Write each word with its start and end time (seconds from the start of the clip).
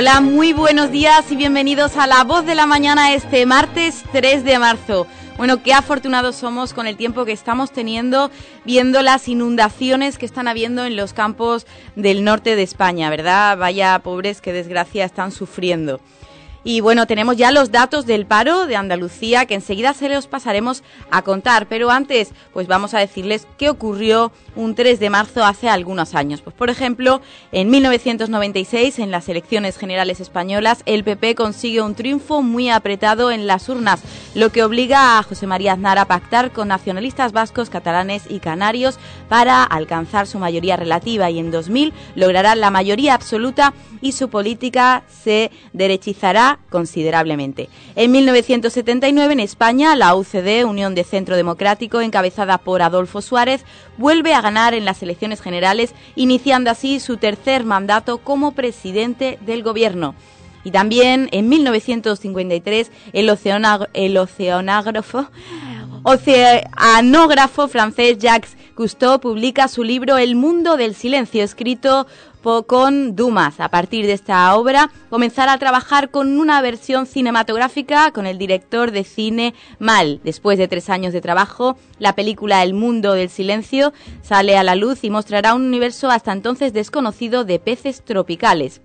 Hola, 0.00 0.22
muy 0.22 0.54
buenos 0.54 0.90
días 0.90 1.30
y 1.30 1.36
bienvenidos 1.36 1.98
a 1.98 2.06
La 2.06 2.24
Voz 2.24 2.46
de 2.46 2.54
la 2.54 2.64
Mañana 2.64 3.12
este 3.12 3.44
martes 3.44 4.02
3 4.12 4.44
de 4.44 4.58
marzo. 4.58 5.06
Bueno, 5.36 5.62
qué 5.62 5.74
afortunados 5.74 6.36
somos 6.36 6.72
con 6.72 6.86
el 6.86 6.96
tiempo 6.96 7.26
que 7.26 7.32
estamos 7.32 7.70
teniendo 7.70 8.30
viendo 8.64 9.02
las 9.02 9.28
inundaciones 9.28 10.16
que 10.16 10.24
están 10.24 10.48
habiendo 10.48 10.86
en 10.86 10.96
los 10.96 11.12
campos 11.12 11.66
del 11.96 12.24
norte 12.24 12.56
de 12.56 12.62
España, 12.62 13.10
¿verdad? 13.10 13.58
Vaya 13.58 13.98
pobres, 13.98 14.40
qué 14.40 14.54
desgracia 14.54 15.04
están 15.04 15.32
sufriendo. 15.32 16.00
Y 16.62 16.80
bueno, 16.80 17.06
tenemos 17.06 17.36
ya 17.36 17.50
los 17.50 17.70
datos 17.70 18.04
del 18.04 18.26
paro 18.26 18.66
de 18.66 18.76
Andalucía 18.76 19.46
que 19.46 19.54
enseguida 19.54 19.94
se 19.94 20.08
los 20.08 20.26
pasaremos 20.26 20.82
a 21.10 21.22
contar. 21.22 21.66
Pero 21.68 21.90
antes, 21.90 22.32
pues 22.52 22.66
vamos 22.66 22.92
a 22.92 22.98
decirles 22.98 23.46
qué 23.56 23.70
ocurrió 23.70 24.30
un 24.56 24.74
3 24.74 25.00
de 25.00 25.10
marzo 25.10 25.44
hace 25.44 25.68
algunos 25.68 26.14
años. 26.14 26.42
Pues 26.42 26.54
por 26.54 26.68
ejemplo, 26.68 27.22
en 27.52 27.70
1996, 27.70 28.98
en 28.98 29.10
las 29.10 29.28
elecciones 29.28 29.78
generales 29.78 30.20
españolas, 30.20 30.82
el 30.86 31.04
PP 31.04 31.34
consigue 31.34 31.80
un 31.80 31.94
triunfo 31.94 32.42
muy 32.42 32.68
apretado 32.68 33.30
en 33.30 33.46
las 33.46 33.68
urnas, 33.68 34.02
lo 34.34 34.50
que 34.50 34.62
obliga 34.62 35.18
a 35.18 35.22
José 35.22 35.46
María 35.46 35.72
Aznar 35.72 35.98
a 35.98 36.04
pactar 36.04 36.52
con 36.52 36.68
nacionalistas 36.68 37.32
vascos, 37.32 37.70
catalanes 37.70 38.24
y 38.28 38.40
canarios 38.40 38.98
para 39.28 39.64
alcanzar 39.64 40.26
su 40.26 40.38
mayoría 40.38 40.76
relativa 40.76 41.30
y 41.30 41.38
en 41.38 41.50
2000 41.50 41.92
logrará 42.16 42.54
la 42.54 42.70
mayoría 42.70 43.14
absoluta 43.14 43.72
y 44.00 44.12
su 44.12 44.28
política 44.28 45.04
se 45.08 45.50
derechizará 45.72 46.49
considerablemente. 46.70 47.68
En 47.96 48.12
1979, 48.12 49.32
en 49.32 49.40
España, 49.40 49.96
la 49.96 50.14
UCD, 50.14 50.64
Unión 50.64 50.94
de 50.94 51.04
Centro 51.04 51.36
Democrático, 51.36 52.00
encabezada 52.00 52.58
por 52.58 52.82
Adolfo 52.82 53.22
Suárez, 53.22 53.64
vuelve 53.96 54.34
a 54.34 54.40
ganar 54.40 54.74
en 54.74 54.84
las 54.84 55.02
elecciones 55.02 55.40
generales, 55.40 55.94
iniciando 56.16 56.70
así 56.70 57.00
su 57.00 57.16
tercer 57.16 57.64
mandato 57.64 58.18
como 58.18 58.52
presidente 58.52 59.38
del 59.42 59.62
gobierno. 59.62 60.14
Y 60.62 60.70
también 60.70 61.28
en 61.32 61.48
1953 61.48 62.90
el, 63.12 63.30
oceanógrafo 66.04 67.68
francés 67.68 68.18
Jacques 68.18 68.56
Cousteau 68.74 69.20
publica 69.20 69.68
su 69.68 69.84
libro 69.84 70.16
El 70.16 70.34
mundo 70.36 70.76
del 70.76 70.94
silencio, 70.94 71.42
escrito 71.42 72.06
con 72.40 73.16
Dumas. 73.16 73.60
A 73.60 73.68
partir 73.68 74.06
de 74.06 74.12
esta 74.12 74.54
obra 74.56 74.90
comenzará 75.10 75.52
a 75.52 75.58
trabajar 75.58 76.10
con 76.10 76.38
una 76.38 76.62
versión 76.62 77.06
cinematográfica 77.06 78.12
con 78.12 78.26
el 78.26 78.38
director 78.38 78.92
de 78.92 79.04
cine 79.04 79.54
Mal. 79.78 80.20
Después 80.24 80.58
de 80.58 80.66
tres 80.66 80.88
años 80.88 81.12
de 81.12 81.20
trabajo, 81.20 81.76
la 81.98 82.14
película 82.14 82.62
El 82.62 82.72
mundo 82.72 83.12
del 83.12 83.28
silencio 83.28 83.92
sale 84.22 84.56
a 84.56 84.64
la 84.64 84.74
luz 84.74 85.04
y 85.04 85.10
mostrará 85.10 85.54
un 85.54 85.62
universo 85.62 86.10
hasta 86.10 86.32
entonces 86.32 86.72
desconocido 86.72 87.44
de 87.44 87.58
peces 87.58 88.02
tropicales. 88.02 88.80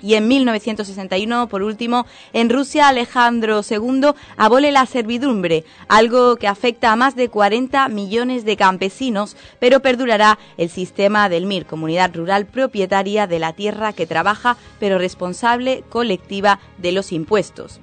Y 0.00 0.14
en 0.14 0.28
1961, 0.28 1.48
por 1.48 1.62
último, 1.62 2.06
en 2.32 2.50
Rusia 2.50 2.88
Alejandro 2.88 3.62
II 3.68 4.12
abole 4.36 4.70
la 4.70 4.86
servidumbre, 4.86 5.64
algo 5.88 6.36
que 6.36 6.46
afecta 6.46 6.92
a 6.92 6.96
más 6.96 7.16
de 7.16 7.28
40 7.28 7.88
millones 7.88 8.44
de 8.44 8.56
campesinos, 8.56 9.36
pero 9.58 9.80
perdurará 9.80 10.38
el 10.56 10.70
sistema 10.70 11.28
del 11.28 11.46
MIR, 11.46 11.66
comunidad 11.66 12.14
rural 12.14 12.46
propietaria 12.46 13.26
de 13.26 13.38
la 13.38 13.52
tierra 13.52 13.92
que 13.92 14.06
trabaja, 14.06 14.56
pero 14.78 14.98
responsable 14.98 15.84
colectiva 15.88 16.60
de 16.78 16.92
los 16.92 17.12
impuestos. 17.12 17.80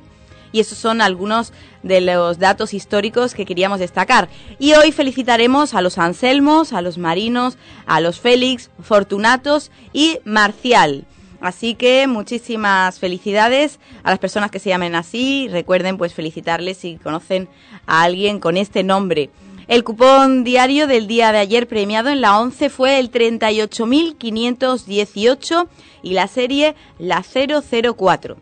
Y 0.52 0.62
esos 0.62 0.78
son 0.78 1.02
algunos 1.02 1.52
de 1.84 2.00
los 2.00 2.40
datos 2.40 2.74
históricos 2.74 3.34
que 3.34 3.46
queríamos 3.46 3.80
destacar. 3.80 4.30
Y 4.58 4.72
hoy 4.74 4.94
felicitaremos 4.94 5.74
a 5.74 5.82
los 5.82 5.98
Anselmos, 5.98 6.72
a 6.72 6.82
los 6.82 6.98
Marinos, 6.98 7.58
a 7.86 8.00
los 8.00 8.22
Félix, 8.22 8.72
Fortunatos 8.82 9.70
y 9.92 10.20
Marcial. 10.24 11.06
Así 11.46 11.76
que 11.76 12.08
muchísimas 12.08 12.98
felicidades 12.98 13.80
a 14.02 14.10
las 14.10 14.18
personas 14.18 14.50
que 14.50 14.58
se 14.58 14.70
llamen 14.70 14.96
así. 14.96 15.48
Recuerden 15.52 15.96
pues 15.96 16.16
felicitarles 16.16 16.78
si 16.78 16.96
conocen 16.96 17.48
a 17.86 18.02
alguien 18.02 18.40
con 18.40 18.58
este 18.58 18.82
nombre. 18.82 19.30
El 19.68 19.84
cupón 19.84 20.44
diario 20.44 20.88
del 20.88 21.06
día 21.06 21.32
de 21.32 21.38
ayer 21.38 21.68
premiado 21.68 22.10
en 22.10 22.22
la 22.22 22.40
11 22.40 22.72
fue 22.72 22.98
el 22.98 23.12
38.518 23.12 25.68
y 26.02 26.14
la 26.14 26.28
serie 26.28 26.74
la 26.98 27.24
004. 27.24 28.38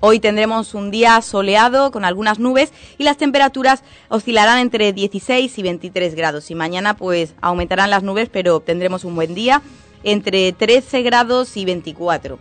Hoy 0.00 0.18
tendremos 0.18 0.72
un 0.72 0.90
día 0.90 1.20
soleado 1.20 1.90
con 1.90 2.06
algunas 2.06 2.38
nubes 2.38 2.72
y 2.96 3.04
las 3.04 3.18
temperaturas 3.18 3.82
oscilarán 4.08 4.58
entre 4.58 4.94
16 4.94 5.58
y 5.58 5.62
23 5.62 6.14
grados. 6.14 6.50
Y 6.50 6.54
mañana 6.54 6.96
pues 6.96 7.34
aumentarán 7.42 7.90
las 7.90 8.02
nubes, 8.02 8.30
pero 8.32 8.60
tendremos 8.60 9.04
un 9.04 9.16
buen 9.16 9.34
día 9.34 9.60
entre 10.04 10.52
13 10.52 11.02
grados 11.02 11.56
y 11.56 11.64
24. 11.64 12.38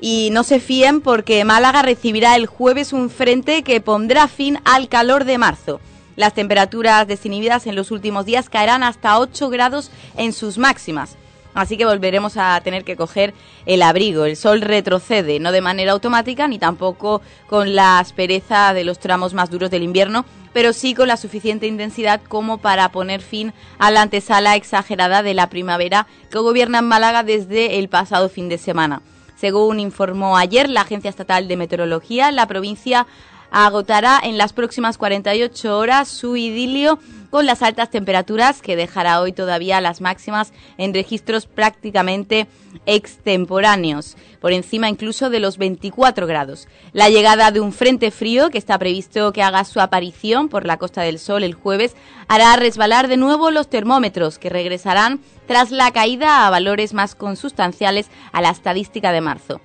Y 0.00 0.30
no 0.32 0.42
se 0.42 0.58
fíen 0.58 1.00
porque 1.00 1.44
Málaga 1.44 1.82
recibirá 1.82 2.34
el 2.36 2.46
jueves 2.46 2.92
un 2.92 3.08
frente 3.08 3.62
que 3.62 3.80
pondrá 3.80 4.26
fin 4.28 4.58
al 4.64 4.88
calor 4.88 5.24
de 5.24 5.38
marzo. 5.38 5.80
Las 6.16 6.34
temperaturas 6.34 7.06
desinhibidas 7.06 7.66
en 7.66 7.76
los 7.76 7.90
últimos 7.90 8.26
días 8.26 8.50
caerán 8.50 8.82
hasta 8.82 9.18
8 9.18 9.48
grados 9.48 9.90
en 10.16 10.32
sus 10.32 10.58
máximas. 10.58 11.16
Así 11.54 11.76
que 11.76 11.84
volveremos 11.84 12.36
a 12.36 12.60
tener 12.62 12.84
que 12.84 12.96
coger 12.96 13.34
el 13.66 13.82
abrigo. 13.82 14.24
El 14.24 14.36
sol 14.36 14.60
retrocede, 14.62 15.38
no 15.38 15.52
de 15.52 15.60
manera 15.60 15.92
automática 15.92 16.48
ni 16.48 16.58
tampoco 16.58 17.20
con 17.46 17.74
la 17.74 17.98
aspereza 17.98 18.72
de 18.72 18.84
los 18.84 18.98
tramos 18.98 19.34
más 19.34 19.50
duros 19.50 19.70
del 19.70 19.82
invierno, 19.82 20.24
pero 20.52 20.72
sí 20.72 20.94
con 20.94 21.08
la 21.08 21.16
suficiente 21.16 21.66
intensidad 21.66 22.20
como 22.28 22.58
para 22.58 22.90
poner 22.90 23.20
fin 23.20 23.52
a 23.78 23.90
la 23.90 24.02
antesala 24.02 24.56
exagerada 24.56 25.22
de 25.22 25.34
la 25.34 25.48
primavera 25.48 26.06
que 26.30 26.38
gobierna 26.38 26.78
en 26.78 26.86
Málaga 26.86 27.22
desde 27.22 27.78
el 27.78 27.88
pasado 27.88 28.28
fin 28.28 28.48
de 28.48 28.58
semana. 28.58 29.02
Según 29.36 29.80
informó 29.80 30.36
ayer 30.36 30.70
la 30.70 30.82
Agencia 30.82 31.10
Estatal 31.10 31.48
de 31.48 31.56
Meteorología, 31.56 32.30
la 32.30 32.46
provincia 32.46 33.08
agotará 33.52 34.18
en 34.22 34.38
las 34.38 34.52
próximas 34.52 34.98
48 34.98 35.78
horas 35.78 36.08
su 36.08 36.36
idilio 36.36 36.98
con 37.30 37.46
las 37.46 37.62
altas 37.62 37.90
temperaturas 37.90 38.60
que 38.60 38.76
dejará 38.76 39.20
hoy 39.20 39.32
todavía 39.32 39.80
las 39.80 40.02
máximas 40.02 40.52
en 40.76 40.92
registros 40.92 41.46
prácticamente 41.46 42.46
extemporáneos, 42.84 44.16
por 44.40 44.52
encima 44.52 44.90
incluso 44.90 45.30
de 45.30 45.40
los 45.40 45.56
24 45.56 46.26
grados. 46.26 46.68
La 46.92 47.08
llegada 47.08 47.50
de 47.50 47.60
un 47.60 47.72
frente 47.72 48.10
frío 48.10 48.50
que 48.50 48.58
está 48.58 48.78
previsto 48.78 49.32
que 49.32 49.42
haga 49.42 49.64
su 49.64 49.80
aparición 49.80 50.50
por 50.50 50.66
la 50.66 50.76
Costa 50.76 51.02
del 51.02 51.18
Sol 51.18 51.42
el 51.42 51.54
jueves 51.54 51.96
hará 52.28 52.54
resbalar 52.56 53.08
de 53.08 53.16
nuevo 53.16 53.50
los 53.50 53.70
termómetros 53.70 54.38
que 54.38 54.50
regresarán 54.50 55.20
tras 55.46 55.70
la 55.70 55.90
caída 55.90 56.46
a 56.46 56.50
valores 56.50 56.92
más 56.92 57.14
consustanciales 57.14 58.10
a 58.32 58.42
la 58.42 58.50
estadística 58.50 59.10
de 59.10 59.20
marzo. 59.22 59.60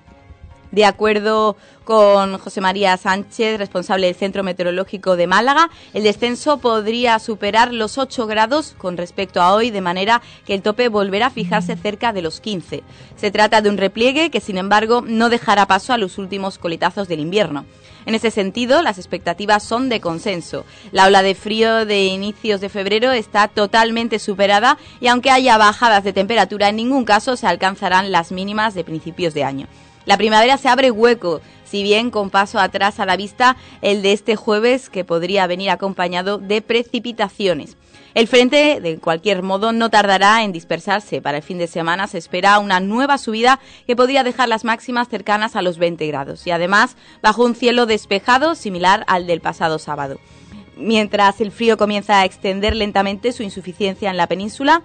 De 0.70 0.84
acuerdo 0.84 1.56
con 1.84 2.36
José 2.36 2.60
María 2.60 2.94
Sánchez, 2.98 3.58
responsable 3.58 4.06
del 4.06 4.14
Centro 4.14 4.42
Meteorológico 4.42 5.16
de 5.16 5.26
Málaga, 5.26 5.70
el 5.94 6.02
descenso 6.02 6.58
podría 6.58 7.18
superar 7.18 7.72
los 7.72 7.96
8 7.96 8.26
grados 8.26 8.74
con 8.76 8.98
respecto 8.98 9.40
a 9.40 9.54
hoy, 9.54 9.70
de 9.70 9.80
manera 9.80 10.20
que 10.44 10.52
el 10.52 10.60
tope 10.60 10.88
volverá 10.88 11.26
a 11.26 11.30
fijarse 11.30 11.76
cerca 11.76 12.12
de 12.12 12.20
los 12.20 12.40
15. 12.40 12.82
Se 13.16 13.30
trata 13.30 13.62
de 13.62 13.70
un 13.70 13.78
repliegue 13.78 14.30
que, 14.30 14.40
sin 14.40 14.58
embargo, 14.58 15.02
no 15.06 15.30
dejará 15.30 15.66
paso 15.66 15.94
a 15.94 15.98
los 15.98 16.18
últimos 16.18 16.58
coletazos 16.58 17.08
del 17.08 17.20
invierno. 17.20 17.64
En 18.04 18.14
ese 18.14 18.30
sentido, 18.30 18.82
las 18.82 18.98
expectativas 18.98 19.62
son 19.62 19.88
de 19.88 20.00
consenso. 20.00 20.66
La 20.92 21.06
ola 21.06 21.22
de 21.22 21.34
frío 21.34 21.86
de 21.86 22.04
inicios 22.04 22.60
de 22.60 22.68
febrero 22.68 23.12
está 23.12 23.48
totalmente 23.48 24.18
superada 24.18 24.76
y 25.00 25.08
aunque 25.08 25.30
haya 25.30 25.56
bajadas 25.56 26.04
de 26.04 26.12
temperatura, 26.12 26.68
en 26.68 26.76
ningún 26.76 27.04
caso 27.04 27.36
se 27.36 27.46
alcanzarán 27.46 28.12
las 28.12 28.32
mínimas 28.32 28.74
de 28.74 28.84
principios 28.84 29.34
de 29.34 29.44
año. 29.44 29.66
La 30.08 30.16
primavera 30.16 30.56
se 30.56 30.70
abre 30.70 30.90
hueco, 30.90 31.42
si 31.66 31.82
bien 31.82 32.10
con 32.10 32.30
paso 32.30 32.58
atrás 32.58 32.98
a 32.98 33.04
la 33.04 33.18
vista 33.18 33.58
el 33.82 34.00
de 34.00 34.12
este 34.12 34.36
jueves 34.36 34.88
que 34.88 35.04
podría 35.04 35.46
venir 35.46 35.68
acompañado 35.68 36.38
de 36.38 36.62
precipitaciones. 36.62 37.76
El 38.14 38.26
frente, 38.26 38.80
de 38.80 38.96
cualquier 38.96 39.42
modo, 39.42 39.72
no 39.72 39.90
tardará 39.90 40.44
en 40.44 40.52
dispersarse. 40.52 41.20
Para 41.20 41.36
el 41.36 41.42
fin 41.42 41.58
de 41.58 41.66
semana 41.66 42.06
se 42.06 42.16
espera 42.16 42.58
una 42.58 42.80
nueva 42.80 43.18
subida 43.18 43.60
que 43.86 43.96
podría 43.96 44.24
dejar 44.24 44.48
las 44.48 44.64
máximas 44.64 45.08
cercanas 45.08 45.56
a 45.56 45.60
los 45.60 45.76
20 45.76 46.06
grados 46.06 46.46
y 46.46 46.52
además 46.52 46.96
bajo 47.20 47.44
un 47.44 47.54
cielo 47.54 47.84
despejado 47.84 48.54
similar 48.54 49.04
al 49.08 49.26
del 49.26 49.42
pasado 49.42 49.78
sábado. 49.78 50.18
Mientras 50.78 51.42
el 51.42 51.52
frío 51.52 51.76
comienza 51.76 52.20
a 52.20 52.24
extender 52.24 52.74
lentamente 52.74 53.32
su 53.32 53.42
insuficiencia 53.42 54.08
en 54.08 54.16
la 54.16 54.26
península, 54.26 54.84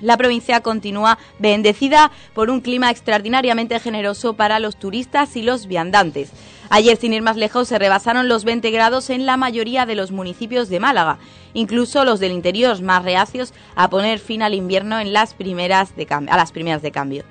la 0.00 0.16
provincia 0.16 0.60
continúa 0.60 1.18
bendecida 1.38 2.10
por 2.34 2.50
un 2.50 2.60
clima 2.60 2.90
extraordinariamente 2.90 3.78
generoso 3.80 4.34
para 4.34 4.58
los 4.58 4.76
turistas 4.76 5.36
y 5.36 5.42
los 5.42 5.66
viandantes. 5.66 6.30
Ayer, 6.68 6.96
sin 6.96 7.12
ir 7.12 7.22
más 7.22 7.36
lejos, 7.36 7.66
se 7.66 7.78
rebasaron 7.78 8.28
los 8.28 8.44
20 8.44 8.70
grados 8.70 9.10
en 9.10 9.26
la 9.26 9.36
mayoría 9.36 9.86
de 9.86 9.96
los 9.96 10.12
municipios 10.12 10.68
de 10.68 10.78
Málaga, 10.78 11.18
incluso 11.52 12.04
los 12.04 12.20
del 12.20 12.32
interior 12.32 12.80
más 12.80 13.04
reacios 13.04 13.52
a 13.74 13.90
poner 13.90 14.20
fin 14.20 14.42
al 14.42 14.54
invierno 14.54 15.00
en 15.00 15.12
las 15.12 15.34
primeras 15.34 15.96
de 15.96 16.06
a 16.10 16.36
las 16.36 16.52
primeras 16.52 16.82
de 16.82 16.92
cambio. 16.92 17.24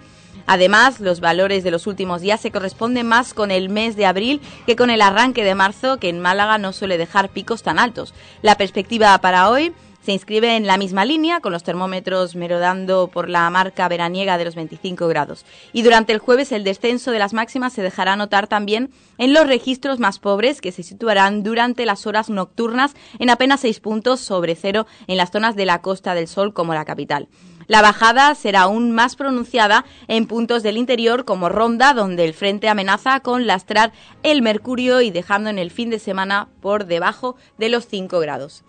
Además, 0.46 1.00
los 1.00 1.20
valores 1.20 1.64
de 1.64 1.72
los 1.72 1.86
últimos 1.88 2.22
días 2.22 2.42
se 2.42 2.52
corresponden 2.52 3.08
más 3.08 3.34
con 3.34 3.52
el 3.52 3.70
mes 3.70 3.96
de 3.96 4.08
abril 4.08 4.42
que 4.66 4.76
con 4.76 4.90
el 4.90 5.02
arranque 5.02 5.44
de 5.44 5.54
marzo, 5.56 6.00
que 6.00 6.10
en 6.10 6.20
Málaga 6.20 6.58
no 6.58 6.74
suele 6.74 6.98
dejar 6.98 7.30
picos 7.30 7.62
tan 7.62 7.78
altos. 7.78 8.14
La 8.42 8.56
perspectiva 8.56 9.16
para 9.20 9.50
hoy 9.50 9.74
se 10.10 10.14
inscribe 10.14 10.56
en 10.56 10.66
la 10.66 10.80
misma 10.80 11.06
línea, 11.06 11.40
con 11.40 11.52
los 11.52 11.62
termómetros 11.62 12.36
merodando 12.36 13.10
por 13.10 13.30
la 13.30 13.48
marca 13.52 13.88
veraniega 13.88 14.40
de 14.40 14.46
los 14.46 14.56
25 14.56 15.08
grados. 15.08 15.46
Y 15.72 15.84
durante 15.84 16.14
el 16.14 16.18
jueves 16.18 16.52
el 16.52 16.64
descenso 16.64 17.12
de 17.12 17.20
las 17.20 17.32
máximas 17.34 17.74
se 17.74 17.84
dejará 17.84 18.16
notar 18.16 18.48
también 18.48 18.90
en 19.20 19.34
los 19.34 19.46
registros 19.46 20.00
más 20.00 20.18
pobres, 20.18 20.62
que 20.62 20.72
se 20.72 20.82
situarán 20.82 21.44
durante 21.44 21.86
las 21.86 22.08
horas 22.08 22.32
nocturnas 22.32 22.96
en 23.20 23.30
apenas 23.30 23.60
6 23.60 23.82
puntos 23.82 24.20
sobre 24.20 24.56
cero 24.56 24.88
en 25.06 25.18
las 25.18 25.30
zonas 25.30 25.56
de 25.56 25.68
la 25.68 25.84
Costa 25.84 26.16
del 26.16 26.28
Sol 26.28 26.56
como 26.56 26.74
la 26.74 26.86
capital. 26.86 27.28
La 27.68 27.84
bajada 27.84 28.34
será 28.34 28.62
aún 28.62 28.92
más 28.92 29.16
pronunciada 29.16 29.86
en 30.08 30.26
puntos 30.26 30.64
del 30.64 30.78
interior 30.78 31.24
como 31.24 31.50
Ronda, 31.50 31.94
donde 31.94 32.26
el 32.26 32.34
frente 32.34 32.68
amenaza 32.68 33.20
con 33.20 33.46
lastrar 33.46 33.92
el 34.24 34.42
mercurio 34.42 35.02
y 35.02 35.12
dejando 35.12 35.52
en 35.52 35.60
el 35.60 35.70
fin 35.70 35.92
de 35.92 36.00
semana 36.00 36.50
por 36.62 36.88
debajo 36.88 37.36
de 37.60 37.70
los 37.70 37.86
5 37.86 38.20
grados. 38.22 38.64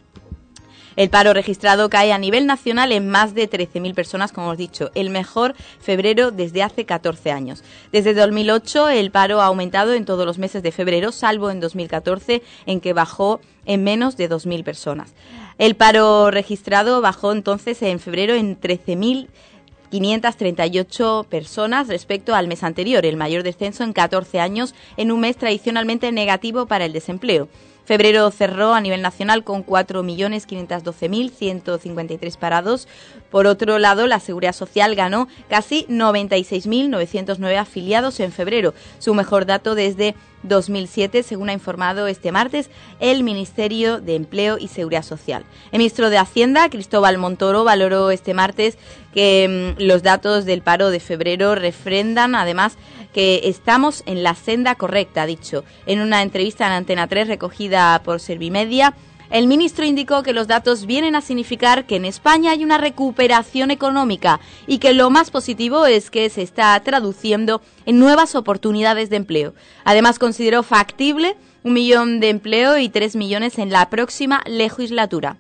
El 0.97 1.11
paro 1.11 1.35
registrado 1.35 1.91
cae 1.91 2.13
a 2.13 2.19
nivel 2.19 2.47
nacional 2.47 2.91
en 2.91 3.11
más 3.11 3.35
de 3.35 3.51
13.000 3.51 3.95
personas, 3.95 4.33
como 4.33 4.47
hemos 4.47 4.57
dicho, 4.57 4.91
el 4.95 5.11
mejor 5.11 5.55
febrero 5.79 6.31
desde 6.31 6.63
hace 6.63 6.87
14 6.87 7.31
años. 7.31 7.63
Desde 7.93 8.15
2008 8.15 8.89
el 8.89 9.11
paro 9.11 9.43
ha 9.43 9.47
aumentado 9.47 9.93
en 9.93 10.07
todos 10.07 10.25
los 10.25 10.39
meses 10.39 10.63
de 10.63 10.73
febrero, 10.73 11.13
salvo 11.13 11.51
en 11.51 11.61
2014 11.61 12.43
en 12.65 12.81
que 12.81 12.95
bajó 12.95 13.41
en 13.67 13.85
menos 13.85 14.17
de 14.17 14.31
2.000 14.31 14.65
personas. 14.65 15.13
El 15.59 15.75
paro 15.75 16.31
registrado 16.31 17.01
bajó 17.01 17.33
entonces 17.33 17.81
en 17.81 17.99
febrero 17.99 18.35
en 18.35 18.61
13.538 18.61 21.25
personas 21.25 21.89
respecto 21.89 22.35
al 22.35 22.47
mes 22.47 22.63
anterior, 22.63 23.07
el 23.07 23.17
mayor 23.17 23.43
descenso 23.43 23.83
en 23.83 23.95
14 23.95 24.39
años 24.39 24.75
en 24.99 25.13
un 25.13 25.21
mes 25.21 25.39
tradicionalmente 25.39 26.13
negativo 26.13 26.67
para 26.67 26.85
el 26.85 26.93
desempleo. 26.93 27.49
Febrero 27.87 28.31
cerró 28.33 28.75
a 28.75 28.81
nivel 28.81 29.01
nacional 29.01 29.45
con 29.45 29.65
4.512.153 29.65 32.37
parados. 32.37 32.89
Por 33.31 33.47
otro 33.47 33.79
lado, 33.79 34.09
la 34.09 34.21
Seguridad 34.21 34.53
Social 34.53 34.95
ganó 34.97 35.29
casi 35.49 35.87
96.909 35.89 37.57
afiliados 37.57 38.21
en 38.21 38.33
febrero, 38.33 38.75
su 38.99 39.15
mejor 39.15 39.47
dato 39.47 39.75
desde 39.77 40.17
2007, 40.43 41.23
según 41.23 41.49
ha 41.49 41.53
informado 41.53 42.09
este 42.09 42.33
martes 42.33 42.69
el 43.01 43.23
Ministerio 43.23 44.01
de 44.01 44.17
Empleo 44.17 44.59
y 44.59 44.69
Seguridad 44.69 45.03
Social. 45.03 45.45
El 45.73 45.79
ministro 45.79 46.11
de 46.11 46.19
Hacienda, 46.19 46.69
Cristóbal 46.69 47.17
Montoro, 47.19 47.65
valoró 47.65 48.11
este 48.11 48.35
martes 48.35 48.77
que 49.15 49.75
mm, 49.79 49.83
los 49.83 50.03
datos 50.03 50.45
del 50.45 50.61
paro 50.63 50.91
de 50.91 51.01
febrero 51.01 51.55
refrendan 51.55 52.35
además 52.35 52.77
que 53.17 53.49
estamos 53.49 54.03
en 54.05 54.23
la 54.23 54.35
senda 54.35 54.75
correcta, 54.75 55.23
ha 55.23 55.27
dicho. 55.27 55.65
En 55.87 56.03
una 56.03 56.21
entrevista 56.21 56.67
en 56.67 56.73
Antena 56.73 57.07
3 57.07 57.29
recogida 57.29 58.03
por 58.05 58.21
Servimedia, 58.21 58.95
el 59.31 59.47
ministro 59.47 59.87
indicó 59.87 60.23
que 60.23 60.35
los 60.35 60.49
datos 60.49 60.85
vienen 60.85 61.17
a 61.17 61.23
significar 61.23 61.87
que 61.87 61.97
en 61.97 62.05
España 62.05 62.51
hay 62.51 62.63
una 62.63 62.77
recuperación 62.77 63.71
económica 63.71 64.39
y 64.67 64.81
que 64.81 64.93
lo 64.93 65.09
más 65.09 65.31
positivo 65.31 65.87
es 65.87 66.11
que 66.11 66.29
se 66.29 66.43
está 66.43 66.79
traduciendo 66.81 67.63
en 67.87 67.99
nuevas 67.99 68.35
oportunidades 68.35 69.09
de 69.09 69.17
empleo. 69.17 69.55
Además, 69.85 70.19
consideró 70.19 70.63
factible 70.63 71.39
un 71.63 71.73
millón 71.73 72.21
de 72.21 72.29
empleo 72.29 72.77
y 72.77 72.91
tres 72.91 73.17
millones 73.17 73.59
en 73.59 73.71
la 73.71 73.89
próxima 73.89 74.43
legislatura. 74.45 75.39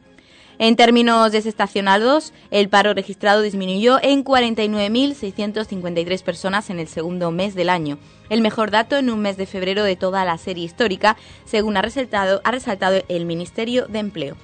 En 0.59 0.75
términos 0.75 1.33
desestacionados, 1.33 2.33
el 2.51 2.71
paro 2.71 2.95
registrado 2.95 3.43
disminuyó 3.43 3.99
en 4.03 4.25
49.653 4.25 6.23
personas 6.23 6.71
en 6.71 6.79
el 6.79 6.89
segundo 6.89 7.31
mes 7.31 7.55
del 7.55 7.69
año, 7.69 7.99
el 8.31 8.41
mejor 8.41 8.71
dato 8.71 8.97
en 8.97 9.11
un 9.11 9.21
mes 9.21 9.37
de 9.37 9.45
febrero 9.45 9.85
de 9.85 9.97
toda 9.97 10.25
la 10.25 10.39
serie 10.39 10.65
histórica, 10.65 11.19
según 11.45 11.77
ha 11.77 11.83
resaltado, 11.83 12.41
ha 12.43 12.51
resaltado 12.53 13.03
el 13.09 13.27
Ministerio 13.27 13.87
de 13.87 13.99
Empleo. 13.99 14.37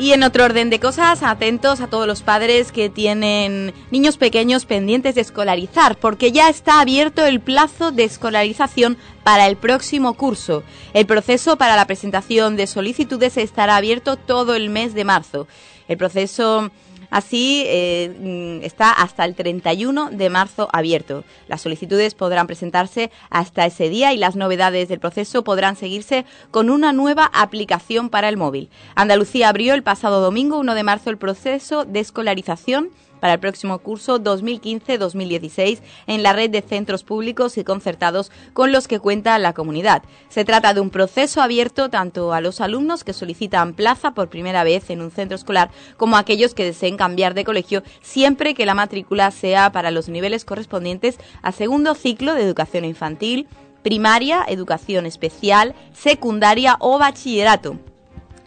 Y 0.00 0.14
en 0.14 0.22
otro 0.22 0.46
orden 0.46 0.70
de 0.70 0.80
cosas, 0.80 1.22
atentos 1.22 1.82
a 1.82 1.86
todos 1.86 2.06
los 2.06 2.22
padres 2.22 2.72
que 2.72 2.88
tienen 2.88 3.74
niños 3.90 4.16
pequeños 4.16 4.64
pendientes 4.64 5.14
de 5.14 5.20
escolarizar, 5.20 5.98
porque 5.98 6.32
ya 6.32 6.48
está 6.48 6.80
abierto 6.80 7.26
el 7.26 7.38
plazo 7.38 7.90
de 7.90 8.04
escolarización 8.04 8.96
para 9.24 9.46
el 9.46 9.58
próximo 9.58 10.14
curso. 10.14 10.62
El 10.94 11.04
proceso 11.04 11.58
para 11.58 11.76
la 11.76 11.84
presentación 11.84 12.56
de 12.56 12.66
solicitudes 12.66 13.36
estará 13.36 13.76
abierto 13.76 14.16
todo 14.16 14.54
el 14.54 14.70
mes 14.70 14.94
de 14.94 15.04
marzo. 15.04 15.46
El 15.86 15.98
proceso 15.98 16.70
Así 17.10 17.64
eh, 17.66 18.60
mm, 18.60 18.64
está 18.64 18.92
hasta 18.92 19.24
el 19.24 19.34
31 19.34 20.10
de 20.10 20.30
marzo 20.30 20.68
abierto. 20.72 21.24
Las 21.48 21.60
solicitudes 21.60 22.14
podrán 22.14 22.46
presentarse 22.46 23.10
hasta 23.28 23.66
ese 23.66 23.88
día 23.88 24.12
y 24.12 24.16
las 24.16 24.36
novedades 24.36 24.88
del 24.88 25.00
proceso 25.00 25.44
podrán 25.44 25.76
seguirse 25.76 26.24
con 26.50 26.70
una 26.70 26.92
nueva 26.92 27.30
aplicación 27.32 28.08
para 28.08 28.28
el 28.28 28.36
móvil. 28.36 28.70
Andalucía 28.94 29.48
abrió 29.48 29.74
el 29.74 29.82
pasado 29.82 30.20
domingo 30.20 30.58
1 30.58 30.74
de 30.74 30.82
marzo 30.82 31.10
el 31.10 31.18
proceso 31.18 31.84
de 31.84 32.00
escolarización 32.00 32.90
para 33.20 33.34
el 33.34 33.40
próximo 33.40 33.78
curso 33.78 34.18
2015-2016 34.18 35.80
en 36.06 36.22
la 36.22 36.32
red 36.32 36.50
de 36.50 36.62
centros 36.62 37.04
públicos 37.04 37.58
y 37.58 37.64
concertados 37.64 38.32
con 38.52 38.72
los 38.72 38.88
que 38.88 38.98
cuenta 38.98 39.38
la 39.38 39.52
comunidad. 39.52 40.02
Se 40.28 40.44
trata 40.44 40.74
de 40.74 40.80
un 40.80 40.90
proceso 40.90 41.42
abierto 41.42 41.90
tanto 41.90 42.32
a 42.32 42.40
los 42.40 42.60
alumnos 42.60 43.04
que 43.04 43.12
solicitan 43.12 43.74
plaza 43.74 44.12
por 44.12 44.28
primera 44.28 44.64
vez 44.64 44.90
en 44.90 45.02
un 45.02 45.10
centro 45.10 45.36
escolar 45.36 45.70
como 45.96 46.16
a 46.16 46.20
aquellos 46.20 46.54
que 46.54 46.64
deseen 46.64 46.96
cambiar 46.96 47.34
de 47.34 47.44
colegio 47.44 47.82
siempre 48.00 48.54
que 48.54 48.66
la 48.66 48.74
matrícula 48.74 49.30
sea 49.30 49.72
para 49.72 49.90
los 49.90 50.08
niveles 50.08 50.44
correspondientes 50.44 51.18
a 51.42 51.52
segundo 51.52 51.94
ciclo 51.94 52.34
de 52.34 52.42
educación 52.42 52.84
infantil, 52.84 53.46
primaria, 53.82 54.44
educación 54.48 55.06
especial, 55.06 55.74
secundaria 55.92 56.76
o 56.80 56.98
bachillerato. 56.98 57.78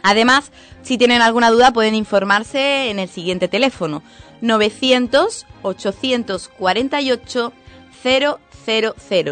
Además, 0.02 0.52
si 0.82 0.98
tienen 0.98 1.22
alguna 1.22 1.50
duda 1.50 1.72
pueden 1.72 1.94
informarse 1.94 2.90
en 2.90 2.98
el 2.98 3.08
siguiente 3.08 3.48
teléfono 3.48 4.02
900 4.44 5.46
848 5.62 7.52
000. 8.04 8.38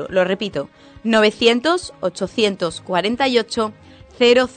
Lo 0.09 0.25
repito, 0.25 0.71
900 1.05 1.93
848 2.01 3.73
000 4.19 4.49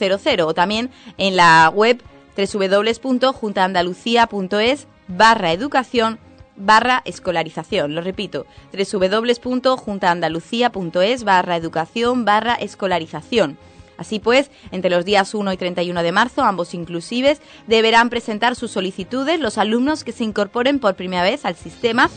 o 0.46 0.54
también 0.54 0.90
en 1.18 1.36
la 1.36 1.70
web 1.74 2.00
www.juntaandalucía.es 2.36 4.86
barra 5.08 5.52
educación 5.52 6.18
barra 6.56 7.02
escolarización. 7.04 7.94
Lo 7.94 8.00
repito, 8.00 8.46
www.juntaandalucía.es 8.72 11.24
barra 11.24 11.56
educación 11.56 12.24
barra 12.24 12.54
escolarización. 12.54 13.58
Así 13.96 14.18
pues, 14.18 14.50
entre 14.70 14.90
los 14.90 15.04
días 15.04 15.34
1 15.34 15.52
y 15.52 15.56
31 15.56 16.02
de 16.02 16.12
marzo, 16.12 16.42
ambos 16.42 16.74
inclusives, 16.74 17.40
deberán 17.66 18.10
presentar 18.10 18.56
sus 18.56 18.70
solicitudes 18.70 19.40
los 19.40 19.58
alumnos 19.58 20.04
que 20.04 20.12
se 20.12 20.24
incorporen 20.24 20.78
por 20.78 20.94
primera 20.96 21.22
vez 21.22 21.44
al 21.44 21.56
sistema 21.56 22.10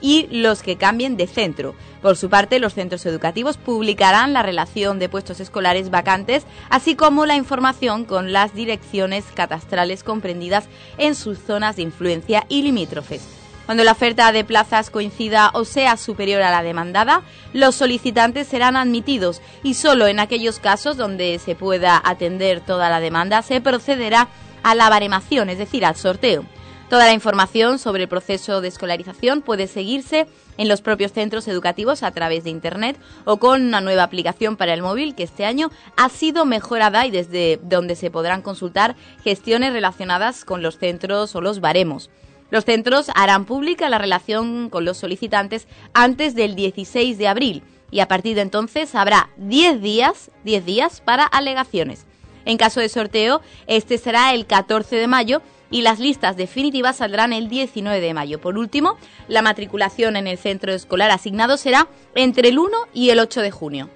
y 0.00 0.26
los 0.30 0.62
que 0.62 0.76
cambien 0.76 1.16
de 1.16 1.26
centro. 1.26 1.74
Por 2.02 2.16
su 2.16 2.30
parte, 2.30 2.58
los 2.58 2.74
centros 2.74 3.04
educativos 3.04 3.58
publicarán 3.58 4.32
la 4.32 4.42
relación 4.42 4.98
de 4.98 5.08
puestos 5.08 5.40
escolares 5.40 5.90
vacantes, 5.90 6.44
así 6.70 6.94
como 6.94 7.26
la 7.26 7.36
información 7.36 8.04
con 8.04 8.32
las 8.32 8.54
direcciones 8.54 9.24
catastrales 9.34 10.02
comprendidas 10.02 10.64
en 10.96 11.14
sus 11.14 11.38
zonas 11.38 11.76
de 11.76 11.82
influencia 11.82 12.46
y 12.48 12.62
limítrofes. 12.62 13.39
Cuando 13.70 13.84
la 13.84 13.92
oferta 13.92 14.32
de 14.32 14.42
plazas 14.42 14.90
coincida 14.90 15.52
o 15.54 15.64
sea 15.64 15.96
superior 15.96 16.42
a 16.42 16.50
la 16.50 16.64
demandada, 16.64 17.22
los 17.52 17.76
solicitantes 17.76 18.48
serán 18.48 18.74
admitidos 18.74 19.40
y 19.62 19.74
solo 19.74 20.08
en 20.08 20.18
aquellos 20.18 20.58
casos 20.58 20.96
donde 20.96 21.38
se 21.38 21.54
pueda 21.54 22.02
atender 22.04 22.62
toda 22.62 22.90
la 22.90 22.98
demanda 22.98 23.42
se 23.42 23.60
procederá 23.60 24.26
a 24.64 24.74
la 24.74 24.90
baremación, 24.90 25.50
es 25.50 25.58
decir, 25.58 25.86
al 25.86 25.94
sorteo. 25.94 26.44
Toda 26.88 27.06
la 27.06 27.12
información 27.12 27.78
sobre 27.78 28.02
el 28.02 28.08
proceso 28.08 28.60
de 28.60 28.66
escolarización 28.66 29.40
puede 29.40 29.68
seguirse 29.68 30.26
en 30.58 30.68
los 30.68 30.82
propios 30.82 31.12
centros 31.12 31.46
educativos 31.46 32.02
a 32.02 32.10
través 32.10 32.42
de 32.42 32.50
Internet 32.50 32.98
o 33.24 33.36
con 33.36 33.62
una 33.62 33.80
nueva 33.80 34.02
aplicación 34.02 34.56
para 34.56 34.74
el 34.74 34.82
móvil 34.82 35.14
que 35.14 35.22
este 35.22 35.44
año 35.44 35.70
ha 35.96 36.08
sido 36.08 36.44
mejorada 36.44 37.06
y 37.06 37.12
desde 37.12 37.60
donde 37.62 37.94
se 37.94 38.10
podrán 38.10 38.42
consultar 38.42 38.96
gestiones 39.22 39.72
relacionadas 39.72 40.44
con 40.44 40.60
los 40.60 40.76
centros 40.76 41.36
o 41.36 41.40
los 41.40 41.60
baremos. 41.60 42.10
Los 42.50 42.64
centros 42.64 43.10
harán 43.14 43.44
pública 43.44 43.88
la 43.88 43.98
relación 43.98 44.70
con 44.70 44.84
los 44.84 44.98
solicitantes 44.98 45.68
antes 45.94 46.34
del 46.34 46.54
16 46.54 47.16
de 47.16 47.28
abril 47.28 47.62
y 47.90 48.00
a 48.00 48.08
partir 48.08 48.34
de 48.36 48.42
entonces 48.42 48.94
habrá 48.94 49.30
10 49.36 49.80
días, 49.80 50.30
10 50.44 50.64
días 50.64 51.00
para 51.00 51.24
alegaciones. 51.24 52.06
En 52.44 52.56
caso 52.56 52.80
de 52.80 52.88
sorteo, 52.88 53.40
este 53.66 53.98
será 53.98 54.34
el 54.34 54.46
14 54.46 54.96
de 54.96 55.06
mayo 55.06 55.42
y 55.70 55.82
las 55.82 56.00
listas 56.00 56.36
definitivas 56.36 56.96
saldrán 56.96 57.32
el 57.32 57.48
19 57.48 58.00
de 58.00 58.14
mayo. 58.14 58.40
Por 58.40 58.58
último, 58.58 58.96
la 59.28 59.42
matriculación 59.42 60.16
en 60.16 60.26
el 60.26 60.38
centro 60.38 60.72
escolar 60.72 61.10
asignado 61.10 61.56
será 61.56 61.88
entre 62.14 62.48
el 62.48 62.58
1 62.58 62.76
y 62.92 63.10
el 63.10 63.20
8 63.20 63.42
de 63.42 63.50
junio. 63.50 63.90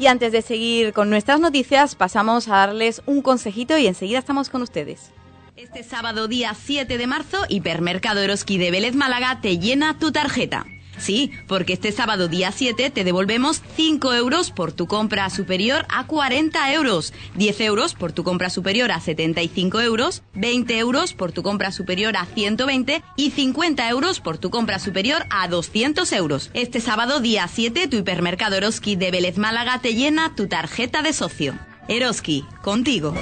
Y 0.00 0.06
antes 0.06 0.30
de 0.30 0.42
seguir 0.42 0.92
con 0.92 1.10
nuestras 1.10 1.40
noticias, 1.40 1.96
pasamos 1.96 2.46
a 2.48 2.56
darles 2.58 3.02
un 3.06 3.20
consejito 3.20 3.76
y 3.78 3.88
enseguida 3.88 4.20
estamos 4.20 4.48
con 4.48 4.62
ustedes. 4.62 5.10
Este 5.56 5.82
sábado 5.82 6.28
día 6.28 6.54
7 6.54 6.98
de 6.98 7.06
marzo, 7.08 7.38
Hipermercado 7.48 8.20
Eroski 8.20 8.58
de 8.58 8.70
Vélez 8.70 8.94
Málaga 8.94 9.40
te 9.40 9.58
llena 9.58 9.98
tu 9.98 10.12
tarjeta. 10.12 10.66
Sí, 10.98 11.32
porque 11.46 11.74
este 11.74 11.92
sábado 11.92 12.28
día 12.28 12.52
7 12.52 12.90
te 12.90 13.04
devolvemos 13.04 13.62
5 13.76 14.14
euros 14.14 14.50
por 14.50 14.72
tu 14.72 14.86
compra 14.86 15.30
superior 15.30 15.86
a 15.88 16.06
40 16.06 16.72
euros, 16.72 17.12
10 17.36 17.60
euros 17.60 17.94
por 17.94 18.12
tu 18.12 18.24
compra 18.24 18.50
superior 18.50 18.90
a 18.90 19.00
75 19.00 19.80
euros, 19.80 20.22
20 20.34 20.78
euros 20.78 21.14
por 21.14 21.32
tu 21.32 21.42
compra 21.42 21.72
superior 21.72 22.16
a 22.16 22.26
120 22.26 23.02
y 23.16 23.30
50 23.30 23.88
euros 23.88 24.20
por 24.20 24.38
tu 24.38 24.50
compra 24.50 24.78
superior 24.78 25.26
a 25.30 25.48
200 25.48 26.10
euros. 26.12 26.50
Este 26.54 26.80
sábado 26.80 27.20
día 27.20 27.48
7 27.48 27.88
tu 27.88 27.96
hipermercado 27.96 28.56
Eroski 28.56 28.96
de 28.96 29.10
Vélez 29.10 29.38
Málaga 29.38 29.80
te 29.80 29.94
llena 29.94 30.34
tu 30.34 30.48
tarjeta 30.48 31.02
de 31.02 31.12
socio. 31.12 31.58
Eroski, 31.88 32.44
contigo. 32.62 33.14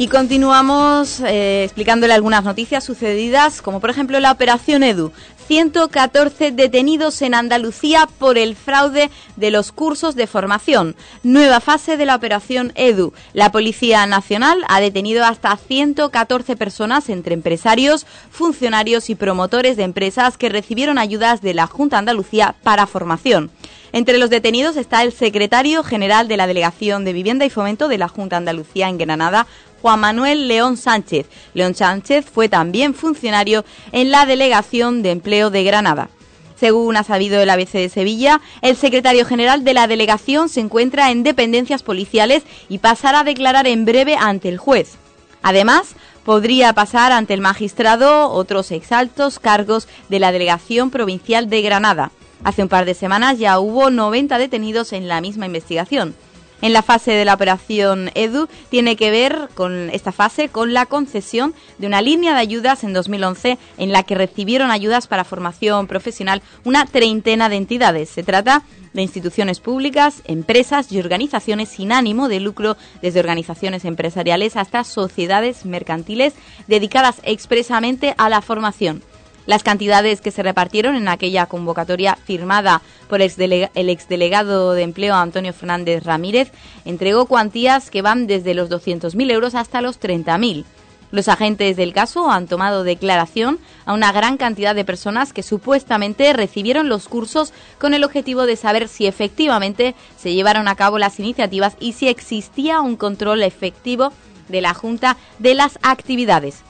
Y 0.00 0.06
continuamos 0.06 1.18
eh, 1.26 1.64
explicándole 1.64 2.14
algunas 2.14 2.44
noticias 2.44 2.84
sucedidas, 2.84 3.60
como 3.60 3.80
por 3.80 3.90
ejemplo 3.90 4.20
la 4.20 4.30
operación 4.30 4.84
EDU. 4.84 5.10
114 5.48 6.52
detenidos 6.52 7.20
en 7.20 7.34
Andalucía 7.34 8.06
por 8.18 8.38
el 8.38 8.54
fraude 8.54 9.10
de 9.34 9.50
los 9.50 9.72
cursos 9.72 10.14
de 10.14 10.28
formación. 10.28 10.94
Nueva 11.24 11.58
fase 11.58 11.96
de 11.96 12.06
la 12.06 12.14
operación 12.14 12.70
EDU. 12.76 13.12
La 13.32 13.50
Policía 13.50 14.06
Nacional 14.06 14.62
ha 14.68 14.78
detenido 14.78 15.24
hasta 15.24 15.56
114 15.56 16.54
personas 16.54 17.08
entre 17.08 17.34
empresarios, 17.34 18.06
funcionarios 18.30 19.10
y 19.10 19.16
promotores 19.16 19.76
de 19.76 19.82
empresas 19.82 20.36
que 20.36 20.48
recibieron 20.48 20.98
ayudas 20.98 21.40
de 21.40 21.54
la 21.54 21.66
Junta 21.66 21.98
Andalucía 21.98 22.54
para 22.62 22.86
formación. 22.86 23.50
Entre 23.92 24.18
los 24.18 24.28
detenidos 24.28 24.76
está 24.76 25.02
el 25.02 25.12
secretario 25.12 25.82
general 25.82 26.28
de 26.28 26.36
la 26.36 26.46
Delegación 26.46 27.06
de 27.06 27.14
Vivienda 27.14 27.46
y 27.46 27.50
Fomento 27.50 27.88
de 27.88 27.96
la 27.96 28.08
Junta 28.08 28.36
Andalucía 28.36 28.88
en 28.88 28.98
Granada, 28.98 29.46
Juan 29.82 30.00
Manuel 30.00 30.48
León 30.48 30.76
Sánchez. 30.76 31.26
León 31.54 31.74
Sánchez 31.74 32.26
fue 32.26 32.48
también 32.48 32.94
funcionario 32.94 33.64
en 33.92 34.10
la 34.10 34.26
Delegación 34.26 35.02
de 35.02 35.12
Empleo 35.12 35.50
de 35.50 35.64
Granada. 35.64 36.10
Según 36.58 36.96
ha 36.96 37.04
sabido 37.04 37.40
el 37.40 37.50
ABC 37.50 37.72
de 37.72 37.88
Sevilla, 37.88 38.40
el 38.62 38.76
secretario 38.76 39.24
general 39.24 39.62
de 39.62 39.74
la 39.74 39.86
delegación 39.86 40.48
se 40.48 40.60
encuentra 40.60 41.12
en 41.12 41.22
dependencias 41.22 41.84
policiales 41.84 42.42
y 42.68 42.78
pasará 42.78 43.20
a 43.20 43.24
declarar 43.24 43.68
en 43.68 43.84
breve 43.84 44.16
ante 44.16 44.48
el 44.48 44.58
juez. 44.58 44.96
Además, 45.42 45.94
podría 46.24 46.72
pasar 46.72 47.12
ante 47.12 47.34
el 47.34 47.40
magistrado 47.40 48.30
otros 48.30 48.72
exaltos 48.72 49.38
cargos 49.38 49.86
de 50.08 50.18
la 50.18 50.32
delegación 50.32 50.90
provincial 50.90 51.48
de 51.48 51.62
Granada. 51.62 52.10
Hace 52.42 52.62
un 52.62 52.68
par 52.68 52.84
de 52.84 52.94
semanas 52.94 53.38
ya 53.38 53.60
hubo 53.60 53.90
90 53.90 54.36
detenidos 54.38 54.92
en 54.92 55.06
la 55.06 55.20
misma 55.20 55.46
investigación 55.46 56.16
en 56.62 56.72
la 56.72 56.82
fase 56.82 57.12
de 57.12 57.24
la 57.24 57.34
operación 57.34 58.10
EDU 58.14 58.48
tiene 58.70 58.96
que 58.96 59.10
ver 59.10 59.48
con 59.54 59.90
esta 59.90 60.12
fase 60.12 60.48
con 60.48 60.72
la 60.72 60.86
concesión 60.86 61.54
de 61.78 61.86
una 61.86 62.02
línea 62.02 62.34
de 62.34 62.40
ayudas 62.40 62.84
en 62.84 62.92
2011 62.92 63.58
en 63.78 63.92
la 63.92 64.02
que 64.02 64.14
recibieron 64.14 64.70
ayudas 64.70 65.06
para 65.06 65.24
formación 65.24 65.86
profesional 65.86 66.42
una 66.64 66.86
treintena 66.86 67.48
de 67.48 67.56
entidades. 67.56 68.08
Se 68.10 68.22
trata 68.22 68.64
de 68.92 69.02
instituciones 69.02 69.60
públicas, 69.60 70.22
empresas 70.24 70.90
y 70.90 70.98
organizaciones 70.98 71.68
sin 71.68 71.92
ánimo 71.92 72.28
de 72.28 72.40
lucro, 72.40 72.76
desde 73.02 73.20
organizaciones 73.20 73.84
empresariales 73.84 74.56
hasta 74.56 74.84
sociedades 74.84 75.64
mercantiles 75.64 76.34
dedicadas 76.66 77.20
expresamente 77.22 78.14
a 78.18 78.28
la 78.28 78.42
formación. 78.42 79.02
Las 79.48 79.62
cantidades 79.62 80.20
que 80.20 80.30
se 80.30 80.42
repartieron 80.42 80.94
en 80.94 81.08
aquella 81.08 81.46
convocatoria 81.46 82.18
firmada 82.22 82.82
por 83.08 83.22
el 83.22 83.88
exdelegado 83.88 84.74
de 84.74 84.82
empleo 84.82 85.14
Antonio 85.14 85.54
Fernández 85.54 86.04
Ramírez 86.04 86.52
entregó 86.84 87.24
cuantías 87.24 87.88
que 87.88 88.02
van 88.02 88.26
desde 88.26 88.52
los 88.52 88.68
200.000 88.68 89.30
euros 89.32 89.54
hasta 89.54 89.80
los 89.80 89.98
30.000. 89.98 90.66
Los 91.12 91.28
agentes 91.28 91.78
del 91.78 91.94
caso 91.94 92.30
han 92.30 92.46
tomado 92.46 92.84
declaración 92.84 93.58
a 93.86 93.94
una 93.94 94.12
gran 94.12 94.36
cantidad 94.36 94.74
de 94.74 94.84
personas 94.84 95.32
que 95.32 95.42
supuestamente 95.42 96.30
recibieron 96.34 96.90
los 96.90 97.08
cursos 97.08 97.54
con 97.78 97.94
el 97.94 98.04
objetivo 98.04 98.44
de 98.44 98.56
saber 98.56 98.86
si 98.86 99.06
efectivamente 99.06 99.94
se 100.18 100.34
llevaron 100.34 100.68
a 100.68 100.76
cabo 100.76 100.98
las 100.98 101.18
iniciativas 101.18 101.74
y 101.80 101.94
si 101.94 102.08
existía 102.08 102.82
un 102.82 102.96
control 102.96 103.42
efectivo 103.42 104.12
de 104.48 104.60
la 104.60 104.74
Junta 104.74 105.16
de 105.38 105.54
las 105.54 105.78
actividades. 105.80 106.67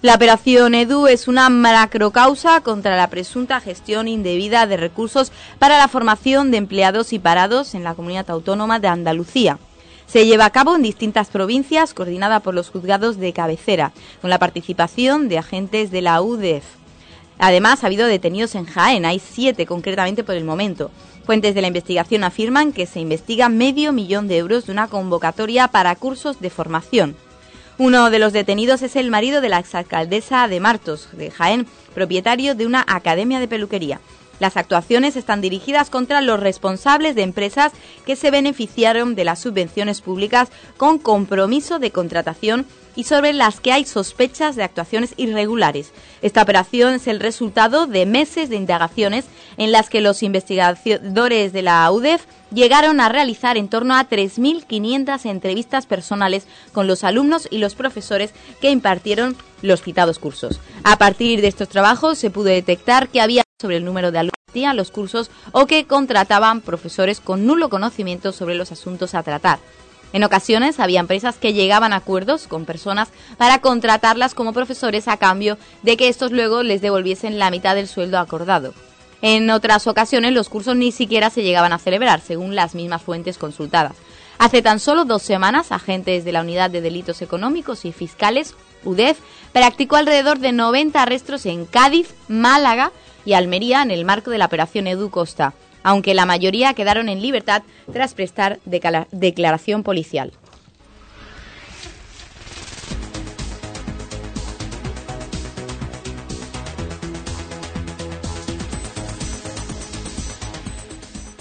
La 0.00 0.14
operación 0.14 0.76
EDU 0.76 1.08
es 1.08 1.26
una 1.26 1.48
macrocausa 1.48 2.60
contra 2.60 2.96
la 2.96 3.10
presunta 3.10 3.60
gestión 3.60 4.06
indebida 4.06 4.64
de 4.68 4.76
recursos 4.76 5.32
para 5.58 5.76
la 5.76 5.88
formación 5.88 6.52
de 6.52 6.58
empleados 6.58 7.12
y 7.12 7.18
parados 7.18 7.74
en 7.74 7.82
la 7.82 7.96
comunidad 7.96 8.30
autónoma 8.30 8.78
de 8.78 8.86
Andalucía. 8.86 9.58
Se 10.06 10.24
lleva 10.24 10.44
a 10.44 10.50
cabo 10.50 10.76
en 10.76 10.82
distintas 10.82 11.30
provincias, 11.30 11.94
coordinada 11.94 12.38
por 12.38 12.54
los 12.54 12.70
juzgados 12.70 13.16
de 13.16 13.32
cabecera, 13.32 13.90
con 14.20 14.30
la 14.30 14.38
participación 14.38 15.28
de 15.28 15.38
agentes 15.38 15.90
de 15.90 16.00
la 16.00 16.22
UDEF. 16.22 16.62
Además, 17.40 17.82
ha 17.82 17.88
habido 17.88 18.06
detenidos 18.06 18.54
en 18.54 18.66
Jaén, 18.66 19.04
hay 19.04 19.18
siete 19.18 19.66
concretamente 19.66 20.22
por 20.22 20.36
el 20.36 20.44
momento. 20.44 20.92
Fuentes 21.26 21.56
de 21.56 21.60
la 21.60 21.68
investigación 21.68 22.22
afirman 22.22 22.72
que 22.72 22.86
se 22.86 23.00
investiga 23.00 23.48
medio 23.48 23.92
millón 23.92 24.28
de 24.28 24.38
euros 24.38 24.66
de 24.66 24.72
una 24.72 24.86
convocatoria 24.86 25.66
para 25.66 25.96
cursos 25.96 26.40
de 26.40 26.50
formación. 26.50 27.16
Uno 27.80 28.10
de 28.10 28.18
los 28.18 28.32
detenidos 28.32 28.82
es 28.82 28.96
el 28.96 29.08
marido 29.08 29.40
de 29.40 29.48
la 29.48 29.60
exalcaldesa 29.60 30.48
de 30.48 30.58
Martos, 30.58 31.10
de 31.12 31.30
Jaén, 31.30 31.64
propietario 31.94 32.56
de 32.56 32.66
una 32.66 32.84
academia 32.88 33.38
de 33.38 33.46
peluquería. 33.46 34.00
Las 34.40 34.56
actuaciones 34.56 35.14
están 35.14 35.40
dirigidas 35.40 35.88
contra 35.88 36.20
los 36.20 36.40
responsables 36.40 37.14
de 37.14 37.22
empresas 37.22 37.70
que 38.04 38.16
se 38.16 38.32
beneficiaron 38.32 39.14
de 39.14 39.22
las 39.22 39.38
subvenciones 39.38 40.00
públicas 40.00 40.48
con 40.76 40.98
compromiso 40.98 41.78
de 41.78 41.92
contratación 41.92 42.66
y 42.98 43.04
sobre 43.04 43.32
las 43.32 43.60
que 43.60 43.70
hay 43.70 43.84
sospechas 43.84 44.56
de 44.56 44.64
actuaciones 44.64 45.14
irregulares. 45.16 45.92
Esta 46.20 46.42
operación 46.42 46.94
es 46.94 47.06
el 47.06 47.20
resultado 47.20 47.86
de 47.86 48.06
meses 48.06 48.50
de 48.50 48.56
indagaciones 48.56 49.26
en 49.56 49.70
las 49.70 49.88
que 49.88 50.00
los 50.00 50.24
investigadores 50.24 51.52
de 51.52 51.62
la 51.62 51.88
UDEF 51.92 52.24
llegaron 52.52 52.98
a 52.98 53.08
realizar 53.08 53.56
en 53.56 53.68
torno 53.68 53.94
a 53.94 54.08
3.500 54.08 55.26
entrevistas 55.26 55.86
personales 55.86 56.48
con 56.72 56.88
los 56.88 57.04
alumnos 57.04 57.46
y 57.52 57.58
los 57.58 57.76
profesores 57.76 58.32
que 58.60 58.72
impartieron 58.72 59.36
los 59.62 59.80
citados 59.80 60.18
cursos. 60.18 60.58
A 60.82 60.98
partir 60.98 61.40
de 61.40 61.46
estos 61.46 61.68
trabajos 61.68 62.18
se 62.18 62.30
pudo 62.30 62.46
detectar 62.46 63.10
que 63.10 63.20
había 63.20 63.44
sobre 63.60 63.76
el 63.76 63.84
número 63.84 64.10
de 64.10 64.18
alumnos 64.18 64.32
que 64.52 64.74
los 64.74 64.90
cursos 64.90 65.30
o 65.52 65.66
que 65.66 65.84
contrataban 65.84 66.62
profesores 66.62 67.20
con 67.20 67.46
nulo 67.46 67.68
conocimiento 67.68 68.32
sobre 68.32 68.56
los 68.56 68.72
asuntos 68.72 69.14
a 69.14 69.22
tratar. 69.22 69.60
En 70.12 70.24
ocasiones 70.24 70.80
había 70.80 71.00
empresas 71.00 71.36
que 71.36 71.52
llegaban 71.52 71.92
a 71.92 71.96
acuerdos 71.96 72.46
con 72.46 72.64
personas 72.64 73.08
para 73.36 73.60
contratarlas 73.60 74.34
como 74.34 74.52
profesores 74.52 75.06
a 75.06 75.18
cambio 75.18 75.58
de 75.82 75.96
que 75.96 76.08
estos 76.08 76.32
luego 76.32 76.62
les 76.62 76.80
devolviesen 76.80 77.38
la 77.38 77.50
mitad 77.50 77.74
del 77.74 77.88
sueldo 77.88 78.18
acordado. 78.18 78.72
En 79.20 79.50
otras 79.50 79.86
ocasiones 79.86 80.32
los 80.32 80.48
cursos 80.48 80.76
ni 80.76 80.92
siquiera 80.92 81.28
se 81.28 81.42
llegaban 81.42 81.72
a 81.72 81.78
celebrar, 81.78 82.20
según 82.20 82.54
las 82.54 82.74
mismas 82.74 83.02
fuentes 83.02 83.36
consultadas. 83.36 83.96
Hace 84.38 84.62
tan 84.62 84.78
solo 84.78 85.04
dos 85.04 85.22
semanas, 85.22 85.72
agentes 85.72 86.24
de 86.24 86.32
la 86.32 86.42
Unidad 86.42 86.70
de 86.70 86.80
Delitos 86.80 87.20
Económicos 87.22 87.84
y 87.84 87.92
Fiscales, 87.92 88.54
UDEF, 88.84 89.18
practicó 89.52 89.96
alrededor 89.96 90.38
de 90.38 90.52
90 90.52 91.02
arrestos 91.02 91.44
en 91.46 91.66
Cádiz, 91.66 92.14
Málaga 92.28 92.92
y 93.24 93.32
Almería 93.32 93.82
en 93.82 93.90
el 93.90 94.04
marco 94.04 94.30
de 94.30 94.38
la 94.38 94.46
operación 94.46 94.86
Edu 94.86 95.10
Costa 95.10 95.54
aunque 95.88 96.12
la 96.12 96.26
mayoría 96.26 96.74
quedaron 96.74 97.08
en 97.08 97.22
libertad 97.22 97.62
tras 97.90 98.12
prestar 98.12 98.58
declaración 98.66 99.82
policial. 99.82 100.32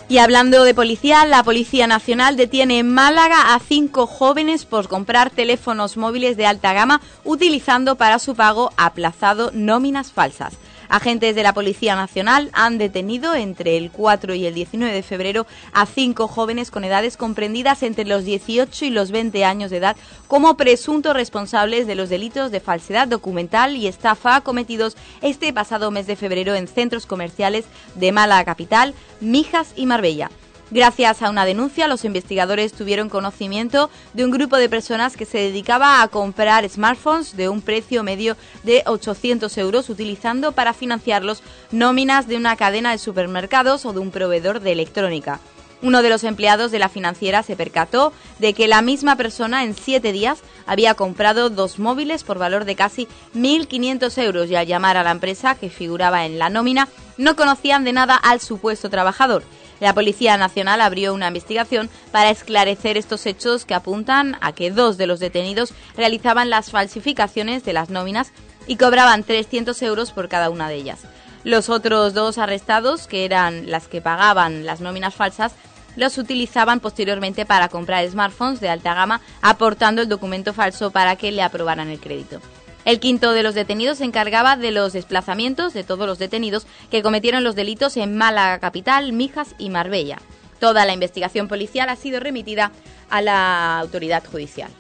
Y 0.08 0.20
hablando 0.20 0.64
de 0.64 0.74
policía, 0.74 1.26
la 1.26 1.44
Policía 1.44 1.86
Nacional 1.86 2.38
detiene 2.38 2.80
en 2.80 2.94
Málaga 2.94 3.54
a 3.54 3.60
cinco 3.60 4.08
jóvenes 4.08 4.64
por 4.64 4.88
comprar 4.88 5.30
teléfonos 5.30 5.98
móviles 5.98 6.38
de 6.38 6.46
alta 6.46 6.72
gama 6.72 7.02
utilizando 7.26 7.98
para 7.98 8.18
su 8.18 8.34
pago 8.34 8.72
aplazado 8.78 9.52
nóminas 9.54 10.14
falsas. 10.14 10.54
Agentes 10.90 11.36
de 11.36 11.44
la 11.44 11.54
Policía 11.54 11.96
Nacional 11.96 12.50
han 12.54 12.78
detenido 12.78 13.36
entre 13.36 13.78
el 13.78 13.92
4 13.92 14.36
y 14.36 14.46
el 14.46 14.54
19 14.54 14.94
de 14.94 15.04
febrero 15.04 15.48
a 15.74 15.86
cinco 15.86 16.28
jóvenes 16.28 16.72
con 16.72 16.84
edades 16.84 17.18
comprendidas 17.18 17.84
entre 17.84 18.06
los 18.06 18.24
18 18.24 18.86
y 18.86 18.90
los 18.90 19.12
20 19.12 19.44
años 19.46 19.72
de 19.72 19.78
edad 19.78 19.98
como 20.28 20.58
presuntos 20.58 21.14
responsables 21.14 21.88
de 21.88 21.96
los 21.96 22.10
delitos 22.10 22.52
de 22.52 22.60
falsedad 22.60 23.08
documental 23.08 23.76
y 23.76 23.88
estafa 23.88 24.42
cometidos 24.42 24.96
este 25.22 25.54
pasado 25.54 25.92
mes 25.92 26.08
de 26.08 26.16
febrero 26.16 26.56
en 26.56 26.68
centros 26.68 27.06
comerciales 27.06 27.66
de 27.96 28.12
Málaga 28.12 28.46
Capital, 28.46 28.94
Mijas 29.20 29.74
y 29.76 29.86
Marbella. 29.86 30.30
Gracias 30.70 31.22
a 31.22 31.30
una 31.30 31.46
denuncia, 31.46 31.88
los 31.88 32.04
investigadores 32.04 32.74
tuvieron 32.74 33.08
conocimiento 33.08 33.90
de 34.14 34.26
un 34.26 34.32
grupo 34.32 34.58
de 34.58 34.68
personas 34.68 35.16
que 35.16 35.24
se 35.24 35.38
dedicaba 35.38 36.02
a 36.02 36.08
comprar 36.10 36.68
smartphones 36.68 37.38
de 37.38 37.48
un 37.48 37.62
precio 37.62 38.04
medio 38.04 38.36
de 38.64 38.84
800 38.86 39.58
euros, 39.60 39.90
utilizando 39.90 40.52
para 40.52 40.74
financiarlos 40.74 41.42
nóminas 41.72 42.28
de 42.28 42.36
una 42.36 42.58
cadena 42.58 42.92
de 42.92 42.98
supermercados 42.98 43.86
o 43.86 43.94
de 43.94 44.00
un 44.00 44.12
proveedor 44.12 44.60
de 44.60 44.74
electrónica. 44.74 45.40
Uno 45.82 46.02
de 46.02 46.10
los 46.10 46.26
empleados 46.26 46.72
de 46.72 46.80
la 46.80 46.90
financiera 46.90 47.44
se 47.44 47.56
percató 47.56 48.12
de 48.40 48.54
que 48.54 48.68
la 48.68 48.82
misma 48.82 49.16
persona 49.16 49.64
en 49.64 49.74
siete 49.74 50.12
días 50.12 50.40
había 50.66 50.96
comprado 50.96 51.50
dos 51.50 51.80
móviles 51.80 52.24
por 52.24 52.40
valor 52.40 52.66
de 52.66 52.76
casi 52.76 53.08
1.500 53.36 54.22
euros 54.22 54.50
y 54.50 54.56
al 54.56 54.68
llamar 54.68 54.98
a 54.98 55.04
la 55.04 55.12
empresa 55.12 55.56
que 55.56 55.70
figuraba 55.70 56.26
en 56.26 56.40
la 56.40 56.50
nómina 56.50 56.90
no 57.18 57.36
conocían 57.38 57.84
de 57.84 57.94
nada 57.94 58.16
al 58.16 58.42
supuesto 58.42 58.90
trabajador. 58.90 59.44
La 59.80 59.94
Policía 59.94 60.38
Nacional 60.38 60.82
abrió 60.82 61.14
una 61.14 61.28
investigación 61.28 61.90
para 62.12 62.30
esclarecer 62.30 62.98
estos 62.98 63.26
hechos 63.26 63.66
que 63.66 63.76
apuntan 63.76 64.38
a 64.42 64.52
que 64.54 64.72
dos 64.72 64.98
de 64.98 65.08
los 65.08 65.20
detenidos 65.20 65.74
realizaban 65.96 66.50
las 66.50 66.72
falsificaciones 66.72 67.64
de 67.64 67.74
las 67.74 67.90
nóminas 67.90 68.32
y 68.66 68.78
cobraban 68.78 69.24
300 69.24 69.80
euros 69.84 70.12
por 70.12 70.30
cada 70.30 70.50
una 70.50 70.68
de 70.68 70.76
ellas. 70.76 71.00
Los 71.44 71.70
otros 71.70 72.14
dos 72.14 72.38
arrestados, 72.38 73.08
que 73.08 73.24
eran 73.24 73.70
las 73.70 73.88
que 73.88 74.02
pagaban 74.02 74.66
las 74.66 74.82
nóminas 74.82 75.16
falsas, 75.16 75.54
los 75.96 76.18
utilizaban 76.18 76.80
posteriormente 76.80 77.46
para 77.46 77.70
comprar 77.70 78.08
smartphones 78.08 78.60
de 78.60 78.70
alta 78.70 78.94
gama, 78.94 79.22
aportando 79.42 80.02
el 80.02 80.10
documento 80.10 80.54
falso 80.54 80.92
para 80.92 81.16
que 81.16 81.32
le 81.32 81.42
aprobaran 81.42 81.90
el 81.90 82.00
crédito. 82.00 82.40
El 82.88 83.02
quinto 83.02 83.34
de 83.34 83.44
los 83.44 83.54
detenidos 83.54 83.98
se 83.98 84.06
encargaba 84.06 84.56
de 84.56 84.72
los 84.72 84.94
desplazamientos 84.94 85.74
de 85.74 85.84
todos 85.84 86.08
los 86.08 86.20
detenidos 86.20 86.66
que 86.90 87.04
cometieron 87.04 87.44
los 87.44 87.54
delitos 87.54 87.98
en 87.98 88.16
Málaga 88.16 88.60
Capital, 88.60 89.12
Mijas 89.12 89.56
y 89.58 89.70
Marbella. 89.70 90.20
Toda 90.62 90.86
la 90.86 90.94
investigación 90.94 91.50
policial 91.50 91.90
ha 91.90 91.98
sido 91.98 92.22
remitida 92.22 92.72
a 93.10 93.22
la 93.22 93.80
autoridad 93.80 94.24
judicial. 94.26 94.72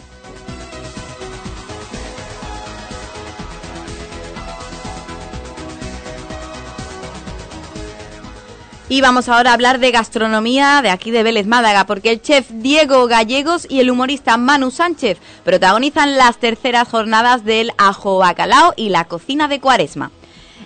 Y 8.89 9.01
vamos 9.01 9.27
ahora 9.27 9.51
a 9.51 9.53
hablar 9.53 9.79
de 9.79 9.91
gastronomía 9.91 10.81
de 10.81 10.89
aquí 10.89 11.11
de 11.11 11.21
Vélez 11.21 11.45
Málaga, 11.45 11.85
porque 11.85 12.09
el 12.09 12.21
chef 12.21 12.49
Diego 12.49 13.05
Gallegos 13.07 13.67
y 13.69 13.81
el 13.81 13.91
humorista 13.91 14.37
Manu 14.37 14.71
Sánchez 14.71 15.17
protagonizan 15.43 16.15
las 16.15 16.37
terceras 16.37 16.87
jornadas 16.87 17.43
del 17.43 17.73
ajo 17.77 18.19
bacalao 18.19 18.73
y 18.77 18.87
la 18.87 19.03
cocina 19.03 19.49
de 19.49 19.59
cuaresma. 19.59 20.11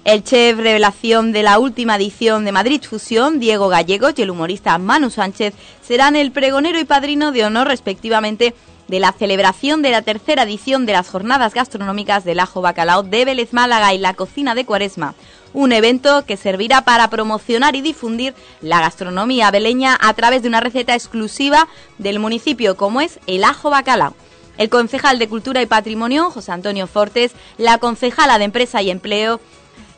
El 0.04 0.24
chef 0.24 0.58
revelación 0.58 1.32
de 1.32 1.42
la 1.42 1.58
última 1.58 1.96
edición 1.96 2.46
de 2.46 2.52
Madrid 2.52 2.84
Fusión, 2.88 3.40
Diego 3.40 3.70
Gallegos, 3.70 4.14
y 4.18 4.22
el 4.22 4.30
humorista 4.30 4.78
Manu 4.78 5.10
Sánchez 5.10 5.56
serán 5.82 6.16
el 6.16 6.32
pregonero 6.32 6.80
y 6.80 6.86
padrino 6.86 7.32
de 7.32 7.46
honor 7.46 7.68
respectivamente 7.68 8.54
de 8.92 9.00
la 9.00 9.14
celebración 9.14 9.82
de 9.82 9.90
la 9.90 10.02
tercera 10.02 10.44
edición 10.44 10.86
de 10.86 10.92
las 10.92 11.08
jornadas 11.08 11.54
gastronómicas 11.54 12.26
del 12.26 12.42
ajo 12.42 12.60
bacalao 12.60 13.04
de 13.04 13.24
Vélez 13.24 13.54
Málaga 13.54 13.94
y 13.94 13.98
la 13.98 14.16
cocina 14.16 14.54
de 14.54 14.66
Cuaresma, 14.66 15.16
un 15.54 15.72
evento 15.72 16.26
que 16.26 16.36
servirá 16.36 16.84
para 16.84 17.10
promocionar 17.10 17.78
y 17.78 17.82
difundir 17.82 18.36
la 18.60 18.82
gastronomía 18.82 19.50
beleña 19.50 19.98
a 19.98 20.14
través 20.14 20.42
de 20.42 20.50
una 20.50 20.60
receta 20.60 20.94
exclusiva 20.94 21.70
del 22.00 22.20
municipio 22.20 22.76
como 22.76 23.00
es 23.00 23.22
el 23.28 23.46
ajo 23.46 23.70
bacalao. 23.70 24.14
El 24.58 24.68
concejal 24.68 25.20
de 25.20 25.30
Cultura 25.30 25.62
y 25.62 25.68
Patrimonio, 25.68 26.30
José 26.30 26.52
Antonio 26.52 26.86
Fortes, 26.86 27.32
la 27.58 27.78
concejala 27.78 28.40
de 28.40 28.44
Empresa 28.44 28.82
y 28.82 28.90
Empleo, 28.90 29.40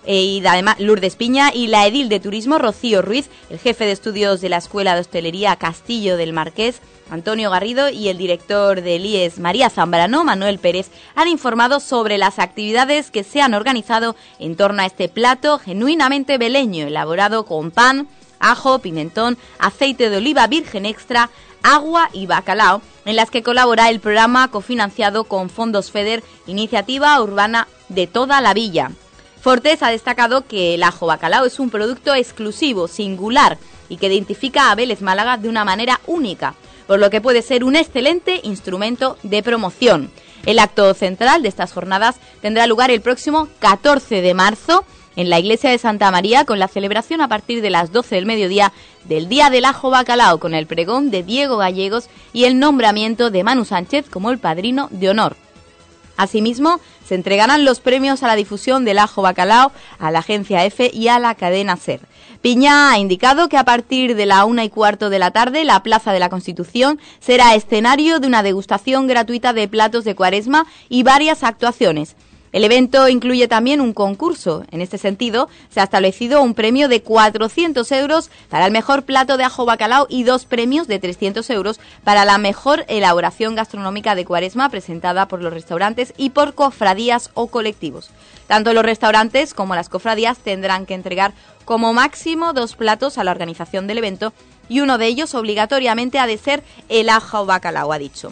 eh, 0.05 0.21
y 0.21 0.45
además 0.45 0.79
Lourdes 0.79 1.15
Piña 1.15 1.51
y 1.51 1.65
la 1.65 1.87
edil 1.87 2.09
de 2.09 2.19
Turismo 2.19 2.59
Rocío 2.59 3.01
Ruiz, 3.01 3.31
el 3.49 3.57
jefe 3.57 3.85
de 3.85 3.91
estudios 3.91 4.39
de 4.39 4.49
la 4.49 4.57
Escuela 4.57 4.93
de 4.93 5.01
Hostelería 5.01 5.55
Castillo 5.55 6.15
del 6.15 6.31
Marqués, 6.31 6.79
Antonio 7.13 7.51
Garrido 7.51 7.89
y 7.89 8.07
el 8.07 8.17
director 8.17 8.81
del 8.81 9.05
IES 9.05 9.37
María 9.37 9.69
Zambrano, 9.69 10.23
Manuel 10.23 10.57
Pérez, 10.57 10.89
han 11.13 11.27
informado 11.27 11.79
sobre 11.79 12.17
las 12.17 12.39
actividades 12.39 13.11
que 13.11 13.23
se 13.23 13.39
han 13.39 13.53
organizado 13.53 14.15
en 14.39 14.55
torno 14.55 14.81
a 14.81 14.87
este 14.87 15.09
plato 15.09 15.59
genuinamente 15.59 16.39
beleño, 16.39 16.87
elaborado 16.87 17.45
con 17.45 17.69
pan, 17.69 18.07
ajo, 18.39 18.79
pimentón, 18.79 19.37
aceite 19.59 20.09
de 20.09 20.17
oliva 20.17 20.47
virgen 20.47 20.87
extra, 20.87 21.29
agua 21.61 22.09
y 22.13 22.25
bacalao, 22.25 22.81
en 23.05 23.15
las 23.15 23.29
que 23.29 23.43
colabora 23.43 23.91
el 23.91 23.99
programa 23.99 24.47
cofinanciado 24.47 25.25
con 25.25 25.51
fondos 25.51 25.91
FEDER, 25.91 26.23
Iniciativa 26.47 27.21
Urbana 27.21 27.67
de 27.89 28.07
toda 28.07 28.41
la 28.41 28.55
villa. 28.55 28.89
Fortes 29.39 29.83
ha 29.83 29.89
destacado 29.89 30.47
que 30.47 30.73
el 30.73 30.81
ajo 30.81 31.05
bacalao 31.05 31.45
es 31.45 31.59
un 31.59 31.69
producto 31.69 32.15
exclusivo, 32.15 32.87
singular 32.87 33.59
y 33.87 33.97
que 33.97 34.07
identifica 34.07 34.71
a 34.71 34.75
Vélez 34.75 35.01
Málaga 35.01 35.37
de 35.37 35.49
una 35.49 35.63
manera 35.63 35.99
única, 36.07 36.55
por 36.87 36.99
lo 36.99 37.09
que 37.09 37.21
puede 37.21 37.41
ser 37.41 37.63
un 37.63 37.75
excelente 37.75 38.39
instrumento 38.43 39.17
de 39.23 39.43
promoción. 39.43 40.11
El 40.45 40.59
acto 40.59 40.93
central 40.93 41.41
de 41.41 41.49
estas 41.49 41.71
jornadas 41.71 42.17
tendrá 42.41 42.67
lugar 42.67 42.91
el 42.91 43.01
próximo 43.01 43.47
14 43.59 44.21
de 44.21 44.33
marzo 44.33 44.85
en 45.15 45.29
la 45.29 45.39
iglesia 45.39 45.69
de 45.69 45.77
Santa 45.77 46.11
María 46.11 46.45
con 46.45 46.59
la 46.59 46.67
celebración 46.67 47.21
a 47.21 47.27
partir 47.27 47.61
de 47.61 47.69
las 47.69 47.91
12 47.91 48.15
del 48.15 48.25
mediodía 48.25 48.73
del 49.05 49.29
Día 49.29 49.49
del 49.49 49.65
Ajo 49.65 49.89
Bacalao 49.89 50.39
con 50.39 50.53
el 50.53 50.67
pregón 50.67 51.11
de 51.11 51.23
Diego 51.23 51.57
Gallegos 51.57 52.09
y 52.33 52.45
el 52.45 52.59
nombramiento 52.59 53.29
de 53.29 53.43
Manu 53.43 53.65
Sánchez 53.65 54.09
como 54.09 54.31
el 54.31 54.39
padrino 54.39 54.87
de 54.91 55.09
honor. 55.09 55.42
Asimismo, 56.17 56.79
se 57.05 57.15
entregarán 57.15 57.65
los 57.65 57.79
premios 57.79 58.23
a 58.23 58.27
la 58.27 58.35
difusión 58.35 58.85
del 58.85 58.99
ajo 58.99 59.21
bacalao 59.21 59.71
a 59.99 60.11
la 60.11 60.19
agencia 60.19 60.63
EFE 60.65 60.91
y 60.93 61.07
a 61.07 61.19
la 61.19 61.35
cadena 61.35 61.75
SER. 61.75 62.01
Piña 62.41 62.91
ha 62.91 62.97
indicado 62.97 63.49
que 63.49 63.57
a 63.57 63.63
partir 63.63 64.15
de 64.15 64.25
la 64.25 64.45
una 64.45 64.63
y 64.63 64.69
cuarto 64.69 65.09
de 65.09 65.19
la 65.19 65.31
tarde 65.31 65.63
la 65.63 65.81
Plaza 65.81 66.11
de 66.11 66.19
la 66.19 66.29
Constitución 66.29 66.99
será 67.19 67.55
escenario 67.55 68.19
de 68.19 68.27
una 68.27 68.43
degustación 68.43 69.07
gratuita 69.07 69.53
de 69.53 69.67
platos 69.67 70.03
de 70.03 70.15
cuaresma 70.15 70.65
y 70.89 71.03
varias 71.03 71.43
actuaciones. 71.43 72.15
El 72.53 72.63
evento 72.63 73.09
incluye 73.09 73.47
también 73.47 73.81
un 73.81 73.93
concurso. 73.93 74.63
En 74.69 74.79
este 74.79 74.99
sentido, 74.99 75.49
se 75.71 75.79
ha 75.79 75.85
establecido 75.85 76.39
un 76.39 76.53
premio 76.53 76.87
de 76.87 77.01
400 77.01 77.91
euros 77.91 78.29
para 78.47 78.67
el 78.67 78.71
mejor 78.71 79.03
plato 79.03 79.37
de 79.37 79.43
ajo 79.43 79.65
bacalao 79.65 80.05
y 80.07 80.23
dos 80.23 80.45
premios 80.45 80.87
de 80.87 80.99
300 80.99 81.49
euros 81.49 81.79
para 82.03 82.25
la 82.25 82.37
mejor 82.37 82.85
elaboración 82.87 83.55
gastronómica 83.55 84.13
de 84.13 84.25
cuaresma 84.25 84.69
presentada 84.69 85.27
por 85.27 85.41
los 85.41 85.51
restaurantes 85.51 86.13
y 86.15 86.29
por 86.29 86.53
cofradías 86.53 87.31
o 87.33 87.47
colectivos. 87.47 88.11
Tanto 88.45 88.71
los 88.73 88.85
restaurantes 88.85 89.55
como 89.55 89.73
las 89.73 89.89
cofradías 89.89 90.37
tendrán 90.37 90.85
que 90.85 90.93
entregar 90.93 91.33
como 91.65 91.91
máximo 91.91 92.53
dos 92.53 92.75
platos 92.75 93.17
a 93.17 93.23
la 93.23 93.31
organización 93.31 93.87
del 93.87 93.97
evento 93.97 94.31
y 94.69 94.81
uno 94.81 94.99
de 94.99 95.07
ellos 95.07 95.33
obligatoriamente 95.33 96.19
ha 96.19 96.27
de 96.27 96.37
ser 96.37 96.63
el 96.87 97.09
ajo 97.09 97.47
bacalao, 97.47 97.91
ha 97.91 97.97
dicho. 97.97 98.31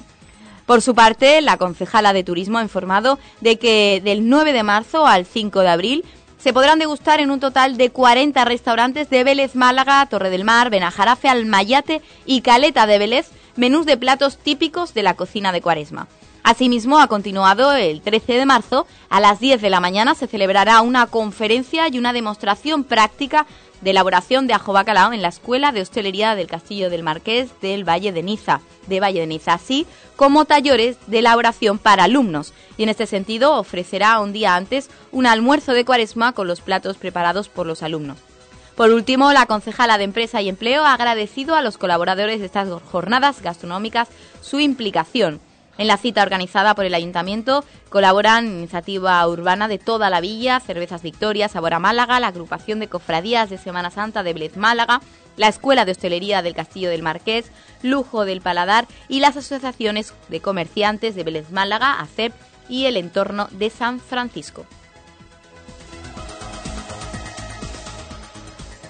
Por 0.71 0.81
su 0.81 0.95
parte, 0.95 1.41
la 1.41 1.57
concejala 1.57 2.13
de 2.13 2.23
Turismo 2.23 2.57
ha 2.57 2.61
informado 2.61 3.19
de 3.41 3.59
que 3.59 4.01
del 4.05 4.29
9 4.29 4.53
de 4.53 4.63
marzo 4.63 5.05
al 5.05 5.25
5 5.25 5.59
de 5.59 5.67
abril 5.67 6.05
se 6.37 6.53
podrán 6.53 6.79
degustar 6.79 7.19
en 7.19 7.29
un 7.29 7.41
total 7.41 7.75
de 7.75 7.89
40 7.89 8.45
restaurantes 8.45 9.09
de 9.09 9.25
Vélez 9.25 9.53
Málaga, 9.53 10.05
Torre 10.05 10.29
del 10.29 10.45
Mar, 10.45 10.69
Benajarafe, 10.69 11.27
Almayate 11.27 12.01
y 12.25 12.39
Caleta 12.39 12.87
de 12.87 12.99
Vélez 12.99 13.31
menús 13.57 13.85
de 13.85 13.97
platos 13.97 14.37
típicos 14.37 14.93
de 14.93 15.03
la 15.03 15.15
cocina 15.15 15.51
de 15.51 15.59
Cuaresma. 15.59 16.07
Asimismo, 16.43 16.99
ha 16.99 17.07
continuado 17.07 17.73
el 17.73 18.01
13 18.01 18.33
de 18.33 18.45
marzo, 18.45 18.87
a 19.09 19.19
las 19.19 19.41
10 19.41 19.61
de 19.61 19.69
la 19.69 19.81
mañana 19.81 20.15
se 20.15 20.27
celebrará 20.27 20.79
una 20.79 21.05
conferencia 21.05 21.89
y 21.89 21.99
una 21.99 22.13
demostración 22.13 22.85
práctica 22.85 23.45
de 23.81 23.89
elaboración 23.89 24.47
de 24.47 24.53
ajo 24.53 24.73
bacalao 24.73 25.13
en 25.13 25.21
la 25.21 25.27
Escuela 25.27 25.71
de 25.71 25.81
Hostelería 25.81 26.35
del 26.35 26.47
Castillo 26.47 26.89
del 26.89 27.03
Marqués 27.03 27.49
del 27.61 27.87
Valle 27.87 28.11
de 28.11 28.23
Niza, 28.23 28.61
de 28.87 28.99
Valle 28.99 29.21
de 29.21 29.27
Niza, 29.27 29.53
así 29.53 29.85
como 30.15 30.45
talleres 30.45 30.97
de 31.07 31.19
elaboración 31.19 31.77
para 31.77 32.03
alumnos. 32.03 32.53
Y 32.77 32.83
en 32.83 32.89
este 32.89 33.07
sentido 33.07 33.55
ofrecerá 33.55 34.19
un 34.19 34.33
día 34.33 34.55
antes 34.55 34.89
un 35.11 35.25
almuerzo 35.25 35.73
de 35.73 35.85
cuaresma 35.85 36.33
con 36.33 36.47
los 36.47 36.61
platos 36.61 36.97
preparados 36.97 37.49
por 37.49 37.65
los 37.65 37.83
alumnos. 37.83 38.17
Por 38.75 38.91
último, 38.91 39.33
la 39.33 39.45
concejala 39.45 39.97
de 39.97 40.05
Empresa 40.05 40.41
y 40.41 40.49
Empleo 40.49 40.85
ha 40.85 40.93
agradecido 40.93 41.55
a 41.55 41.61
los 41.61 41.77
colaboradores 41.77 42.39
de 42.39 42.45
estas 42.45 42.69
jornadas 42.91 43.41
gastronómicas 43.41 44.07
su 44.41 44.59
implicación 44.59 45.41
en 45.77 45.87
la 45.87 45.97
cita 45.97 46.21
organizada 46.21 46.75
por 46.75 46.85
el 46.85 46.93
Ayuntamiento 46.93 47.63
colaboran 47.89 48.47
Iniciativa 48.47 49.25
Urbana 49.27 49.67
de 49.67 49.79
toda 49.79 50.09
la 50.09 50.21
villa, 50.21 50.59
Cervezas 50.59 51.01
Victoria, 51.01 51.49
Sabor 51.49 51.73
a 51.73 51.79
Málaga, 51.79 52.19
la 52.19 52.27
Agrupación 52.27 52.79
de 52.79 52.87
Cofradías 52.87 53.49
de 53.49 53.57
Semana 53.57 53.91
Santa 53.91 54.23
de 54.23 54.33
Blez 54.33 54.57
Málaga, 54.57 55.01
la 55.37 55.47
Escuela 55.47 55.85
de 55.85 55.91
Hostelería 55.91 56.41
del 56.41 56.55
Castillo 56.55 56.89
del 56.89 57.03
Marqués, 57.03 57.51
Lujo 57.81 58.25
del 58.25 58.41
Paladar 58.41 58.87
y 59.07 59.19
las 59.19 59.37
asociaciones 59.37 60.13
de 60.29 60.41
comerciantes 60.41 61.15
de 61.15 61.23
Vélez 61.23 61.51
Málaga, 61.51 61.99
ACEP 61.99 62.33
y 62.69 62.85
el 62.85 62.97
entorno 62.97 63.47
de 63.51 63.69
San 63.69 63.99
Francisco. 63.99 64.65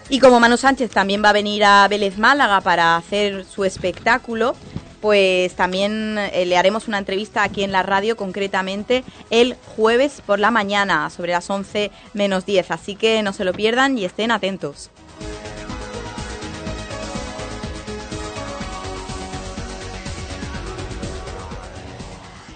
Y 0.09 0.19
como 0.19 0.41
Manu 0.41 0.57
Sánchez 0.57 0.91
también 0.91 1.23
va 1.23 1.29
a 1.29 1.33
venir 1.33 1.63
a 1.63 1.87
Vélez 1.87 2.17
Málaga 2.17 2.59
para 2.59 2.97
hacer 2.97 3.45
su 3.45 3.63
espectáculo, 3.63 4.55
pues 5.01 5.53
también 5.55 6.17
eh, 6.17 6.45
le 6.45 6.57
haremos 6.57 6.87
una 6.87 6.99
entrevista 6.99 7.43
aquí 7.43 7.63
en 7.63 7.71
la 7.71 7.83
radio, 7.83 8.15
concretamente 8.15 9.03
el 9.29 9.55
jueves 9.75 10.21
por 10.25 10.39
la 10.39 10.51
mañana, 10.51 11.09
sobre 11.09 11.33
las 11.33 11.49
11 11.49 11.91
menos 12.13 12.45
10. 12.45 12.71
Así 12.71 12.95
que 12.95 13.23
no 13.23 13.33
se 13.33 13.43
lo 13.43 13.53
pierdan 13.53 13.97
y 13.97 14.05
estén 14.05 14.31
atentos. 14.31 14.91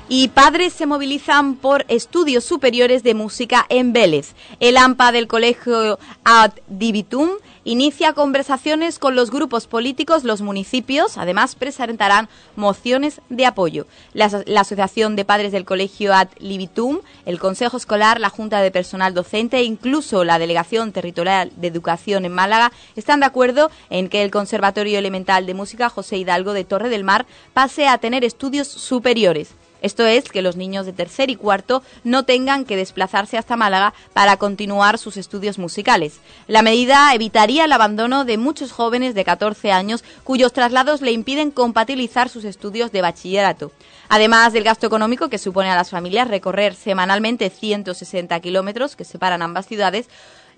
y 0.08 0.28
padres 0.30 0.74
se 0.74 0.86
movilizan 0.86 1.56
por 1.56 1.86
estudios 1.88 2.44
superiores 2.44 3.04
de 3.04 3.14
música 3.14 3.66
en 3.70 3.92
Vélez. 3.92 4.34
El 4.60 4.78
AMPA 4.78 5.12
del 5.12 5.28
colegio 5.28 6.00
Ad 6.24 6.52
Divitum 6.68 7.30
inicia 7.66 8.14
conversaciones 8.14 9.00
con 9.00 9.16
los 9.16 9.32
grupos 9.32 9.68
políticos, 9.68 10.24
los 10.24 10.42
municipios, 10.42 11.18
además 11.18 11.56
presentarán 11.56 12.30
mociones 12.56 13.20
de 13.30 13.46
apoyo. 13.46 13.88
La, 14.14 14.26
Asociación 14.26 15.16
de 15.16 15.26
Padres 15.26 15.52
del 15.52 15.66
Colegio 15.66 16.14
Ad 16.14 16.30
Libitum, 16.40 17.00
el 17.26 17.40
Consejo 17.40 17.76
Escolar, 17.76 18.20
la 18.20 18.30
Junta 18.30 18.62
de 18.62 18.72
Personal 18.72 19.14
Docente 19.14 19.58
e 19.58 19.64
incluso 19.64 20.24
la 20.24 20.40
Delegación 20.40 20.92
Territorial 20.92 21.52
de 21.56 21.68
Educación 21.68 22.24
en 22.24 22.32
Málaga 22.32 22.72
están 22.96 23.20
de 23.20 23.26
acuerdo 23.26 23.70
en 23.90 24.10
que 24.10 24.24
el 24.24 24.32
Conservatorio 24.32 24.98
Elemental 24.98 25.46
de 25.46 25.54
Música 25.56 25.90
José 25.90 26.18
Hidalgo 26.18 26.54
de 26.54 26.64
Torre 26.64 26.90
del 26.90 27.04
Mar 27.04 27.26
pase 27.54 27.88
a 27.88 27.98
tener 27.98 28.24
estudios 28.24 28.68
superiores. 28.68 29.56
Esto 29.86 30.04
es, 30.08 30.24
que 30.30 30.42
los 30.42 30.56
niños 30.56 30.88
de 30.88 30.94
tercer 30.94 31.30
y 31.30 31.36
cuarto 31.36 31.84
no 32.04 32.24
tengan 32.24 32.66
que 32.66 32.76
desplazarse 32.76 33.38
hasta 33.38 33.56
Málaga 33.56 33.94
para 34.14 34.38
continuar 34.38 34.98
sus 34.98 35.16
estudios 35.16 35.60
musicales. 35.60 36.22
La 36.48 36.64
medida 36.64 37.14
evitaría 37.14 37.66
el 37.66 37.72
abandono 37.72 38.26
de 38.26 38.40
muchos 38.40 38.72
jóvenes 38.72 39.14
de 39.14 39.24
14 39.24 39.72
años 39.72 40.04
cuyos 40.24 40.54
traslados 40.54 41.02
le 41.02 41.12
impiden 41.12 41.52
compatibilizar 41.52 42.30
sus 42.30 42.46
estudios 42.46 42.92
de 42.92 43.04
bachillerato. 43.04 43.72
Además 44.10 44.54
del 44.54 44.64
gasto 44.64 44.88
económico 44.88 45.30
que 45.30 45.38
supone 45.38 45.70
a 45.70 45.76
las 45.76 45.92
familias 45.92 46.30
recorrer 46.30 46.74
semanalmente 46.74 47.52
160 47.52 48.40
kilómetros 48.40 48.96
que 48.96 49.06
separan 49.06 49.44
ambas 49.44 49.68
ciudades, 49.68 50.10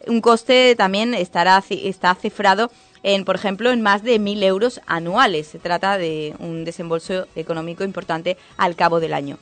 un 0.05 0.21
coste 0.21 0.75
también 0.77 1.13
estará, 1.13 1.61
está 1.69 2.15
cifrado 2.15 2.71
en, 3.03 3.25
por 3.25 3.35
ejemplo, 3.35 3.71
en 3.71 3.81
más 3.81 4.03
de 4.03 4.19
mil 4.19 4.43
euros 4.43 4.81
anuales. 4.85 5.47
Se 5.47 5.59
trata 5.59 5.97
de 5.97 6.35
un 6.39 6.65
desembolso 6.65 7.27
económico 7.35 7.83
importante 7.83 8.37
al 8.57 8.75
cabo 8.75 8.99
del 8.99 9.13
año. 9.13 9.37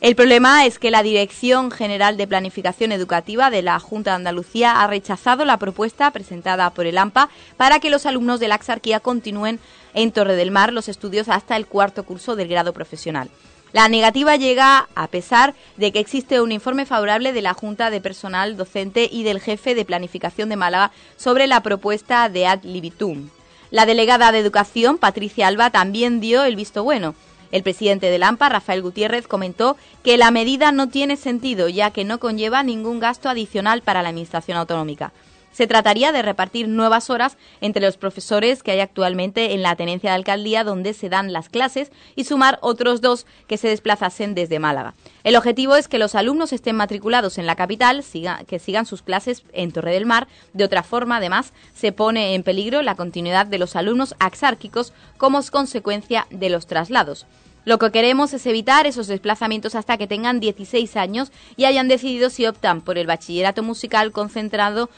El 0.00 0.14
problema 0.14 0.64
es 0.64 0.78
que 0.78 0.92
la 0.92 1.02
Dirección 1.02 1.72
General 1.72 2.16
de 2.16 2.28
Planificación 2.28 2.92
Educativa 2.92 3.50
de 3.50 3.62
la 3.62 3.80
Junta 3.80 4.12
de 4.12 4.16
Andalucía 4.16 4.80
ha 4.80 4.86
rechazado 4.86 5.44
la 5.44 5.56
propuesta 5.56 6.12
presentada 6.12 6.70
por 6.70 6.86
el 6.86 6.98
AMPA 6.98 7.28
para 7.56 7.80
que 7.80 7.90
los 7.90 8.06
alumnos 8.06 8.38
de 8.38 8.46
la 8.46 8.54
Axarquía 8.54 9.00
continúen 9.00 9.58
en 9.94 10.12
Torre 10.12 10.36
del 10.36 10.52
Mar 10.52 10.72
los 10.72 10.88
estudios 10.88 11.28
hasta 11.28 11.56
el 11.56 11.66
cuarto 11.66 12.04
curso 12.04 12.36
del 12.36 12.46
grado 12.46 12.72
profesional. 12.72 13.28
La 13.72 13.88
negativa 13.88 14.36
llega 14.36 14.88
a 14.94 15.08
pesar 15.08 15.54
de 15.76 15.92
que 15.92 15.98
existe 15.98 16.40
un 16.40 16.52
informe 16.52 16.86
favorable 16.86 17.34
de 17.34 17.42
la 17.42 17.52
Junta 17.52 17.90
de 17.90 18.00
Personal 18.00 18.56
Docente 18.56 19.08
y 19.12 19.24
del 19.24 19.40
jefe 19.40 19.74
de 19.74 19.84
Planificación 19.84 20.48
de 20.48 20.56
Málaga 20.56 20.90
sobre 21.18 21.46
la 21.46 21.62
propuesta 21.62 22.30
de 22.30 22.46
ad 22.46 22.62
libitum. 22.62 23.28
La 23.70 23.84
delegada 23.84 24.32
de 24.32 24.38
Educación, 24.38 24.96
Patricia 24.96 25.46
Alba, 25.46 25.68
también 25.68 26.20
dio 26.20 26.44
el 26.44 26.56
visto 26.56 26.82
bueno. 26.82 27.14
El 27.52 27.62
presidente 27.62 28.10
del 28.10 28.22
AMPA, 28.22 28.48
Rafael 28.48 28.80
Gutiérrez, 28.80 29.26
comentó 29.26 29.76
que 30.02 30.16
la 30.16 30.30
medida 30.30 30.72
no 30.72 30.88
tiene 30.88 31.16
sentido 31.16 31.68
ya 31.68 31.90
que 31.90 32.04
no 32.04 32.18
conlleva 32.18 32.62
ningún 32.62 33.00
gasto 33.00 33.28
adicional 33.28 33.82
para 33.82 34.02
la 34.02 34.08
Administración 34.08 34.56
autonómica. 34.56 35.12
Se 35.58 35.66
trataría 35.66 36.12
de 36.12 36.22
repartir 36.22 36.68
nuevas 36.68 37.10
horas 37.10 37.36
entre 37.60 37.84
los 37.84 37.96
profesores 37.96 38.62
que 38.62 38.70
hay 38.70 38.78
actualmente 38.78 39.54
en 39.54 39.62
la 39.62 39.74
tenencia 39.74 40.10
de 40.10 40.14
alcaldía 40.14 40.62
donde 40.62 40.94
se 40.94 41.08
dan 41.08 41.32
las 41.32 41.48
clases 41.48 41.90
y 42.14 42.22
sumar 42.22 42.60
otros 42.62 43.00
dos 43.00 43.26
que 43.48 43.56
se 43.56 43.66
desplazasen 43.66 44.36
desde 44.36 44.60
Málaga. 44.60 44.94
El 45.24 45.34
objetivo 45.34 45.74
es 45.74 45.88
que 45.88 45.98
los 45.98 46.14
alumnos 46.14 46.52
estén 46.52 46.76
matriculados 46.76 47.38
en 47.38 47.46
la 47.46 47.56
capital, 47.56 48.04
que 48.46 48.60
sigan 48.60 48.86
sus 48.86 49.02
clases 49.02 49.42
en 49.52 49.72
Torre 49.72 49.94
del 49.94 50.06
Mar. 50.06 50.28
De 50.52 50.62
otra 50.62 50.84
forma, 50.84 51.16
además, 51.16 51.52
se 51.74 51.90
pone 51.90 52.36
en 52.36 52.44
peligro 52.44 52.82
la 52.82 52.94
continuidad 52.94 53.44
de 53.44 53.58
los 53.58 53.74
alumnos 53.74 54.14
axárquicos 54.20 54.92
como 55.16 55.42
consecuencia 55.50 56.28
de 56.30 56.50
los 56.50 56.68
traslados. 56.68 57.26
Lo 57.64 57.78
que 57.78 57.90
queremos 57.90 58.32
es 58.32 58.46
evitar 58.46 58.86
esos 58.86 59.08
desplazamientos 59.08 59.74
hasta 59.74 59.98
que 59.98 60.06
tengan 60.06 60.40
16 60.40 60.96
años 60.96 61.32
y 61.56 61.64
hayan 61.64 61.88
decidido 61.88 62.30
si 62.30 62.46
optan 62.46 62.80
por 62.80 62.96
el 62.96 63.06
bachillerato 63.06 63.62
musical 63.62 64.12
concentrado 64.12 64.88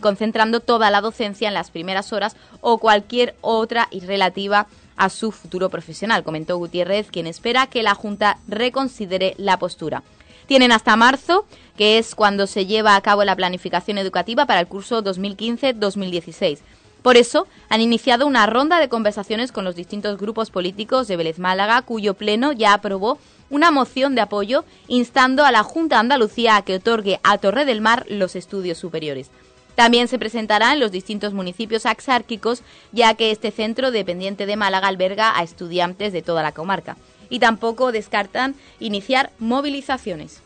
concentrando 0.00 0.60
toda 0.60 0.90
la 0.90 1.00
docencia 1.00 1.48
en 1.48 1.54
las 1.54 1.70
primeras 1.70 2.12
horas 2.12 2.36
o 2.60 2.78
cualquier 2.78 3.34
otra 3.40 3.88
y 3.90 4.00
relativa 4.00 4.66
a 4.96 5.08
su 5.10 5.30
futuro 5.30 5.68
profesional, 5.68 6.24
comentó 6.24 6.56
Gutiérrez, 6.58 7.10
quien 7.10 7.26
espera 7.26 7.68
que 7.68 7.82
la 7.82 7.94
Junta 7.94 8.38
reconsidere 8.48 9.34
la 9.38 9.58
postura. 9.58 10.02
Tienen 10.46 10.72
hasta 10.72 10.96
marzo, 10.96 11.46
que 11.76 11.98
es 11.98 12.14
cuando 12.14 12.46
se 12.46 12.66
lleva 12.66 12.96
a 12.96 13.00
cabo 13.00 13.22
la 13.24 13.36
planificación 13.36 13.98
educativa 13.98 14.46
para 14.46 14.60
el 14.60 14.66
curso 14.66 15.04
2015-2016. 15.04 16.58
Por 17.02 17.16
eso, 17.16 17.46
han 17.68 17.80
iniciado 17.80 18.26
una 18.26 18.46
ronda 18.46 18.80
de 18.80 18.88
conversaciones 18.88 19.52
con 19.52 19.64
los 19.64 19.76
distintos 19.76 20.18
grupos 20.18 20.50
políticos 20.50 21.06
de 21.06 21.16
Vélez 21.16 21.38
Málaga, 21.38 21.82
cuyo 21.82 22.14
Pleno 22.14 22.52
ya 22.52 22.72
aprobó 22.72 23.18
una 23.50 23.70
moción 23.70 24.14
de 24.14 24.20
apoyo 24.20 24.64
instando 24.88 25.44
a 25.44 25.52
la 25.52 25.62
Junta 25.62 25.96
de 25.96 26.00
Andalucía 26.00 26.56
a 26.56 26.62
que 26.62 26.76
otorgue 26.76 27.20
a 27.22 27.38
Torre 27.38 27.64
del 27.64 27.80
Mar 27.80 28.04
los 28.08 28.34
estudios 28.34 28.78
superiores. 28.78 29.30
También 29.78 30.08
se 30.08 30.18
presentará 30.18 30.72
en 30.72 30.80
los 30.80 30.90
distintos 30.90 31.32
municipios 31.32 31.86
axárquicos, 31.86 32.62
ya 32.90 33.14
que 33.14 33.30
este 33.30 33.52
centro 33.52 33.92
dependiente 33.92 34.44
de 34.44 34.56
Málaga 34.56 34.88
alberga 34.88 35.38
a 35.38 35.44
estudiantes 35.44 36.12
de 36.12 36.20
toda 36.20 36.42
la 36.42 36.50
comarca. 36.50 36.96
Y 37.30 37.38
tampoco 37.38 37.92
descartan 37.92 38.56
iniciar 38.80 39.30
movilizaciones. 39.38 40.42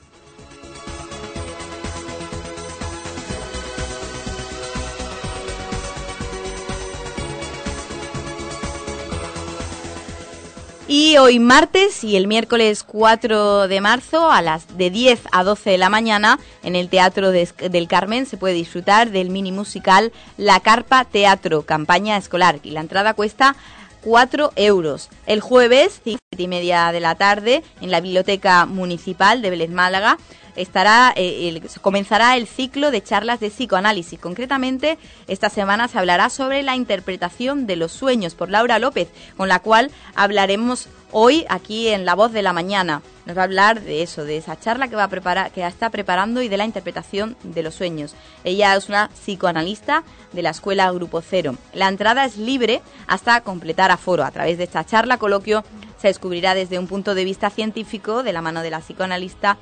Y 10.89 11.17
hoy 11.17 11.39
martes 11.39 12.03
y 12.03 12.17
el 12.17 12.27
miércoles 12.27 12.83
4 12.83 13.69
de 13.69 13.81
marzo 13.81 14.31
a 14.33 14.43
las 14.43 14.77
de 14.77 14.91
10 14.91 15.21
a 15.31 15.45
12 15.45 15.71
de 15.71 15.79
la 15.79 15.89
mañana 15.89 16.41
en 16.65 16.75
el 16.75 16.89
Teatro 16.89 17.31
del 17.31 17.89
Carmen 17.89 18.27
se 18.27 18.37
puede 18.37 18.55
disfrutar 18.55 19.11
del 19.11 19.31
mini 19.31 19.53
musical 19.53 20.13
La 20.37 20.59
Carpa 20.59 21.05
Teatro, 21.05 21.63
campaña 21.63 22.17
escolar. 22.17 22.59
Y 22.65 22.73
la 22.73 22.81
entrada 22.81 23.15
cuesta 23.15 23.55
4 24.03 24.53
euros. 24.57 25.09
El 25.27 25.41
jueves, 25.41 26.01
5 26.03 26.19
y 26.37 26.49
media 26.49 26.91
de 26.91 27.01
la 27.01 27.15
tarde, 27.15 27.63
en 27.81 27.93
la 27.93 28.01
Biblioteca 28.01 28.67
Municipal 28.67 29.41
de 29.41 29.51
Vélez 29.51 29.71
Málaga, 29.71 30.19
estará, 30.57 31.13
eh, 31.17 31.61
comenzará 31.81 32.37
el 32.37 32.47
ciclo 32.47 32.91
de 32.91 33.03
charlas 33.03 33.41
de 33.41 33.51
psicoanálisis. 33.51 34.19
Concretamente, 34.19 34.99
esta 35.27 35.51
semana 35.51 35.89
se 35.89 35.99
hablará 35.99 36.31
sobre 36.31 36.63
la 36.63 36.77
interpretación 36.77 37.67
de 37.67 37.77
los 37.77 37.93
sueños 37.93 38.35
por 38.35 38.51
Laura 38.51 38.79
López, 38.79 39.09
con 39.37 39.49
la 39.49 39.61
cual 39.61 39.91
hablaremos 40.15 40.89
hoy 41.13 41.45
aquí 41.49 41.89
en 41.89 42.05
La 42.05 42.15
Voz 42.15 42.33
de 42.33 42.43
la 42.43 42.53
Mañana. 42.53 43.03
Nos 43.27 43.37
va 43.37 43.43
a 43.43 43.45
hablar 43.45 43.81
de 43.83 44.03
eso, 44.03 44.25
de 44.25 44.39
esa 44.39 44.59
charla 44.59 44.89
que 44.89 44.97
va 44.97 45.05
a 45.05 45.09
preparar, 45.09 45.53
que 45.53 45.65
está 45.65 45.91
preparando 45.91 46.43
y 46.43 46.49
de 46.49 46.57
la 46.57 46.65
interpretación 46.65 47.37
de 47.45 47.63
los 47.63 47.75
sueños. 47.75 48.15
Ella 48.43 48.75
es 48.75 48.89
una 48.89 49.09
psicoanalista 49.09 50.03
de 50.33 50.43
la 50.43 50.51
escuela 50.51 50.91
Grupo 50.91 51.21
Cero. 51.21 51.57
La 51.73 51.89
entrada 51.89 52.25
es 52.25 52.37
libre 52.37 52.83
hasta 53.07 53.43
completar 53.43 53.91
aforo. 53.91 54.25
A 54.25 54.31
través 54.31 54.59
de 54.59 54.65
esta 54.65 54.85
charla 54.85 55.19
coloquio 55.19 55.65
se 56.01 56.09
descubrirá 56.09 56.55
desde 56.55 56.81
un 56.81 56.89
punto 56.89 57.15
de 57.15 57.25
vista 57.25 57.49
científico, 57.51 58.25
de 58.25 58.33
la 58.33 58.43
mano 58.43 58.63
de 58.63 58.71
la 58.71 58.81
psicoanalista, 58.81 59.57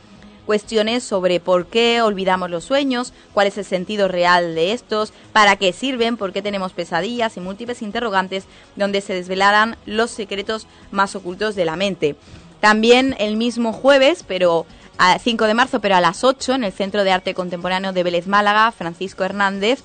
cuestiones 0.50 1.04
sobre 1.04 1.38
por 1.38 1.66
qué 1.66 2.02
olvidamos 2.02 2.50
los 2.50 2.64
sueños, 2.64 3.12
cuál 3.32 3.46
es 3.46 3.56
el 3.56 3.64
sentido 3.64 4.08
real 4.08 4.56
de 4.56 4.72
estos, 4.72 5.12
para 5.32 5.54
qué 5.54 5.72
sirven, 5.72 6.16
por 6.16 6.32
qué 6.32 6.42
tenemos 6.42 6.72
pesadillas 6.72 7.36
y 7.36 7.40
múltiples 7.40 7.82
interrogantes 7.82 8.46
donde 8.74 9.00
se 9.00 9.14
desvelarán 9.14 9.76
los 9.86 10.10
secretos 10.10 10.66
más 10.90 11.14
ocultos 11.14 11.54
de 11.54 11.64
la 11.64 11.76
mente. 11.76 12.16
También 12.58 13.14
el 13.20 13.36
mismo 13.36 13.72
jueves, 13.72 14.24
pero 14.26 14.66
a 14.98 15.20
5 15.20 15.44
de 15.44 15.54
marzo, 15.54 15.80
pero 15.80 15.94
a 15.94 16.00
las 16.00 16.24
8, 16.24 16.54
en 16.54 16.64
el 16.64 16.72
Centro 16.72 17.04
de 17.04 17.12
Arte 17.12 17.32
Contemporáneo 17.32 17.92
de 17.92 18.02
Vélez 18.02 18.26
Málaga, 18.26 18.72
Francisco 18.72 19.22
Hernández, 19.22 19.84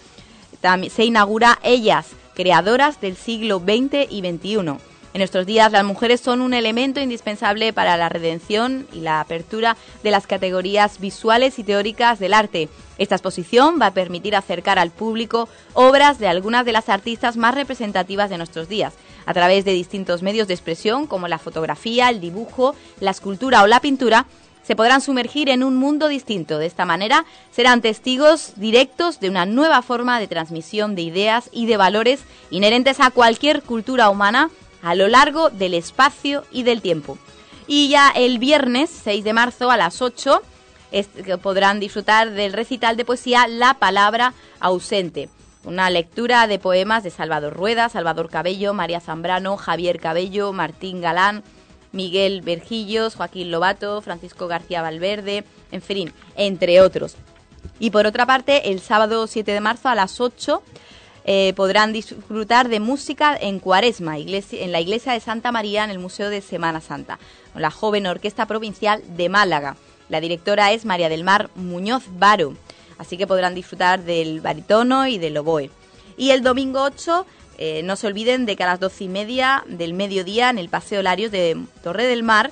se 0.90 1.06
inaugura 1.06 1.60
Ellas, 1.62 2.08
creadoras 2.34 3.00
del 3.00 3.18
siglo 3.18 3.60
XX 3.60 4.10
y 4.10 4.22
XXI 4.22 4.95
en 5.16 5.20
nuestros 5.20 5.46
días 5.46 5.72
las 5.72 5.86
mujeres 5.86 6.20
son 6.20 6.42
un 6.42 6.54
elemento 6.54 7.00
indispensable 7.00 7.72
para 7.72 7.96
la 7.96 8.10
redención 8.10 8.86
y 8.92 9.00
la 9.00 9.22
apertura 9.22 9.78
de 10.04 10.12
las 10.12 10.28
categorías 10.28 11.00
visuales 11.00 11.58
y 11.58 11.64
teóricas 11.64 12.20
del 12.20 12.34
arte. 12.34 12.68
Esta 12.98 13.16
exposición 13.16 13.80
va 13.82 13.86
a 13.86 13.94
permitir 13.94 14.36
acercar 14.36 14.78
al 14.78 14.92
público 14.92 15.48
obras 15.74 16.20
de 16.20 16.28
algunas 16.28 16.66
de 16.66 16.74
las 16.74 16.90
artistas 16.90 17.38
más 17.38 17.56
representativas 17.56 18.30
de 18.30 18.38
nuestros 18.38 18.68
días, 18.68 18.94
a 19.26 19.34
través 19.34 19.64
de 19.64 19.72
distintos 19.72 20.22
medios 20.22 20.50
de 20.50 20.54
expresión 20.54 21.08
como 21.08 21.30
la 21.30 21.40
fotografía, 21.40 22.10
el 22.10 22.20
dibujo, 22.20 22.76
la 23.00 23.12
escultura 23.12 23.64
o 23.64 23.68
la 23.68 23.80
pintura, 23.80 24.26
se 24.64 24.76
podrán 24.76 25.00
sumergir 25.00 25.48
en 25.48 25.64
un 25.64 25.78
mundo 25.78 26.10
distinto. 26.10 26.58
De 26.58 26.66
esta 26.66 26.84
manera 26.84 27.24
serán 27.52 27.82
testigos 27.82 28.54
directos 28.58 29.22
de 29.22 29.30
una 29.30 29.46
nueva 29.46 29.82
forma 29.82 30.20
de 30.20 30.28
transmisión 30.28 30.94
de 30.96 31.04
ideas 31.04 31.50
y 31.54 31.68
de 31.68 31.78
valores 31.78 32.20
inherentes 32.50 33.00
a 33.00 33.12
cualquier 33.12 33.62
cultura 33.62 34.10
humana 34.10 34.50
a 34.86 34.94
lo 34.94 35.08
largo 35.08 35.50
del 35.50 35.74
espacio 35.74 36.46
y 36.52 36.62
del 36.62 36.80
tiempo. 36.80 37.18
Y 37.66 37.90
ya 37.90 38.12
el 38.16 38.38
viernes 38.38 38.92
6 39.04 39.24
de 39.24 39.34
marzo 39.34 39.72
a 39.72 39.78
las 39.78 40.00
8 40.04 40.44
podrán 41.42 41.80
disfrutar 41.80 42.30
del 42.30 42.54
recital 42.54 42.96
de 42.96 43.04
poesía 43.04 43.48
La 43.48 43.74
Palabra 43.74 44.36
Ausente. 44.60 45.28
Una 45.64 45.90
lectura 45.90 46.46
de 46.46 46.60
poemas 46.60 47.02
de 47.02 47.10
Salvador 47.10 47.54
Rueda, 47.54 47.90
Salvador 47.90 48.30
Cabello, 48.30 48.76
María 48.76 49.00
Zambrano, 49.00 49.58
Javier 49.58 50.00
Cabello, 50.00 50.54
Martín 50.54 51.02
Galán, 51.02 51.42
Miguel 51.92 52.44
Vergillos, 52.44 53.16
Joaquín 53.16 53.50
Lobato, 53.50 54.02
Francisco 54.02 54.48
García 54.48 54.84
Valverde, 54.84 55.46
en 55.72 55.82
fin, 55.82 56.14
entre 56.36 56.80
otros. 56.82 57.16
Y 57.80 57.90
por 57.90 58.06
otra 58.06 58.28
parte, 58.28 58.70
el 58.70 58.82
sábado 58.82 59.26
7 59.26 59.52
de 59.52 59.62
marzo 59.62 59.90
a 59.90 59.96
las 59.96 60.22
8 60.22 60.62
eh, 61.26 61.54
podrán 61.56 61.92
disfrutar 61.92 62.70
de 62.70 62.80
música 62.80 63.36
en 63.40 63.60
Cuaresma, 63.60 64.18
en 64.18 64.72
la 64.72 64.80
iglesia 64.80 65.14
de 65.14 65.20
Santa 65.20 65.52
María 65.52 65.84
en 65.84 65.90
el 65.90 66.00
Museo 66.00 66.30
de 66.30 66.42
Semana 66.42 66.82
Santa, 66.82 67.20
con 67.52 67.62
la 67.62 67.72
joven 67.72 68.06
Orquesta 68.06 68.46
Provincial 68.46 69.02
de 69.18 69.28
Málaga. 69.28 69.76
La 70.08 70.22
directora 70.22 70.72
es 70.72 70.86
María 70.86 71.10
del 71.10 71.24
Mar 71.24 71.50
Muñoz 71.56 72.04
Baro, 72.20 72.56
así 73.00 73.18
que 73.18 73.26
podrán 73.26 73.56
disfrutar 73.56 74.04
del 74.04 74.40
baritono 74.40 75.08
y 75.08 75.18
del 75.18 75.38
oboe. 75.38 75.72
Y 76.16 76.30
el 76.30 76.44
domingo 76.44 76.84
8 76.84 77.26
eh, 77.58 77.82
no 77.84 77.96
se 77.96 78.08
olviden 78.08 78.46
de 78.46 78.56
que 78.56 78.64
a 78.64 78.68
las 78.68 78.80
doce 78.80 79.06
y 79.06 79.08
media 79.08 79.64
del 79.68 79.94
mediodía 79.94 80.50
en 80.50 80.60
el 80.60 80.70
Paseo 80.70 81.02
Larios 81.02 81.32
de 81.32 81.58
Torre 81.84 82.06
del 82.06 82.24
Mar 82.24 82.52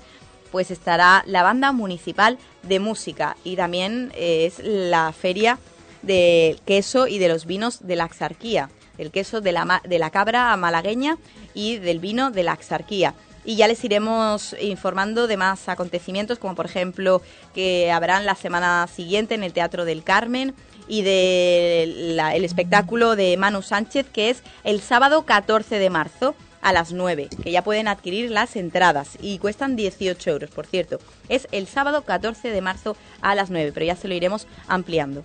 pues 0.52 0.70
estará 0.70 1.24
la 1.26 1.42
banda 1.42 1.72
municipal 1.72 2.38
de 2.62 2.80
música 2.80 3.36
y 3.44 3.56
también 3.56 4.12
eh, 4.16 4.46
es 4.46 4.60
la 4.64 5.12
feria 5.12 5.58
del 6.04 6.62
queso 6.62 7.08
y 7.08 7.18
de 7.18 7.30
los 7.30 7.46
vinos 7.46 7.86
de 7.86 7.96
la 7.96 8.04
Axarquía, 8.04 8.70
el 8.98 9.12
queso 9.12 9.42
de 9.42 9.52
la, 9.52 9.82
de 9.84 10.00
la 10.00 10.12
cabra 10.12 10.56
malagueña 10.56 11.18
y 11.54 11.78
del 11.78 12.00
vino 12.00 12.30
de 12.30 12.44
la 12.44 12.52
Axarquía. 12.52 13.16
Y 13.46 13.58
ya 13.58 13.68
les 13.68 13.84
iremos 13.84 14.56
informando 14.62 15.28
de 15.28 15.36
más 15.36 15.68
acontecimientos, 15.68 16.40
como 16.40 16.56
por 16.56 16.66
ejemplo 16.66 17.22
que 17.54 17.92
habrán 17.92 18.26
la 18.26 18.36
semana 18.36 18.88
siguiente 18.88 19.36
en 19.36 19.44
el 19.44 19.52
Teatro 19.52 19.84
del 19.84 20.04
Carmen 20.04 20.54
y 20.88 21.02
del 21.02 22.20
el 22.20 22.46
espectáculo 22.46 23.16
de 23.16 23.36
Manu 23.38 23.62
Sánchez, 23.62 24.08
que 24.12 24.30
es 24.30 24.44
el 24.64 24.80
sábado 24.82 25.24
14 25.24 25.78
de 25.78 25.90
marzo 25.90 26.36
a 26.62 26.72
las 26.72 26.94
9, 26.94 27.28
que 27.44 27.52
ya 27.52 27.64
pueden 27.64 27.90
adquirir 27.90 28.32
las 28.32 28.56
entradas 28.56 29.18
y 29.22 29.38
cuestan 29.38 29.76
18 29.76 30.30
euros, 30.30 30.50
por 30.50 30.66
cierto. 30.66 31.00
Es 31.28 31.48
el 31.52 31.68
sábado 31.68 32.04
14 32.04 32.50
de 32.50 32.62
marzo 32.62 32.96
a 33.22 33.36
las 33.36 33.50
9, 33.50 33.72
pero 33.74 33.86
ya 33.86 33.98
se 33.98 34.08
lo 34.08 34.14
iremos 34.14 34.48
ampliando. 34.68 35.24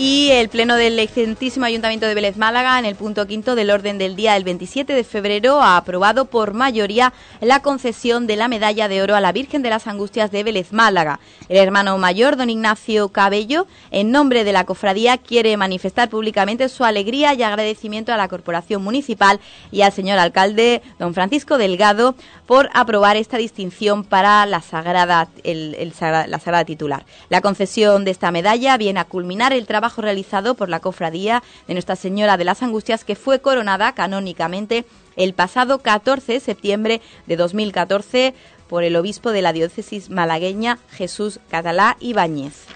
Y 0.00 0.30
el 0.30 0.48
Pleno 0.48 0.76
del 0.76 0.96
excelentísimo 1.00 1.66
Ayuntamiento 1.66 2.06
de 2.06 2.14
Vélez 2.14 2.36
Málaga, 2.36 2.78
en 2.78 2.84
el 2.84 2.94
punto 2.94 3.26
quinto 3.26 3.56
del 3.56 3.68
orden 3.68 3.98
del 3.98 4.14
día 4.14 4.34
del 4.34 4.44
27 4.44 4.92
de 4.92 5.02
febrero, 5.02 5.60
ha 5.60 5.76
aprobado 5.76 6.26
por 6.26 6.54
mayoría 6.54 7.12
la 7.40 7.62
concesión 7.62 8.28
de 8.28 8.36
la 8.36 8.46
medalla 8.46 8.86
de 8.86 9.02
oro 9.02 9.16
a 9.16 9.20
la 9.20 9.32
Virgen 9.32 9.60
de 9.60 9.70
las 9.70 9.88
Angustias 9.88 10.30
de 10.30 10.44
Vélez 10.44 10.72
Málaga. 10.72 11.18
El 11.48 11.56
hermano 11.56 11.98
mayor, 11.98 12.36
don 12.36 12.48
Ignacio 12.48 13.08
Cabello, 13.08 13.66
en 13.90 14.12
nombre 14.12 14.44
de 14.44 14.52
la 14.52 14.66
cofradía, 14.66 15.18
quiere 15.18 15.56
manifestar 15.56 16.08
públicamente 16.08 16.68
su 16.68 16.84
alegría 16.84 17.34
y 17.34 17.42
agradecimiento 17.42 18.12
a 18.12 18.16
la 18.16 18.28
Corporación 18.28 18.84
Municipal 18.84 19.40
y 19.72 19.82
al 19.82 19.90
señor 19.90 20.20
alcalde, 20.20 20.80
don 21.00 21.12
Francisco 21.12 21.58
Delgado, 21.58 22.14
por 22.46 22.70
aprobar 22.72 23.16
esta 23.16 23.36
distinción 23.36 24.04
para 24.04 24.46
la 24.46 24.62
sagrada, 24.62 25.28
la 25.42 26.38
sagrada 26.38 26.64
titular. 26.64 27.04
La 27.30 27.40
concesión 27.40 28.04
de 28.04 28.12
esta 28.12 28.30
medalla 28.30 28.76
viene 28.76 29.00
a 29.00 29.04
culminar 29.04 29.52
el 29.52 29.66
trabajo 29.66 29.87
realizado 29.96 30.54
por 30.54 30.68
la 30.68 30.80
cofradía 30.80 31.42
de 31.66 31.74
Nuestra 31.74 31.96
Señora 31.96 32.36
de 32.36 32.44
las 32.44 32.62
Angustias 32.62 33.04
que 33.04 33.16
fue 33.16 33.40
coronada 33.40 33.94
canónicamente 33.94 34.84
el 35.16 35.32
pasado 35.32 35.78
14 35.78 36.34
de 36.34 36.40
septiembre 36.40 37.00
de 37.26 37.36
2014 37.36 38.34
por 38.68 38.84
el 38.84 38.96
obispo 38.96 39.32
de 39.32 39.42
la 39.42 39.52
diócesis 39.52 40.10
malagueña 40.10 40.78
Jesús 40.90 41.40
Catalá 41.48 41.96
Ibáñez. 42.00 42.66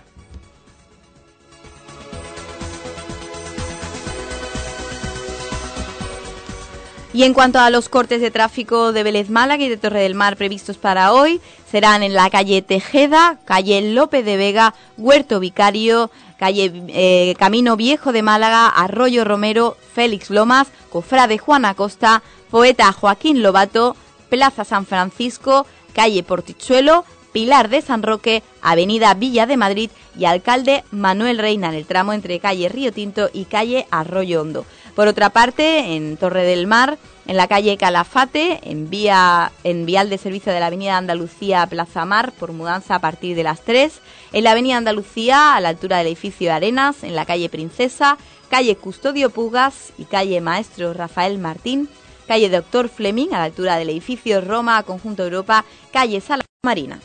Y 7.15 7.25
en 7.25 7.35
cuanto 7.35 7.59
a 7.59 7.69
los 7.69 7.91
cortes 7.91 8.23
de 8.23 8.31
tráfico 8.31 8.93
de 8.93 9.03
Vélez 9.03 9.29
Málaga 9.29 9.63
y 9.63 9.69
de 9.69 9.77
Torre 9.77 10.01
del 10.01 10.15
Mar 10.15 10.39
previstos 10.39 10.79
para 10.79 11.13
hoy, 11.13 11.43
serán 11.73 12.03
en 12.03 12.13
la 12.13 12.29
calle 12.29 12.61
Tejeda, 12.61 13.39
calle 13.47 13.81
López 13.81 14.27
de 14.27 14.37
Vega, 14.37 14.75
Huerto 14.99 15.41
Vicario, 15.41 16.11
calle 16.39 16.71
eh, 16.89 17.35
Camino 17.39 17.77
Viejo 17.77 18.13
de 18.13 18.21
Málaga, 18.21 18.69
Arroyo 18.69 19.25
Romero, 19.25 19.79
Félix 19.95 20.29
Lomas, 20.29 20.69
Cofrade 20.91 21.39
Juan 21.39 21.65
Acosta, 21.65 22.23
Poeta 22.51 22.93
Joaquín 22.93 23.43
Lobato, 23.43 23.97
Plaza 24.29 24.67
San 24.67 24.85
Francisco, 24.85 25.67
calle 25.95 26.23
Portichuelo, 26.23 27.07
Pilar 27.33 27.71
de 27.71 27.81
San 27.81 28.03
Roque, 28.03 28.43
Avenida 28.61 29.15
Villa 29.15 29.47
de 29.47 29.57
Madrid 29.57 29.91
y 30.19 30.27
Alcalde 30.27 30.85
Manuel 30.91 31.39
Reina 31.39 31.71
en 31.71 31.75
el 31.75 31.87
tramo 31.87 32.13
entre 32.13 32.39
calle 32.39 32.69
Río 32.69 32.93
Tinto 32.93 33.31
y 33.33 33.47
calle 33.47 33.87
Arroyo 33.91 34.43
Hondo. 34.43 34.67
Por 34.95 35.09
otra 35.09 35.31
parte, 35.31 35.97
en 35.97 36.19
Torre 36.19 36.45
del 36.45 36.67
Mar, 36.67 36.99
en 37.27 37.37
la 37.37 37.47
calle 37.47 37.77
Calafate, 37.77 38.61
en, 38.63 38.91
vía, 38.91 39.53
en 39.65 39.87
vial 39.87 40.11
de 40.11 40.19
servicio 40.19 40.53
de 40.53 40.61
la 40.61 40.67
Avenida 40.67 40.97
Andalucía 40.97 41.67
Plaza 41.67 42.05
Mar, 42.05 42.33
por 42.33 42.53
mudanza 42.53 42.97
a 42.97 43.01
partir 43.01 43.37
de 43.37 43.45
las 43.45 43.63
3, 43.63 44.01
en 44.33 44.45
la 44.45 44.53
Avenida 44.53 44.77
Andalucía, 44.77 45.55
a 45.55 45.61
la 45.61 45.69
altura 45.69 45.99
del 45.99 46.09
edificio 46.09 46.49
de 46.49 46.55
Arenas, 46.55 47.05
en 47.05 47.15
la 47.15 47.27
calle 47.27 47.49
Princesa, 47.49 48.19
calle 48.51 48.77
Custodio 48.77 49.31
Pugas 49.31 49.93
y 49.99 50.05
calle 50.05 50.41
Maestro 50.41 50.93
Rafael 50.93 51.39
Martín, 51.39 51.89
calle 52.27 52.49
Doctor 52.49 52.89
Fleming, 52.89 53.29
a 53.33 53.39
la 53.39 53.45
altura 53.45 53.77
del 53.77 53.91
edificio 53.91 54.41
Roma, 54.41 54.83
Conjunto 54.83 55.25
Europa, 55.25 55.65
calle 55.93 56.21
Sala 56.21 56.45
Marina. 56.65 57.01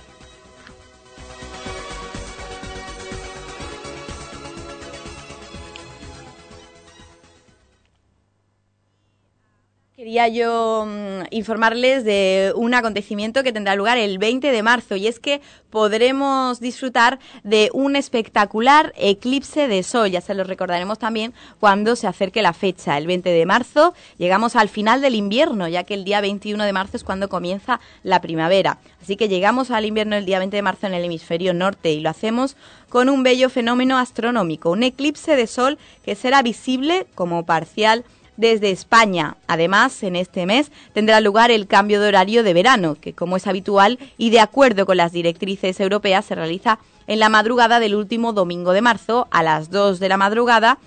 Quería 9.97 10.27
yo 10.27 10.85
mm, 10.85 11.23
informarles 11.31 12.03
de 12.03 12.53
un 12.55 12.75
acontecimiento 12.75 13.41
que 13.41 13.51
tendrá 13.51 13.73
lugar 13.73 13.97
el 13.97 14.19
20 14.19 14.51
de 14.51 14.61
marzo 14.61 14.95
y 14.95 15.07
es 15.07 15.19
que 15.19 15.41
podremos 15.71 16.59
disfrutar 16.59 17.17
de 17.43 17.71
un 17.73 17.95
espectacular 17.95 18.93
eclipse 18.95 19.67
de 19.67 19.81
sol. 19.81 20.11
Ya 20.11 20.21
se 20.21 20.35
lo 20.35 20.43
recordaremos 20.43 20.99
también 20.99 21.33
cuando 21.59 21.95
se 21.95 22.05
acerque 22.05 22.43
la 22.43 22.53
fecha. 22.53 22.95
El 22.95 23.07
20 23.07 23.27
de 23.27 23.45
marzo 23.47 23.95
llegamos 24.19 24.55
al 24.55 24.69
final 24.69 25.01
del 25.01 25.15
invierno, 25.15 25.67
ya 25.67 25.83
que 25.83 25.95
el 25.95 26.03
día 26.03 26.21
21 26.21 26.63
de 26.63 26.73
marzo 26.73 26.95
es 26.95 27.03
cuando 27.03 27.27
comienza 27.27 27.79
la 28.03 28.21
primavera. 28.21 28.77
Así 29.01 29.15
que 29.15 29.29
llegamos 29.29 29.71
al 29.71 29.85
invierno 29.85 30.15
el 30.15 30.27
día 30.27 30.37
20 30.37 30.55
de 30.55 30.61
marzo 30.61 30.85
en 30.85 30.93
el 30.93 31.05
hemisferio 31.05 31.55
norte 31.55 31.91
y 31.91 32.01
lo 32.01 32.11
hacemos 32.11 32.55
con 32.89 33.09
un 33.09 33.23
bello 33.23 33.49
fenómeno 33.49 33.97
astronómico, 33.97 34.69
un 34.69 34.83
eclipse 34.83 35.35
de 35.35 35.47
sol 35.47 35.79
que 36.05 36.13
será 36.13 36.43
visible 36.43 37.07
como 37.15 37.47
parcial 37.47 38.05
desde 38.37 38.71
España. 38.71 39.35
Además, 39.47 40.01
en 40.03 40.15
este 40.15 40.45
mes 40.45 40.71
tendrá 40.93 41.19
lugar 41.19 41.51
el 41.51 41.67
cambio 41.67 41.99
de 41.99 42.07
horario 42.07 42.43
de 42.43 42.53
verano, 42.53 42.95
que 42.99 43.13
como 43.13 43.35
es 43.35 43.47
habitual 43.47 43.99
y 44.17 44.29
de 44.29 44.39
acuerdo 44.39 44.85
con 44.85 44.97
las 44.97 45.11
directrices 45.11 45.79
europeas 45.79 46.25
se 46.25 46.35
realiza 46.35 46.79
en 47.07 47.19
la 47.19 47.29
madrugada 47.29 47.79
del 47.79 47.95
último 47.95 48.33
domingo 48.33 48.73
de 48.73 48.81
marzo 48.81 49.27
a 49.31 49.43
las 49.43 49.71
2 49.71 49.99
de 49.99 50.09
la 50.09 50.17
madrugada 50.17 50.77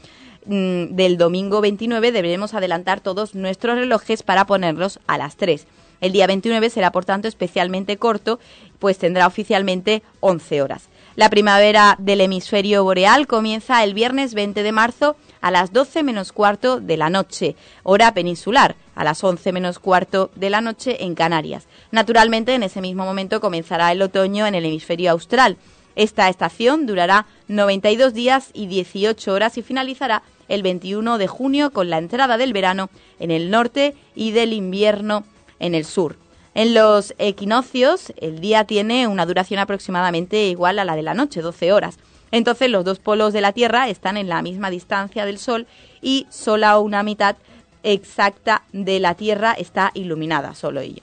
mm, 0.47 0.95
del 0.95 1.19
domingo 1.19 1.61
29 1.61 2.13
deberemos 2.13 2.55
adelantar 2.55 3.01
todos 3.01 3.35
nuestros 3.35 3.77
relojes 3.77 4.23
para 4.23 4.47
ponerlos 4.47 5.01
a 5.07 5.19
las 5.19 5.37
3. 5.37 5.67
El 6.01 6.13
día 6.13 6.27
29 6.27 6.71
será, 6.71 6.93
por 6.93 7.05
tanto, 7.05 7.29
especialmente 7.29 7.99
corto, 7.99 8.39
pues 8.79 8.97
tendrá 8.97 9.27
oficialmente 9.27 10.03
11 10.21 10.63
horas. 10.63 10.89
La 11.17 11.29
primavera 11.29 11.97
del 11.99 12.21
hemisferio 12.21 12.85
boreal 12.85 13.27
comienza 13.27 13.83
el 13.83 13.95
viernes 13.95 14.33
20 14.33 14.63
de 14.63 14.73
marzo 14.73 15.17
a 15.41 15.51
las 15.51 15.73
12 15.73 16.05
menos 16.05 16.31
cuarto 16.31 16.81
de 16.81 16.97
la 16.97 17.11
noche, 17.11 17.57
hora 17.83 18.15
peninsular, 18.15 18.77
a 18.95 19.03
las 19.03 19.25
11 19.25 19.53
menos 19.53 19.81
cuarto 19.81 20.31
de 20.37 20.51
la 20.51 20.61
noche 20.61 21.05
en 21.05 21.17
Canarias. 21.17 21.67
Naturalmente, 21.91 22.55
en 22.55 22.63
ese 22.63 22.81
mismo 22.81 23.05
momento 23.05 23.41
comenzará 23.41 23.91
el 23.91 24.03
otoño 24.03 24.47
en 24.47 24.55
el 24.55 24.65
hemisferio 24.65 25.11
austral. 25.11 25.57
Esta 25.97 26.29
estación 26.29 26.87
durará 26.87 27.27
92 27.49 28.15
días 28.15 28.51
y 28.53 28.69
18 28.69 29.33
horas 29.33 29.59
y 29.59 29.63
finalizará 29.63 30.23
el 30.49 30.63
21 30.63 31.19
de 31.19 31.27
junio 31.27 31.73
con 31.73 31.91
la 31.91 31.99
entrada 31.99 32.37
del 32.37 32.53
verano 32.53 32.89
en 33.19 33.33
el 33.33 33.51
norte 33.51 33.97
y 34.15 34.31
del 34.31 34.53
invierno 34.53 35.25
en 35.59 35.75
el 35.75 35.85
sur. 35.85 36.17
En 36.55 36.75
los 36.75 37.15
equinoccios, 37.19 38.13
el 38.17 38.41
día 38.41 38.65
tiene 38.65 39.07
una 39.07 39.25
duración 39.25 39.61
aproximadamente 39.61 40.49
igual 40.49 40.79
a 40.79 40.85
la 40.85 40.97
de 40.97 41.03
la 41.03 41.15
noche, 41.15 41.43
12 41.43 41.73
horas. 41.73 41.97
Entonces 42.33 42.71
los 42.71 42.85
dos 42.85 42.99
polos 42.99 43.33
de 43.33 43.41
la 43.41 43.53
Tierra 43.53 43.89
están 43.89 44.17
en 44.17 44.29
la 44.29 44.43
misma 44.43 44.71
distancia 44.71 45.25
del 45.27 45.39
Sol 45.39 45.67
y 46.01 46.27
solo 46.31 46.81
una 46.81 47.03
mitad 47.03 47.37
exacta 47.83 48.63
de 48.73 49.01
la 49.01 49.15
Tierra 49.15 49.53
está 49.53 49.91
iluminada, 49.95 50.55
solo 50.55 50.81
ella. 50.81 51.03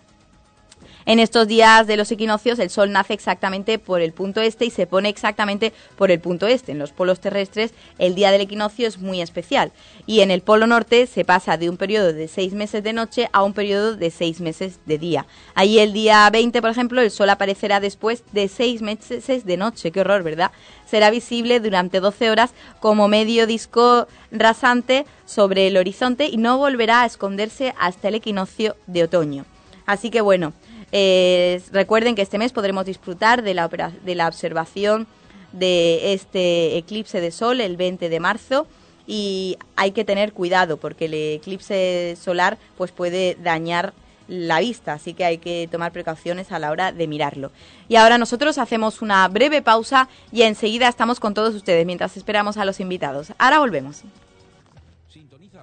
En 1.07 1.19
estos 1.19 1.47
días 1.47 1.87
de 1.87 1.95
los 1.95 2.11
equinoccios 2.11 2.59
el 2.59 2.69
Sol 2.69 2.91
nace 2.91 3.13
exactamente 3.13 3.79
por 3.79 4.01
el 4.01 4.11
punto 4.11 4.41
este 4.41 4.65
y 4.65 4.71
se 4.71 4.87
pone 4.87 5.07
exactamente 5.07 5.71
por 5.95 6.11
el 6.11 6.19
punto 6.19 6.47
este. 6.47 6.73
En 6.73 6.79
los 6.79 6.91
polos 6.91 7.21
terrestres 7.21 7.71
el 7.97 8.13
día 8.13 8.29
del 8.29 8.41
equinoccio 8.41 8.85
es 8.85 8.97
muy 8.97 9.21
especial 9.21 9.71
y 10.05 10.19
en 10.19 10.31
el 10.31 10.41
polo 10.41 10.67
norte 10.67 11.07
se 11.07 11.23
pasa 11.23 11.55
de 11.55 11.69
un 11.69 11.77
periodo 11.77 12.11
de 12.11 12.27
seis 12.27 12.51
meses 12.51 12.83
de 12.83 12.91
noche 12.91 13.29
a 13.31 13.43
un 13.43 13.53
periodo 13.53 13.95
de 13.95 14.11
seis 14.11 14.41
meses 14.41 14.79
de 14.85 14.97
día. 14.97 15.25
Ahí 15.55 15.79
el 15.79 15.93
día 15.93 16.29
20, 16.29 16.59
por 16.59 16.71
ejemplo, 16.71 16.99
el 16.99 17.09
Sol 17.09 17.29
aparecerá 17.29 17.79
después 17.79 18.25
de 18.33 18.49
seis 18.49 18.81
meses 18.81 19.45
de 19.45 19.55
noche. 19.55 19.93
Qué 19.93 20.01
horror, 20.01 20.23
¿verdad? 20.23 20.51
Será 20.85 21.09
visible 21.09 21.61
durante 21.61 22.01
12 22.01 22.31
horas 22.31 22.51
como 22.81 23.07
medio 23.07 23.47
disco 23.47 24.09
rasante 24.29 25.05
sobre 25.25 25.67
el 25.67 25.77
horizonte 25.77 26.27
y 26.27 26.35
no 26.35 26.57
volverá 26.57 27.03
a 27.03 27.05
esconderse 27.05 27.73
hasta 27.79 28.09
el 28.09 28.15
equinoccio 28.15 28.75
de 28.87 29.03
otoño. 29.03 29.45
Así 29.85 30.09
que 30.09 30.19
bueno, 30.19 30.51
eh, 30.91 31.61
recuerden 31.71 32.15
que 32.15 32.21
este 32.21 32.37
mes 32.37 32.51
podremos 32.53 32.85
disfrutar 32.85 33.43
de 33.43 33.53
la, 33.53 33.67
de 33.67 34.15
la 34.15 34.27
observación 34.27 35.07
de 35.51 36.13
este 36.13 36.77
eclipse 36.77 37.21
de 37.21 37.31
sol 37.31 37.61
el 37.61 37.77
20 37.77 38.09
de 38.09 38.19
marzo 38.19 38.67
y 39.05 39.57
hay 39.75 39.91
que 39.91 40.03
tener 40.03 40.33
cuidado 40.33 40.77
porque 40.77 41.05
el 41.05 41.13
eclipse 41.13 42.17
solar 42.21 42.57
pues 42.77 42.91
puede 42.91 43.37
dañar 43.41 43.93
la 44.27 44.59
vista, 44.59 44.93
así 44.93 45.13
que 45.13 45.23
hay 45.23 45.37
que 45.37 45.69
tomar 45.71 45.93
precauciones 45.93 46.51
a 46.51 46.59
la 46.59 46.69
hora 46.71 46.91
de 46.91 47.07
mirarlo. 47.07 47.51
Y 47.87 47.95
ahora 47.95 48.17
nosotros 48.17 48.57
hacemos 48.57 49.01
una 49.01 49.25
breve 49.29 49.61
pausa 49.61 50.09
y 50.33 50.41
enseguida 50.41 50.89
estamos 50.89 51.21
con 51.21 51.33
todos 51.33 51.55
ustedes 51.55 51.85
mientras 51.85 52.17
esperamos 52.17 52.57
a 52.57 52.65
los 52.65 52.81
invitados. 52.81 53.31
Ahora 53.37 53.59
volvemos 53.59 54.03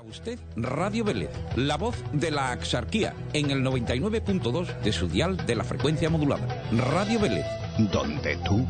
usted 0.08 0.38
Radio 0.56 1.04
Vélez, 1.04 1.30
la 1.56 1.76
voz 1.76 1.96
de 2.12 2.30
la 2.30 2.50
axarquía, 2.50 3.14
en 3.32 3.50
el 3.50 3.62
99.2 3.62 4.80
de 4.80 4.92
su 4.92 5.08
dial 5.08 5.36
de 5.46 5.54
la 5.54 5.64
frecuencia 5.64 6.10
modulada. 6.10 6.64
Radio 6.72 7.20
Vélez. 7.20 7.46
Donde 7.92 8.36
tú 8.44 8.66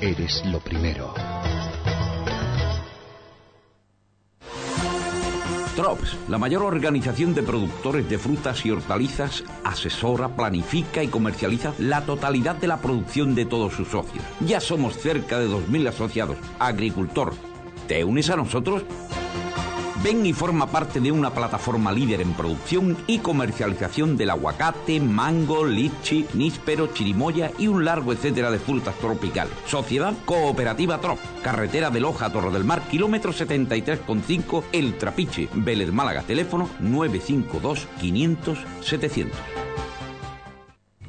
eres 0.00 0.42
lo 0.46 0.60
primero. 0.60 1.14
Trops, 5.76 6.18
la 6.28 6.36
mayor 6.36 6.62
organización 6.62 7.34
de 7.34 7.42
productores 7.42 8.08
de 8.08 8.18
frutas 8.18 8.66
y 8.66 8.70
hortalizas, 8.70 9.42
asesora, 9.64 10.36
planifica 10.36 11.02
y 11.02 11.08
comercializa 11.08 11.72
la 11.78 12.02
totalidad 12.02 12.56
de 12.56 12.66
la 12.66 12.76
producción 12.78 13.34
de 13.34 13.46
todos 13.46 13.72
sus 13.72 13.88
socios. 13.88 14.22
Ya 14.40 14.60
somos 14.60 14.98
cerca 14.98 15.38
de 15.38 15.48
2.000 15.48 15.88
asociados. 15.88 16.36
Agricultor, 16.58 17.32
¿te 17.88 18.04
unes 18.04 18.28
a 18.28 18.36
nosotros? 18.36 18.84
Ven 20.02 20.26
y 20.26 20.32
forma 20.32 20.66
parte 20.66 21.00
de 21.00 21.12
una 21.12 21.32
plataforma 21.32 21.92
líder 21.92 22.20
en 22.22 22.32
producción 22.32 22.98
y 23.06 23.20
comercialización 23.20 24.16
del 24.16 24.30
aguacate, 24.30 24.98
mango, 24.98 25.64
lichi, 25.64 26.26
níspero, 26.34 26.88
chirimoya 26.88 27.52
y 27.56 27.68
un 27.68 27.84
largo 27.84 28.12
etcétera 28.12 28.50
de 28.50 28.58
frutas 28.58 28.96
tropicales. 28.98 29.54
Sociedad 29.66 30.12
Cooperativa 30.24 31.00
Trop, 31.00 31.20
carretera 31.42 31.90
de 31.90 32.00
Loja 32.00 32.32
Torre 32.32 32.50
del 32.50 32.64
Mar, 32.64 32.82
kilómetro 32.90 33.32
73,5 33.32 34.64
El 34.72 34.98
Trapiche, 34.98 35.48
Vélez 35.54 35.92
Málaga, 35.92 36.22
teléfono 36.22 36.68
952 36.80 37.86
500 38.00 38.58
700. 38.80 39.38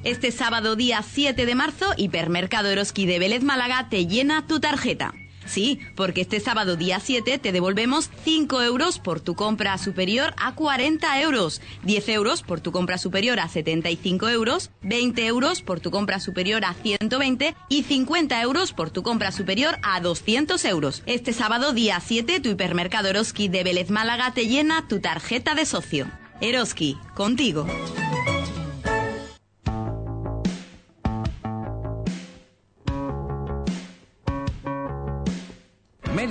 Este 0.04 0.32
sábado 0.32 0.76
día 0.76 1.02
7 1.02 1.48
de 1.48 1.56
marzo, 1.56 1.86
Hipermercado 1.98 2.70
Eroski 2.70 3.08
de 3.08 3.18
Vélez 3.18 3.42
Málaga 3.42 3.88
te 3.90 4.06
llena 4.06 4.46
tu 4.46 4.60
tarjeta. 4.60 5.14
Sí, 5.46 5.80
porque 5.96 6.22
este 6.22 6.40
sábado 6.40 6.76
día 6.76 7.00
7 7.00 7.38
te 7.38 7.52
devolvemos 7.52 8.10
5 8.24 8.62
euros 8.62 9.00
por 9.00 9.20
tu 9.20 9.36
compra 9.36 9.78
superior 9.78 10.34
a 10.38 10.56
40 10.56 11.22
euros, 11.22 11.62
10 11.84 12.10
euros 12.10 12.44
por 12.44 12.62
tu 12.62 12.72
compra 12.72 12.98
superior 12.98 13.40
a 13.40 13.48
75 13.48 14.30
euros, 14.30 14.72
20 14.82 15.26
euros 15.26 15.62
por 15.62 15.80
tu 15.80 15.92
compra 15.92 16.20
superior 16.20 16.66
a 16.66 16.74
120 16.74 17.56
y 17.70 17.84
50 17.84 18.42
euros 18.42 18.74
por 18.74 18.90
tu 18.90 19.04
compra 19.04 19.32
superior 19.32 19.78
a 19.84 20.00
200 20.00 20.64
euros. 20.66 21.04
Este 21.06 21.34
sábado 21.34 21.74
día 21.74 22.00
7 22.00 22.40
tu 22.40 22.50
hipermercado 22.50 23.10
Eroski 23.10 23.48
de 23.48 23.64
Vélez 23.64 23.90
Málaga 23.90 24.34
te 24.34 24.48
llena 24.48 24.88
tu 24.88 25.00
tarjeta 25.00 25.56
de 25.56 25.66
socio. 25.66 26.08
Eroski, 26.42 26.98
contigo. 27.16 27.66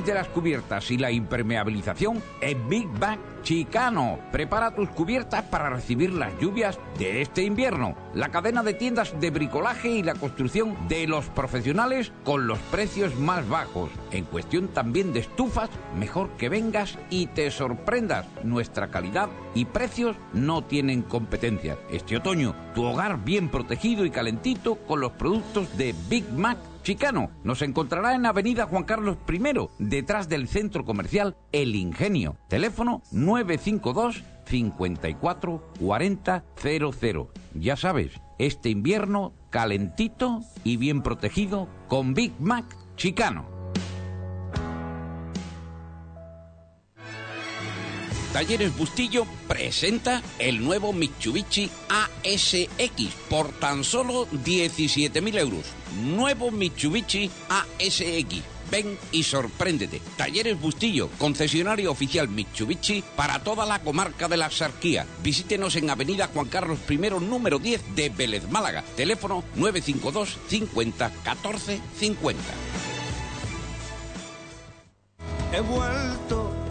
De 0.00 0.14
las 0.14 0.28
cubiertas 0.28 0.90
y 0.90 0.96
la 0.96 1.10
impermeabilización 1.10 2.22
es 2.40 2.56
Big 2.66 2.88
Bang 2.98 3.18
Chicano. 3.42 4.18
Prepara 4.32 4.74
tus 4.74 4.88
cubiertas 4.88 5.42
para 5.42 5.68
recibir 5.68 6.14
las 6.14 6.32
lluvias 6.40 6.78
de 6.98 7.20
este 7.20 7.42
invierno. 7.42 7.94
La 8.14 8.30
cadena 8.30 8.62
de 8.62 8.72
tiendas 8.72 9.20
de 9.20 9.30
bricolaje 9.30 9.90
y 9.90 10.02
la 10.02 10.14
construcción 10.14 10.88
de 10.88 11.06
los 11.06 11.26
profesionales 11.26 12.10
con 12.24 12.46
los 12.46 12.58
precios 12.70 13.14
más 13.16 13.46
bajos. 13.46 13.90
En 14.12 14.24
cuestión 14.24 14.68
también 14.68 15.12
de 15.12 15.20
estufas, 15.20 15.68
mejor 15.98 16.30
que 16.38 16.48
vengas 16.48 16.98
y 17.10 17.26
te 17.26 17.50
sorprendas. 17.50 18.26
Nuestra 18.44 18.88
calidad 18.88 19.28
y 19.54 19.66
precios 19.66 20.16
no 20.32 20.64
tienen 20.64 21.02
competencia. 21.02 21.78
Este 21.90 22.16
otoño, 22.16 22.54
tu 22.74 22.84
hogar 22.84 23.22
bien 23.22 23.50
protegido 23.50 24.06
y 24.06 24.10
calentito 24.10 24.76
con 24.76 25.00
los 25.00 25.12
productos 25.12 25.76
de 25.76 25.94
Big 26.08 26.32
Mac 26.32 26.56
Chicano 26.82 27.30
nos 27.44 27.62
encontrará 27.62 28.14
en 28.14 28.26
Avenida 28.26 28.66
Juan 28.66 28.84
Carlos 28.84 29.16
I, 29.28 29.40
detrás 29.78 30.28
del 30.28 30.48
centro 30.48 30.84
comercial 30.84 31.36
El 31.52 31.76
Ingenio. 31.76 32.36
Teléfono 32.48 33.02
952 33.12 34.24
54 34.46 35.62
40 35.80 36.44
00. 36.56 37.28
Ya 37.54 37.76
sabes, 37.76 38.20
este 38.38 38.68
invierno 38.68 39.32
calentito 39.50 40.40
y 40.64 40.76
bien 40.76 41.02
protegido 41.02 41.68
con 41.88 42.14
Big 42.14 42.32
Mac 42.40 42.64
Chicano. 42.96 43.51
Talleres 48.32 48.74
Bustillo 48.76 49.26
presenta 49.46 50.22
el 50.38 50.64
nuevo 50.64 50.94
Mitsubishi 50.94 51.70
ASX 51.90 53.12
por 53.28 53.52
tan 53.52 53.84
solo 53.84 54.26
17.000 54.28 55.38
euros. 55.38 55.66
Nuevo 56.02 56.50
Mitsubishi 56.50 57.30
ASX 57.50 58.42
Ven 58.70 58.98
y 59.12 59.22
sorpréndete. 59.22 60.00
Talleres 60.16 60.58
Bustillo, 60.58 61.10
concesionario 61.18 61.90
oficial 61.90 62.26
Mitsubishi 62.28 63.04
para 63.14 63.44
toda 63.44 63.66
la 63.66 63.80
comarca 63.80 64.28
de 64.28 64.38
la 64.38 64.46
Axarquía. 64.46 65.06
Visítenos 65.22 65.76
en 65.76 65.90
Avenida 65.90 66.30
Juan 66.32 66.48
Carlos 66.48 66.78
I, 66.88 66.96
número 66.96 67.58
10 67.58 67.94
de 67.94 68.08
Vélez 68.08 68.48
Málaga. 68.48 68.82
Teléfono 68.96 69.44
952 69.56 70.38
50 70.48 71.12
14 71.22 71.80
50. 71.98 72.42
He 75.52 75.60
vuelto. 75.60 76.61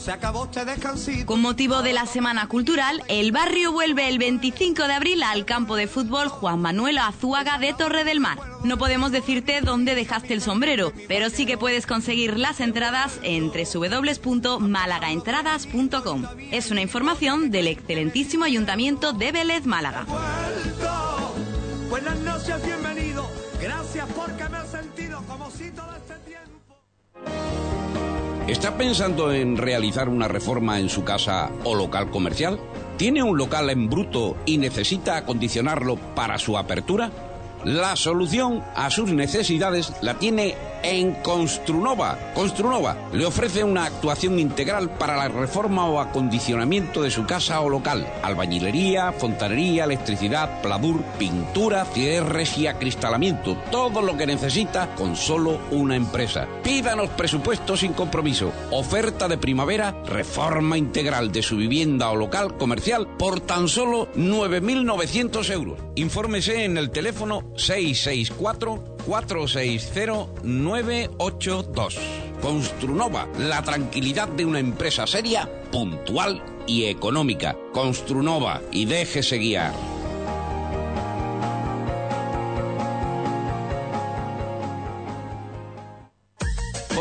Se 0.00 0.10
acabó 0.12 0.44
este 0.46 0.64
descansito. 0.64 1.26
Con 1.26 1.42
motivo 1.42 1.82
de 1.82 1.92
la 1.92 2.06
Semana 2.06 2.48
Cultural, 2.48 3.02
el 3.08 3.32
barrio 3.32 3.70
vuelve 3.70 4.08
el 4.08 4.18
25 4.18 4.86
de 4.86 4.94
abril 4.94 5.22
al 5.22 5.44
campo 5.44 5.76
de 5.76 5.88
fútbol 5.88 6.28
Juan 6.28 6.58
Manuel 6.58 6.96
Azúaga 6.96 7.58
de 7.58 7.74
Torre 7.74 8.04
del 8.04 8.18
Mar. 8.18 8.38
No 8.64 8.78
podemos 8.78 9.12
decirte 9.12 9.60
dónde 9.60 9.94
dejaste 9.94 10.32
el 10.32 10.40
sombrero, 10.40 10.94
pero 11.06 11.28
sí 11.28 11.44
que 11.44 11.58
puedes 11.58 11.86
conseguir 11.86 12.38
las 12.38 12.60
entradas 12.60 13.20
en 13.22 13.50
www.malagaentradas.com. 13.50 16.24
Es 16.50 16.70
una 16.70 16.80
información 16.80 17.50
del 17.50 17.66
excelentísimo 17.66 18.46
Ayuntamiento 18.46 19.12
de 19.12 19.32
Vélez, 19.32 19.66
Málaga. 19.66 20.06
Buenas 21.90 22.18
noches, 22.20 22.64
bienvenido. 22.64 23.28
Gracias 23.60 24.08
porque 24.16 24.39
¿Está 28.50 28.76
pensando 28.76 29.32
en 29.32 29.56
realizar 29.56 30.08
una 30.08 30.26
reforma 30.26 30.80
en 30.80 30.88
su 30.88 31.04
casa 31.04 31.52
o 31.62 31.76
local 31.76 32.10
comercial? 32.10 32.58
¿Tiene 32.96 33.22
un 33.22 33.38
local 33.38 33.70
en 33.70 33.88
bruto 33.88 34.36
y 34.44 34.58
necesita 34.58 35.16
acondicionarlo 35.16 35.94
para 36.16 36.36
su 36.36 36.58
apertura? 36.58 37.12
La 37.62 37.94
solución 37.94 38.64
a 38.74 38.90
sus 38.90 39.12
necesidades 39.12 39.92
la 40.02 40.18
tiene 40.18 40.56
en 40.82 41.12
Construnova. 41.14 42.18
Construnova 42.34 42.96
le 43.12 43.26
ofrece 43.26 43.64
una 43.64 43.84
actuación 43.84 44.38
integral 44.38 44.90
para 44.90 45.16
la 45.16 45.28
reforma 45.28 45.86
o 45.86 46.00
acondicionamiento 46.00 47.02
de 47.02 47.10
su 47.10 47.26
casa 47.26 47.60
o 47.60 47.68
local. 47.68 48.06
Albañilería, 48.22 49.12
fontanería, 49.12 49.84
electricidad, 49.84 50.62
pladur, 50.62 51.02
pintura, 51.18 51.84
cierres 51.86 52.56
y 52.58 52.66
acristalamiento. 52.66 53.56
Todo 53.70 54.02
lo 54.02 54.16
que 54.16 54.26
necesita 54.26 54.94
con 54.94 55.16
solo 55.16 55.58
una 55.70 55.96
empresa. 55.96 56.46
Pídanos 56.62 57.10
presupuesto 57.10 57.76
sin 57.76 57.92
compromiso. 57.92 58.52
Oferta 58.70 59.28
de 59.28 59.38
primavera, 59.38 59.94
reforma 60.06 60.76
integral 60.78 61.32
de 61.32 61.42
su 61.42 61.56
vivienda 61.56 62.10
o 62.10 62.16
local 62.16 62.56
comercial 62.56 63.06
por 63.18 63.40
tan 63.40 63.68
solo 63.68 64.08
9.900 64.14 65.50
euros. 65.50 65.78
Infórmese 65.96 66.64
en 66.64 66.76
el 66.76 66.90
teléfono 66.90 67.52
664 67.56 68.89
460-982. 69.06 71.94
Construnova, 72.40 73.28
la 73.38 73.62
tranquilidad 73.62 74.26
de 74.28 74.46
una 74.46 74.58
empresa 74.58 75.06
seria, 75.06 75.48
puntual 75.70 76.42
y 76.66 76.86
económica. 76.86 77.56
Construnova 77.72 78.60
y 78.72 78.86
déjese 78.86 79.38
guiar. 79.38 79.99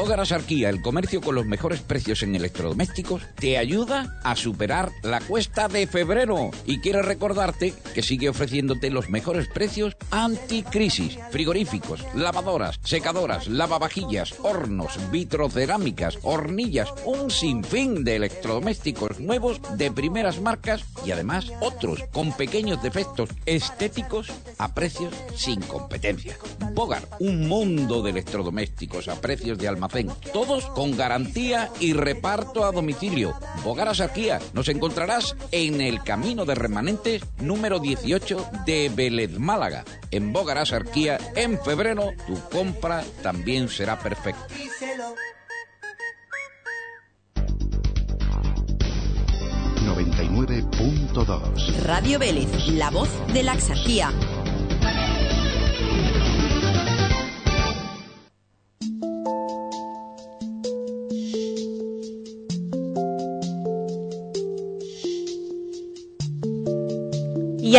Bogar 0.09 0.25
Sarquía, 0.25 0.69
el 0.69 0.81
comercio 0.81 1.21
con 1.21 1.35
los 1.35 1.45
mejores 1.45 1.81
precios 1.81 2.23
en 2.23 2.33
electrodomésticos, 2.33 3.21
te 3.35 3.59
ayuda 3.59 4.19
a 4.23 4.35
superar 4.35 4.89
la 5.03 5.21
cuesta 5.21 5.67
de 5.67 5.85
febrero. 5.85 6.49
Y 6.65 6.79
quiero 6.79 7.03
recordarte 7.03 7.75
que 7.93 8.01
sigue 8.01 8.27
ofreciéndote 8.27 8.89
los 8.89 9.11
mejores 9.11 9.47
precios 9.49 9.95
anticrisis. 10.09 11.19
Frigoríficos, 11.29 12.03
lavadoras, 12.15 12.79
secadoras, 12.83 13.47
lavavajillas, 13.47 14.33
hornos, 14.41 14.97
vitrocerámicas, 15.11 16.17
hornillas, 16.23 16.91
un 17.05 17.29
sinfín 17.29 18.03
de 18.03 18.15
electrodomésticos 18.15 19.19
nuevos 19.19 19.61
de 19.77 19.91
primeras 19.91 20.41
marcas 20.41 20.85
y 21.05 21.11
además 21.11 21.51
otros 21.61 22.03
con 22.11 22.33
pequeños 22.33 22.81
defectos 22.81 23.29
estéticos 23.45 24.31
a 24.57 24.73
precios 24.73 25.13
sin 25.35 25.61
competencia. 25.61 26.35
Bogar, 26.73 27.07
un 27.19 27.47
mundo 27.47 28.01
de 28.01 28.09
electrodomésticos 28.09 29.07
a 29.07 29.21
precios 29.21 29.59
de 29.59 29.67
almacén, 29.67 29.98
todos 30.05 30.65
con 30.67 30.95
garantía 30.95 31.69
y 31.79 31.93
reparto 31.93 32.65
a 32.65 32.71
domicilio. 32.71 33.33
Bogar 33.63 33.95
Sarquía, 33.95 34.39
nos 34.53 34.67
encontrarás 34.69 35.35
en 35.51 35.81
el 35.81 36.03
Camino 36.03 36.45
de 36.45 36.55
Remanentes 36.55 37.23
número 37.39 37.79
18 37.79 38.49
de 38.65 38.91
Vélez 38.93 39.37
Málaga. 39.37 39.85
En 40.11 40.33
Bogar 40.33 40.65
Sarquía, 40.65 41.17
en 41.35 41.59
febrero, 41.59 42.11
tu 42.27 42.39
compra 42.49 43.03
también 43.21 43.69
será 43.69 43.99
perfecta. 43.99 44.47
Díselo. 44.55 45.15
99.2 49.89 51.83
Radio 51.83 52.19
Vélez, 52.19 52.67
la 52.69 52.89
voz 52.89 53.09
de 53.33 53.43
la 53.43 53.53
Axarquía. 53.53 54.11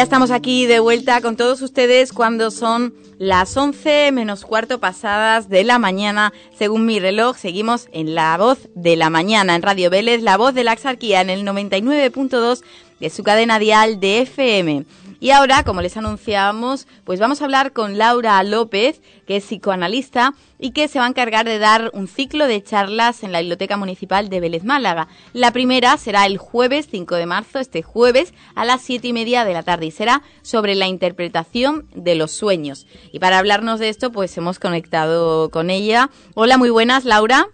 Ya 0.00 0.04
estamos 0.04 0.30
aquí 0.30 0.64
de 0.64 0.80
vuelta 0.80 1.20
con 1.20 1.36
todos 1.36 1.60
ustedes 1.60 2.14
cuando 2.14 2.50
son 2.50 2.94
las 3.18 3.54
11 3.54 4.12
menos 4.12 4.46
cuarto 4.46 4.80
pasadas 4.80 5.50
de 5.50 5.62
la 5.62 5.78
mañana. 5.78 6.32
Según 6.58 6.86
mi 6.86 6.98
reloj, 6.98 7.36
seguimos 7.36 7.86
en 7.92 8.14
La 8.14 8.38
Voz 8.38 8.70
de 8.74 8.96
la 8.96 9.10
Mañana, 9.10 9.54
en 9.54 9.60
Radio 9.60 9.90
Vélez, 9.90 10.22
La 10.22 10.38
Voz 10.38 10.54
de 10.54 10.64
la 10.64 10.72
Axarquía, 10.72 11.20
en 11.20 11.28
el 11.28 11.44
99.2 11.44 12.62
de 12.98 13.10
su 13.10 13.22
cadena 13.22 13.58
dial 13.58 14.00
de 14.00 14.20
FM. 14.20 14.86
Y 15.22 15.32
ahora, 15.32 15.64
como 15.64 15.82
les 15.82 15.98
anunciábamos, 15.98 16.88
pues 17.04 17.20
vamos 17.20 17.40
a 17.40 17.44
hablar 17.44 17.74
con 17.74 17.98
Laura 17.98 18.42
López, 18.42 19.02
que 19.26 19.36
es 19.36 19.44
psicoanalista 19.44 20.32
y 20.58 20.70
que 20.70 20.88
se 20.88 20.98
va 20.98 21.04
a 21.04 21.08
encargar 21.08 21.44
de 21.44 21.58
dar 21.58 21.90
un 21.92 22.08
ciclo 22.08 22.46
de 22.46 22.62
charlas 22.62 23.22
en 23.22 23.30
la 23.30 23.40
Biblioteca 23.40 23.76
Municipal 23.76 24.30
de 24.30 24.40
Vélez 24.40 24.64
Málaga. 24.64 25.08
La 25.34 25.52
primera 25.52 25.98
será 25.98 26.24
el 26.24 26.38
jueves 26.38 26.88
5 26.90 27.16
de 27.16 27.26
marzo, 27.26 27.58
este 27.58 27.82
jueves, 27.82 28.32
a 28.54 28.64
las 28.64 28.80
siete 28.80 29.08
y 29.08 29.12
media 29.12 29.44
de 29.44 29.52
la 29.52 29.62
tarde 29.62 29.86
y 29.86 29.90
será 29.90 30.22
sobre 30.40 30.74
la 30.74 30.88
interpretación 30.88 31.86
de 31.94 32.14
los 32.14 32.32
sueños. 32.32 32.86
Y 33.12 33.18
para 33.18 33.38
hablarnos 33.38 33.78
de 33.78 33.90
esto, 33.90 34.12
pues 34.12 34.34
hemos 34.38 34.58
conectado 34.58 35.50
con 35.50 35.68
ella. 35.68 36.08
Hola, 36.34 36.56
muy 36.56 36.70
buenas, 36.70 37.04
Laura. 37.04 37.46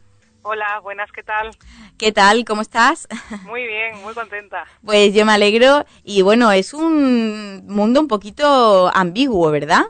Hola, 0.49 0.79
buenas, 0.79 1.11
¿qué 1.11 1.25
tal? 1.25 1.51
¿Qué 1.99 2.13
tal? 2.13 2.45
¿Cómo 2.45 2.63
estás? 2.63 3.09
Muy 3.47 3.67
bien, 3.67 4.01
muy 4.01 4.15
contenta. 4.15 4.65
Pues 4.85 5.13
yo 5.13 5.27
me 5.27 5.33
alegro 5.33 5.85
y 6.05 6.23
bueno, 6.23 6.53
es 6.53 6.73
un 6.73 7.67
mundo 7.67 7.99
un 8.01 8.07
poquito 8.07 8.89
ambiguo, 8.95 9.51
¿verdad? 9.51 9.87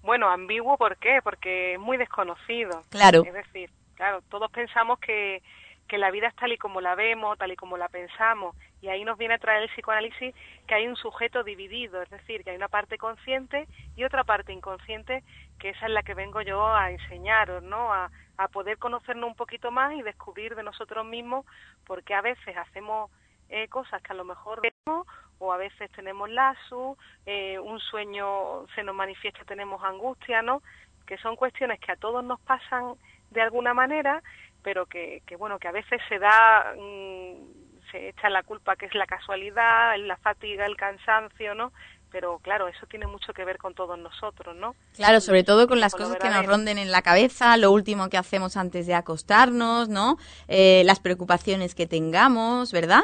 Bueno, 0.00 0.30
ambiguo, 0.30 0.78
¿por 0.78 0.96
qué? 0.96 1.20
Porque 1.22 1.74
es 1.74 1.78
muy 1.78 1.98
desconocido. 1.98 2.84
Claro. 2.88 3.22
Es 3.26 3.34
decir, 3.34 3.68
claro, 3.96 4.22
todos 4.30 4.50
pensamos 4.50 4.98
que, 4.98 5.42
que 5.88 5.98
la 5.98 6.10
vida 6.10 6.28
es 6.28 6.36
tal 6.36 6.52
y 6.52 6.56
como 6.56 6.80
la 6.80 6.94
vemos, 6.94 7.36
tal 7.36 7.52
y 7.52 7.56
como 7.56 7.76
la 7.76 7.88
pensamos, 7.88 8.56
y 8.80 8.88
ahí 8.88 9.04
nos 9.04 9.18
viene 9.18 9.34
a 9.34 9.38
traer 9.38 9.64
el 9.64 9.68
psicoanálisis 9.68 10.34
que 10.66 10.74
hay 10.74 10.86
un 10.86 10.96
sujeto 10.96 11.44
dividido, 11.44 12.00
es 12.00 12.08
decir, 12.08 12.44
que 12.44 12.50
hay 12.50 12.56
una 12.56 12.68
parte 12.68 12.96
consciente 12.96 13.66
y 13.94 14.04
otra 14.04 14.24
parte 14.24 14.54
inconsciente, 14.54 15.22
que 15.58 15.70
esa 15.70 15.84
es 15.84 15.92
la 15.92 16.02
que 16.02 16.14
vengo 16.14 16.40
yo 16.40 16.66
a 16.66 16.90
enseñaros, 16.90 17.62
¿no? 17.62 17.92
A, 17.92 18.10
a 18.40 18.48
poder 18.48 18.78
conocernos 18.78 19.28
un 19.28 19.36
poquito 19.36 19.70
más 19.70 19.92
y 19.92 20.00
descubrir 20.00 20.54
de 20.54 20.62
nosotros 20.62 21.04
mismos, 21.04 21.44
porque 21.84 22.14
a 22.14 22.22
veces 22.22 22.56
hacemos 22.56 23.10
eh, 23.50 23.68
cosas 23.68 24.00
que 24.00 24.12
a 24.12 24.16
lo 24.16 24.24
mejor 24.24 24.62
vemos 24.62 25.06
o 25.38 25.52
a 25.52 25.58
veces 25.58 25.90
tenemos 25.92 26.30
lazo, 26.30 26.96
eh, 27.26 27.58
un 27.58 27.78
sueño 27.80 28.66
se 28.74 28.82
nos 28.82 28.94
manifiesta, 28.94 29.44
tenemos 29.44 29.84
angustia, 29.84 30.40
¿no? 30.40 30.62
Que 31.06 31.18
son 31.18 31.36
cuestiones 31.36 31.80
que 31.80 31.92
a 31.92 31.96
todos 31.96 32.24
nos 32.24 32.40
pasan 32.40 32.94
de 33.30 33.42
alguna 33.42 33.74
manera, 33.74 34.22
pero 34.62 34.86
que, 34.86 35.22
que 35.26 35.36
bueno, 35.36 35.58
que 35.58 35.68
a 35.68 35.72
veces 35.72 36.00
se 36.08 36.18
da, 36.18 36.74
mm, 36.78 37.90
se 37.90 38.08
echa 38.08 38.30
la 38.30 38.42
culpa 38.42 38.74
que 38.76 38.86
es 38.86 38.94
la 38.94 39.06
casualidad, 39.06 39.98
la 39.98 40.16
fatiga, 40.16 40.64
el 40.64 40.78
cansancio, 40.78 41.54
¿no? 41.54 41.72
Pero 42.10 42.38
claro, 42.38 42.68
eso 42.68 42.86
tiene 42.86 43.06
mucho 43.06 43.32
que 43.32 43.44
ver 43.44 43.58
con 43.58 43.74
todos 43.74 43.98
nosotros, 43.98 44.56
¿no? 44.56 44.74
Claro, 44.96 45.20
sobre 45.20 45.44
todo 45.44 45.68
con 45.68 45.80
las 45.80 45.92
Con 45.94 46.02
cosas 46.02 46.18
que 46.18 46.28
nos 46.28 46.44
ronden 46.46 46.78
en 46.78 46.90
la 46.90 47.02
cabeza, 47.02 47.56
lo 47.56 47.70
último 47.70 48.08
que 48.08 48.18
hacemos 48.18 48.56
antes 48.56 48.86
de 48.86 48.94
acostarnos, 48.94 49.88
¿no? 49.88 50.16
Eh, 50.48 50.82
las 50.84 50.98
preocupaciones 51.00 51.74
que 51.74 51.86
tengamos, 51.86 52.72
¿verdad? 52.72 53.02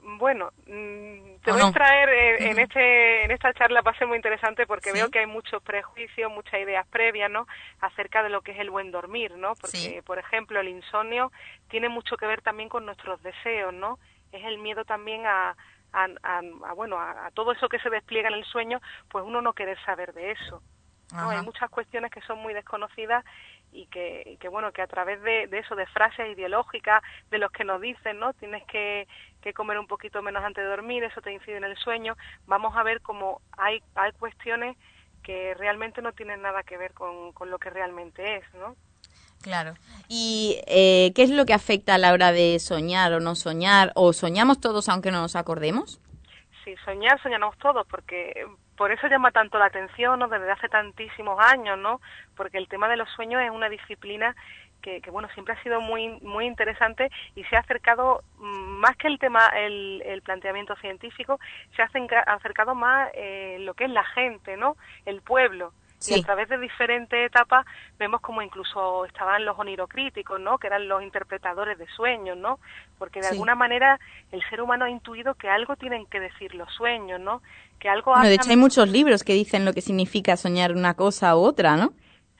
Bueno, 0.00 0.50
mm, 0.66 1.36
te 1.44 1.50
¿O 1.50 1.54
voy 1.54 1.62
no? 1.62 1.66
a 1.68 1.72
traer 1.72 2.08
eh, 2.08 2.50
en 2.50 2.58
este 2.58 3.24
en 3.24 3.30
esta 3.30 3.52
charla 3.52 3.82
va 3.82 3.90
a 3.90 3.98
ser 3.98 4.06
muy 4.08 4.16
interesante 4.16 4.66
porque 4.66 4.90
Sí. 4.90 4.96
veo 4.96 5.10
que 5.10 5.18
hay 5.20 5.26
muchos 5.26 5.62
prejuicios, 5.62 6.32
muchas 6.32 6.60
ideas 6.60 6.86
previas, 6.88 7.30
¿no? 7.30 7.46
Acerca 7.80 8.22
de 8.22 8.30
lo 8.30 8.40
que 8.40 8.52
es 8.52 8.58
el 8.58 8.70
buen 8.70 8.90
dormir, 8.90 9.32
¿no? 9.36 9.54
Porque, 9.56 9.76
Sí. 9.78 10.02
por 10.06 10.18
ejemplo, 10.18 10.58
el 10.60 10.68
insomnio 10.68 11.30
tiene 11.68 11.88
mucho 11.88 12.16
que 12.16 12.26
ver 12.26 12.40
también 12.40 12.68
con 12.70 12.86
nuestros 12.86 13.22
deseos, 13.22 13.74
¿no? 13.74 13.98
Es 14.32 14.44
el 14.44 14.58
miedo 14.58 14.84
también 14.84 15.26
a, 15.26 15.56
a, 15.92 16.06
a- 16.22 16.42
a, 16.68 16.72
bueno, 16.74 16.98
a, 16.98 17.26
a 17.26 17.30
todo 17.32 17.52
eso 17.52 17.68
que 17.68 17.78
se 17.80 17.90
despliega 17.90 18.28
en 18.28 18.34
el 18.34 18.44
sueño, 18.44 18.80
pues 19.10 19.24
uno 19.24 19.40
no 19.42 19.52
querer 19.52 19.78
saber 19.84 20.12
de 20.14 20.32
eso. 20.32 20.62
¿no? 21.10 21.30
Hay 21.30 21.36
muchas 21.42 21.70
cuestiones 21.70 22.10
que 22.10 22.20
son 22.22 22.38
muy 22.40 22.52
desconocidas 22.52 23.24
y 23.72 23.86
que, 23.86 24.36
que 24.40 24.48
bueno, 24.48 24.72
que 24.72 24.82
a 24.82 24.86
través 24.86 25.20
de, 25.22 25.46
de, 25.46 25.58
eso, 25.58 25.74
de 25.74 25.86
frases 25.86 26.28
ideológicas, 26.36 27.02
de 27.30 27.38
los 27.38 27.50
que 27.50 27.64
nos 27.64 27.80
dicen, 27.80 28.18
¿no? 28.18 28.34
Tienes 28.34 28.64
que, 28.66 29.08
que 29.40 29.54
comer 29.54 29.78
un 29.78 29.86
poquito 29.86 30.20
menos 30.22 30.44
antes 30.44 30.62
de 30.62 30.68
dormir, 30.70 31.04
eso 31.04 31.20
te 31.22 31.32
incide 31.32 31.56
en 31.56 31.64
el 31.64 31.76
sueño, 31.78 32.16
vamos 32.46 32.76
a 32.76 32.82
ver 32.82 33.00
cómo 33.00 33.40
hay, 33.56 33.82
hay 33.94 34.12
cuestiones 34.12 34.76
que 35.22 35.54
realmente 35.54 36.02
no 36.02 36.12
tienen 36.12 36.42
nada 36.42 36.62
que 36.62 36.76
ver 36.76 36.92
con, 36.92 37.32
con 37.32 37.50
lo 37.50 37.58
que 37.58 37.70
realmente 37.70 38.36
es, 38.36 38.54
¿no? 38.54 38.76
Claro. 39.42 39.74
¿Y 40.08 40.60
eh, 40.66 41.12
qué 41.14 41.22
es 41.22 41.30
lo 41.30 41.46
que 41.46 41.54
afecta 41.54 41.94
a 41.94 41.98
la 41.98 42.12
hora 42.12 42.32
de 42.32 42.58
soñar 42.58 43.12
o 43.12 43.20
no 43.20 43.34
soñar? 43.34 43.92
¿O 43.94 44.12
soñamos 44.12 44.60
todos 44.60 44.88
aunque 44.88 45.10
no 45.10 45.20
nos 45.20 45.36
acordemos? 45.36 46.00
Sí, 46.64 46.74
soñar, 46.84 47.20
soñamos 47.22 47.56
todos, 47.58 47.86
porque 47.86 48.46
por 48.76 48.92
eso 48.92 49.06
llama 49.08 49.30
tanto 49.30 49.58
la 49.58 49.66
atención, 49.66 50.18
¿no? 50.18 50.28
Desde 50.28 50.50
hace 50.50 50.68
tantísimos 50.68 51.38
años, 51.40 51.78
¿no? 51.78 52.00
Porque 52.36 52.58
el 52.58 52.68
tema 52.68 52.88
de 52.88 52.96
los 52.96 53.08
sueños 53.10 53.42
es 53.42 53.50
una 53.50 53.68
disciplina 53.68 54.34
que, 54.82 55.00
que, 55.00 55.10
bueno 55.10 55.28
siempre 55.34 55.54
ha 55.54 55.62
sido 55.62 55.80
muy 55.80 56.08
muy 56.20 56.46
interesante 56.46 57.10
y 57.34 57.42
se 57.44 57.56
ha 57.56 57.60
acercado 57.60 58.22
mm, 58.38 58.78
más 58.78 58.96
que 58.96 59.08
el 59.08 59.18
tema 59.18 59.46
el, 59.56 60.02
el 60.06 60.22
planteamiento 60.22 60.76
científico 60.76 61.40
se 61.74 61.82
ha 61.82 61.90
acercado 62.26 62.76
más 62.76 63.10
eh, 63.14 63.56
lo 63.60 63.74
que 63.74 63.84
es 63.86 63.90
la 63.90 64.04
gente 64.04 64.56
no 64.56 64.76
el 65.04 65.20
pueblo 65.20 65.72
Sí. 65.98 66.14
Y 66.14 66.20
a 66.20 66.22
través 66.22 66.48
de 66.48 66.58
diferentes 66.58 67.26
etapas 67.26 67.66
vemos 67.98 68.20
como 68.20 68.40
incluso 68.40 69.04
estaban 69.04 69.44
los 69.44 69.58
onirocríticos, 69.58 70.40
¿no? 70.40 70.58
Que 70.58 70.68
eran 70.68 70.86
los 70.86 71.02
interpretadores 71.02 71.76
de 71.76 71.86
sueños, 71.88 72.36
¿no? 72.36 72.60
Porque 72.98 73.20
de 73.20 73.26
sí. 73.26 73.32
alguna 73.32 73.54
manera 73.54 73.98
el 74.30 74.42
ser 74.48 74.60
humano 74.60 74.84
ha 74.84 74.90
intuido 74.90 75.34
que 75.34 75.48
algo 75.48 75.76
tienen 75.76 76.06
que 76.06 76.20
decir 76.20 76.54
los 76.54 76.72
sueños, 76.72 77.20
¿no? 77.20 77.42
Que 77.80 77.88
algo 77.88 78.12
bueno, 78.12 78.28
de 78.28 78.34
hecho 78.34 78.50
hay 78.50 78.56
muchos 78.56 78.88
libros 78.88 79.24
que 79.24 79.32
dicen 79.32 79.64
lo 79.64 79.72
que 79.72 79.80
significa 79.80 80.36
soñar 80.36 80.72
una 80.72 80.94
cosa 80.94 81.36
u 81.36 81.40
otra, 81.40 81.76
¿no? 81.76 81.92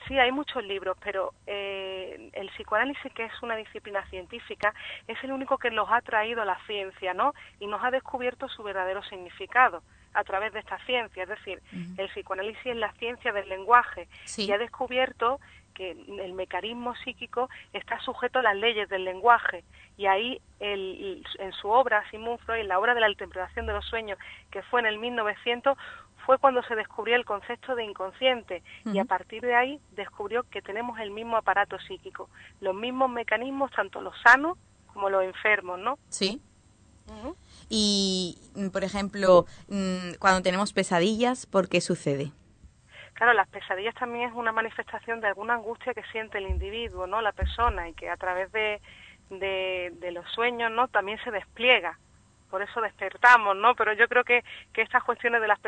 Sí, 0.06 0.18
hay 0.18 0.32
muchos 0.32 0.64
libros, 0.64 0.96
pero 1.04 1.34
eh, 1.46 2.30
el 2.32 2.48
psicoanálisis, 2.50 3.12
que 3.12 3.24
es 3.24 3.42
una 3.42 3.56
disciplina 3.56 4.02
científica, 4.08 4.72
es 5.06 5.22
el 5.22 5.32
único 5.32 5.58
que 5.58 5.70
nos 5.70 5.90
ha 5.90 6.00
traído 6.00 6.44
la 6.46 6.58
ciencia, 6.66 7.12
¿no? 7.12 7.34
Y 7.60 7.66
nos 7.66 7.84
ha 7.84 7.90
descubierto 7.90 8.48
su 8.48 8.62
verdadero 8.62 9.02
significado 9.02 9.82
a 10.14 10.24
través 10.24 10.52
de 10.52 10.60
esta 10.60 10.78
ciencia. 10.86 11.22
Es 11.22 11.28
decir, 11.28 11.62
uh 11.72 11.76
-huh. 11.76 12.00
el 12.00 12.08
psicoanálisis 12.08 12.66
es 12.66 12.76
la 12.76 12.92
ciencia 12.94 13.32
del 13.32 13.48
lenguaje 13.48 14.08
sí. 14.24 14.46
y 14.46 14.52
ha 14.52 14.58
descubierto 14.58 15.38
que 15.74 15.92
el 15.92 16.32
mecanismo 16.32 16.96
psíquico 16.96 17.48
está 17.72 18.00
sujeto 18.00 18.40
a 18.40 18.42
las 18.42 18.56
leyes 18.56 18.88
del 18.88 19.04
lenguaje 19.04 19.62
y 19.96 20.06
ahí 20.06 20.40
el, 20.58 21.24
en 21.38 21.52
su 21.52 21.68
obra 21.68 22.02
Sigmund 22.10 22.40
Freud, 22.40 22.60
en 22.62 22.68
la 22.68 22.80
obra 22.80 22.94
de 22.94 23.00
la 23.00 23.08
interpretación 23.08 23.66
de 23.66 23.72
los 23.72 23.84
sueños, 23.84 24.18
que 24.50 24.62
fue 24.62 24.80
en 24.80 24.86
el 24.86 24.98
1900, 24.98 25.78
fue 26.26 26.38
cuando 26.38 26.62
se 26.64 26.74
descubrió 26.74 27.14
el 27.14 27.24
concepto 27.24 27.76
de 27.76 27.84
inconsciente 27.84 28.62
uh 28.84 28.88
-huh. 28.90 28.94
y 28.96 28.98
a 28.98 29.04
partir 29.04 29.40
de 29.42 29.54
ahí 29.54 29.80
descubrió 29.92 30.42
que 30.50 30.62
tenemos 30.62 30.98
el 30.98 31.10
mismo 31.12 31.36
aparato 31.36 31.78
psíquico, 31.78 32.28
los 32.60 32.74
mismos 32.74 33.08
mecanismos, 33.08 33.70
tanto 33.70 34.00
los 34.00 34.14
sanos 34.22 34.58
como 34.92 35.08
los 35.10 35.22
enfermos, 35.22 35.78
¿no? 35.78 35.96
Sí. 36.08 36.42
Uh 37.06 37.12
-huh. 37.12 37.36
Y, 37.68 38.38
por 38.72 38.84
ejemplo, 38.84 39.46
mm, 39.68 40.14
cuando 40.18 40.42
tenemos 40.42 40.72
pesadillas, 40.72 41.46
¿por 41.46 41.68
qué 41.68 41.80
sucede? 41.80 42.32
Claro, 43.14 43.32
las 43.32 43.48
pesadillas 43.48 43.94
también 43.96 44.28
es 44.28 44.34
una 44.34 44.52
manifestación 44.52 45.20
de 45.20 45.26
alguna 45.26 45.54
angustia 45.54 45.92
que 45.92 46.04
siente 46.12 46.38
el 46.38 46.48
individuo, 46.48 47.06
¿no? 47.06 47.20
La 47.20 47.32
persona 47.32 47.88
y 47.88 47.94
que 47.94 48.08
a 48.08 48.16
través 48.16 48.50
de, 48.52 48.80
de, 49.30 49.92
de 49.94 50.12
los 50.12 50.24
sueños, 50.32 50.70
¿no? 50.70 50.88
También 50.88 51.18
se 51.24 51.30
despliega. 51.30 51.98
Por 52.48 52.62
eso 52.62 52.80
despertamos, 52.80 53.56
¿no? 53.56 53.74
Pero 53.74 53.92
yo 53.92 54.08
creo 54.08 54.24
que, 54.24 54.42
que 54.72 54.82
estas 54.82 55.02
cuestiones 55.02 55.40
de 55.40 55.48
las 55.48 55.58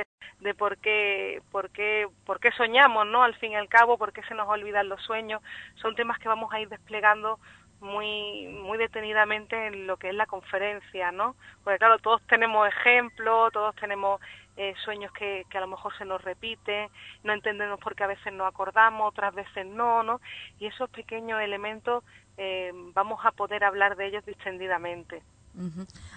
de 0.40 0.54
por 0.54 0.78
qué, 0.78 1.42
por 1.50 1.70
qué, 1.70 2.08
por 2.24 2.40
qué 2.40 2.50
soñamos, 2.52 3.06
¿no? 3.06 3.22
Al 3.22 3.34
fin 3.34 3.52
y 3.52 3.56
al 3.56 3.68
cabo, 3.68 3.98
por 3.98 4.12
qué 4.12 4.22
se 4.22 4.34
nos 4.34 4.48
olvidan 4.48 4.88
los 4.88 5.02
sueños, 5.02 5.42
son 5.74 5.94
temas 5.94 6.18
que 6.18 6.28
vamos 6.28 6.52
a 6.52 6.60
ir 6.60 6.68
desplegando 6.68 7.38
muy 7.80 8.46
muy 8.48 8.78
detenidamente 8.78 9.68
en 9.68 9.86
lo 9.86 9.96
que 9.96 10.10
es 10.10 10.14
la 10.14 10.26
conferencia, 10.26 11.12
¿no? 11.12 11.34
Porque 11.64 11.78
claro, 11.78 11.98
todos 11.98 12.20
tenemos 12.28 12.68
ejemplos, 12.68 13.52
todos 13.52 13.74
tenemos 13.76 14.20
eh, 14.56 14.74
sueños 14.84 15.12
que, 15.12 15.46
que 15.50 15.58
a 15.58 15.62
lo 15.62 15.68
mejor 15.68 15.96
se 15.96 16.04
nos 16.04 16.22
repiten, 16.22 16.88
no 17.24 17.32
entendemos 17.32 17.80
por 17.80 17.94
qué 17.94 18.04
a 18.04 18.08
veces 18.08 18.32
nos 18.32 18.46
acordamos, 18.46 19.08
otras 19.08 19.34
veces 19.34 19.66
no, 19.66 20.02
¿no? 20.02 20.20
Y 20.58 20.66
esos 20.66 20.90
pequeños 20.90 21.40
elementos 21.40 22.04
eh, 22.36 22.70
vamos 22.94 23.20
a 23.24 23.32
poder 23.32 23.64
hablar 23.64 23.96
de 23.96 24.06
ellos 24.06 24.24
distendidamente. 24.24 25.22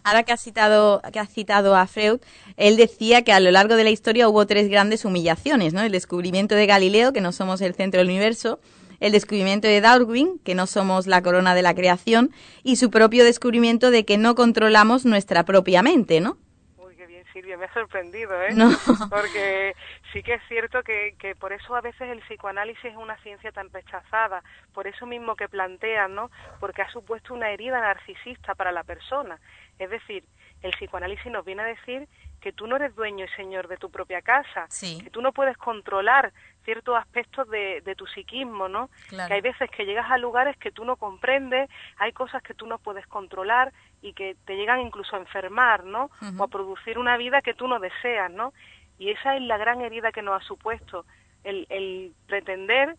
Ahora 0.04 0.24
que 0.24 0.32
has 0.32 0.42
citado 0.42 1.02
que 1.12 1.20
has 1.20 1.30
citado 1.30 1.76
a 1.76 1.88
Freud, 1.88 2.20
él 2.56 2.78
decía 2.78 3.24
que 3.24 3.34
a 3.34 3.40
lo 3.40 3.50
largo 3.50 3.76
de 3.76 3.84
la 3.84 3.90
historia 3.90 4.30
hubo 4.30 4.46
tres 4.46 4.70
grandes 4.70 5.06
humillaciones, 5.06 5.74
¿no? 5.74 5.82
El 5.82 5.92
descubrimiento 5.92 6.56
de 6.56 6.68
Galileo, 6.68 7.14
que 7.14 7.22
no 7.22 7.32
somos 7.32 7.62
el 7.62 7.74
centro 7.74 8.00
del 8.00 8.10
universo, 8.10 8.60
el 9.04 9.12
descubrimiento 9.12 9.68
de 9.68 9.82
Darwin, 9.82 10.40
que 10.46 10.56
no 10.56 10.66
somos 10.66 11.08
la 11.08 11.22
corona 11.22 11.54
de 11.54 11.62
la 11.62 11.76
creación, 11.76 12.32
y 12.64 12.78
su 12.78 12.90
propio 12.90 13.26
descubrimiento 13.26 13.92
de 13.92 14.06
que 14.06 14.18
no 14.18 14.34
controlamos 14.34 15.06
nuestra 15.06 15.44
propia 15.44 15.84
mente, 15.84 16.22
¿no? 16.22 16.38
Uy, 16.78 16.96
qué 16.96 17.06
bien, 17.06 17.26
Silvia, 17.34 17.58
me 17.58 17.66
ha 17.66 17.74
sorprendido, 17.74 18.42
¿eh? 18.42 18.54
No. 18.54 18.70
Porque 19.10 19.76
sí 20.14 20.24
que 20.24 20.36
es 20.36 20.42
cierto 20.48 20.84
que, 20.84 21.16
que 21.20 21.36
por 21.36 21.52
eso 21.52 21.76
a 21.76 21.82
veces 21.82 22.10
el 22.10 22.22
psicoanálisis 22.22 22.86
es 22.86 22.96
una 22.96 23.18
ciencia 23.18 23.52
tan 23.52 23.70
rechazada, 23.74 24.42
por 24.74 24.88
eso 24.88 25.06
mismo 25.06 25.36
que 25.36 25.50
plantean, 25.50 26.16
¿no? 26.16 26.32
Porque 26.62 26.82
ha 26.82 26.90
supuesto 26.90 27.34
una 27.34 27.52
herida 27.52 27.82
narcisista 27.82 28.56
para 28.56 28.72
la 28.72 28.86
persona. 28.86 29.38
Es 29.80 29.90
decir, 29.90 30.24
el 30.62 30.72
psicoanálisis 30.72 31.30
nos 31.30 31.44
viene 31.44 31.64
a 31.64 31.66
decir 31.66 32.08
que 32.40 32.54
tú 32.54 32.68
no 32.68 32.78
eres 32.78 32.96
dueño 32.96 33.26
y 33.26 33.36
señor 33.36 33.68
de 33.68 33.76
tu 33.76 33.90
propia 33.90 34.22
casa, 34.22 34.66
sí. 34.70 35.02
que 35.04 35.10
tú 35.10 35.22
no 35.22 35.34
puedes 35.34 35.58
controlar 35.58 36.32
ciertos 36.64 36.96
aspectos 36.98 37.50
de, 37.50 37.82
de 37.82 37.96
tu 37.96 38.06
psiquismo, 38.08 38.68
¿no? 38.68 38.90
Claro. 39.10 39.28
Que 39.28 39.34
hay 39.36 39.42
veces 39.42 39.70
que 39.72 39.86
llegas 39.86 40.10
a 40.10 40.18
lugares 40.18 40.58
que 40.58 40.72
tú 40.72 40.86
no 40.86 40.96
comprendes, 40.96 41.70
hay 41.98 42.12
cosas 42.12 42.42
que 42.44 42.54
tú 42.54 42.66
no 42.66 42.78
puedes 42.78 43.06
controlar 43.08 43.72
y 44.02 44.14
que 44.14 44.36
te 44.46 44.56
llegan 44.56 44.82
incluso 44.82 45.16
a 45.16 45.20
enfermar, 45.20 45.84
¿no? 45.84 46.06
Uh 46.06 46.26
-huh. 46.26 46.42
O 46.42 46.44
a 46.44 46.48
producir 46.48 46.98
una 46.98 47.18
vida 47.18 47.42
que 47.42 47.54
tú 47.54 47.68
no 47.68 47.80
deseas, 47.80 48.32
¿no? 48.32 48.54
Y 48.98 49.10
esa 49.10 49.36
es 49.36 49.42
la 49.42 49.58
gran 49.58 49.82
herida 49.82 50.12
que 50.12 50.22
nos 50.22 50.42
ha 50.42 50.46
supuesto, 50.46 51.06
el, 51.44 51.66
el 51.70 52.14
pretender 52.28 52.96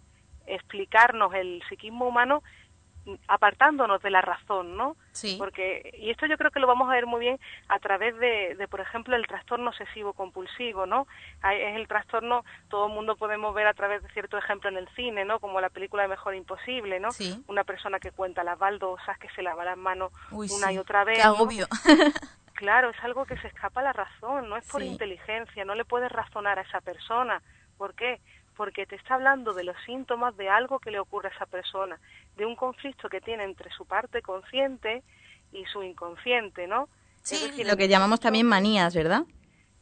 explicarnos 0.47 1.33
el 1.35 1.63
psiquismo 1.69 2.07
humano 2.07 2.43
apartándonos 3.29 4.03
de 4.03 4.11
la 4.11 4.21
razón, 4.21 4.77
¿no? 4.77 4.97
Sí. 5.13 5.37
Porque, 5.39 5.95
y 5.99 6.11
esto 6.11 6.27
yo 6.27 6.37
creo 6.37 6.51
que 6.51 6.61
lo 6.61 6.67
vamos 6.67 6.89
a 6.89 6.95
ver 6.95 7.07
muy 7.07 7.21
bien 7.21 7.39
a 7.69 7.79
través 7.79 8.17
de, 8.19 8.55
de 8.57 8.69
por 8.69 8.81
ejemplo, 8.81 9.15
el 9.15 9.27
trastorno 9.27 9.71
obsesivo 9.71 10.13
compulsivo, 10.13 10.87
¿no? 10.87 11.07
Es 11.43 11.77
el 11.77 11.87
trastorno, 11.87 12.45
todo 12.69 12.87
el 12.87 12.93
mundo 12.93 13.17
podemos 13.17 13.55
ver 13.55 13.67
a 13.67 13.75
través 13.75 14.03
de 14.03 14.09
cierto 14.11 14.39
ejemplo 14.39 14.71
en 14.71 14.77
el 14.77 14.89
cine, 14.95 15.25
¿no? 15.25 15.39
Como 15.39 15.61
la 15.61 15.69
película 15.69 16.03
de 16.03 16.09
Mejor 16.09 16.35
Imposible, 16.35 17.01
¿no? 17.01 17.13
Sí. 17.13 17.43
Una 17.47 17.65
persona 17.65 17.99
que 17.99 18.13
cuenta 18.13 18.45
las 18.45 18.59
baldosas, 18.59 19.19
que 19.19 19.29
se 19.31 19.43
lava 19.43 19.65
las 19.65 19.79
manos 19.79 20.13
Uy, 20.31 20.49
una 20.51 20.69
sí. 20.69 20.75
y 20.75 20.79
otra 20.79 21.05
vez. 21.05 21.19
Qué 21.19 21.23
agobio. 21.23 21.67
¿no? 21.71 21.95
claro, 22.55 22.91
es 22.91 23.05
algo 23.05 23.27
que 23.27 23.37
se 23.39 23.49
escapa 23.49 23.81
a 23.81 23.85
la 23.85 23.93
razón, 23.93 24.49
no 24.49 24.57
es 24.57 24.67
por 24.71 24.81
sí. 24.81 24.89
inteligencia, 24.89 25.65
no 25.65 25.75
le 25.75 25.85
puedes 25.85 26.11
razonar 26.11 26.59
a 26.59 26.63
esa 26.63 26.81
persona. 26.81 27.43
¿Por 27.77 27.95
qué? 27.95 28.21
Porque 28.57 28.87
te 28.87 28.97
está 28.97 29.15
hablando 29.15 29.53
de 29.53 29.65
los 29.65 29.77
síntomas 29.85 30.37
de 30.37 30.49
algo 30.49 30.79
que 30.79 30.91
le 30.91 30.99
ocurre 30.99 31.29
a 31.29 31.33
esa 31.33 31.47
persona, 31.47 31.99
de 32.37 32.47
un 32.47 32.57
conflicto 32.57 33.09
que 33.09 33.21
tiene 33.21 33.45
entre 33.45 33.71
su 33.71 33.87
parte 33.87 34.23
consciente 34.23 35.03
y 35.53 35.65
su 35.67 35.83
inconsciente, 35.83 36.67
¿no? 36.67 36.89
Sí, 37.23 37.37
es 37.37 37.49
decir, 37.49 37.67
lo 37.67 37.77
que 37.77 37.89
llamamos 37.89 38.21
también 38.21 38.47
manías, 38.47 38.95
¿verdad? 38.95 39.25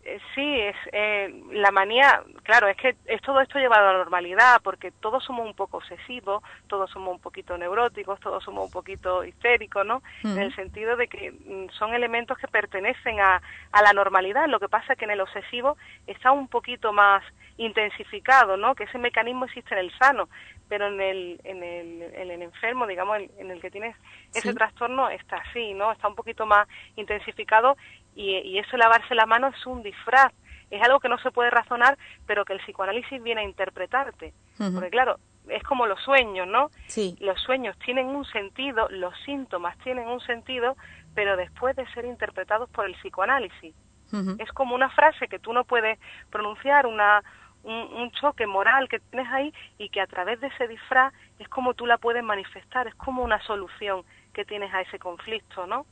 Eh, 0.05 0.19
sí, 0.35 0.61
es 0.61 0.75
eh, 0.93 1.33
la 1.53 1.71
manía, 1.71 2.25
claro, 2.43 2.67
es 2.67 2.77
que 2.77 2.97
es 3.07 3.23
todo 3.23 3.41
esto 3.41 3.61
llevado 3.61 3.89
a 3.89 3.93
la 3.93 3.99
normalidad, 3.99 4.61
porque 4.63 4.91
todos 4.91 5.25
somos 5.25 5.47
un 5.47 5.55
poco 5.55 5.77
obsesivos, 5.77 6.43
todos 6.67 6.91
somos 6.91 7.15
un 7.15 7.21
poquito 7.21 7.57
neuróticos, 7.57 8.19
todos 8.19 8.43
somos 8.43 8.65
un 8.65 8.71
poquito 8.73 9.23
histéricos, 9.23 9.87
¿no? 9.87 10.03
Mm. 10.25 10.33
En 10.33 10.39
el 10.39 10.55
sentido 10.57 10.97
de 10.97 11.07
que 11.07 11.31
mm, 11.31 11.71
son 11.79 11.95
elementos 11.95 12.37
que 12.39 12.49
pertenecen 12.49 13.21
a, 13.21 13.41
a 13.71 13.83
la 13.83 13.93
normalidad. 13.93 14.49
Lo 14.49 14.59
que 14.59 14.69
pasa 14.69 14.93
es 14.93 14.99
que 14.99 15.05
en 15.05 15.13
el 15.13 15.21
obsesivo 15.21 15.77
está 16.09 16.33
un 16.33 16.49
poquito 16.49 16.93
más 16.93 17.23
intensificado, 17.57 18.57
¿no? 18.57 18.75
Que 18.75 18.85
ese 18.85 18.99
mecanismo 18.99 19.45
existe 19.45 19.75
en 19.75 19.81
el 19.81 19.99
sano, 19.99 20.29
pero 20.69 20.87
en 20.87 21.01
el, 21.01 21.41
en 21.45 21.63
el, 21.63 22.03
en 22.15 22.31
el 22.31 22.43
enfermo, 22.43 22.87
digamos, 22.87 23.19
en, 23.19 23.31
en 23.39 23.51
el 23.51 23.61
que 23.61 23.71
tienes 23.71 23.97
ese 24.35 24.51
¿Sí? 24.51 24.55
trastorno 24.55 25.09
está 25.11 25.37
así, 25.37 25.75
¿no? 25.75 25.93
Está 25.93 26.09
un 26.09 26.15
poquito 26.15 26.47
más 26.47 26.67
intensificado 26.97 27.77
y, 28.15 28.37
y 28.39 28.59
eso 28.59 28.77
lavarse 28.77 29.15
la 29.15 29.27
mano 29.27 29.49
es 29.49 29.67
un 29.67 29.83
disfraz, 29.83 30.33
es 30.71 30.83
algo 30.83 31.01
que 31.01 31.09
no 31.09 31.19
se 31.19 31.31
puede 31.31 31.51
razonar, 31.51 31.99
pero 32.27 32.45
que 32.45 32.55
el 32.55 32.61
psicoanálisis 32.61 33.23
viene 33.23 33.43
a 33.43 33.45
interpretarte. 33.45 34.33
Uh 34.59 34.65
-huh. 34.65 34.75
Porque 34.75 34.91
claro, 34.91 35.19
es 35.49 35.63
como 35.65 35.87
los 35.87 36.01
sueños, 36.01 36.47
¿no? 36.47 36.71
Sí. 36.87 37.17
Los 37.21 37.39
sueños 37.43 37.77
tienen 37.85 38.07
un 38.07 38.25
sentido, 38.25 38.89
los 38.89 39.15
síntomas 39.25 39.77
tienen 39.79 40.09
un 40.09 40.21
sentido, 40.21 40.77
pero 41.15 41.37
después 41.37 41.77
de 41.77 41.87
ser 41.93 42.07
interpretados 42.07 42.71
por 42.71 42.87
el 42.87 42.95
psicoanálisis. 42.95 43.75
Uh 44.13 44.17
-huh. 44.17 44.37
Es 44.43 44.51
como 44.53 44.75
una 44.75 44.89
frase 44.91 45.29
que 45.29 45.39
tú 45.39 45.53
no 45.53 45.65
puedes 45.65 45.99
pronunciar, 46.31 46.87
una 46.87 47.23
un, 47.65 47.75
un, 47.75 48.11
choque 48.13 48.47
moral 48.47 48.89
que 48.89 48.99
tienes 48.99 49.31
ahí 49.33 49.53
y 49.79 49.89
que 49.89 50.01
a 50.01 50.07
través 50.07 50.41
de 50.41 50.49
ese 50.49 50.67
disfraz 50.69 51.13
es 51.39 51.49
como 51.49 51.75
tú 51.75 51.87
la 51.87 51.99
puedes 51.99 52.23
manifestar, 52.23 52.87
es 52.87 52.95
como 52.97 53.23
una 53.23 53.41
solución 53.43 54.05
que 54.33 54.45
tienes 54.45 54.73
a 54.73 54.81
ese 54.81 54.99
conflicto, 54.99 55.67
¿no? 55.67 55.87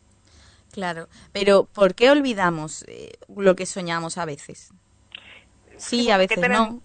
Claro, 0.73 1.09
pero 1.33 1.64
¿por 1.64 1.95
qué 1.95 2.11
olvidamos 2.11 2.85
eh, 2.89 3.12
lo 3.37 3.57
que 3.57 3.66
soñamos 3.66 4.18
a 4.18 4.25
veces? 4.25 4.73
Sí, 5.77 6.11
a 6.11 6.16
veces 6.16 6.41
tenemos, 6.41 6.75
no. 6.75 6.83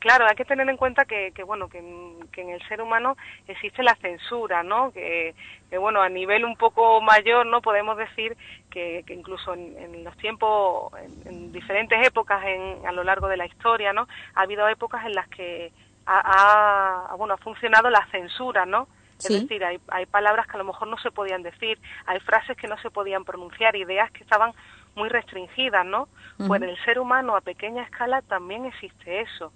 Claro, 0.00 0.26
hay 0.26 0.34
que 0.34 0.46
tener 0.46 0.66
en 0.66 0.78
cuenta 0.78 1.04
que, 1.04 1.30
que 1.32 1.42
bueno, 1.42 1.68
que, 1.68 1.78
en 1.78 2.48
el 2.48 2.66
ser 2.68 2.80
humano 2.80 3.18
existe 3.46 3.82
la 3.82 3.94
censura, 3.96 4.62
¿no? 4.62 4.90
Que, 4.92 5.34
bueno, 5.78 6.00
a 6.00 6.08
nivel 6.08 6.46
un 6.46 6.56
poco 6.56 7.02
mayor, 7.02 7.44
¿no? 7.44 7.60
Podemos 7.60 7.98
decir 7.98 8.34
que, 8.70 9.04
incluso 9.10 9.52
en, 9.52 10.02
los 10.02 10.16
tiempos, 10.16 10.90
en, 11.26 11.52
diferentes 11.52 12.06
épocas 12.06 12.42
en, 12.46 12.86
a 12.86 12.92
lo 12.92 13.04
largo 13.04 13.28
de 13.28 13.36
la 13.36 13.44
historia, 13.44 13.92
¿no? 13.92 14.08
Ha 14.34 14.42
habido 14.42 14.66
épocas 14.68 15.04
en 15.04 15.12
las 15.12 15.28
que 15.28 15.70
ha, 16.06 17.14
bueno, 17.18 17.34
ha 17.34 17.36
funcionado 17.36 17.90
la 17.90 18.06
censura, 18.10 18.64
¿no? 18.64 18.88
Es 19.18 19.28
decir, 19.28 19.62
hay, 19.62 19.78
hay 19.88 20.06
palabras 20.06 20.46
que 20.46 20.54
a 20.54 20.58
lo 20.58 20.64
mejor 20.64 20.88
no 20.88 20.96
se 20.96 21.10
podían 21.10 21.42
decir, 21.42 21.78
hay 22.06 22.20
frases 22.20 22.56
que 22.56 22.68
no 22.68 22.78
se 22.78 22.88
podían 22.88 23.26
pronunciar, 23.26 23.76
ideas 23.76 24.10
que 24.12 24.22
estaban 24.22 24.54
muy 24.94 25.10
restringidas, 25.10 25.84
¿no? 25.84 26.08
Pues 26.38 26.62
en 26.62 26.70
el 26.70 26.84
ser 26.86 26.98
humano 26.98 27.36
a 27.36 27.42
pequeña 27.42 27.82
escala 27.82 28.22
también 28.22 28.64
existe 28.64 29.20
eso 29.20 29.52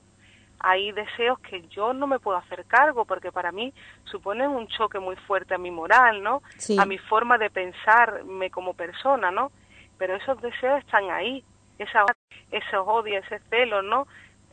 hay 0.65 0.93
deseos 0.93 1.39
que 1.41 1.69
yo 1.69 1.93
no 1.93 2.07
me 2.07 2.19
puedo 2.19 2.39
hacer 2.39 2.65
cargo 2.65 3.05
porque 3.05 3.31
para 3.31 3.53
mí 3.53 3.75
suponen 4.05 4.51
un 4.51 4.67
choque 4.69 4.99
muy 4.99 5.15
fuerte 5.17 5.55
a 5.55 5.59
mi 5.59 5.71
moral, 5.71 6.23
¿no? 6.23 6.43
A 6.79 6.87
mi 6.87 6.97
forma 6.97 7.37
de 7.37 7.51
pensarme 7.51 8.51
como 8.51 8.73
persona, 8.73 9.31
¿no? 9.31 9.53
Pero 9.99 10.17
esos 10.17 10.41
deseos 10.41 10.79
están 10.81 11.11
ahí, 11.11 11.45
esa, 11.79 12.05
esos 12.51 12.87
odios, 12.87 13.25
ese 13.27 13.41
celo, 13.51 13.83
¿no? 13.83 14.07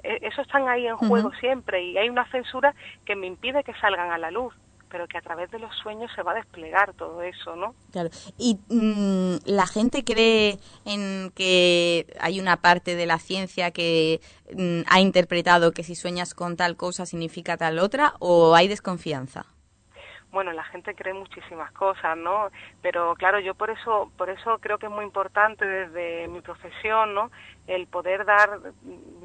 E, 0.04 0.20
eso 0.22 0.42
están 0.42 0.68
ahí 0.68 0.86
en 0.86 0.98
juego 0.98 1.32
siempre 1.40 1.82
y 1.82 1.98
hay 1.98 2.10
una 2.10 2.30
censura 2.30 2.76
que 3.06 3.16
me 3.16 3.28
impide 3.28 3.64
que 3.64 3.74
salgan 3.76 4.12
a 4.12 4.18
la 4.18 4.32
luz 4.32 4.54
pero 4.92 5.08
que 5.08 5.18
a 5.18 5.22
través 5.22 5.50
de 5.52 5.60
los 5.60 5.76
sueños 5.78 6.12
se 6.16 6.22
va 6.22 6.34
a 6.34 6.36
desplegar 6.36 6.94
todo 6.94 7.22
eso, 7.22 7.56
¿no? 7.56 7.74
Claro. 7.92 8.10
Y 8.38 8.60
mm, 8.70 9.38
la 9.46 9.66
gente 9.66 10.04
cree 10.04 10.60
en 10.86 11.32
que 11.34 12.06
hay 12.20 12.40
una 12.40 12.58
parte 12.58 12.96
de 12.96 13.06
la 13.06 13.18
ciencia 13.18 13.72
que 13.72 14.20
mm, 14.56 14.82
ha 14.88 15.00
interpretado 15.00 15.72
que 15.72 15.84
si 15.84 15.96
sueñas 15.96 16.34
con 16.34 16.58
tal 16.58 16.76
cosa 16.76 17.06
significa 17.06 17.58
tal 17.58 17.80
otra, 17.80 18.14
o 18.20 18.54
hay 18.56 18.68
desconfianza 18.68 19.46
bueno, 20.32 20.54
la 20.54 20.64
gente 20.64 20.96
cree 20.96 21.14
muchísimas 21.14 21.72
cosas, 21.74 22.18
¿no? 22.18 22.50
Pero 22.82 23.16
claro, 23.16 23.40
yo 23.40 23.54
por 23.54 23.70
eso, 23.70 24.12
por 24.18 24.30
eso 24.30 24.60
creo 24.60 24.78
que 24.78 24.86
es 24.86 24.92
muy 24.92 25.04
importante 25.04 25.66
desde 25.66 26.28
mi 26.30 26.42
profesión, 26.42 27.14
¿no? 27.14 27.32
El 27.68 27.88
poder 27.88 28.26
dar, 28.26 28.60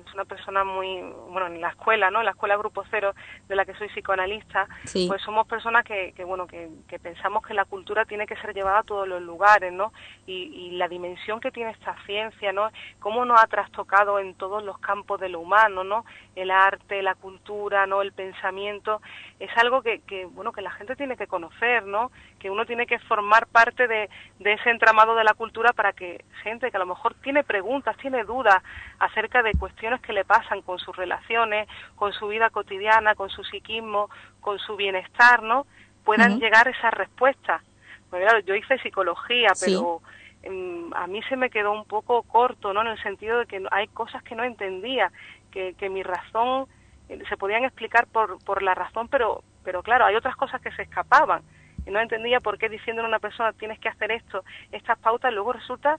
es 0.07 0.15
una 0.15 0.25
persona 0.25 0.63
muy, 0.63 1.03
bueno, 1.31 1.47
en 1.47 1.61
la 1.61 1.71
escuela, 1.71 2.11
¿no? 2.11 2.21
En 2.21 2.27
la 2.27 2.33
escuela 2.33 2.57
Grupo 2.57 2.85
Cero, 2.91 3.15
de 3.49 3.57
la 3.57 3.65
que 3.65 3.75
soy 3.75 3.89
psicoanalista, 3.89 4.69
pues 5.09 5.23
somos 5.23 5.47
personas 5.47 5.85
que, 5.85 6.13
que 6.17 6.25
bueno, 6.25 6.47
que, 6.47 6.69
que, 6.89 6.99
pensamos 6.99 7.45
que 7.47 7.55
la 7.55 7.65
cultura 7.65 8.05
tiene 8.05 8.27
que 8.27 8.37
ser 8.37 8.55
llevada 8.55 8.81
a 8.81 8.85
todos 8.85 9.09
los 9.09 9.23
lugares, 9.23 9.73
¿no? 9.73 9.93
Y, 10.27 10.33
y 10.35 10.71
la 10.73 10.89
dimensión 10.89 11.41
que 11.41 11.51
tiene 11.51 11.73
esta 11.73 11.97
ciencia, 12.05 12.53
¿no? 12.53 12.71
Cómo 13.01 13.25
nos 13.25 13.43
ha 13.43 13.47
trastocado 13.47 14.19
en 14.19 14.35
todos 14.35 14.63
los 14.63 14.79
campos 14.79 15.21
de 15.21 15.29
lo 15.29 15.41
humano, 15.41 15.83
¿no? 15.83 16.05
El 16.35 16.51
arte, 16.51 17.03
la 17.03 17.15
cultura, 17.15 17.87
¿no? 17.87 18.03
El 18.03 18.13
pensamiento, 18.13 19.01
es 19.39 19.51
algo 19.57 19.83
que, 19.83 20.01
que 20.01 20.25
bueno, 20.27 20.53
que 20.53 20.63
la 20.63 20.71
gente 20.71 20.97
tiene 20.97 21.17
que 21.17 21.27
conocer, 21.27 21.85
¿no? 21.85 22.11
Que 22.39 22.51
uno 22.51 22.65
tiene 22.65 22.87
que 22.87 22.99
formar 23.01 23.47
parte 23.47 23.87
de, 23.87 24.09
ese 24.41 24.71
entramado 24.71 25.15
de 25.15 25.25
la 25.25 25.35
cultura 25.35 25.73
para 25.73 25.93
que 25.93 26.25
gente 26.43 26.71
que 26.71 26.77
a 26.77 26.81
lo 26.81 26.87
mejor 26.87 27.15
tiene 27.15 27.45
preguntas, 27.45 27.97
tiene 27.99 28.25
dudas 28.27 28.63
acerca 28.99 29.43
de 29.43 29.53
cuestiones 29.53 30.01
que 30.01 30.13
le 30.13 30.25
pasan 30.25 30.63
con 30.63 30.79
sus 30.79 30.95
relaciones, 30.97 31.69
con 31.95 32.13
su 32.13 32.29
vida 32.29 32.51
cotidiana, 32.51 33.15
con 33.15 33.31
su 33.31 33.45
psiquismo, 33.45 34.11
con 34.41 34.59
su 34.59 34.77
bienestar, 34.77 35.43
¿no? 35.43 35.67
Puedan 36.05 36.39
llegar 36.39 36.69
esas 36.69 36.95
respuestas. 36.95 37.63
Pues 38.11 38.23
claro, 38.23 38.41
yo 38.41 38.55
hice 38.55 38.79
psicología, 38.79 39.49
pero 39.61 40.01
em, 40.43 40.93
a 40.95 41.07
mí 41.07 41.23
se 41.29 41.37
me 41.37 41.51
quedó 41.51 41.73
un 41.73 41.85
poco 41.85 42.23
corto, 42.23 42.73
¿no? 42.73 42.83
En 42.83 42.89
el 42.89 43.03
sentido 43.03 43.39
de 43.41 43.47
que 43.47 43.65
hay 43.71 43.89
cosas 43.89 44.23
que 44.23 44.35
no 44.35 44.45
entendía, 44.45 45.11
que, 45.51 45.75
que 45.75 45.89
mi 45.89 46.03
razón 46.03 46.67
eh, 47.09 47.23
se 47.29 47.37
podían 47.37 47.65
explicar 47.65 48.07
por, 48.07 48.43
por 48.45 48.63
la 48.63 48.75
razón, 48.75 49.09
pero 49.09 49.43
pero 49.67 49.83
claro, 49.83 50.07
hay 50.07 50.15
otras 50.15 50.37
cosas 50.37 50.61
que 50.63 50.71
se 50.71 50.83
escapaban 50.83 51.43
y 51.85 51.91
no 51.91 52.01
entendía 52.01 52.39
por 52.39 52.57
qué 52.57 52.69
diciéndole 52.69 53.07
a 53.07 53.09
una 53.09 53.19
persona 53.19 53.53
tienes 53.53 53.81
que 53.81 53.89
hacer 53.89 54.13
esto, 54.13 54.45
estas 54.71 54.97
pautas, 55.01 55.35
luego 55.35 55.53
resulta 55.53 55.99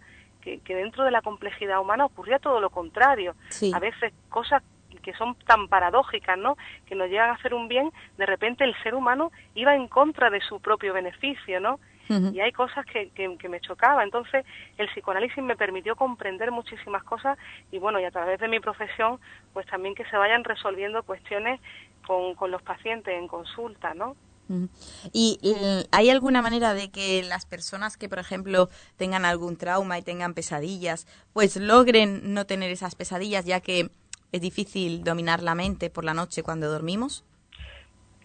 que, 0.64 0.76
dentro 0.76 1.04
de 1.04 1.12
la 1.12 1.22
complejidad 1.22 1.80
humana 1.80 2.06
ocurría 2.06 2.40
todo 2.40 2.60
lo 2.60 2.70
contrario. 2.70 3.36
A 3.74 3.80
veces 3.80 4.14
cosas 4.30 4.64
que 5.02 5.14
son 5.14 5.36
tan 5.36 5.68
paradójicas, 5.68 6.38
¿no? 6.38 6.58
Que 6.86 6.96
nos 6.96 7.10
llegan 7.10 7.30
a 7.30 7.34
hacer 7.34 7.54
un 7.54 7.68
bien, 7.68 7.92
de 8.18 8.26
repente 8.26 8.64
el 8.64 8.76
ser 8.84 8.94
humano 8.94 9.32
iba 9.56 9.76
en 9.76 9.88
contra 9.88 10.30
de 10.30 10.42
su 10.42 10.60
propio 10.60 10.94
beneficio, 10.94 11.60
¿no? 11.60 11.80
Y 12.10 12.40
hay 12.40 12.54
cosas 12.54 12.86
que, 12.86 13.10
que, 13.10 13.38
que, 13.38 13.50
me 13.50 13.60
chocaba. 13.60 14.02
Entonces, 14.02 14.46
el 14.78 14.88
psicoanálisis 14.88 15.44
me 15.44 15.58
permitió 15.58 15.98
comprender 15.98 16.52
muchísimas 16.52 17.04
cosas 17.04 17.38
y, 17.70 17.80
bueno, 17.80 18.00
y 18.00 18.06
a 18.06 18.12
través 18.12 18.40
de 18.40 18.48
mi 18.48 18.62
profesión, 18.62 19.20
pues 19.52 19.66
también 19.68 19.94
que 19.94 20.06
se 20.06 20.16
vayan 20.16 20.46
resolviendo 20.46 21.04
cuestiones 21.04 21.60
con, 22.06 22.50
los 22.50 22.62
pacientes 22.62 23.14
en 23.14 23.28
consulta, 23.28 23.94
¿no? 23.94 24.16
¿Y 25.14 25.40
hay 25.92 26.10
alguna 26.10 26.42
manera 26.42 26.74
de 26.74 26.90
que 26.90 27.24
las 27.24 27.46
personas 27.46 27.98
que, 27.98 28.10
por 28.10 28.20
ejemplo, 28.20 28.70
tengan 28.98 29.26
algún 29.26 29.58
trauma 29.58 29.98
y 29.98 30.02
tengan 30.02 30.34
pesadillas, 30.34 31.08
pues 31.34 31.58
logren 31.58 32.34
no 32.34 32.46
tener 32.46 32.72
esas 32.72 32.96
pesadillas, 32.96 33.46
ya 33.46 33.60
que 33.60 33.90
es 34.32 34.42
difícil 34.42 35.04
dominar 35.04 35.42
la 35.42 35.56
mente 35.56 35.90
por 35.90 36.04
la 36.04 36.14
noche 36.14 36.44
cuando 36.44 36.72
dormimos? 36.72 37.24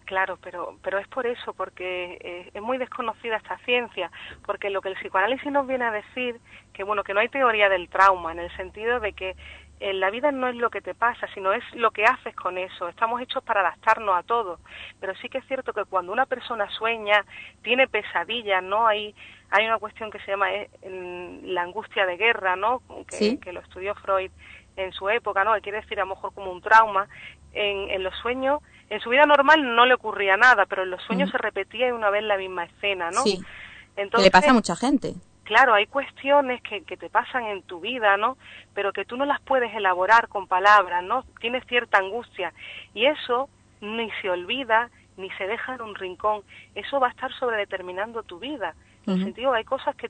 Claro, 0.05 0.37
pero, 0.41 0.77
pero 0.83 0.99
es 0.99 1.07
por 1.07 1.25
eso, 1.25 1.53
porque 1.53 2.17
eh, 2.21 2.51
es 2.53 2.61
muy 2.61 2.77
desconocida 2.77 3.37
esta 3.37 3.57
ciencia, 3.59 4.11
porque 4.45 4.69
lo 4.69 4.81
que 4.81 4.89
el 4.89 4.95
psicoanálisis 4.95 5.51
nos 5.51 5.65
viene 5.65 5.85
a 5.85 5.91
decir, 5.91 6.39
que 6.73 6.83
bueno, 6.83 7.03
que 7.03 7.13
no 7.13 7.21
hay 7.21 7.29
teoría 7.29 7.69
del 7.69 7.89
trauma, 7.89 8.33
en 8.33 8.39
el 8.39 8.55
sentido 8.57 8.99
de 8.99 9.13
que 9.13 9.35
la 9.91 10.09
vida 10.11 10.31
no 10.31 10.47
es 10.47 10.55
lo 10.55 10.69
que 10.69 10.81
te 10.81 10.93
pasa, 10.93 11.27
sino 11.33 11.51
es 11.51 11.63
lo 11.73 11.91
que 11.91 12.05
haces 12.05 12.33
con 12.35 12.57
eso. 12.57 12.87
Estamos 12.87 13.21
hechos 13.21 13.43
para 13.43 13.59
adaptarnos 13.59 14.15
a 14.15 14.23
todo. 14.23 14.59
Pero 15.01 15.13
sí 15.15 15.27
que 15.27 15.39
es 15.39 15.47
cierto 15.47 15.73
que 15.73 15.83
cuando 15.83 16.13
una 16.13 16.25
persona 16.25 16.69
sueña, 16.69 17.25
tiene 17.63 17.87
pesadillas, 17.87 18.63
¿no? 18.63 18.87
Hay, 18.87 19.13
hay 19.49 19.65
una 19.65 19.79
cuestión 19.79 20.09
que 20.09 20.19
se 20.19 20.31
llama 20.31 20.53
eh, 20.53 20.69
la 21.43 21.63
angustia 21.63 22.05
de 22.05 22.15
guerra, 22.15 22.55
¿no? 22.55 22.81
Que, 23.09 23.39
que, 23.39 23.51
lo 23.51 23.59
estudió 23.59 23.93
Freud 23.95 24.31
en 24.77 24.93
su 24.93 25.09
época, 25.09 25.43
¿no? 25.43 25.53
Que 25.55 25.61
quiere 25.61 25.81
decir 25.81 25.99
a 25.99 26.03
lo 26.05 26.15
mejor 26.15 26.33
como 26.33 26.51
un 26.51 26.61
trauma. 26.61 27.07
En, 27.55 27.89
en 27.91 28.03
los 28.03 28.15
sueños, 28.17 28.61
en 28.89 28.99
su 28.99 29.09
vida 29.09 29.25
normal 29.25 29.75
no 29.75 29.85
le 29.85 29.93
ocurría 29.93 30.37
nada, 30.37 30.65
pero 30.65 30.83
en 30.83 30.89
los 30.89 31.03
sueños 31.03 31.29
se 31.29 31.37
repetía 31.37 31.93
una 31.93 32.09
vez 32.09 32.23
la 32.23 32.37
misma 32.37 32.65
escena, 32.65 33.11
¿no? 33.11 33.21
Sí. 33.21 33.39
Entonces, 33.95 34.25
le 34.25 34.31
pasa 34.31 34.51
a 34.51 34.53
mucha 34.53 34.75
gente 34.75 35.13
claro, 35.43 35.73
hay 35.73 35.87
cuestiones 35.87 36.61
que, 36.61 36.83
que, 36.83 36.97
te 36.97 37.09
pasan 37.09 37.45
en 37.45 37.63
tu 37.63 37.79
vida, 37.79 38.17
¿no? 38.17 38.37
Pero 38.73 38.93
que 38.93 39.05
tú 39.05 39.17
no 39.17 39.25
las 39.25 39.41
puedes 39.41 39.73
elaborar 39.73 40.27
con 40.27 40.47
palabras, 40.47 41.03
¿no? 41.03 41.23
Tienes 41.39 41.65
cierta 41.67 41.97
angustia 41.97 42.53
y 42.93 43.05
eso 43.05 43.49
ni 43.81 44.09
se 44.21 44.29
olvida 44.29 44.89
ni 45.17 45.29
se 45.31 45.47
deja 45.47 45.75
en 45.75 45.81
un 45.81 45.95
rincón. 45.95 46.41
Eso 46.75 46.99
va 46.99 47.07
a 47.07 47.11
estar 47.11 47.31
sobredeterminando 47.33 48.23
tu 48.23 48.39
vida. 48.39 48.73
En 49.05 49.15
el 49.15 49.23
sentido, 49.23 49.53
hay 49.53 49.63
cosas 49.65 49.95
que 49.95 50.09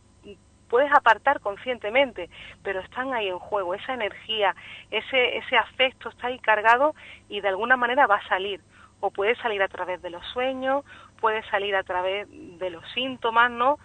puedes 0.69 0.91
apartar 0.91 1.39
conscientemente, 1.39 2.29
pero 2.63 2.79
están 2.79 3.13
ahí 3.13 3.27
en 3.27 3.39
juego. 3.39 3.73
Esa 3.73 3.93
energía, 3.93 4.55
ese, 4.91 5.37
ese 5.37 5.57
afecto 5.57 6.09
está 6.09 6.27
ahí 6.27 6.39
cargado 6.39 6.95
y 7.29 7.41
de 7.41 7.49
alguna 7.49 7.77
manera 7.77 8.07
va 8.07 8.15
a 8.15 8.27
salir. 8.27 8.61
O 8.99 9.11
puede 9.11 9.35
salir 9.35 9.61
a 9.61 9.67
través 9.67 10.01
de 10.01 10.09
los 10.09 10.25
sueños, 10.27 10.85
puede 11.19 11.43
salir 11.49 11.75
a 11.75 11.83
través 11.83 12.27
de 12.29 12.69
los 12.69 12.83
síntomas, 12.93 13.51
¿no? 13.51 13.77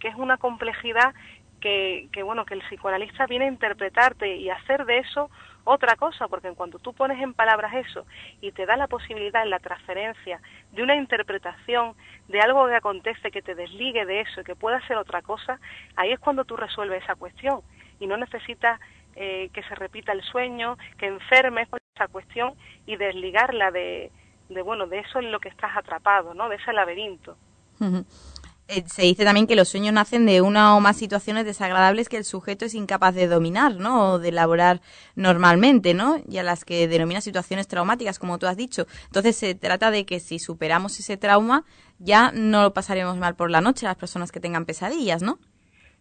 Que 0.00 0.08
es 0.08 0.14
una 0.16 0.36
complejidad 0.36 1.14
que, 1.60 2.08
que, 2.12 2.22
bueno 2.22 2.44
que 2.44 2.54
el 2.54 2.62
psicoanalista 2.62 3.26
viene 3.26 3.46
a 3.46 3.48
interpretarte 3.48 4.36
y 4.36 4.50
hacer 4.50 4.84
de 4.84 4.98
eso 4.98 5.30
otra 5.64 5.96
cosa, 5.96 6.28
porque 6.28 6.48
en 6.48 6.54
cuanto 6.54 6.78
tú 6.78 6.94
pones 6.94 7.20
en 7.20 7.34
palabras 7.34 7.74
eso 7.74 8.06
y 8.40 8.52
te 8.52 8.66
da 8.66 8.76
la 8.76 8.86
posibilidad 8.86 9.42
en 9.42 9.50
la 9.50 9.58
transferencia 9.58 10.40
de 10.72 10.82
una 10.82 10.94
interpretación 10.94 11.94
de 12.28 12.40
algo 12.40 12.68
que 12.68 12.76
acontece 12.76 13.30
que 13.30 13.42
te 13.42 13.54
desligue 13.54 14.06
de 14.06 14.20
eso 14.20 14.40
y 14.40 14.44
que 14.44 14.54
pueda 14.54 14.86
ser 14.86 14.96
otra 14.96 15.22
cosa, 15.22 15.58
ahí 15.96 16.12
es 16.12 16.20
cuando 16.20 16.44
tú 16.44 16.56
resuelves 16.56 17.02
esa 17.02 17.16
cuestión 17.16 17.62
y 17.98 18.06
no 18.06 18.16
necesitas 18.16 18.80
eh, 19.16 19.50
que 19.52 19.62
se 19.64 19.74
repita 19.74 20.12
el 20.12 20.22
sueño, 20.22 20.76
que 20.98 21.06
enfermes 21.06 21.68
con 21.68 21.80
esa 21.94 22.06
cuestión 22.08 22.54
y 22.86 22.96
desligarla 22.96 23.70
de, 23.70 24.12
de 24.48 24.62
bueno 24.62 24.86
de 24.86 25.00
eso 25.00 25.18
en 25.18 25.32
lo 25.32 25.40
que 25.40 25.48
estás 25.48 25.76
atrapado, 25.76 26.34
¿no? 26.34 26.48
De 26.48 26.56
ese 26.56 26.72
laberinto. 26.72 27.36
Eh, 28.68 28.82
se 28.86 29.02
dice 29.02 29.24
también 29.24 29.46
que 29.46 29.54
los 29.54 29.68
sueños 29.68 29.92
nacen 29.92 30.26
de 30.26 30.40
una 30.40 30.76
o 30.76 30.80
más 30.80 30.96
situaciones 30.96 31.44
desagradables 31.44 32.08
que 32.08 32.16
el 32.16 32.24
sujeto 32.24 32.64
es 32.64 32.74
incapaz 32.74 33.14
de 33.14 33.28
dominar, 33.28 33.76
¿no? 33.76 34.14
O 34.14 34.18
de 34.18 34.30
elaborar 34.30 34.80
normalmente, 35.14 35.94
¿no? 35.94 36.16
Y 36.28 36.38
a 36.38 36.42
las 36.42 36.64
que 36.64 36.88
denomina 36.88 37.20
situaciones 37.20 37.68
traumáticas, 37.68 38.18
como 38.18 38.38
tú 38.38 38.46
has 38.48 38.56
dicho. 38.56 38.86
Entonces 39.04 39.36
se 39.36 39.54
trata 39.54 39.92
de 39.92 40.04
que 40.04 40.18
si 40.18 40.40
superamos 40.40 40.98
ese 40.98 41.16
trauma, 41.16 41.62
ya 42.00 42.32
no 42.32 42.62
lo 42.62 42.74
pasaremos 42.74 43.16
mal 43.16 43.36
por 43.36 43.52
la 43.52 43.60
noche 43.60 43.86
las 43.86 43.96
personas 43.96 44.32
que 44.32 44.40
tengan 44.40 44.64
pesadillas, 44.64 45.22
¿no? 45.22 45.38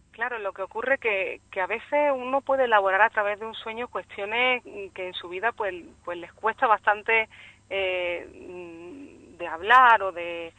Claro, 0.09 0.39
lo 0.39 0.53
que 0.53 0.63
ocurre 0.63 0.97
que, 0.97 1.41
que 1.51 1.61
a 1.61 1.68
veces 1.68 2.11
uno 2.16 2.41
puede 2.41 2.63
elaborar 2.63 3.01
a 3.01 3.09
través 3.09 3.39
de 3.39 3.45
un 3.45 3.53
sueño 3.53 3.89
cuestiones 3.89 4.63
que 4.93 5.07
en 5.07 5.13
su 5.13 5.30
vida 5.30 5.51
pues, 5.51 5.76
pues 6.03 6.18
les 6.18 6.34
cuesta 6.34 6.66
bastante 6.66 7.28
eh, 7.70 8.26
de 9.38 9.47
hablar 9.47 10.01
o 10.01 10.11
de 10.11 10.53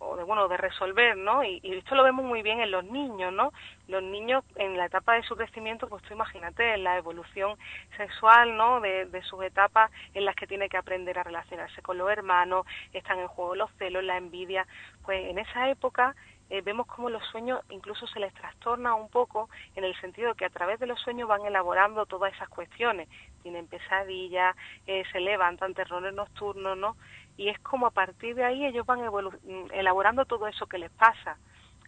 o 0.00 0.16
de 0.16 0.24
bueno 0.24 0.48
de 0.48 0.56
resolver 0.56 1.16
no 1.16 1.44
y, 1.44 1.60
esto 1.64 1.94
lo 1.94 2.04
vemos 2.04 2.24
muy 2.24 2.42
bien 2.42 2.60
en 2.60 2.70
los 2.70 2.84
niños 2.84 3.32
no 3.32 3.52
los 3.86 4.02
niños 4.02 4.44
en 4.56 4.76
la 4.76 4.86
etapa 4.86 5.14
de 5.14 5.22
su 5.22 5.36
crecimiento 5.36 5.88
pues 5.88 6.02
tú 6.04 6.14
imagínate 6.14 6.74
en 6.74 6.84
la 6.84 6.96
evolución 6.96 7.56
sexual 7.96 8.56
no 8.56 8.80
de, 8.80 9.06
de 9.06 9.22
sus 9.22 9.42
etapas 9.42 9.90
en 10.14 10.24
las 10.24 10.34
que 10.34 10.46
tiene 10.46 10.68
que 10.68 10.76
aprender 10.76 11.18
a 11.18 11.22
relacionarse 11.22 11.82
con 11.82 11.98
los 11.98 12.10
hermanos 12.10 12.66
están 12.92 13.18
en 13.18 13.28
juego 13.28 13.54
los 13.54 13.70
celos 13.78 14.04
la 14.04 14.16
envidia 14.16 14.66
pues 15.04 15.28
en 15.28 15.38
esa 15.38 15.68
época 15.70 16.14
eh, 16.50 16.62
vemos 16.62 16.86
cómo 16.86 17.10
los 17.10 17.22
sueños 17.26 17.60
incluso 17.68 18.06
se 18.06 18.20
les 18.20 18.32
trastorna 18.32 18.94
un 18.94 19.10
poco 19.10 19.50
en 19.76 19.84
el 19.84 19.94
sentido 20.00 20.34
que 20.34 20.46
a 20.46 20.50
través 20.50 20.80
de 20.80 20.86
los 20.86 20.98
sueños 21.00 21.28
van 21.28 21.44
elaborando 21.44 22.06
todas 22.06 22.32
esas 22.32 22.48
cuestiones. 22.48 23.08
Tienen 23.42 23.66
pesadillas, 23.66 24.56
eh, 24.86 25.04
se 25.12 25.20
levantan 25.20 25.74
terrores 25.74 26.14
nocturnos, 26.14 26.76
¿no? 26.76 26.96
Y 27.38 27.48
es 27.48 27.58
como 27.60 27.86
a 27.86 27.90
partir 27.90 28.34
de 28.34 28.44
ahí 28.44 28.66
ellos 28.66 28.84
van 28.84 29.00
mm, 29.00 29.72
elaborando 29.72 30.26
todo 30.26 30.46
eso 30.46 30.66
que 30.66 30.76
les 30.76 30.90
pasa. 30.90 31.38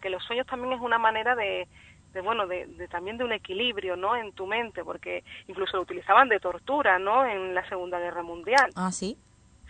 Que 0.01 0.09
los 0.09 0.23
sueños 0.23 0.47
también 0.47 0.73
es 0.73 0.81
una 0.81 0.97
manera 0.97 1.35
de, 1.35 1.67
de 2.13 2.21
bueno, 2.21 2.47
de, 2.47 2.65
de, 2.65 2.87
también 2.87 3.17
de 3.17 3.25
un 3.25 3.33
equilibrio, 3.33 3.95
¿no? 3.95 4.15
En 4.15 4.31
tu 4.31 4.47
mente, 4.47 4.83
porque 4.83 5.23
incluso 5.47 5.77
lo 5.77 5.83
utilizaban 5.83 6.27
de 6.27 6.39
tortura, 6.39 6.97
¿no? 6.97 7.23
En 7.25 7.53
la 7.53 7.67
Segunda 7.69 7.99
Guerra 7.99 8.23
Mundial. 8.23 8.71
Ah, 8.75 8.91
sí 8.91 9.15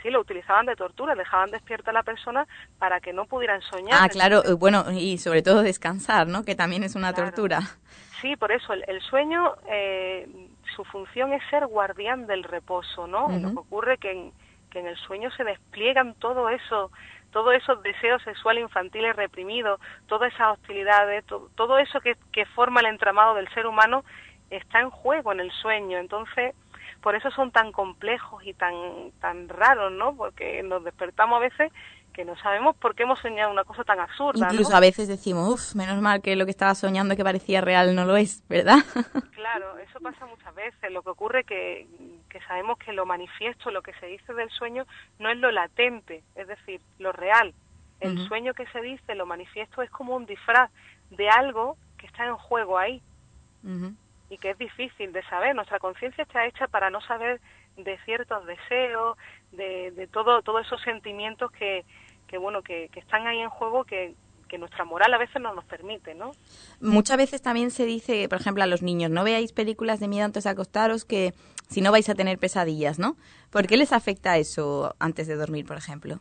sí, 0.01 0.09
lo 0.09 0.21
utilizaban 0.21 0.65
de 0.65 0.75
tortura, 0.75 1.15
dejaban 1.15 1.51
despierta 1.51 1.91
a 1.91 1.93
la 1.93 2.03
persona 2.03 2.47
para 2.79 2.99
que 2.99 3.13
no 3.13 3.25
pudieran 3.25 3.61
soñar. 3.61 3.99
Ah, 4.01 4.09
claro, 4.09 4.43
eh, 4.45 4.53
bueno, 4.53 4.85
y 4.91 5.17
sobre 5.17 5.41
todo 5.41 5.61
descansar, 5.61 6.27
¿no? 6.27 6.43
Que 6.43 6.55
también 6.55 6.83
es 6.83 6.95
una 6.95 7.13
tortura. 7.13 7.61
Sí, 8.21 8.35
por 8.35 8.51
eso 8.51 8.73
el, 8.73 9.01
sueño, 9.01 9.55
eh, 9.67 10.27
su 10.75 10.83
función 10.85 11.33
es 11.33 11.41
ser 11.49 11.65
guardián 11.67 12.27
del 12.27 12.43
reposo, 12.43 13.07
¿no? 13.07 13.29
Lo 13.29 13.49
que 13.51 13.57
ocurre 13.57 13.97
que 13.97 14.11
en, 14.11 14.31
que 14.71 14.79
en 14.79 14.87
el 14.87 14.97
sueño 14.97 15.29
se 15.31 15.43
despliegan 15.43 16.15
todo 16.15 16.49
eso, 16.49 16.91
todos 17.31 17.53
esos 17.53 17.83
deseos 17.83 18.21
sexuales 18.23 18.63
infantiles 18.63 19.15
reprimidos, 19.15 19.79
todas 20.07 20.33
esas 20.33 20.57
hostilidades, 20.57 21.23
todo 21.55 21.77
eso 21.77 22.01
que, 22.01 22.15
que 22.31 22.45
forma 22.45 22.79
el 22.79 22.87
entramado 22.87 23.35
del 23.35 23.47
ser 23.53 23.67
humano 23.67 24.03
está 24.49 24.79
en 24.79 24.89
juego 24.89 25.31
en 25.31 25.41
el 25.41 25.51
sueño. 25.51 25.97
Entonces, 25.97 26.55
por 27.01 27.15
eso 27.15 27.31
son 27.31 27.51
tan 27.51 27.71
complejos 27.71 28.43
y 28.45 28.53
tan, 28.53 29.11
tan 29.19 29.49
raros, 29.49 29.91
¿no? 29.91 30.15
Porque 30.15 30.61
nos 30.63 30.83
despertamos 30.83 31.37
a 31.37 31.39
veces 31.39 31.71
que 32.13 32.25
no 32.25 32.37
sabemos 32.37 32.75
por 32.75 32.93
qué 32.93 33.03
hemos 33.03 33.19
soñado 33.19 33.51
una 33.51 33.63
cosa 33.63 33.83
tan 33.83 33.99
absurda. 33.99 34.47
Incluso 34.51 34.75
a 34.75 34.79
veces 34.79 35.07
decimos, 35.07 35.47
uff, 35.47 35.75
menos 35.75 36.01
mal 36.01 36.21
que 36.21 36.35
lo 36.35 36.45
que 36.45 36.51
estaba 36.51 36.75
soñando 36.75 37.15
que 37.15 37.23
parecía 37.23 37.61
real 37.61 37.95
no 37.95 38.05
lo 38.05 38.17
es, 38.17 38.43
¿verdad? 38.47 38.77
Claro, 39.41 39.77
eso 39.79 39.99
pasa 39.99 40.25
muchas 40.27 40.53
veces. 40.53 40.91
Lo 40.91 41.01
que 41.01 41.09
ocurre 41.09 41.43
que, 41.43 41.87
que 42.31 42.39
sabemos 42.41 42.77
que 42.79 42.93
lo 42.93 43.05
manifiesto, 43.05 43.71
lo 43.71 43.81
que 43.81 43.93
se 43.95 44.07
dice 44.07 44.33
del 44.33 44.49
sueño, 44.49 44.85
no 45.19 45.29
es 45.29 45.37
lo 45.37 45.51
latente, 45.51 46.23
es 46.35 46.47
decir, 46.47 46.79
lo 46.97 47.11
real. 47.11 47.53
El 47.99 48.17
sueño 48.27 48.55
que 48.55 48.65
se 48.67 48.81
dice, 48.81 49.13
lo 49.13 49.27
manifiesto, 49.27 49.83
es 49.83 49.91
como 49.91 50.15
un 50.15 50.25
disfraz 50.25 50.71
de 51.11 51.29
algo 51.29 51.77
que 51.99 52.07
está 52.07 52.25
en 52.25 52.35
juego 52.35 52.79
ahí 52.79 52.99
y 54.29 54.37
que 54.39 54.51
es 54.51 54.57
difícil 54.57 55.11
de 55.11 55.21
saber. 55.25 55.53
Nuestra 55.53 55.77
conciencia 55.77 56.23
está 56.23 56.47
hecha 56.47 56.67
para 56.67 56.89
no 56.89 56.99
saber 57.01 57.39
de 57.77 57.99
ciertos 58.05 58.43
deseos, 58.47 59.17
de, 59.51 59.91
de 59.91 60.07
todo, 60.07 60.41
todos 60.41 60.65
esos 60.65 60.81
sentimientos 60.81 61.51
que, 61.51 61.85
que 62.27 62.39
bueno, 62.39 62.63
que, 62.63 62.89
que 62.91 63.01
están 63.01 63.27
ahí 63.27 63.39
en 63.39 63.49
juego, 63.49 63.83
que, 63.83 64.15
que 64.51 64.57
nuestra 64.57 64.83
moral 64.83 65.13
a 65.13 65.17
veces 65.17 65.41
no 65.41 65.53
nos 65.53 65.63
permite, 65.65 66.13
¿no? 66.13 66.31
Muchas 66.81 67.17
veces 67.17 67.41
también 67.41 67.71
se 67.71 67.85
dice, 67.85 68.27
por 68.27 68.41
ejemplo, 68.41 68.63
a 68.63 68.67
los 68.67 68.81
niños, 68.81 69.11
no 69.11 69.23
veáis 69.23 69.53
películas 69.53 69.99
de 69.99 70.07
miedo 70.07 70.25
antes 70.25 70.43
de 70.43 70.49
acostaros 70.49 71.05
que 71.05 71.33
si 71.71 71.79
no 71.79 71.91
vais 71.91 72.09
a 72.09 72.15
tener 72.15 72.37
pesadillas, 72.37 72.99
¿no? 72.99 73.15
¿Por 73.49 73.65
qué 73.65 73.77
les 73.77 73.93
afecta 73.93 74.37
eso 74.37 74.93
antes 74.99 75.25
de 75.27 75.35
dormir, 75.35 75.65
por 75.65 75.77
ejemplo? 75.77 76.19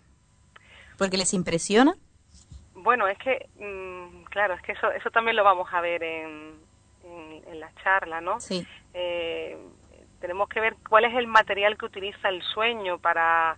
¿Porque 0.97 1.17
les 1.17 1.35
impresiona? 1.35 1.95
Bueno, 2.75 3.09
es 3.09 3.19
que, 3.19 3.49
mm, 3.59 4.25
claro, 4.31 4.55
es 4.55 4.63
que 4.63 4.73
eso, 4.73 4.91
eso 4.93 5.11
también 5.11 5.37
lo 5.37 5.43
vamos 5.43 5.69
a 5.73 5.81
ver 5.81 6.05
en, 6.05 6.55
en, 7.03 7.59
la 7.59 7.73
charla, 7.83 8.21
¿no? 8.21 8.39
Sí. 8.39 8.65
Eh, 8.95 9.59
tenemos 10.21 10.49
que 10.49 10.61
ver 10.61 10.77
cuál 10.89 11.05
es 11.05 11.15
el 11.15 11.27
material 11.27 11.77
que 11.77 11.87
utiliza 11.87 12.29
el 12.29 12.43
sueño 12.43 12.99
para, 12.99 13.57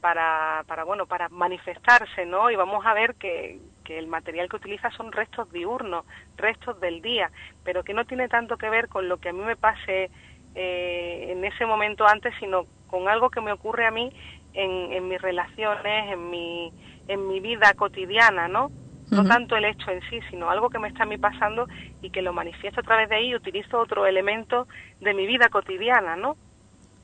para, 0.00 0.64
para, 0.66 0.84
bueno, 0.84 1.04
para 1.04 1.28
manifestarse, 1.28 2.24
¿no? 2.24 2.50
Y 2.50 2.56
vamos 2.56 2.86
a 2.86 2.94
ver 2.94 3.14
que, 3.16 3.60
que 3.84 3.98
el 3.98 4.06
material 4.06 4.48
que 4.48 4.56
utiliza 4.56 4.90
son 4.92 5.12
restos 5.12 5.52
diurnos, 5.52 6.06
restos 6.36 6.80
del 6.80 7.02
día, 7.02 7.30
pero 7.62 7.84
que 7.84 7.92
no 7.92 8.06
tiene 8.06 8.28
tanto 8.28 8.56
que 8.56 8.70
ver 8.70 8.88
con 8.88 9.08
lo 9.08 9.18
que 9.18 9.28
a 9.28 9.32
mí 9.34 9.42
me 9.42 9.56
pase 9.56 10.10
eh, 10.56 11.28
en 11.30 11.44
ese 11.44 11.66
momento 11.66 12.06
antes, 12.06 12.34
sino 12.40 12.66
con 12.88 13.08
algo 13.08 13.30
que 13.30 13.40
me 13.40 13.52
ocurre 13.52 13.86
a 13.86 13.90
mí 13.90 14.10
en, 14.54 14.92
en 14.92 15.08
mis 15.08 15.20
relaciones, 15.20 16.12
en 16.12 16.30
mi, 16.30 16.72
en 17.08 17.28
mi 17.28 17.40
vida 17.40 17.74
cotidiana, 17.74 18.48
¿no? 18.48 18.70
no 19.10 19.24
tanto 19.24 19.56
el 19.56 19.64
hecho 19.64 19.90
en 19.90 20.00
sí, 20.10 20.18
sino 20.30 20.50
algo 20.50 20.68
que 20.68 20.78
me 20.78 20.88
está 20.88 21.04
a 21.04 21.06
mí 21.06 21.16
pasando 21.16 21.68
y 22.02 22.10
que 22.10 22.22
lo 22.22 22.32
manifiesto 22.32 22.80
a 22.80 22.82
través 22.82 23.08
de 23.08 23.16
ahí 23.16 23.28
y 23.28 23.36
utilizo 23.36 23.78
otro 23.78 24.06
elemento 24.06 24.66
de 25.00 25.14
mi 25.14 25.26
vida 25.26 25.48
cotidiana, 25.48 26.16
¿no? 26.16 26.36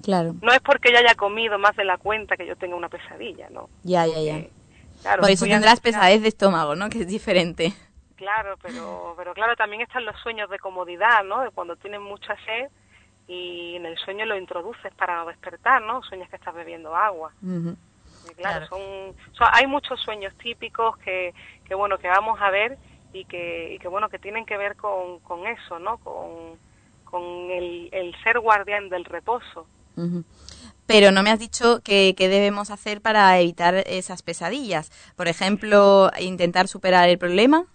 Claro. 0.03 0.35
No 0.43 0.53
es 0.53 0.61
porque 0.61 0.91
yo 0.91 0.99
haya 0.99 1.15
comido 1.15 1.59
más 1.59 1.77
de 1.77 1.85
la 1.85 1.99
cuenta 1.99 2.37
que 2.37 2.47
yo 2.47 2.57
tenga 2.57 2.75
una 2.75 2.89
pesadilla, 2.89 3.49
¿no? 3.51 3.69
Ya, 3.85 4.07
ya, 4.07 4.21
ya. 4.21 5.17
Por 5.17 5.31
eso 5.31 5.47
tendrás 5.47 5.81
pesadez 5.81 6.23
de 6.23 6.29
estómago, 6.29 6.75
¿no? 6.75 6.91
Que 6.91 7.01
es 7.01 7.07
diferente. 7.07 7.73
Claro, 8.17 8.57
pero, 8.63 9.15
pero 9.17 9.35
claro, 9.35 9.55
también 9.57 9.83
están 9.83 10.05
los 10.05 10.17
sueños 10.23 10.51
de 10.51 10.59
comodidad, 10.59 11.25
¿no? 11.25 11.43
De 11.43 11.51
cuando 11.51 11.77
tienes 11.77 12.01
mucha 12.01 12.35
sed 12.45 12.69
y 13.33 13.77
en 13.77 13.87
el 13.87 13.97
sueño 13.99 14.27
lo 14.27 14.37
introduces 14.37 14.93
para 14.95 15.17
no 15.17 15.27
despertar, 15.27 15.81
¿no? 15.83 16.03
Sueñas 16.03 16.29
que 16.29 16.37
estás 16.37 16.55
bebiendo 16.55 16.95
agua 16.95 17.33
claro, 18.37 18.67
Son, 18.69 19.15
hay 19.53 19.67
muchos 19.67 20.01
sueños 20.01 20.35
típicos 20.37 20.97
que, 20.99 21.35
que, 21.67 21.75
bueno, 21.75 21.99
que 21.99 22.09
vamos 22.09 22.41
a 22.41 22.51
ver 22.51 22.79
y 23.13 23.25
que, 23.25 23.75
y 23.75 23.79
que 23.79 23.89
bueno, 23.89 24.09
que 24.09 24.19
tienen 24.19 24.47
que 24.47 24.57
ver 24.57 24.77
con, 24.77 25.21
con 25.21 25.47
eso, 25.47 25.79
¿no? 25.79 25.99
Con, 25.99 26.59
con 27.05 27.23
el, 27.51 27.89
el 27.93 28.15
ser 28.23 28.41
guardián 28.41 28.89
del 28.89 29.05
reposo. 29.05 29.67
Pero 30.87 31.11
no 31.11 31.23
me 31.23 31.31
has 31.31 31.39
dicho 31.39 31.81
qué 31.85 32.15
debemos 32.19 32.71
hacer 32.71 33.01
para 33.03 33.39
evitar 33.39 33.75
esas 33.87 34.23
pesadillas. 34.23 34.91
Por 35.17 35.29
ejemplo, 35.29 36.11
intentar 36.19 36.69
superar 36.69 37.09
el 37.09 37.19
problema. 37.19 37.67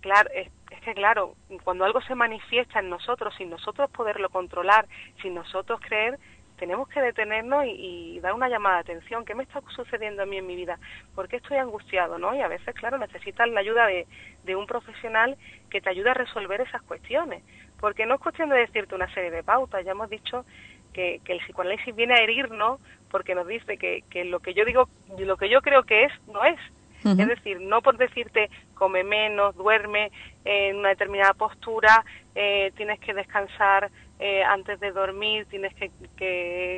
Claro, 0.00 0.30
es, 0.34 0.48
que 0.84 0.94
claro, 0.94 1.34
cuando 1.64 1.84
algo 1.84 2.00
se 2.02 2.14
manifiesta 2.14 2.78
en 2.78 2.90
nosotros, 2.90 3.34
sin 3.36 3.50
nosotros 3.50 3.90
poderlo 3.90 4.28
controlar, 4.28 4.86
sin 5.22 5.34
nosotros 5.34 5.80
creer, 5.80 6.18
tenemos 6.58 6.88
que 6.88 7.00
detenernos 7.00 7.64
y, 7.66 8.20
dar 8.20 8.32
una 8.34 8.48
llamada 8.48 8.76
de 8.76 8.80
atención. 8.82 9.24
¿Qué 9.24 9.34
me 9.34 9.42
está 9.42 9.60
sucediendo 9.74 10.22
a 10.22 10.26
mí 10.26 10.36
en 10.36 10.46
mi 10.46 10.54
vida? 10.54 10.78
¿Por 11.14 11.28
qué 11.28 11.36
estoy 11.36 11.56
angustiado? 11.56 12.18
¿no? 12.18 12.34
Y 12.34 12.40
a 12.40 12.48
veces, 12.48 12.74
claro, 12.74 12.96
necesitas 12.98 13.48
la 13.48 13.60
ayuda 13.60 13.86
de, 13.86 14.56
un 14.56 14.66
profesional 14.66 15.36
que 15.70 15.80
te 15.80 15.90
ayude 15.90 16.10
a 16.10 16.14
resolver 16.14 16.60
esas 16.60 16.82
cuestiones. 16.82 17.42
Porque 17.80 18.06
no 18.06 18.14
es 18.14 18.20
cuestión 18.20 18.50
de 18.50 18.56
decirte 18.56 18.94
una 18.94 19.12
serie 19.12 19.30
de 19.30 19.42
pautas. 19.42 19.84
Ya 19.84 19.92
hemos 19.92 20.08
dicho 20.08 20.44
que, 20.92 21.20
el 21.26 21.38
psicoanálisis 21.40 21.94
viene 21.94 22.14
a 22.14 22.22
herirnos 22.22 22.80
porque 23.10 23.34
nos 23.34 23.46
dice 23.46 23.76
que, 23.76 24.04
que 24.10 24.24
lo 24.24 24.40
que 24.40 24.54
yo 24.54 24.64
digo, 24.64 24.88
lo 25.18 25.36
que 25.36 25.48
yo 25.48 25.60
creo 25.60 25.82
que 25.82 26.04
es, 26.04 26.12
no 26.28 26.44
es. 26.44 26.58
Es 27.04 27.28
decir, 27.28 27.60
no 27.60 27.82
por 27.82 27.98
decirte 27.98 28.50
come 28.72 29.04
menos, 29.04 29.54
duerme 29.56 30.10
en 30.44 30.76
una 30.76 30.88
determinada 30.88 31.34
postura, 31.34 32.04
eh, 32.34 32.72
tienes 32.76 32.98
que 33.00 33.12
descansar 33.12 33.90
eh, 34.18 34.42
antes 34.42 34.80
de 34.80 34.90
dormir, 34.90 35.46
tienes 35.46 35.74
que, 35.74 35.90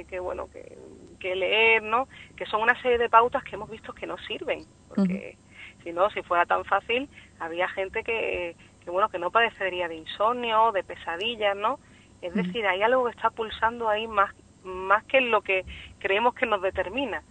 que, 0.08 0.20
bueno, 0.20 0.48
que, 0.52 0.76
que, 1.20 1.36
leer, 1.36 1.82
¿no? 1.82 2.08
Que 2.36 2.46
son 2.46 2.62
una 2.62 2.80
serie 2.82 2.98
de 2.98 3.08
pautas 3.08 3.44
que 3.44 3.54
hemos 3.54 3.70
visto 3.70 3.92
que 3.92 4.06
no 4.06 4.18
sirven, 4.18 4.64
porque 4.88 5.36
si 5.84 5.92
no, 5.92 6.10
si 6.10 6.22
fuera 6.22 6.44
tan 6.44 6.64
fácil, 6.64 7.08
habría 7.38 7.68
gente 7.68 8.02
que, 8.02 8.56
que, 8.84 8.90
bueno, 8.90 9.08
que 9.08 9.18
no 9.18 9.30
padecería 9.30 9.86
de 9.86 9.94
insomnio, 9.94 10.72
de 10.72 10.82
pesadillas, 10.82 11.56
¿no? 11.56 11.78
Es 12.20 12.34
decir, 12.34 12.66
hay 12.66 12.82
algo 12.82 13.04
que 13.04 13.10
está 13.10 13.30
pulsando 13.30 13.88
ahí 13.88 14.08
más, 14.08 14.34
más 14.64 15.04
que 15.04 15.20
lo 15.20 15.42
que 15.42 15.64
creemos 16.00 16.34
que 16.34 16.46
nos 16.46 16.60
determina 16.62 17.22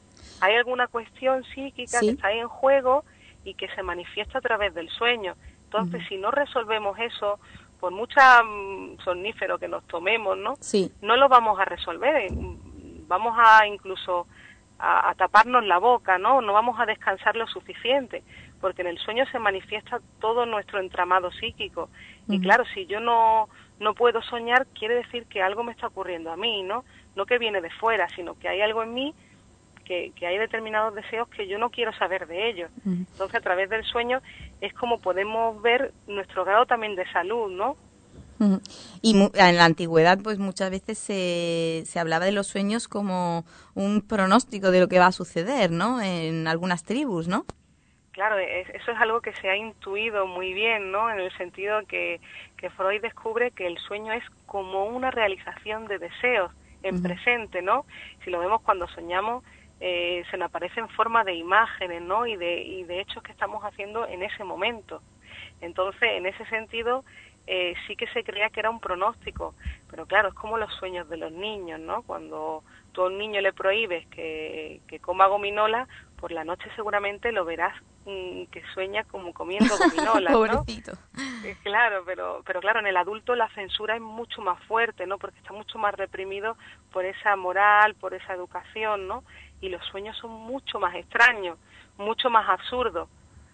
hay 0.42 0.56
alguna 0.56 0.88
cuestión 0.88 1.44
psíquica 1.44 2.00
que 2.00 2.10
está 2.10 2.28
ahí 2.28 2.40
en 2.40 2.48
juego 2.48 3.04
y 3.44 3.54
que 3.54 3.68
se 3.70 3.84
manifiesta 3.84 4.40
a 4.40 4.42
través 4.42 4.74
del 4.74 4.90
sueño. 4.90 5.36
Entonces, 5.66 6.04
si 6.08 6.18
no 6.18 6.32
resolvemos 6.32 6.98
eso, 7.00 7.40
por 7.80 7.92
mucha 7.92 8.42
mm, 8.44 8.98
somnífero 9.04 9.60
que 9.60 9.68
nos 9.68 9.86
tomemos, 9.88 10.38
¿no? 10.38 10.56
Sí. 10.60 10.92
No 11.02 11.16
lo 11.16 11.28
vamos 11.30 11.60
a 11.60 11.66
resolver. 11.66 12.16
Eh, 12.16 12.28
vamos 13.08 13.36
a 13.38 13.68
incluso 13.68 14.28
a, 14.80 15.14
taparnos 15.16 15.66
la 15.66 15.78
boca, 15.78 16.18
¿no? 16.18 16.42
No 16.42 16.54
vamos 16.54 16.80
a 16.80 16.86
descansar 16.86 17.36
lo 17.36 17.48
suficiente, 17.48 18.24
porque 18.60 18.82
en 18.82 18.90
el 18.90 18.98
sueño 18.98 19.26
se 19.32 19.40
manifiesta 19.40 20.02
todo 20.20 20.46
nuestro 20.46 20.80
entramado 20.80 21.32
psíquico. 21.32 21.90
Y 22.28 22.40
claro, 22.42 22.64
si 22.74 22.86
yo 22.86 23.00
no, 23.00 23.50
no 23.80 23.94
puedo 23.94 24.22
soñar, 24.22 24.68
quiere 24.68 24.96
decir 24.96 25.28
que 25.28 25.42
algo 25.42 25.64
me 25.64 25.72
está 25.72 25.88
ocurriendo 25.88 26.32
a 26.32 26.38
mí, 26.38 26.64
¿no? 26.64 26.84
No 27.16 27.26
que 27.26 27.38
viene 27.38 27.62
de 27.62 27.70
fuera, 27.70 28.08
sino 28.16 28.38
que 28.38 28.50
hay 28.50 28.62
algo 28.62 28.84
en 28.84 28.94
mí 28.94 29.16
que, 29.86 30.12
hay 30.22 30.38
determinados 30.38 30.94
deseos 30.94 31.30
que 31.30 31.48
yo 31.48 31.58
no 31.58 31.70
quiero 31.70 31.94
saber 31.94 32.28
de 32.28 32.50
ellos. 32.50 32.70
Entonces, 32.86 33.36
a 33.36 33.42
través 33.42 33.70
del 33.70 33.84
sueño 33.86 34.22
es 34.62 34.74
como 34.74 35.00
podemos 35.00 35.62
ver 35.62 35.94
nuestro 36.08 36.44
grado 36.44 36.66
también 36.66 36.96
de 36.96 37.10
salud, 37.12 37.52
¿no? 37.52 37.78
Y 39.02 39.16
en 39.16 39.56
la 39.56 39.66
antigüedad, 39.66 40.20
pues 40.22 40.40
muchas 40.40 40.70
veces 40.70 40.98
se, 40.98 41.84
se 41.86 42.00
hablaba 42.00 42.26
de 42.26 42.34
los 42.34 42.48
sueños 42.48 42.88
como 42.88 43.46
un 43.76 44.02
pronóstico 44.02 44.72
de 44.72 44.82
lo 44.82 44.88
que 44.90 45.00
va 45.00 45.08
a 45.08 45.12
suceder, 45.14 45.72
¿no? 45.72 46.02
En 46.02 46.48
algunas 46.48 46.84
tribus, 46.84 47.28
¿no? 47.28 47.46
Claro, 48.12 48.38
eso 48.38 48.92
es 48.92 48.98
algo 48.98 49.22
que 49.22 49.34
se 49.36 49.50
ha 49.50 49.58
intuido 49.58 50.26
muy 50.26 50.54
bien, 50.54 50.92
¿no? 50.92 51.10
En 51.10 51.20
el 51.20 51.32
sentido 51.38 51.80
que, 51.88 52.22
que 52.58 52.70
Freud 52.70 53.02
descubre 53.02 53.52
que 53.52 53.68
el 53.68 53.78
sueño 53.78 54.14
es 54.14 54.24
como 54.46 54.86
una 54.86 55.12
realización 55.12 55.86
de 55.88 56.00
deseos 56.00 56.52
en 56.84 57.02
presente, 57.02 57.62
¿no? 57.62 57.86
Si 58.24 58.30
lo 58.30 58.40
vemos 58.40 58.62
cuando 58.62 58.88
soñamos, 58.88 59.44
eh, 59.80 60.24
se 60.32 60.38
nos 60.38 60.48
aparece 60.48 60.80
en 60.80 60.90
forma 60.90 61.24
de 61.24 61.36
imágenes, 61.36 62.02
¿no? 62.02 62.26
Y 62.26 62.36
de, 62.36 62.62
y 62.62 62.84
de 62.84 63.02
hechos 63.02 63.22
que 63.24 63.32
estamos 63.32 63.64
haciendo 63.64 64.08
en 64.08 64.24
ese 64.24 64.44
momento. 64.44 65.02
Entonces, 65.62 66.10
en 66.14 66.26
ese 66.26 66.46
sentido, 66.46 67.04
eh, 67.48 67.76
sí 67.86 67.96
que 67.96 68.08
se 68.08 68.24
creía 68.24 68.50
que 68.50 68.60
era 68.60 68.70
un 68.70 68.80
pronóstico, 68.80 69.54
pero 69.90 70.06
claro, 70.06 70.30
es 70.30 70.34
como 70.34 70.58
los 70.58 70.74
sueños 70.76 71.08
de 71.10 71.18
los 71.18 71.32
niños, 71.32 71.80
¿no? 71.80 72.02
Cuando 72.04 72.64
tú 72.92 73.04
a 73.04 73.06
un 73.06 73.18
niño 73.18 73.40
le 73.42 73.54
prohíbes 73.54 74.08
que, 74.08 74.82
que 74.88 75.00
coma 75.00 75.28
gominola, 75.28 75.88
por 76.18 76.32
la 76.32 76.44
noche 76.44 76.70
seguramente 76.76 77.32
lo 77.32 77.46
verás 77.46 77.76
mm, 78.06 78.46
que 78.46 78.64
sueña 78.74 79.04
como 79.04 79.32
comiendo 79.34 79.76
gominola, 79.78 80.32
Pobrecito. 80.32 80.94
Eh, 81.44 81.56
claro, 81.62 82.04
pero, 82.04 82.42
pero 82.46 82.62
claro, 82.62 82.80
en 82.80 82.88
el 82.88 82.98
adulto 82.98 83.36
la 83.36 83.50
censura 83.50 83.96
es 83.96 84.02
mucho 84.02 84.42
más 84.42 84.64
fuerte, 84.64 85.06
¿no? 85.06 85.20
Porque 85.20 85.38
está 85.38 85.54
mucho 85.54 85.78
más 85.78 85.94
reprimido 85.94 86.58
por 86.92 87.06
esa 87.06 87.36
moral, 87.36 87.94
por 87.94 88.16
esa 88.16 88.34
educación, 88.34 89.08
¿no? 89.08 89.24
Y 89.66 89.70
los 89.70 89.84
sueños 89.88 90.16
son 90.18 90.32
mucho 90.32 90.80
más 90.80 90.94
extraños, 90.94 91.58
mucho 91.98 92.30
más 92.30 92.48
absurdos, 92.48 93.10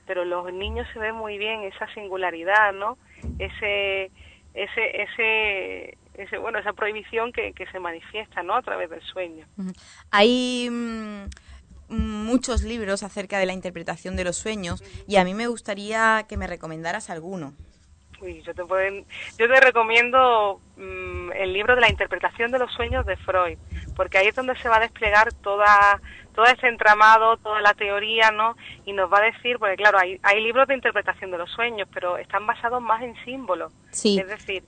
pero 0.05 0.26
los 0.26 0.51
niños 0.51 0.86
se 0.91 0.99
ven 0.99 1.16
muy 1.16 1.38
bien 1.38 1.62
esa 1.62 1.88
singularidad, 1.93 2.74
¿no? 2.74 2.97
Ese, 3.39 4.12
ese, 4.53 5.01
ese, 5.03 5.97
ese 6.16 6.38
bueno, 6.38 6.59
esa 6.59 6.74
prohibición 6.74 7.32
que, 7.32 7.53
que 7.53 7.66
se 7.68 7.80
manifiesta, 7.80 8.43
¿no? 8.43 8.55
A 8.55 8.62
través 8.62 8.89
del 8.89 9.01
sueño. 9.03 9.45
Hay 10.12 10.68
mm, 10.70 11.28
muchos 11.88 12.64
libros 12.64 13.03
acerca 13.03 13.39
de 13.39 13.45
la 13.45 13.53
interpretación 13.53 14.18
de 14.18 14.26
los 14.26 14.36
sueños 14.36 14.84
y 15.07 15.16
a 15.16 15.24
mí 15.24 15.34
me 15.34 15.47
gustaría 15.47 16.26
que 16.28 16.36
me 16.36 16.47
recomendaras 16.47 17.09
alguno. 17.09 17.53
Uy, 18.22 18.41
yo 18.43 18.53
te, 18.53 18.61
yo 18.61 19.47
te 19.47 19.59
recomiendo 19.59 20.61
mm, 20.78 21.32
el 21.34 21.53
libro 21.53 21.76
de 21.76 21.82
la 21.82 21.89
interpretación 21.89 22.51
de 22.51 22.59
los 22.59 22.72
sueños 22.72 23.05
de 23.05 23.17
Freud, 23.17 23.57
porque 23.95 24.19
ahí 24.19 24.28
es 24.28 24.36
donde 24.36 24.55
se 24.57 24.69
va 24.69 24.78
a 24.78 24.82
desplegar 24.82 25.34
toda, 25.34 25.99
todo 26.36 26.45
ese 26.45 26.67
entramado, 26.67 27.38
toda 27.38 27.61
la 27.61 27.74
teoría, 27.74 28.30
¿no? 28.30 28.55
Y 28.86 28.93
nos 28.93 29.11
va 29.11 29.17
a 29.17 29.32
decir, 29.32 29.57
porque 29.57 29.76
claro, 29.76 29.97
hay, 29.97 30.19
hay 30.22 30.41
libros 30.41 30.67
de 30.67 30.76
interpretación 30.76 31.32
de 31.32 31.39
los 31.39 31.49
sueños, 31.51 31.88
pero 31.91 32.17
están 32.17 32.45
basados 32.45 32.82
más 32.82 33.01
en 33.01 33.15
símbolos. 33.26 33.74
Sí. 33.89 34.19
Es 34.19 34.28
decir, 34.28 34.63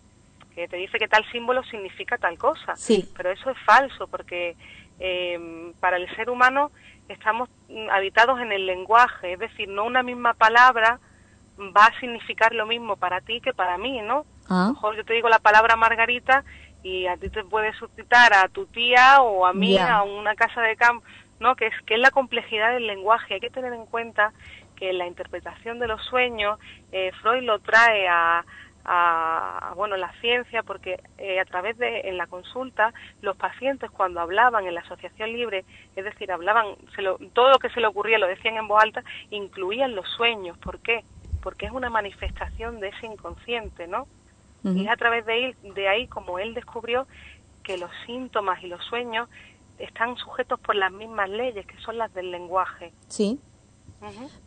que 0.56 0.68
te 0.68 0.78
dice 0.78 0.98
que 0.98 1.08
tal 1.08 1.24
símbolo 1.32 1.64
significa 1.64 2.18
tal 2.18 2.38
cosa. 2.40 2.76
Sí. 2.76 3.08
Pero 3.16 3.32
eso 3.32 3.52
es 3.52 3.58
falso, 3.66 4.08
porque 4.08 4.56
eh, 5.00 5.74
para 5.80 5.98
el 5.98 6.14
ser 6.16 6.30
humano 6.32 6.72
estamos 7.08 7.50
habitados 7.92 8.40
en 8.40 8.52
el 8.52 8.66
lenguaje, 8.66 9.34
es 9.34 9.40
decir, 9.40 9.68
no 9.68 9.84
una 9.84 10.02
misma 10.04 10.34
palabra 10.34 11.00
va 11.60 11.86
a 11.86 12.00
significar 12.00 12.54
lo 12.54 12.66
mismo 12.66 12.96
para 12.96 13.22
ti 13.22 13.42
que 13.42 13.54
para 13.54 13.78
mí, 13.78 14.02
¿no? 14.02 14.26
A 14.50 14.68
lo 14.68 14.74
mejor 14.74 14.96
yo 14.96 15.06
te 15.06 15.14
digo 15.14 15.30
la 15.30 15.40
palabra 15.40 15.76
Margarita 15.76 16.44
y 16.82 17.08
a 17.08 17.18
ti 17.18 17.30
te 17.30 17.44
puede 17.44 17.74
suscitar 17.74 18.34
a 18.34 18.50
tu 18.50 18.66
tía 18.66 19.22
o 19.22 19.46
a 19.46 19.54
mí 19.54 19.78
a 19.78 20.04
una 20.04 20.36
casa 20.36 20.62
de 20.62 20.76
campo, 20.76 21.06
¿no? 21.40 21.56
Que 21.56 21.68
es 21.68 21.74
que 21.86 21.96
es 21.96 22.00
la 22.00 22.12
complejidad 22.12 22.74
del 22.74 22.88
lenguaje. 22.88 23.36
Hay 23.36 23.40
que 23.40 23.50
tener 23.50 23.74
en 23.74 23.86
cuenta 23.86 24.34
que 24.76 24.92
la 24.94 25.08
interpretación 25.08 25.80
de 25.80 25.88
los 25.88 26.04
sueños 26.06 26.60
eh, 26.92 27.12
Freud 27.22 27.44
lo 27.44 27.60
trae 27.60 28.08
a, 28.08 28.44
a, 28.86 29.74
bueno 29.76 29.96
la 29.98 30.12
ciencia 30.20 30.64
porque 30.64 31.00
eh, 31.18 31.40
a 31.40 31.46
través 31.46 31.78
de 31.78 32.02
en 32.02 32.18
la 32.18 32.28
consulta 32.28 32.94
los 33.22 33.38
pacientes 33.38 33.90
cuando 33.92 34.20
hablaban 34.20 34.66
en 34.66 34.74
la 34.74 34.82
asociación 34.82 35.32
libre 35.32 35.66
es 35.96 36.04
decir 36.04 36.32
hablaban 36.32 36.76
todo 37.34 37.50
lo 37.50 37.60
que 37.60 37.70
se 37.70 37.80
le 37.80 37.88
ocurría 37.88 38.18
lo 38.18 38.28
decían 38.28 38.58
en 38.58 38.68
voz 38.68 38.84
alta 38.84 39.04
incluían 39.30 39.96
los 39.96 40.08
sueños 40.10 40.58
¿por 40.58 40.80
qué? 40.80 41.04
Porque 41.44 41.66
es 41.66 41.72
una 41.72 41.90
manifestación 41.90 42.80
de 42.80 42.88
ese 42.88 43.06
inconsciente 43.06 43.86
¿no? 43.86 44.08
y 44.64 44.86
es 44.86 44.90
a 44.90 44.96
través 44.96 45.26
de 45.26 45.34
ahí, 45.34 45.56
de 45.76 45.88
ahí 45.90 46.08
como 46.08 46.40
él 46.40 46.54
descubrió 46.54 47.06
que 47.64 47.78
los 47.78 47.92
síntomas 48.06 48.64
y 48.64 48.68
los 48.68 48.84
sueños 48.86 49.28
están 49.78 50.16
sujetos 50.16 50.60
por 50.62 50.76
las 50.76 50.92
mismas 50.92 51.30
leyes 51.30 51.66
que 51.66 51.78
son 51.80 51.98
las 51.98 52.14
del 52.14 52.32
lenguaje. 52.32 52.94
Sí. 53.10 53.40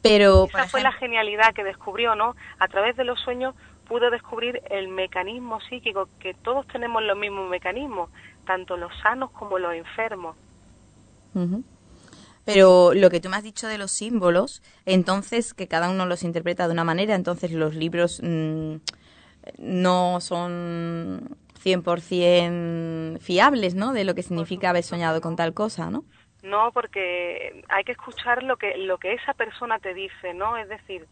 Pero 0.03 0.45
esa 0.47 0.69
fue 0.69 0.83
la 0.83 0.93
genialidad 0.93 1.55
que 1.55 1.65
descubrió 1.65 2.15
no 2.15 2.35
a 2.59 2.69
través 2.69 2.97
de 2.97 3.05
los 3.05 3.21
sueños 3.21 3.55
pudo 3.87 4.11
descubrir 4.11 4.63
el 4.71 4.89
mecanismo 4.89 5.61
psíquico, 5.61 6.09
que 6.19 6.35
todos 6.35 6.67
tenemos 6.67 7.03
los 7.03 7.17
mismos 7.17 7.49
mecanismos, 7.49 8.11
tanto 8.45 8.77
los 8.77 8.93
sanos 9.03 9.31
como 9.31 9.59
los 9.59 9.75
enfermos. 9.75 10.37
Pero 12.47 12.95
lo 12.95 13.11
que 13.11 13.21
tú 13.21 13.29
me 13.29 13.37
has 13.37 13.43
dicho 13.43 13.67
de 13.67 13.77
los 13.77 13.91
símbolos, 13.91 14.63
entonces 14.87 15.53
que 15.53 15.67
cada 15.67 15.91
uno 15.91 16.07
los 16.07 16.23
interpreta 16.23 16.69
de 16.69 16.73
una 16.73 16.85
manera, 16.85 17.17
entonces 17.17 17.51
los 17.51 17.75
libros 17.75 18.21
mm, 18.23 18.77
no 19.59 20.21
son 20.21 21.37
100% 21.63 23.19
fiables, 23.19 23.75
¿no? 23.75 23.93
De 23.93 24.05
lo 24.05 24.15
que 24.15 24.23
significa 24.23 24.71
haber 24.71 24.85
soñado 24.85 25.21
con 25.21 25.35
tal 25.35 25.55
cosa, 25.55 25.91
¿no? 25.91 26.05
No, 26.45 26.71
porque 26.71 27.65
hay 27.69 27.83
que 27.83 27.93
escuchar 27.93 28.45
lo 28.45 28.57
que 28.57 28.77
lo 28.77 28.99
que 28.99 29.15
esa 29.15 29.35
persona 29.35 29.81
te 29.81 29.93
dice, 29.93 30.33
¿no? 30.33 30.57
Es 30.57 30.69
decir, 30.69 31.05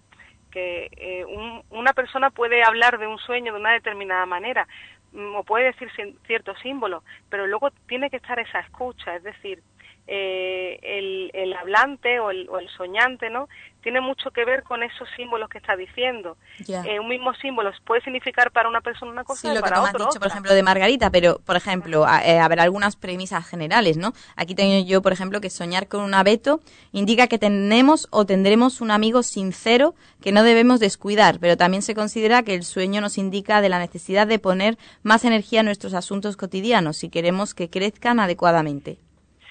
que 0.53 0.89
eh, 0.97 1.25
una 1.71 1.93
persona 1.95 2.31
puede 2.31 2.63
hablar 2.63 2.99
de 2.99 3.09
un 3.09 3.19
sueño 3.19 3.53
de 3.53 3.59
una 3.59 3.73
determinada 3.73 4.25
manera 4.25 4.69
mm, 5.11 5.35
o 5.35 5.43
puede 5.43 5.65
decir 5.65 5.91
ciertos 6.29 6.57
símbolos, 6.61 7.03
pero 7.29 7.49
luego 7.49 7.73
tiene 7.89 8.09
que 8.09 8.19
estar 8.19 8.39
esa 8.39 8.61
escucha, 8.61 9.17
es 9.17 9.25
decir, 9.25 9.61
eh, 10.07 10.79
el, 10.83 11.31
el, 11.33 11.55
hablante 11.55 12.21
o 12.21 12.31
el, 12.31 12.47
o 12.51 12.59
el, 12.59 12.69
soñante, 12.69 13.31
¿no? 13.31 13.49
Tiene 13.83 14.03
mucho 14.03 14.31
que 14.31 14.45
ver 14.45 14.63
con 14.63 14.83
esos 14.83 15.09
símbolos 15.17 15.49
que 15.49 15.59
está 15.59 15.77
diciendo. 15.77 16.37
Eh, 16.69 17.01
un 17.01 17.09
mismo 17.09 17.33
símbolo 17.35 17.71
puede 17.87 18.03
significar 18.03 18.51
para 18.51 18.69
una 18.69 18.81
persona 18.83 19.13
una 19.13 19.25
cosa 19.25 19.49
sí, 19.49 19.55
lo 19.55 19.61
para 19.61 19.77
que 19.77 19.81
tú 19.81 19.87
has 19.87 20.07
dicho, 20.09 20.21
por 20.21 20.29
ejemplo, 20.29 20.53
de 20.53 20.63
Margarita, 20.63 21.11
pero, 21.11 21.39
por 21.45 21.57
ejemplo, 21.57 22.07
eh, 22.25 22.39
habrá 22.39 22.63
algunas 22.65 22.97
premisas 22.97 23.47
generales, 23.47 23.97
¿no? 23.97 24.13
Aquí 24.37 24.55
tengo 24.55 24.87
yo, 24.87 25.01
por 25.01 25.13
ejemplo, 25.13 25.41
que 25.41 25.49
soñar 25.49 25.89
con 25.89 26.03
un 26.03 26.15
abeto 26.15 26.61
indica 26.93 27.27
que 27.27 27.39
tenemos 27.39 28.09
o 28.11 28.27
tendremos 28.27 28.81
un 28.83 28.91
amigo 28.91 29.23
sincero 29.23 29.95
que 30.21 30.33
no 30.33 30.43
debemos 30.43 30.81
descuidar, 30.81 31.39
pero 31.41 31.57
también 31.57 31.83
se 31.83 31.95
considera 31.95 32.43
que 32.43 32.55
el 32.55 32.65
sueño 32.65 33.01
nos 33.01 33.17
indica 33.17 33.63
de 33.63 33.71
la 33.71 33.79
necesidad 33.79 34.27
de 34.27 34.39
poner 34.39 34.77
más 35.03 35.25
energía 35.25 35.61
en 35.61 35.67
nuestros 35.67 35.95
asuntos 35.95 36.37
cotidianos 36.37 36.99
si 36.99 37.09
queremos 37.09 37.55
que 37.55 37.71
crezcan 37.71 38.21
adecuadamente 38.21 38.99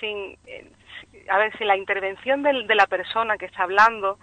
sin, 0.03 0.37
eh, 0.45 0.69
a 1.29 1.37
ver, 1.37 1.57
si 1.57 1.63
la 1.63 1.77
intervención 1.77 2.43
de 2.43 2.75
la 2.75 2.87
persona 2.87 3.37
que 3.37 3.45
está 3.45 3.63
hablando 3.63 4.19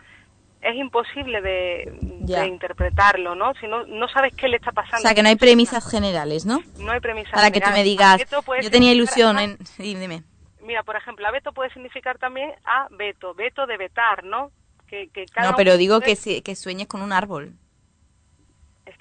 es 0.60 0.76
imposible 0.76 1.40
de, 1.40 2.46
interpretarlo, 2.46 3.34
¿no? 3.34 3.54
Si 3.54 3.66
no, 3.66 3.86
no 3.86 4.08
sabes 4.08 4.34
qué 4.36 4.46
le 4.46 4.56
está 4.56 4.72
pasando. 4.72 4.98
O 4.98 5.00
sea, 5.00 5.14
que 5.14 5.22
no 5.22 5.30
hay 5.30 5.36
premisas 5.36 5.90
generales, 5.90 6.44
¿no? 6.44 6.62
No 6.78 6.92
hay 6.92 7.00
premisas 7.00 7.32
Para 7.32 7.50
que 7.50 7.62
tú 7.62 7.70
me 7.70 7.82
digas, 7.82 8.22
yo 8.62 8.70
tenía 8.70 8.92
ilusión 8.92 9.38
en... 9.38 9.58
dime. 9.78 10.22
Mira, 10.62 10.82
por 10.82 10.96
ejemplo, 10.96 11.26
abeto 11.26 11.52
puede 11.52 11.72
significar 11.72 12.18
también 12.18 12.52
a 12.64 12.88
veto, 12.90 13.34
veto 13.34 13.66
de 13.66 13.78
vetar, 13.78 14.22
¿no? 14.24 14.50
Que, 14.86 15.08
que 15.08 15.24
no, 15.40 15.54
pero 15.56 15.76
digo 15.76 16.00
que, 16.00 16.16
que 16.42 16.56
sueñes 16.56 16.88
con 16.88 17.00
un 17.00 17.12
árbol 17.12 17.54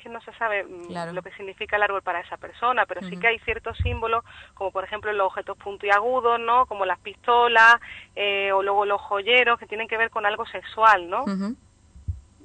no 0.09 0.21
se 0.21 0.33
sabe 0.33 0.63
mm, 0.63 1.13
lo 1.13 1.21
que 1.21 1.31
significa 1.31 1.75
el 1.75 1.83
árbol 1.83 2.01
para 2.01 2.19
esa 2.21 2.37
persona, 2.37 2.85
pero 2.85 3.01
sí 3.01 3.17
que 3.17 3.27
hay 3.27 3.39
ciertos 3.39 3.77
símbolos, 3.77 4.23
como 4.53 4.71
por 4.71 4.83
ejemplo 4.83 5.11
los 5.13 5.27
objetos 5.27 5.57
puntiagudos, 5.57 6.39
¿no? 6.39 6.65
Como 6.65 6.85
las 6.85 6.99
pistolas, 6.99 7.75
eh, 8.15 8.51
o 8.51 8.63
luego 8.63 8.85
los 8.85 9.01
joyeros, 9.01 9.59
que 9.59 9.67
tienen 9.67 9.87
que 9.87 9.97
ver 9.97 10.09
con 10.09 10.25
algo 10.25 10.45
sexual, 10.47 11.09
¿no? 11.09 11.25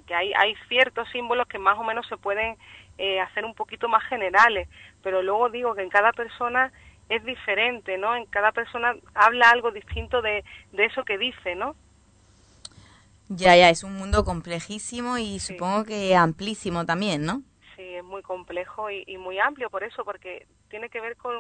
Que 0.07 0.15
hay, 0.15 0.33
hay 0.35 0.55
ciertos 0.69 1.09
símbolos 1.11 1.49
que 1.49 1.59
más 1.59 1.79
o 1.79 1.83
menos 1.83 2.07
se 2.09 2.17
pueden 2.17 2.57
eh, 2.99 3.21
hacer 3.21 3.45
un 3.45 3.55
poquito 3.55 3.89
más 3.89 4.05
generales, 4.05 4.69
pero 5.03 5.23
luego 5.23 5.49
digo 5.49 5.75
que 5.75 5.83
en 5.83 5.89
cada 5.89 6.13
persona 6.13 6.73
es 7.09 7.25
diferente, 7.25 7.99
¿no? 7.99 8.15
En 8.15 8.27
cada 8.27 8.53
persona 8.53 8.95
habla 9.15 9.51
algo 9.51 9.71
distinto 9.71 10.23
de, 10.23 10.45
de 10.73 10.85
eso 10.85 11.05
que 11.05 11.19
dice, 11.19 11.55
¿no? 11.55 11.75
Ya, 13.29 13.57
ya, 13.57 13.71
es 13.71 13.83
un 13.85 13.97
mundo 13.97 14.25
complejísimo 14.25 15.17
y 15.19 15.41
supongo 15.41 15.85
que 15.85 16.15
amplísimo 16.15 16.85
también, 16.85 17.25
¿no? 17.25 17.43
Sí, 17.77 17.83
es 17.83 18.05
muy 18.05 18.23
complejo 18.23 18.91
y, 18.91 19.17
muy 19.19 19.39
amplio 19.39 19.71
por 19.71 19.83
eso, 19.83 20.05
porque 20.05 20.47
tiene 20.69 20.89
que 20.89 21.01
ver 21.01 21.17
con, 21.17 21.33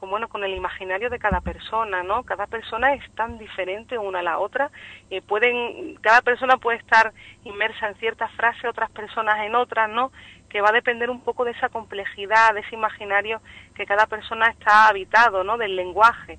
bueno, 0.00 0.28
con 0.28 0.42
el 0.42 0.54
imaginario 0.54 1.10
de 1.10 1.18
cada 1.18 1.40
persona, 1.40 2.02
¿no? 2.02 2.24
Cada 2.24 2.46
persona 2.46 2.94
es 2.94 3.14
tan 3.14 3.38
diferente 3.38 3.96
una 3.96 4.18
a 4.18 4.22
la 4.22 4.38
otra. 4.38 4.70
Eh, 5.10 5.22
pueden, 5.22 5.94
cada 5.96 6.22
persona 6.22 6.56
puede 6.56 6.78
estar 6.78 7.12
inmersa 7.44 7.88
en 7.88 7.94
ciertas 7.96 8.32
frases, 8.32 8.64
otras 8.64 8.90
personas 8.90 9.36
en 9.46 9.54
otras, 9.54 9.88
¿no? 9.88 10.10
Que 10.48 10.60
va 10.60 10.70
a 10.70 10.72
depender 10.72 11.08
un 11.08 11.20
poco 11.20 11.44
de 11.44 11.52
esa 11.52 11.68
complejidad, 11.68 12.54
de 12.54 12.60
ese 12.60 12.74
imaginario 12.74 13.40
que 13.74 13.86
cada 13.86 14.06
persona 14.06 14.48
está 14.48 14.88
habitado, 14.88 15.44
¿no? 15.44 15.56
Del 15.56 15.76
lenguaje. 15.76 16.38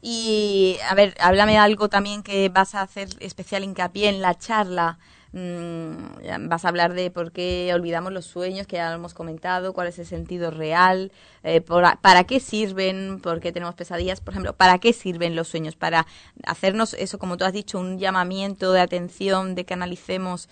Y, 0.00 0.78
a 0.90 0.94
ver, 0.94 1.14
háblame 1.20 1.58
algo 1.58 1.88
también 1.88 2.22
que 2.22 2.48
vas 2.48 2.74
a 2.74 2.82
hacer 2.82 3.08
especial 3.20 3.62
hincapié 3.62 4.08
en 4.08 4.20
la 4.20 4.34
charla 4.34 4.98
mm, 5.34 6.48
vas 6.48 6.64
a 6.64 6.68
hablar 6.68 6.94
de 6.94 7.10
por 7.10 7.32
qué 7.32 7.70
olvidamos 7.74 8.12
los 8.12 8.24
sueños, 8.24 8.66
que 8.66 8.76
ya 8.76 8.88
lo 8.90 8.96
hemos 8.96 9.14
comentado, 9.14 9.72
cuál 9.72 9.88
es 9.88 9.98
el 9.98 10.06
sentido 10.06 10.50
real, 10.50 11.12
eh, 11.42 11.60
para 11.60 12.24
qué 12.24 12.40
sirven, 12.40 13.20
por 13.20 13.40
qué 13.40 13.52
tenemos 13.52 13.74
pesadillas, 13.74 14.20
por 14.20 14.32
ejemplo, 14.32 14.54
para 14.54 14.78
qué 14.78 14.92
sirven 14.92 15.36
los 15.36 15.48
sueños, 15.48 15.76
para 15.76 16.06
hacernos 16.46 16.94
eso, 16.94 17.18
como 17.18 17.36
tú 17.36 17.44
has 17.44 17.52
dicho, 17.52 17.78
un 17.78 17.98
llamamiento 17.98 18.72
de 18.72 18.80
atención, 18.80 19.54
de 19.54 19.64
que 19.64 19.74
analicemos 19.74 20.48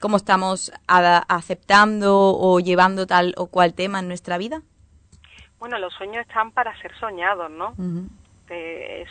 cómo 0.00 0.16
estamos 0.16 0.72
aceptando 0.86 2.36
o 2.38 2.60
llevando 2.60 3.06
tal 3.06 3.34
o 3.36 3.46
cual 3.46 3.74
tema 3.74 4.00
en 4.00 4.08
nuestra 4.08 4.38
vida. 4.38 4.62
Bueno, 5.58 5.78
los 5.78 5.94
sueños 5.94 6.26
están 6.28 6.50
para 6.50 6.76
ser 6.82 6.92
soñados, 6.98 7.50
¿no? 7.50 7.74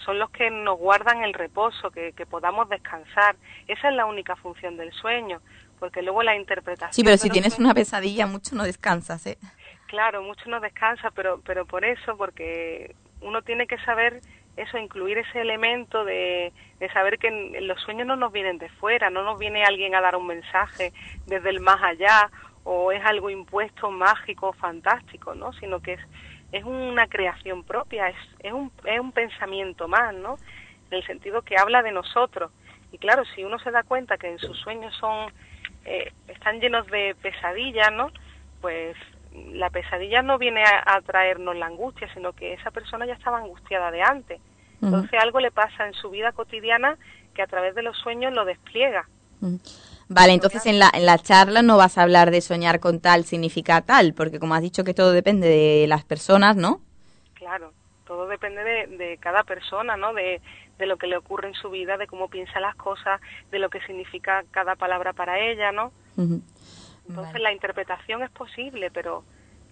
Son 0.06 0.20
los 0.20 0.30
que 0.32 0.50
nos 0.50 0.78
guardan 0.78 1.24
el 1.24 1.34
reposo, 1.34 1.92
que, 1.92 2.14
podamos 2.30 2.70
descansar. 2.70 3.36
Esa 3.68 3.90
es 3.90 3.96
la 3.96 4.06
única 4.06 4.36
función 4.36 4.78
del 4.78 4.92
sueño, 4.94 5.42
porque 5.80 6.02
luego 6.02 6.24
la 6.24 6.36
interpretación... 6.36 6.94
Sí, 6.94 7.04
pero 7.04 7.18
si 7.18 7.30
tienes 7.30 7.60
una 7.60 7.74
pesadilla, 7.74 8.28
mucho 8.28 8.56
no 8.56 8.64
descansas, 8.64 9.26
¿eh? 9.28 9.38
Claro, 9.88 10.24
mucho 10.24 10.50
no 10.50 10.60
descansa, 10.60 11.12
pero, 11.12 11.42
pero 11.46 11.66
por 11.66 11.86
eso, 11.86 12.18
porque 12.18 12.96
uno 13.22 13.42
tiene 13.42 13.68
que 13.68 13.78
saber 13.80 14.22
eso, 14.58 14.78
incluir 14.78 15.18
ese 15.18 15.42
elemento 15.42 16.04
de, 16.06 16.54
de 16.80 16.90
saber 16.92 17.18
que 17.18 17.32
los 17.62 17.82
sueños 17.82 18.06
no 18.06 18.16
nos 18.16 18.32
vienen 18.32 18.60
de 18.60 18.70
fuera, 18.70 19.10
no 19.10 19.24
nos 19.24 19.40
viene 19.40 19.64
alguien 19.64 19.96
a 19.96 20.02
dar 20.02 20.16
un 20.16 20.28
mensaje 20.28 20.94
desde 21.26 21.50
el 21.50 21.60
más 21.60 21.82
allá, 21.82 22.30
o 22.64 22.92
es 22.92 23.04
algo 23.04 23.30
impuesto, 23.30 23.92
mágico, 23.92 24.54
fantástico, 24.54 25.36
¿no? 25.36 25.54
Sino 25.54 25.82
que 25.82 25.94
es 25.94 26.02
es 26.54 26.64
una 26.64 27.08
creación 27.08 27.64
propia, 27.64 28.10
es, 28.10 28.16
es, 28.40 28.54
un, 28.54 28.72
es 28.86 29.00
un 29.00 29.12
pensamiento 29.12 29.88
más, 29.88 30.14
¿no? 30.14 30.38
En 30.92 30.98
el 31.00 31.06
sentido 31.06 31.42
que 31.42 31.58
habla 31.58 31.82
de 31.82 31.92
nosotros. 31.92 32.52
Y 32.92 33.00
claro, 33.00 33.24
si 33.36 33.44
uno 33.44 33.58
se 33.58 33.72
da 33.72 33.82
cuenta 33.82 34.18
que 34.18 34.30
en 34.30 34.38
sus 34.38 34.56
sueños 34.60 34.96
son, 35.00 35.34
eh, 35.84 36.14
están 36.28 36.62
llenos 36.62 36.86
de 36.88 37.16
pesadillas, 37.20 37.92
¿no? 37.92 38.12
Pues 38.62 38.96
la 39.34 39.72
pesadilla 39.72 40.22
no 40.22 40.38
viene 40.38 40.64
a, 40.64 41.02
traernos 41.02 41.56
la 41.56 41.66
angustia, 41.66 42.08
sino 42.14 42.34
que 42.34 42.54
esa 42.54 42.70
persona 42.70 43.08
ya 43.08 43.14
estaba 43.14 43.40
angustiada 43.40 43.90
de 43.90 44.04
antes. 44.04 44.40
Entonces 44.80 45.20
algo 45.20 45.40
le 45.40 45.50
pasa 45.50 45.88
en 45.88 45.94
su 45.94 46.12
vida 46.12 46.34
cotidiana 46.34 46.98
que 47.34 47.42
a 47.42 47.48
través 47.48 47.74
de 47.74 47.82
los 47.82 47.98
sueños 47.98 48.32
lo 48.34 48.46
despliega. 48.46 49.08
Vale, 50.10 50.34
entonces 50.34 50.66
en 50.66 50.80
la, 50.80 50.90
en 50.94 51.06
la 51.06 51.18
charla 51.18 51.62
no 51.62 51.78
vas 51.78 51.98
a 51.98 52.04
hablar 52.04 52.32
de 52.32 52.42
soñar 52.42 52.80
con 52.80 53.00
tal 53.00 53.24
significa 53.24 53.82
tal, 53.82 54.14
porque 54.14 54.40
como 54.40 54.56
has 54.56 54.62
dicho 54.62 54.84
que 54.84 54.94
todo 54.94 55.12
depende 55.12 55.48
de 55.48 55.88
las 55.88 56.04
personas, 56.04 56.56
¿no? 56.56 56.82
Claro, 57.34 57.72
todo 58.06 58.28
depende 58.28 58.64
de, 58.64 59.18
cada 59.20 59.44
persona, 59.44 59.98
¿no? 59.98 60.14
De, 60.14 60.42
de, 60.78 60.86
lo 60.86 60.98
que 60.98 61.08
le 61.08 61.18
ocurre 61.18 61.48
en 61.48 61.54
su 61.56 61.70
vida, 61.70 61.98
de 61.98 62.08
cómo 62.08 62.30
piensa 62.30 62.60
las 62.60 62.76
cosas, 62.76 63.22
de 63.52 63.60
lo 63.60 63.70
que 63.70 63.82
significa 63.82 64.44
cada 64.52 64.76
palabra 64.76 65.14
para 65.14 65.40
ella, 65.40 65.72
¿no? 65.72 65.92
Entonces 66.18 67.42
la 67.42 67.52
interpretación 67.52 68.24
es 68.24 68.30
posible, 68.32 68.92
pero 68.92 69.24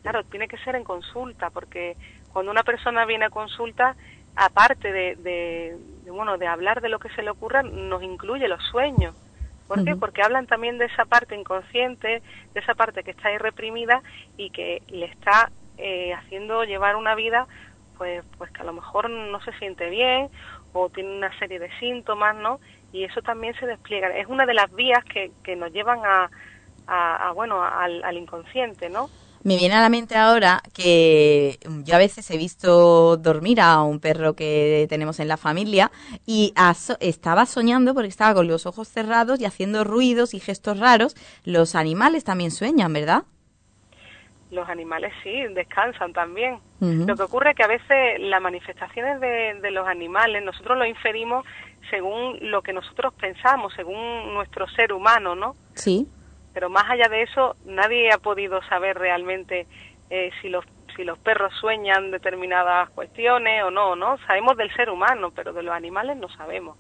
claro, 0.02 0.24
tiene 0.26 0.48
que 0.48 0.58
ser 0.60 0.76
en 0.76 0.84
consulta, 0.84 1.50
porque 1.50 1.96
cuando 2.34 2.52
una 2.52 2.64
persona 2.64 3.06
viene 3.06 3.26
a 3.26 3.30
consulta, 3.30 3.96
aparte 4.36 4.92
de, 4.92 5.16
de, 5.18 5.78
bueno, 6.12 6.38
de 6.38 6.48
hablar 6.48 6.82
de 6.82 6.90
lo 6.90 7.00
que 7.00 7.10
se 7.10 7.22
le 7.22 7.30
ocurra, 7.30 7.64
nos 7.64 8.02
incluye 8.04 8.48
los 8.48 8.64
sueños. 8.72 9.16
¿Por 9.72 9.86
qué? 9.86 9.96
Porque 9.96 10.22
hablan 10.22 10.48
también 10.48 10.78
de 10.78 10.84
esa 10.88 11.06
parte 11.06 11.34
inconsciente, 11.34 12.22
de 12.54 12.60
esa 12.60 12.76
parte 12.76 13.06
que 13.06 13.12
está 13.12 13.30
ahí 13.30 13.38
reprimida 13.38 14.04
y 14.36 14.50
que 14.50 14.84
le 14.90 15.06
está 15.06 15.50
eh, 15.78 16.14
haciendo 16.14 16.66
llevar 16.66 16.98
una 16.98 17.16
vida 17.16 17.48
pues, 17.98 18.22
pues 18.38 18.52
que 18.52 18.64
a 18.64 18.66
lo 18.66 18.74
mejor 18.74 19.10
no 19.10 19.40
se 19.40 19.54
siente 19.54 19.90
bien 19.90 20.28
o 20.74 20.90
tiene 20.90 21.16
una 21.16 21.32
serie 21.40 21.58
de 21.58 21.72
síntomas, 21.80 22.36
¿no? 22.36 22.60
Y 22.92 23.06
eso 23.06 23.22
también 23.22 23.54
se 23.54 23.66
despliega. 23.66 24.10
Es 24.10 24.28
una 24.28 24.46
de 24.46 24.56
las 24.56 24.70
vías 24.76 25.06
que, 25.06 25.32
que 25.42 25.56
nos 25.56 25.72
llevan 25.72 26.00
a, 26.04 26.30
a, 26.86 27.32
bueno, 27.32 27.64
al, 27.64 28.04
al 28.04 28.18
inconsciente, 28.18 28.90
¿no? 28.90 29.10
Me 29.44 29.58
viene 29.58 29.74
a 29.74 29.82
la 29.82 29.90
mente 29.90 30.16
ahora 30.16 30.62
que 30.74 31.58
yo 31.84 31.96
a 31.96 31.98
veces 31.98 32.30
he 32.30 32.38
visto 32.38 33.18
dormir 33.18 33.60
a 33.60 33.82
un 33.82 34.00
perro 34.00 34.36
que 34.36 34.86
tenemos 34.88 35.20
en 35.20 35.28
la 35.28 35.38
familia 35.38 35.92
y 36.28 36.54
estaba 37.00 37.48
soñando 37.48 37.96
porque 37.96 38.10
estaba 38.10 38.36
con 38.36 38.48
los 38.48 38.68
ojos 38.68 38.88
cerrados 38.88 39.40
y 39.40 39.46
haciendo 39.46 39.84
ruidos 39.84 40.36
y 40.36 40.40
gestos 40.40 40.80
raros. 40.80 41.16
Los 41.44 41.74
animales 41.74 42.24
también 42.24 42.52
sueñan, 42.52 42.94
¿verdad? 42.94 43.24
Los 44.52 44.70
animales 44.70 45.12
sí, 45.24 45.32
descansan 45.56 46.14
también. 46.14 46.60
Lo 46.80 47.16
que 47.16 47.24
ocurre 47.24 47.52
es 47.52 47.56
que 47.56 47.64
a 47.64 47.68
veces 47.68 48.20
las 48.20 48.42
manifestaciones 48.42 49.20
de, 49.22 49.60
de 49.60 49.72
los 49.72 49.88
animales 49.88 50.44
nosotros 50.44 50.78
lo 50.78 50.86
inferimos 50.86 51.46
según 51.90 52.38
lo 52.42 52.62
que 52.62 52.74
nosotros 52.74 53.14
pensamos, 53.16 53.74
según 53.76 54.34
nuestro 54.34 54.68
ser 54.70 54.94
humano, 54.94 55.34
¿no? 55.36 55.56
Sí 55.74 56.08
pero 56.54 56.70
más 56.70 56.90
allá 56.90 57.08
de 57.10 57.24
eso 57.24 57.56
nadie 57.66 58.12
ha 58.12 58.18
podido 58.18 58.62
saber 58.64 58.98
realmente 58.98 59.68
eh, 60.10 60.32
si 60.42 60.50
los 60.50 60.66
si 60.96 61.04
los 61.04 61.18
perros 61.20 61.54
sueñan 61.60 62.12
determinadas 62.12 62.90
cuestiones 62.90 63.64
o 63.64 63.72
no, 63.72 63.96
¿no? 63.96 64.18
Sabemos 64.28 64.58
del 64.58 64.74
ser 64.74 64.90
humano, 64.90 65.32
pero 65.32 65.54
de 65.54 65.64
los 65.64 65.74
animales 65.74 66.18
no 66.18 66.30
sabemos. 66.30 66.78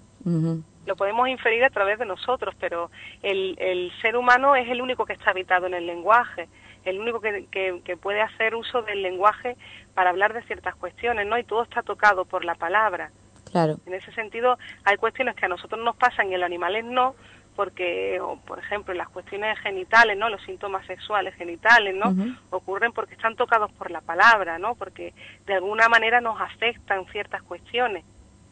Lo 0.86 0.96
podemos 0.96 1.28
inferir 1.30 1.64
a 1.64 1.70
través 1.70 1.98
de 1.98 2.06
nosotros, 2.06 2.54
pero 2.60 2.92
el, 3.24 3.56
el 3.60 3.92
ser 4.02 4.18
humano 4.18 4.56
es 4.56 4.70
el 4.70 4.82
único 4.82 5.06
que 5.06 5.14
está 5.14 5.32
habitado 5.32 5.66
en 5.68 5.74
el 5.74 5.88
lenguaje, 5.88 6.50
el 6.84 7.00
único 7.00 7.22
que, 7.22 7.48
que, 7.52 7.82
que, 7.84 7.98
puede 7.98 8.22
hacer 8.22 8.56
uso 8.56 8.82
del 8.82 9.02
lenguaje 9.02 9.56
para 9.94 10.10
hablar 10.10 10.34
de 10.34 10.44
ciertas 10.44 10.76
cuestiones, 10.76 11.26
¿no? 11.28 11.38
Y 11.38 11.44
todo 11.44 11.64
está 11.64 11.82
tocado 11.82 12.26
por 12.26 12.46
la 12.46 12.56
palabra. 12.56 13.12
Claro. 13.52 13.78
En 13.86 13.94
ese 13.94 14.12
sentido, 14.14 14.58
hay 14.84 14.98
cuestiones 14.98 15.36
que 15.36 15.46
a 15.46 15.50
nosotros 15.50 15.84
nos 15.84 15.96
pasan 15.96 16.30
y 16.30 16.36
a 16.36 16.38
los 16.38 16.46
animales 16.46 16.86
no, 16.86 17.16
porque, 17.56 18.20
por 18.46 18.60
ejemplo, 18.60 18.94
las 18.94 19.10
cuestiones 19.10 19.58
genitales, 19.60 20.18
¿no? 20.18 20.30
Los 20.30 20.42
síntomas 20.44 20.86
sexuales 20.88 21.36
genitales, 21.36 21.96
¿no? 21.96 22.36
Ocurren 22.50 22.92
porque 22.92 23.14
están 23.14 23.36
tocados 23.36 23.72
por 23.74 23.92
la 23.92 24.02
palabra, 24.02 24.58
¿no? 24.58 24.76
Porque 24.76 25.14
de 25.46 25.56
alguna 25.56 25.90
manera 25.90 26.22
nos 26.22 26.40
afectan 26.40 27.06
ciertas 27.12 27.44
cuestiones. 27.44 28.04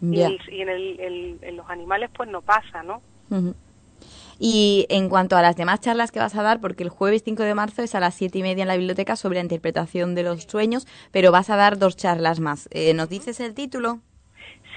Y, 0.01 0.21
en, 0.21 0.69
el, 0.69 1.39
en, 1.41 1.57
los 1.57 1.69
animales 1.69 2.09
pues 2.15 2.29
no 2.29 2.41
pasa, 2.41 2.83
¿no? 2.83 3.01
Y 4.39 4.85
en 4.89 5.09
cuanto 5.09 5.35
a 5.35 5.41
las 5.41 5.57
demás 5.57 5.81
charlas 5.81 6.11
que 6.11 6.19
vas 6.19 6.35
a 6.35 6.41
dar, 6.41 6.61
porque 6.61 6.83
el 6.83 6.89
jueves 6.89 7.23
5 7.25 7.43
de 7.43 7.53
marzo 7.53 7.81
es 7.81 7.95
a 7.95 7.99
las 7.99 8.15
7 8.15 8.37
y 8.37 8.41
media 8.41 8.61
en 8.61 8.69
la 8.69 8.77
biblioteca 8.77 9.17
sobre 9.17 9.35
la 9.35 9.43
interpretación 9.43 10.15
de 10.15 10.23
los 10.23 10.43
sueños, 10.43 10.87
pero 11.11 11.31
vas 11.33 11.49
a 11.49 11.57
dar 11.57 11.77
dos 11.77 11.97
charlas 11.97 12.39
más. 12.39 12.69
Eh, 12.71 12.93
¿Nos 12.93 13.09
dices 13.09 13.41
el 13.41 13.53
título? 13.53 13.99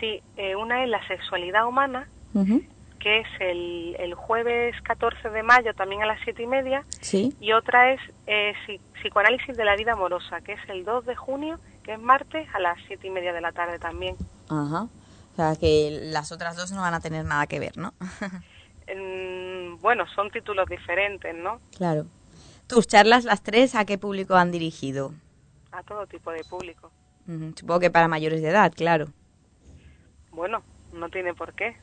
Sí, 0.00 0.20
eh, 0.36 0.56
una 0.56 0.82
es 0.82 0.90
la 0.90 1.06
sexualidad 1.06 1.68
humana, 1.68 2.08
que 3.02 3.20
es 3.20 3.26
el, 3.40 3.96
el, 3.98 4.14
jueves 4.14 4.76
14 4.82 5.30
de 5.30 5.42
mayo 5.42 5.74
también 5.74 6.04
a 6.04 6.06
las 6.06 6.20
siete 6.22 6.44
y 6.44 6.46
media. 6.46 6.84
Sí. 7.00 7.34
Y 7.40 7.52
otra 7.52 7.92
es 7.92 8.00
eh, 8.28 8.54
psicoanálisis 9.00 9.56
de 9.56 9.64
la 9.64 9.74
vida 9.74 9.94
amorosa, 9.94 10.40
que 10.40 10.52
es 10.52 10.60
el 10.68 10.84
2 10.84 11.06
de 11.06 11.16
junio, 11.16 11.58
que 11.82 11.94
es 11.94 12.00
martes 12.00 12.46
a 12.54 12.60
las 12.60 12.78
siete 12.86 13.08
y 13.08 13.10
media 13.10 13.32
de 13.32 13.40
la 13.40 13.50
tarde 13.50 13.80
también. 13.80 14.16
Ajá. 14.48 14.82
O 15.32 15.36
sea, 15.36 15.56
que 15.56 15.98
las 16.12 16.30
otras 16.30 16.56
dos 16.56 16.70
no 16.70 16.82
van 16.82 16.94
a 16.94 17.00
tener 17.00 17.24
nada 17.24 17.46
que 17.48 17.58
ver, 17.58 17.76
¿no? 17.76 17.92
bueno, 19.80 20.06
son 20.14 20.30
títulos 20.30 20.68
diferentes, 20.68 21.34
¿no? 21.34 21.60
Claro. 21.76 22.06
¿Tus 22.68 22.86
charlas, 22.86 23.24
las 23.24 23.42
tres, 23.42 23.74
a 23.74 23.84
qué 23.84 23.98
público 23.98 24.36
han 24.36 24.52
dirigido? 24.52 25.12
A 25.72 25.82
todo 25.82 26.06
tipo 26.06 26.30
de 26.30 26.44
público. 26.44 26.92
Supongo 27.56 27.80
que 27.80 27.90
para 27.90 28.08
mayores 28.08 28.42
de 28.42 28.50
edad, 28.50 28.72
claro. 28.72 29.08
Bueno, 30.30 30.62
no 30.92 31.08
tiene 31.08 31.34
por 31.34 31.54
qué. 31.54 31.76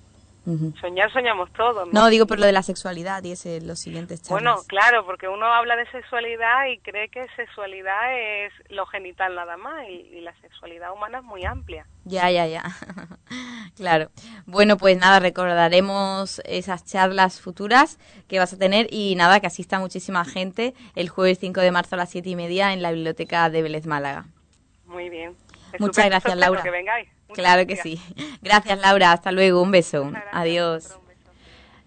Soñar 0.79 1.11
soñamos 1.13 1.51
todos. 1.53 1.87
¿no? 1.91 2.09
digo 2.09 2.25
por 2.25 2.39
lo 2.39 2.45
de 2.45 2.51
la 2.51 2.63
sexualidad 2.63 3.23
y 3.23 3.33
ese, 3.33 3.61
los 3.61 3.79
siguientes 3.79 4.21
charlas. 4.21 4.43
Bueno, 4.43 4.61
claro, 4.67 5.05
porque 5.05 5.27
uno 5.27 5.45
habla 5.45 5.75
de 5.75 5.85
sexualidad 5.91 6.65
y 6.67 6.79
cree 6.79 7.09
que 7.09 7.27
sexualidad 7.35 8.17
es 8.17 8.53
lo 8.69 8.85
genital 8.87 9.35
nada 9.35 9.57
más 9.57 9.87
y, 9.87 10.19
la 10.19 10.33
sexualidad 10.41 10.91
humana 10.91 11.19
es 11.19 11.23
muy 11.23 11.45
amplia. 11.45 11.85
Ya, 12.03 12.29
ya, 12.29 12.45
ya. 12.45 12.63
claro. 13.77 14.09
Bueno, 14.45 14.77
pues 14.77 14.97
nada, 14.97 15.19
recordaremos 15.19 16.41
esas 16.45 16.83
charlas 16.83 17.39
futuras 17.39 17.99
que 18.27 18.39
vas 18.39 18.51
a 18.51 18.57
tener 18.57 18.87
y 18.91 19.15
nada, 19.15 19.39
que 19.39 19.47
asista 19.47 19.79
muchísima 19.79 20.25
gente 20.25 20.73
el 20.95 21.09
jueves 21.09 21.39
5 21.39 21.61
de 21.61 21.71
marzo 21.71 21.95
a 21.95 21.99
las 21.99 22.09
7 22.09 22.27
y 22.29 22.35
media 22.35 22.73
en 22.73 22.81
la 22.81 22.91
biblioteca 22.91 23.49
de 23.49 23.61
Vélez 23.61 23.85
Málaga. 23.85 24.25
Muy 24.85 25.09
bien. 25.09 25.37
Muchas 25.79 26.05
gracias, 26.05 26.35
Laura. 26.35 26.63
Que 26.63 26.71
vengáis 26.71 27.18
claro 27.33 27.65
que 27.67 27.75
sí. 27.75 27.99
Gracias, 28.41 28.79
Laura. 28.79 29.11
Hasta 29.11 29.31
luego. 29.31 29.61
Un 29.61 29.71
beso. 29.71 30.11
Adiós. 30.31 30.99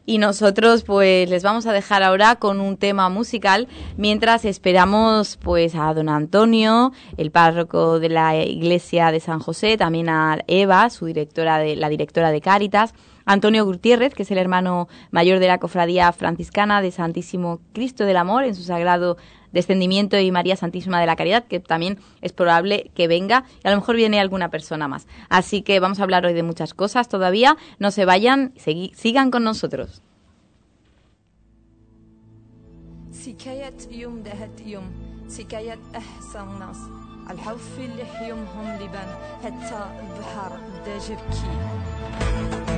Y 0.05 0.19
nosotros 0.19 0.83
pues 0.83 1.31
les 1.31 1.45
vamos 1.45 1.67
a 1.67 1.73
dejar 1.73 2.03
ahora 2.03 2.35
con 2.35 2.61
un 2.61 2.77
tema 2.77 3.09
musical 3.09 3.69
mientras 3.97 4.45
esperamos 4.45 5.39
pues 5.41 5.77
a 5.77 5.95
don 5.95 6.09
Antonio, 6.09 6.93
el 7.17 7.31
párroco 7.31 8.01
de 8.01 8.09
la 8.09 8.37
iglesia 8.37 9.13
de 9.13 9.21
San 9.21 9.39
José, 9.39 9.77
también 9.77 10.09
a 10.09 10.41
Eva, 10.49 10.91
su 10.91 11.07
directora 11.07 11.59
de 11.59 11.77
la 11.77 11.89
directora 11.89 12.33
de 12.33 12.41
Cáritas, 12.41 12.95
Antonio 13.27 13.65
Gutiérrez, 13.65 14.13
que 14.15 14.25
es 14.25 14.31
el 14.33 14.39
hermano 14.39 14.89
mayor 15.13 15.39
de 15.39 15.47
la 15.47 15.59
cofradía 15.59 16.11
franciscana 16.11 16.83
de 16.83 16.91
Santísimo 16.91 17.61
Cristo 17.73 18.05
del 18.05 18.17
Amor 18.17 18.43
en 18.43 18.57
su 18.57 18.65
sagrado 18.65 19.17
Descendimiento 19.52 20.20
y 20.20 20.32
María 20.32 20.56
Santísima 20.56 21.00
de 21.00 21.06
la 21.06 21.16
Caridad, 21.16 21.46
que 21.46 21.60
también 21.60 22.00
es 22.22 22.34
probable 22.34 22.92
que 22.96 23.08
venga 23.08 23.46
y 23.64 23.68
a 23.68 23.72
lo 23.72 23.78
mejor 23.78 23.96
viene 23.96 24.20
alguna 24.20 24.50
persona 24.50 24.88
más. 24.88 25.08
Así 25.30 25.62
que 25.62 25.80
vamos 25.80 26.00
a 26.00 26.04
hablar 26.04 26.26
hoy 26.26 26.34
de 26.34 26.44
muchas 26.44 26.74
cosas 26.74 27.08
todavía. 27.08 27.58
No 27.80 27.92
se 27.92 28.06
vayan, 28.06 28.54
sigan 28.94 29.32
con 29.32 29.44
nosotros. 29.44 30.02
سكاية 33.12 33.78
يوم 33.92 34.24
دهت 34.24 34.62
يوم 34.66 34.92
سكاية 35.28 35.80
أحسن 35.96 36.60
ناس 36.60 36.78
الحوف 37.30 37.80
اللي 37.80 38.06
حيومهم 38.06 38.76
لبان 38.76 39.16
حتى 39.44 39.86
البحر 40.00 40.60
بدا 40.84 40.98
جبكي 40.98 42.71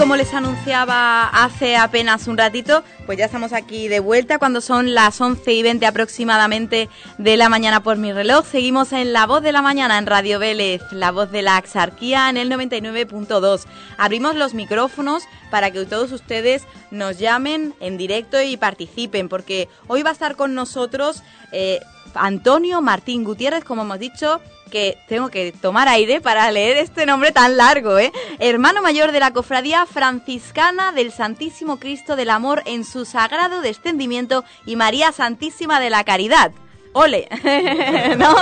Como 0.00 0.16
les 0.16 0.32
anunciaba 0.32 1.28
hace 1.28 1.76
apenas 1.76 2.26
un 2.26 2.38
ratito, 2.38 2.82
pues 3.04 3.18
ya 3.18 3.26
estamos 3.26 3.52
aquí 3.52 3.86
de 3.86 4.00
vuelta 4.00 4.38
cuando 4.38 4.62
son 4.62 4.94
las 4.94 5.20
11 5.20 5.52
y 5.52 5.62
20 5.62 5.84
aproximadamente 5.84 6.88
de 7.18 7.36
la 7.36 7.50
mañana 7.50 7.82
por 7.82 7.98
mi 7.98 8.10
reloj. 8.10 8.46
Seguimos 8.46 8.94
en 8.94 9.12
La 9.12 9.26
Voz 9.26 9.42
de 9.42 9.52
la 9.52 9.60
Mañana 9.60 9.98
en 9.98 10.06
Radio 10.06 10.38
Vélez, 10.38 10.80
La 10.90 11.10
Voz 11.10 11.30
de 11.30 11.42
la 11.42 11.58
Axarquía 11.58 12.30
en 12.30 12.38
el 12.38 12.50
99.2. 12.50 13.66
Abrimos 13.98 14.36
los 14.36 14.54
micrófonos 14.54 15.24
para 15.50 15.70
que 15.70 15.84
todos 15.84 16.12
ustedes 16.12 16.62
nos 16.90 17.18
llamen 17.18 17.74
en 17.80 17.98
directo 17.98 18.40
y 18.40 18.56
participen, 18.56 19.28
porque 19.28 19.68
hoy 19.86 20.02
va 20.02 20.10
a 20.10 20.14
estar 20.14 20.34
con 20.34 20.54
nosotros 20.54 21.22
eh, 21.52 21.80
Antonio 22.14 22.80
Martín 22.82 23.24
Gutiérrez, 23.24 23.64
como 23.64 23.82
hemos 23.82 23.98
dicho, 23.98 24.40
que 24.70 24.96
tengo 25.08 25.28
que 25.28 25.52
tomar 25.52 25.88
aire 25.88 26.20
para 26.20 26.50
leer 26.52 26.76
este 26.76 27.04
nombre 27.06 27.32
tan 27.32 27.56
largo, 27.56 27.98
¿eh? 27.98 28.12
Hermano 28.38 28.82
mayor 28.82 29.12
de 29.12 29.20
la 29.20 29.32
Cofradía 29.32 29.84
Franciscana 29.86 30.92
del 30.92 31.12
Santísimo 31.12 31.78
Cristo 31.78 32.16
del 32.16 32.30
Amor 32.30 32.62
en 32.66 32.84
su 32.84 33.04
sagrado 33.04 33.60
descendimiento 33.60 34.44
y 34.66 34.76
María 34.76 35.12
Santísima 35.12 35.80
de 35.80 35.90
la 35.90 36.04
Caridad. 36.04 36.52
¡Ole! 36.92 37.28
¿No? 38.18 38.34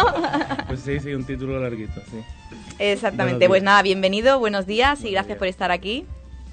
Pues 0.66 0.80
sí, 0.80 1.00
sí, 1.00 1.12
un 1.14 1.24
título 1.24 1.60
larguito, 1.60 2.00
sí. 2.10 2.22
Exactamente. 2.78 3.48
Pues 3.48 3.62
nada, 3.62 3.82
bienvenido, 3.82 4.38
buenos 4.38 4.66
días 4.66 5.00
y 5.00 5.02
Buenos 5.02 5.12
gracias 5.12 5.26
días. 5.28 5.38
por 5.38 5.48
estar 5.48 5.70
aquí. 5.70 6.06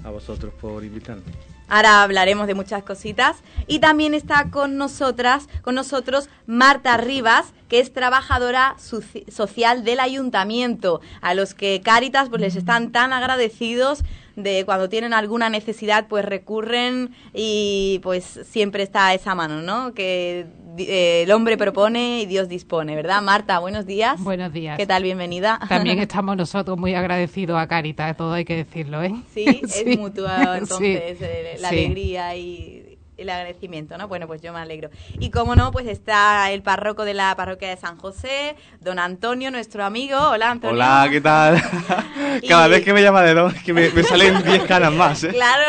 A 0.04 0.10
vosotros 0.10 0.52
por 0.60 0.84
invitarme. 0.84 1.22
Ahora 1.68 2.02
hablaremos 2.02 2.46
de 2.46 2.54
muchas 2.54 2.82
cositas. 2.82 3.36
Y 3.66 3.80
también 3.80 4.14
está 4.14 4.50
con 4.50 4.76
nosotras, 4.76 5.48
con 5.62 5.74
nosotros 5.74 6.28
Marta 6.46 6.96
Rivas, 6.96 7.52
que 7.68 7.80
es 7.80 7.92
trabajadora 7.92 8.76
soci- 8.78 9.28
social 9.30 9.82
del 9.84 10.00
ayuntamiento, 10.00 11.00
a 11.20 11.34
los 11.34 11.54
que 11.54 11.80
Cáritas 11.82 12.28
pues 12.28 12.40
les 12.40 12.56
están 12.56 12.92
tan 12.92 13.12
agradecidos 13.12 14.02
de 14.36 14.64
cuando 14.64 14.88
tienen 14.88 15.12
alguna 15.14 15.48
necesidad 15.48 16.06
pues 16.08 16.24
recurren 16.24 17.14
y 17.34 18.00
pues 18.02 18.40
siempre 18.44 18.82
está 18.82 19.12
esa 19.14 19.34
mano, 19.34 19.62
¿no? 19.62 19.94
Que 19.94 20.46
eh, 20.78 21.22
el 21.24 21.32
hombre 21.32 21.56
propone 21.56 22.20
y 22.20 22.26
Dios 22.26 22.48
dispone, 22.48 22.94
¿verdad? 22.94 23.22
Marta, 23.22 23.58
buenos 23.58 23.86
días. 23.86 24.22
Buenos 24.22 24.52
días. 24.52 24.76
¿Qué 24.76 24.86
tal? 24.86 25.02
Bienvenida. 25.02 25.58
También 25.68 25.98
estamos 26.00 26.36
nosotros 26.36 26.76
muy 26.78 26.94
agradecidos 26.94 27.58
a 27.58 27.66
Caritas, 27.66 28.16
todo 28.16 28.34
hay 28.34 28.44
que 28.44 28.56
decirlo, 28.56 29.02
¿eh? 29.02 29.14
Sí, 29.32 29.46
es 29.62 29.98
mutuo 29.98 30.26
entonces 30.54 31.18
Sí, 31.18 31.24
eh, 31.24 31.56
la 31.60 31.70
sí. 31.70 31.74
alegría 31.78 32.36
y 32.36 32.85
el 33.16 33.30
agradecimiento, 33.30 33.96
¿no? 33.98 34.08
Bueno, 34.08 34.26
pues 34.26 34.42
yo 34.42 34.52
me 34.52 34.58
alegro. 34.60 34.90
Y 35.18 35.30
como 35.30 35.56
no, 35.56 35.72
pues 35.72 35.86
está 35.86 36.50
el 36.50 36.62
párroco 36.62 37.04
de 37.04 37.14
la 37.14 37.34
parroquia 37.36 37.68
de 37.68 37.76
San 37.76 37.96
José, 37.98 38.56
don 38.80 38.98
Antonio, 38.98 39.50
nuestro 39.50 39.84
amigo. 39.84 40.16
Hola, 40.30 40.50
Antonio. 40.50 40.74
Hola, 40.74 41.06
¿qué 41.10 41.20
tal? 41.20 41.62
Cada 42.48 42.66
Y- 42.66 42.70
vez 42.70 42.84
que 42.84 42.92
me 42.92 43.02
llama 43.02 43.22
de 43.22 43.34
don, 43.34 43.54
es 43.54 43.62
que 43.62 43.72
me, 43.72 43.88
me 43.90 44.02
salen 44.02 44.42
10 44.44 44.64
canas 44.64 44.92
más, 44.92 45.24
¿eh? 45.24 45.28
Claro. 45.28 45.64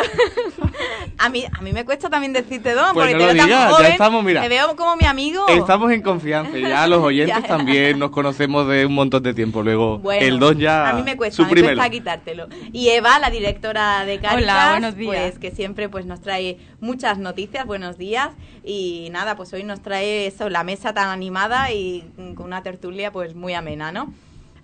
a 1.17 1.29
mí 1.29 1.43
a 1.51 1.61
mí 1.61 1.71
me 1.73 1.85
cuesta 1.85 2.09
también 2.09 2.33
decirte 2.33 2.73
don, 2.73 2.93
Pues 2.93 3.07
porque 3.07 3.13
no 3.13 3.19
te 3.19 3.25
veo 3.25 3.35
tan 3.37 3.47
digas, 3.47 3.69
ya 3.69 3.75
joven, 3.75 3.91
estamos, 3.91 4.23
mira. 4.23 4.41
Te 4.41 4.49
veo 4.49 4.75
como 4.75 4.95
mi 4.95 5.05
amigo. 5.05 5.45
Estamos 5.47 5.91
en 5.91 6.01
confianza, 6.01 6.57
ya 6.57 6.87
los 6.87 7.03
oyentes 7.03 7.41
Ya. 7.41 7.47
también 7.47 7.99
nos 7.99 8.11
conocemos 8.11 8.67
de 8.67 8.85
un 8.85 8.93
montón 8.93 9.23
de 9.23 9.33
tiempo. 9.33 9.63
Luego, 9.63 9.99
Bueno, 9.99 10.25
el 10.25 10.39
don 10.39 10.57
ya. 10.57 10.89
A 10.89 10.93
mí 10.93 11.03
me 11.03 11.17
cuesta, 11.17 11.43
me 11.43 11.61
cuesta 11.61 11.89
quitártelo. 11.89 12.47
Y 12.71 12.89
Eva, 12.89 13.19
la 13.19 13.29
directora 13.29 14.05
de 14.05 14.19
Caritas, 14.19 14.43
Hola, 14.55 14.71
buenos 14.71 14.95
días. 14.95 15.15
pues 15.15 15.39
que 15.39 15.51
siempre 15.51 15.89
pues 15.89 16.05
nos 16.05 16.21
trae 16.21 16.57
muchas 16.79 17.17
noticias, 17.17 17.65
buenos 17.65 17.97
días. 17.97 18.29
Y 18.63 19.09
nada, 19.11 19.35
pues 19.35 19.53
hoy 19.53 19.63
nos 19.63 19.81
trae 19.81 20.27
eso, 20.27 20.49
la 20.49 20.63
mesa 20.63 20.93
tan 20.93 21.09
animada 21.09 21.71
y 21.71 22.03
con 22.35 22.45
una 22.45 22.63
tertulia 22.63 23.11
pues 23.11 23.35
muy 23.35 23.53
amena, 23.53 23.91
¿no? 23.91 24.13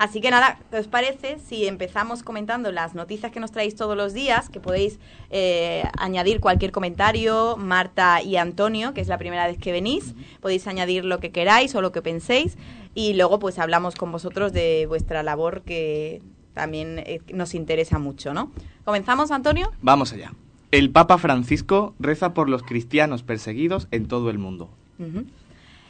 Así 0.03 0.19
que 0.19 0.31
nada, 0.31 0.59
¿qué 0.69 0.79
os 0.79 0.89
parece 0.89 1.37
si 1.39 1.65
empezamos 1.65 2.23
comentando 2.23 2.73
las 2.73 2.93
noticias 2.93 3.31
que 3.31 3.39
nos 3.39 3.53
traéis 3.53 3.73
todos 3.77 3.95
los 3.95 4.13
días? 4.13 4.49
Que 4.49 4.59
podéis 4.59 4.99
eh, 5.29 5.85
añadir 5.97 6.41
cualquier 6.41 6.73
comentario, 6.73 7.55
Marta 7.55 8.21
y 8.21 8.35
Antonio, 8.35 8.93
que 8.93 8.99
es 8.99 9.07
la 9.07 9.17
primera 9.17 9.47
vez 9.47 9.57
que 9.57 9.71
venís. 9.71 10.13
Podéis 10.41 10.67
añadir 10.67 11.05
lo 11.05 11.21
que 11.21 11.31
queráis 11.31 11.73
o 11.75 11.81
lo 11.81 11.93
que 11.93 12.01
penséis. 12.01 12.57
Y 12.93 13.13
luego 13.13 13.39
pues 13.39 13.59
hablamos 13.59 13.95
con 13.95 14.11
vosotros 14.11 14.51
de 14.51 14.87
vuestra 14.89 15.23
labor 15.23 15.61
que 15.61 16.21
también 16.53 16.99
eh, 16.99 17.21
nos 17.33 17.55
interesa 17.55 17.97
mucho, 17.97 18.33
¿no? 18.33 18.51
¿Comenzamos, 18.83 19.31
Antonio? 19.31 19.71
Vamos 19.81 20.11
allá. 20.11 20.33
El 20.71 20.89
Papa 20.89 21.17
Francisco 21.17 21.95
reza 21.97 22.33
por 22.33 22.49
los 22.49 22.63
cristianos 22.63 23.23
perseguidos 23.23 23.87
en 23.91 24.09
todo 24.09 24.29
el 24.29 24.37
mundo. 24.37 24.69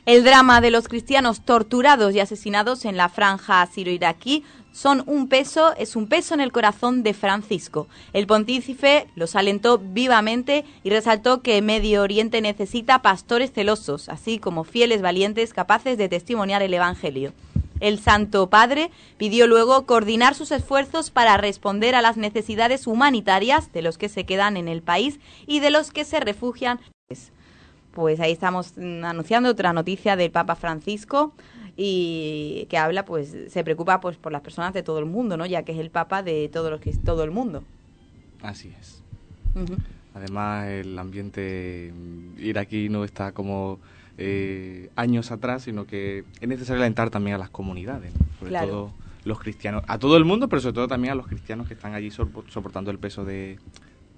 El 0.06 0.26
drama 0.26 0.60
de 0.60 0.70
los 0.70 0.90
cristianos 0.90 1.46
torturados 1.46 2.14
y 2.14 2.20
asesinados 2.20 2.84
en 2.84 2.98
la 2.98 3.08
franja 3.08 3.66
siro-iraquí 3.66 4.44
son 4.74 5.02
un 5.06 5.30
peso, 5.30 5.74
es 5.78 5.96
un 5.96 6.08
peso 6.08 6.34
en 6.34 6.42
el 6.42 6.52
corazón 6.52 7.04
de 7.04 7.14
Francisco. 7.14 7.88
El 8.12 8.28
pontífice 8.28 9.08
los 9.16 9.38
alentó 9.38 9.78
vivamente 9.78 10.66
y 10.84 10.90
resaltó 10.90 11.42
que 11.42 11.62
Medio 11.62 12.02
Oriente 12.02 12.42
necesita 12.42 13.02
pastores 13.02 13.54
celosos, 13.54 14.10
así 14.10 14.40
como 14.40 14.66
fieles 14.66 15.02
valientes 15.02 15.54
capaces 15.54 15.98
de 15.98 16.10
testimoniar 16.10 16.62
el 16.62 16.74
Evangelio. 16.74 17.32
El 17.80 17.98
Santo 17.98 18.50
Padre 18.50 18.92
pidió 19.18 19.48
luego 19.48 19.86
coordinar 19.86 20.36
sus 20.36 20.52
esfuerzos 20.52 21.12
para 21.12 21.38
responder 21.38 21.96
a 21.96 22.02
las 22.02 22.18
necesidades 22.18 22.88
humanitarias 22.88 23.72
de 23.72 23.82
los 23.82 23.98
que 23.98 24.10
se 24.10 24.26
quedan 24.26 24.58
en 24.58 24.68
el 24.68 24.82
país 24.82 25.22
y 25.48 25.62
de 25.62 25.70
los 25.70 25.92
que 25.92 26.04
se 26.04 26.20
refugian. 26.20 26.82
Pues 27.94 28.20
ahí 28.20 28.32
estamos 28.32 28.74
mm, 28.78 29.04
anunciando 29.06 29.50
otra 29.50 29.72
noticia 29.74 30.16
del 30.16 30.32
Papa 30.32 30.56
Francisco 30.56 31.34
y 31.78 32.66
que 32.70 32.78
habla, 32.78 33.06
pues 33.06 33.36
se 33.50 33.64
preocupa 33.64 34.00
pues 34.02 34.18
por 34.18 34.32
las 34.32 34.42
personas 34.42 34.74
de 34.74 34.84
todo 34.84 35.00
el 35.00 35.06
mundo, 35.06 35.38
¿no? 35.38 35.46
Ya 35.46 35.64
que 35.64 35.72
es 35.74 35.78
el 35.80 35.90
Papa 35.90 36.24
de 36.24 36.50
todos 36.52 36.72
los 36.72 36.80
que 36.82 36.92
todo 36.94 37.24
el 37.24 37.32
mundo. 37.32 37.64
Así 38.42 38.74
es. 38.80 39.02
Además, 40.16 40.68
el 40.68 40.98
ambiente 41.00 41.92
mm, 41.96 42.40
iraquí 42.44 42.90
no 42.90 43.04
está 43.04 43.32
como 43.32 43.80
eh, 44.18 44.90
años 44.96 45.32
atrás, 45.32 45.64
sino 45.64 45.86
que 45.86 46.24
es 46.40 46.48
necesario 46.48 46.82
alentar 46.84 47.10
también 47.10 47.36
a 47.36 47.40
las 47.40 47.50
comunidades, 47.50 48.12
¿no? 48.14 48.26
sobre 48.38 48.50
Claro. 48.50 48.68
todo 48.68 48.92
los 49.26 49.40
cristianos, 49.40 49.84
a 49.88 49.98
todo 49.98 50.18
el 50.18 50.26
mundo, 50.26 50.50
pero 50.50 50.62
sobre 50.62 50.74
todo 50.74 50.88
también 50.88 51.14
a 51.14 51.16
los 51.16 51.28
cristianos 51.28 51.68
que 51.68 51.74
están 51.76 51.94
allí 51.94 52.10
sopor- 52.10 52.44
soportando 52.50 52.92
el 52.92 53.00
peso 53.00 53.24
de, 53.24 53.58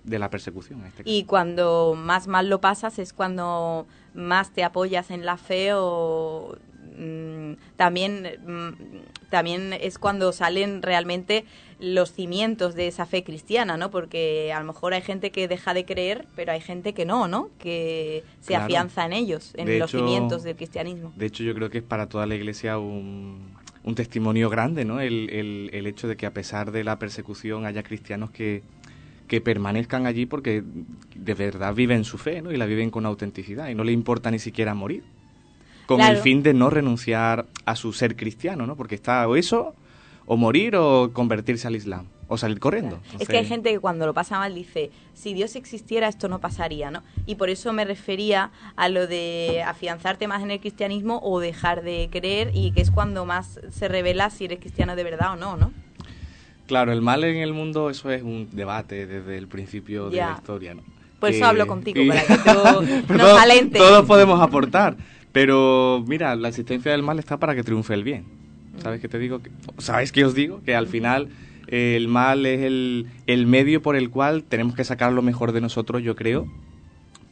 de 0.06 0.19
la 0.19 0.30
persecución. 0.30 0.82
En 0.82 0.88
este 0.88 1.03
caso. 1.03 1.15
Y 1.15 1.23
cuando 1.23 1.95
más 1.98 2.27
mal 2.27 2.49
lo 2.49 2.61
pasas 2.61 2.99
es 2.99 3.14
cuando 3.14 3.88
más 4.14 4.52
te 4.52 4.64
apoyas 4.64 5.11
en 5.11 5.26
la 5.26 5.38
fe 5.38 5.72
o 5.73 6.57
mm, 6.98 7.53
también 7.76 8.27
mm, 8.45 9.30
también 9.30 9.73
es 9.73 9.98
cuando 9.98 10.32
salen 10.32 10.82
realmente 10.82 11.45
los 11.80 12.14
cimientos 12.14 12.73
de 12.76 12.88
esa 12.88 13.06
fe 13.06 13.23
cristiana, 13.26 13.76
¿no? 13.76 13.91
Porque 13.91 14.53
a 14.53 14.60
lo 14.61 14.65
mejor 14.68 14.94
hay 14.94 15.02
gente 15.02 15.32
que 15.32 15.48
deja 15.49 15.73
de 15.73 15.84
creer, 15.84 16.26
pero 16.36 16.53
hay 16.53 16.61
gente 16.61 16.94
que 16.94 17.03
no, 17.06 17.27
¿no? 17.27 17.49
Que 17.60 18.23
se 18.40 18.49
Claro. 18.49 18.65
afianza 18.65 19.06
en 19.06 19.11
ellos, 19.14 19.52
en 19.57 19.65
De 19.65 19.80
los 19.80 19.90
hecho- 19.94 19.98
cimientos 20.06 20.44
del 20.44 20.56
cristianismo. 20.56 21.11
De 21.18 21.26
hecho, 21.26 21.44
yo 21.44 21.53
creo 21.53 21.69
que 21.69 21.80
es 21.80 21.84
para 21.84 22.07
toda 22.07 22.26
la 22.27 22.36
Iglesia 22.36 22.77
un, 22.77 23.49
un 23.84 23.95
testimonio 23.95 24.49
grande, 24.49 24.86
¿no? 24.86 25.02
El, 25.02 25.30
el- 25.32 25.69
el 25.73 25.88
hecho 25.88 26.07
de 26.07 26.15
que 26.15 26.26
a 26.27 26.32
pesar 26.34 26.72
de 26.72 26.86
la 26.86 26.98
persecución 26.98 27.65
haya 27.65 27.84
cristianos 27.84 28.32
que, 28.32 28.64
que 29.27 29.41
permanezcan 29.41 30.06
allí 30.06 30.26
porque 30.26 30.64
de 31.15 31.34
verdad 31.34 31.73
viven 31.73 32.03
su 32.03 32.18
fe, 32.18 32.41
¿no? 32.41 32.52
Y 32.52 32.57
la 32.57 32.65
viven 32.65 32.91
con 32.91 33.06
autenticidad 33.06 33.69
y 33.69 33.76
no 33.76 33.84
le 33.84 33.91
importa 33.91 34.31
ni 34.31 34.39
siquiera 34.39 34.73
morir. 34.73 35.03
Con 35.85 35.97
Claro. 35.97 36.15
el 36.15 36.22
fin 36.22 36.41
de 36.43 36.53
no 36.53 36.69
renunciar 36.69 37.45
a 37.65 37.76
su 37.76 37.93
ser 37.93 38.15
cristiano, 38.15 38.65
¿no? 38.65 38.76
Porque 38.76 38.95
está 38.95 39.27
o 39.27 39.35
eso, 39.35 39.76
o 40.26 40.38
morir, 40.38 40.76
o 40.76 41.11
convertirse 41.14 41.68
al 41.68 41.76
Islam, 41.76 42.07
o 42.27 42.38
salir 42.38 42.60
corriendo. 42.60 42.99
Es 43.19 43.27
que 43.27 43.38
hay 43.38 43.45
gente 43.45 43.72
que 43.72 43.80
cuando 43.80 44.07
lo 44.07 44.14
pasa 44.15 44.39
mal 44.39 44.56
dice, 44.56 44.89
si 45.14 45.35
Dios 45.35 45.56
existiera 45.56 46.07
esto 46.07 46.27
no 46.27 46.39
pasaría, 46.39 46.89
¿no? 46.89 47.03
Y 47.27 47.35
por 47.35 47.49
eso 47.49 47.72
me 47.73 47.85
refería 47.85 48.49
a 48.76 48.89
lo 48.89 49.06
de 49.06 49.64
afianzarte 49.64 50.27
más 50.27 50.41
en 50.41 50.49
el 50.49 50.60
cristianismo 50.60 51.19
o 51.23 51.39
dejar 51.39 51.84
de 51.84 52.10
creer 52.11 52.49
y 52.56 52.72
que 52.72 52.81
es 52.81 52.89
cuando 52.89 53.26
más 53.26 53.60
se 53.69 53.88
revela 53.88 54.31
si 54.31 54.45
eres 54.45 54.60
cristiano 54.60 54.95
de 54.95 55.03
verdad 55.03 55.34
o 55.34 55.35
no, 55.35 55.56
¿no? 55.57 55.72
Claro, 56.67 56.91
el 56.91 57.01
mal 57.01 57.23
en 57.23 57.37
el 57.37 57.53
mundo, 57.53 57.89
eso 57.89 58.09
es 58.11 58.23
un 58.23 58.49
debate 58.51 59.05
desde 59.05 59.37
el 59.37 59.47
principio 59.47 60.09
de 60.09 60.17
la 60.17 60.33
historia, 60.33 60.73
¿no? 60.73 60.81
Por 61.19 61.29
eso 61.29 61.43
Eh, 61.45 61.47
hablo 61.47 61.67
contigo, 61.67 62.01
y- 62.01 62.07
para 62.07 62.21
que 62.23 62.37
tú 62.37 62.43
nos 63.13 63.19
todos- 63.19 63.39
alentes. 63.39 63.81
Todos 63.81 64.05
podemos 64.05 64.41
aportar, 64.41 64.97
pero 65.31 66.03
mira, 66.07 66.35
la 66.35 66.49
existencia 66.49 66.91
del 66.91 67.03
mal 67.03 67.19
está 67.19 67.37
para 67.37 67.55
que 67.55 67.63
triunfe 67.63 67.93
el 67.93 68.03
bien. 68.03 68.25
¿Sabes 68.81 68.99
qué 68.99 69.07
te 69.07 69.17
digo? 69.19 69.39
¿Sabes 69.77 70.11
qué 70.11 70.25
os 70.25 70.33
digo? 70.35 70.61
Que 70.65 70.75
al 70.75 70.87
final 70.87 71.29
eh, 71.67 71.95
el 71.95 72.07
mal 72.09 72.45
es 72.45 72.61
el, 72.61 73.07
el 73.27 73.47
medio 73.47 73.81
por 73.81 73.95
el 73.95 74.09
cual 74.09 74.43
tenemos 74.43 74.75
que 74.75 74.83
sacar 74.83 75.13
lo 75.13 75.21
mejor 75.21 75.51
de 75.53 75.61
nosotros, 75.61 76.03
yo 76.03 76.15
creo, 76.15 76.45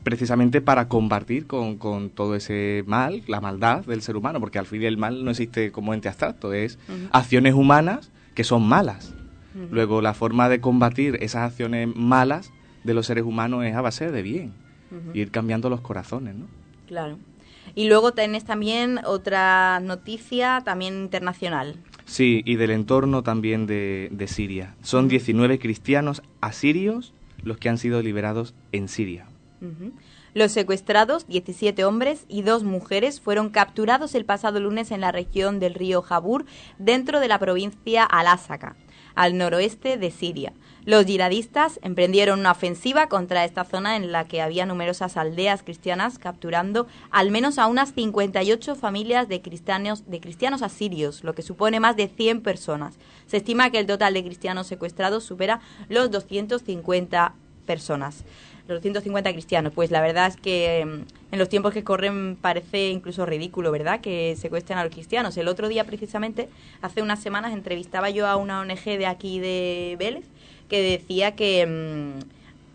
precisamente 0.03 0.61
para 0.61 0.88
combatir 0.88 1.47
con, 1.47 1.77
con 1.77 2.10
todo 2.10 2.35
ese 2.35 2.84
mal, 2.88 3.23
la 3.27 3.41
maldad 3.41 3.85
del 3.85 4.01
ser 4.01 4.15
humano, 4.15 4.39
porque 4.39 4.60
al 4.60 4.65
fin 4.65 4.84
el 4.84 4.97
mal 4.97 5.23
no 5.26 5.31
existe 5.31 5.72
como 5.72 5.93
ente 5.93 6.07
abstracto, 6.07 6.53
es 6.53 6.77
acciones 7.11 7.53
humanas 7.53 8.11
que 8.35 8.43
son 8.43 8.64
malas. 8.68 9.14
Luego, 9.71 10.01
la 10.01 10.13
forma 10.13 10.49
de 10.49 10.59
combatir 10.59 11.17
esas 11.21 11.51
acciones 11.51 11.88
malas 11.95 12.51
de 12.84 12.93
los 12.93 13.05
seres 13.05 13.23
humanos 13.23 13.65
es 13.65 13.75
a 13.75 13.81
base 13.81 14.11
de 14.11 14.21
bien. 14.21 14.53
Ujú. 14.91 15.17
Ir 15.17 15.31
cambiando 15.31 15.69
los 15.69 15.81
corazones, 15.81 16.35
¿no? 16.35 16.47
Claro. 16.88 17.17
Y 17.75 17.88
luego 17.88 18.13
tenés 18.13 18.45
también 18.45 18.99
otra 19.05 19.80
noticia 19.80 20.61
también 20.65 20.95
internacional. 20.95 21.75
Sí, 22.05 22.41
y 22.45 22.55
del 22.55 22.71
entorno 22.71 23.23
también 23.23 23.65
de, 23.65 24.09
de 24.11 24.27
Siria. 24.27 24.75
Son 24.81 25.07
19 25.07 25.59
cristianos 25.59 26.21
asirios 26.41 27.13
los 27.43 27.57
que 27.57 27.69
han 27.69 27.77
sido 27.77 28.01
liberados 28.01 28.53
en 28.71 28.88
Siria. 28.88 29.25
Los 30.34 30.51
secuestrados, 30.51 31.27
17 31.27 31.85
hombres 31.85 32.25
y 32.27 32.41
dos 32.41 32.63
mujeres, 32.63 33.21
fueron 33.21 33.49
capturados 33.49 34.13
el 34.15 34.25
pasado 34.25 34.59
lunes 34.59 34.91
en 34.91 34.99
la 34.99 35.11
región 35.11 35.59
del 35.59 35.73
río 35.73 36.01
Jabur, 36.01 36.45
dentro 36.80 37.19
de 37.19 37.27
la 37.27 37.39
provincia 37.39 38.03
Al-Asaka, 38.03 38.75
al 39.15 39.38
noroeste 39.38 39.98
de 39.98 40.11
Siria. 40.11 40.53
Los 40.85 41.06
yihadistas 41.06 41.80
emprendieron 41.81 42.41
una 42.41 42.52
ofensiva 42.52 43.07
contra 43.07 43.45
esta 43.45 43.64
zona 43.64 43.95
en 43.95 44.11
la 44.11 44.26
que 44.26 44.41
había 44.41 44.65
numerosas 44.65 45.15
aldeas 45.15 45.64
cristianas, 45.64 46.19
capturando 46.19 46.88
al 47.10 47.31
menos 47.31 47.57
a 47.57 47.68
unas 47.68 47.94
58 47.94 48.76
familias 48.76 49.30
de 49.30 49.41
cristianos, 49.41 50.10
de 50.10 50.19
cristianos 50.19 50.61
asirios, 50.61 51.23
lo 51.23 51.34
que 51.34 51.41
supone 51.41 51.80
más 51.80 51.95
de 51.95 52.10
100 52.10 52.41
personas. 52.41 52.95
Se 53.27 53.38
estima 53.38 53.69
que 53.69 53.80
el 53.80 53.88
total 53.88 54.14
de 54.14 54.26
cristianos 54.26 54.68
secuestrados 54.68 55.23
supera 55.23 55.61
los 55.88 56.11
250 56.11 57.34
personas. 57.65 58.26
Los 58.68 58.77
250 58.77 59.31
cristianos. 59.34 59.73
Pues 59.73 59.91
la 59.91 60.02
verdad 60.02 60.27
es 60.27 60.38
que 60.38 60.85
mm, 60.85 61.34
en 61.34 61.40
los 61.40 61.49
tiempos 61.49 61.73
que 61.73 61.84
corren 61.84 62.38
parece 62.40 62.90
incluso 62.90 63.26
ridículo, 63.26 63.72
¿verdad? 63.72 63.99
Que 63.99 64.35
secuestren 64.38 64.77
a 64.77 64.84
los 64.84 64.94
cristianos. 64.94 65.35
El 65.38 65.48
otro 65.48 65.68
día, 65.68 65.84
precisamente, 65.84 66.49
hace 66.81 67.02
unas 67.02 67.22
semanas, 67.22 67.53
entrevistaba 67.53 68.10
yo 68.10 68.27
a 68.27 68.38
una 68.38 68.61
ONG 68.61 68.84
de 68.84 69.06
aquí 69.06 69.40
de 69.40 69.95
Vélez 69.99 70.26
que 70.69 70.81
decía 70.81 71.35
que 71.35 72.14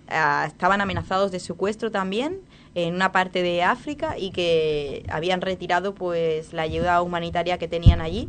ah, 0.09 0.44
estaban 0.47 0.81
amenazados 0.81 1.32
de 1.32 1.40
secuestro 1.40 1.90
también 1.90 2.40
en 2.74 2.94
una 2.94 3.12
parte 3.12 3.43
de 3.43 3.62
África 3.62 4.19
y 4.19 4.31
que 4.31 5.05
habían 5.09 5.40
retirado 5.40 5.94
pues 5.94 6.52
la 6.52 6.62
ayuda 6.62 7.01
humanitaria 7.02 7.59
que 7.59 7.66
tenían 7.66 8.01
allí 8.01 8.28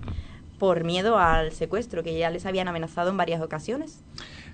por 0.57 0.83
miedo 0.83 1.17
al 1.17 1.51
secuestro, 1.51 2.03
que 2.03 2.17
ya 2.17 2.29
les 2.29 2.45
habían 2.45 2.67
amenazado 2.67 3.09
en 3.09 3.17
varias 3.17 3.41
ocasiones. 3.41 3.99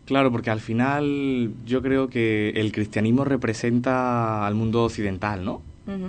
Claro, 0.06 0.32
porque 0.32 0.52
al 0.52 0.60
final 0.60 1.54
yo 1.66 1.82
creo 1.82 2.10
que 2.10 2.52
el 2.56 2.72
cristianismo 2.72 3.26
representa 3.26 4.46
al 4.46 4.54
mundo 4.54 4.84
occidental, 4.84 5.44
¿no? 5.44 5.62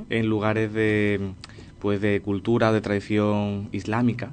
En 0.08 0.26
lugares 0.26 0.72
de, 0.72 1.32
pues, 1.80 2.00
de 2.00 2.20
cultura 2.20 2.72
de 2.72 2.80
tradición 2.80 3.68
islámica 3.72 4.32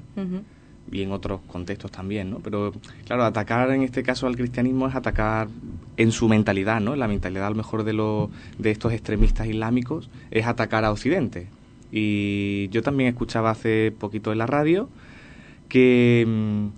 y 0.92 1.02
en 1.02 1.12
otros 1.12 1.42
contextos 1.48 1.92
también, 1.92 2.30
¿no? 2.30 2.40
Pero 2.40 2.74
claro, 3.06 3.24
atacar 3.24 3.72
en 3.72 3.84
este 3.84 4.04
caso 4.04 4.28
al 4.28 4.36
cristianismo 4.36 4.88
es 4.88 4.96
atacar 4.96 5.48
en 5.98 6.12
su 6.12 6.28
mentalidad, 6.28 6.82
¿no? 6.82 6.96
La 6.96 7.08
mentalidad 7.08 7.48
a 7.48 7.50
lo 7.50 7.56
mejor 7.56 7.84
de, 7.84 7.94
los 7.94 8.30
de 8.58 8.72
estos 8.72 8.94
extremistas 8.94 9.48
islámicos 9.48 10.10
es 10.32 10.46
atacar 10.46 10.84
a 10.86 10.92
Occidente. 10.92 11.48
Y 11.92 12.70
yo 12.70 12.82
también 12.82 13.10
escuchaba 13.10 13.52
hace 13.52 13.94
poquito 13.98 14.32
en 14.32 14.40
la 14.40 14.46
radio 14.46 14.90
que, 15.70 16.70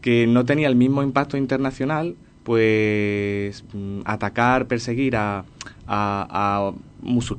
que 0.00 0.26
no 0.26 0.44
tenía 0.44 0.68
el 0.68 0.76
mismo 0.76 1.02
impacto 1.02 1.36
internacional 1.36 2.16
pues 2.48 3.62
mm, 3.72 4.00
atacar, 4.04 4.66
perseguir 4.66 5.16
a, 5.16 5.44
a, 5.86 6.26
a 6.66 6.72
musul- 7.02 7.38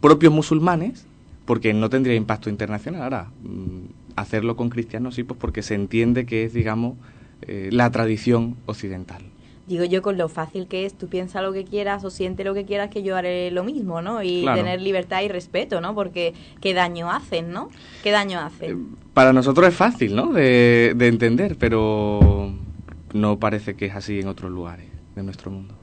propios 0.00 0.32
musulmanes 0.32 1.06
porque 1.44 1.74
no 1.74 1.90
tendría 1.90 2.14
impacto 2.14 2.48
internacional. 2.50 3.02
Ahora, 3.02 3.30
mm, 3.42 4.14
hacerlo 4.16 4.56
con 4.56 4.70
cristianos 4.70 5.16
sí, 5.16 5.24
pues 5.24 5.38
porque 5.38 5.62
se 5.62 5.74
entiende 5.74 6.24
que 6.24 6.44
es, 6.44 6.54
digamos, 6.54 6.96
eh, 7.42 7.68
la 7.72 7.90
tradición 7.90 8.56
occidental. 8.66 9.22
Digo 9.66 9.84
yo 9.84 10.02
con 10.02 10.18
lo 10.18 10.28
fácil 10.28 10.66
que 10.66 10.84
es, 10.84 10.92
tú 10.94 11.08
piensa 11.08 11.40
lo 11.42 11.52
que 11.52 11.64
quieras 11.64 12.04
o 12.04 12.10
siente 12.10 12.44
lo 12.44 12.52
que 12.52 12.64
quieras 12.66 12.90
que 12.90 13.02
yo 13.02 13.16
haré 13.16 13.50
lo 13.50 13.64
mismo, 13.64 14.02
¿no? 14.02 14.22
Y 14.22 14.42
Claro. 14.42 14.58
tener 14.60 14.80
libertad 14.80 15.22
y 15.22 15.28
respeto, 15.28 15.80
¿no? 15.80 15.94
Porque 15.94 16.34
qué 16.60 16.74
daño 16.74 17.10
hacen, 17.10 17.50
¿no? 17.50 17.70
¿Qué 18.02 18.10
daño 18.10 18.40
hacen? 18.40 18.88
Para 19.14 19.32
nosotros 19.32 19.66
es 19.68 19.74
fácil, 19.74 20.14
¿no? 20.14 20.32
De, 20.32 20.92
de 20.94 21.08
entender, 21.08 21.56
pero 21.58 22.52
no 23.14 23.38
parece 23.38 23.74
que 23.74 23.86
es 23.86 23.94
así 23.94 24.20
en 24.20 24.28
otros 24.28 24.50
lugares 24.50 24.86
de 25.16 25.22
nuestro 25.22 25.50
mundo. 25.50 25.74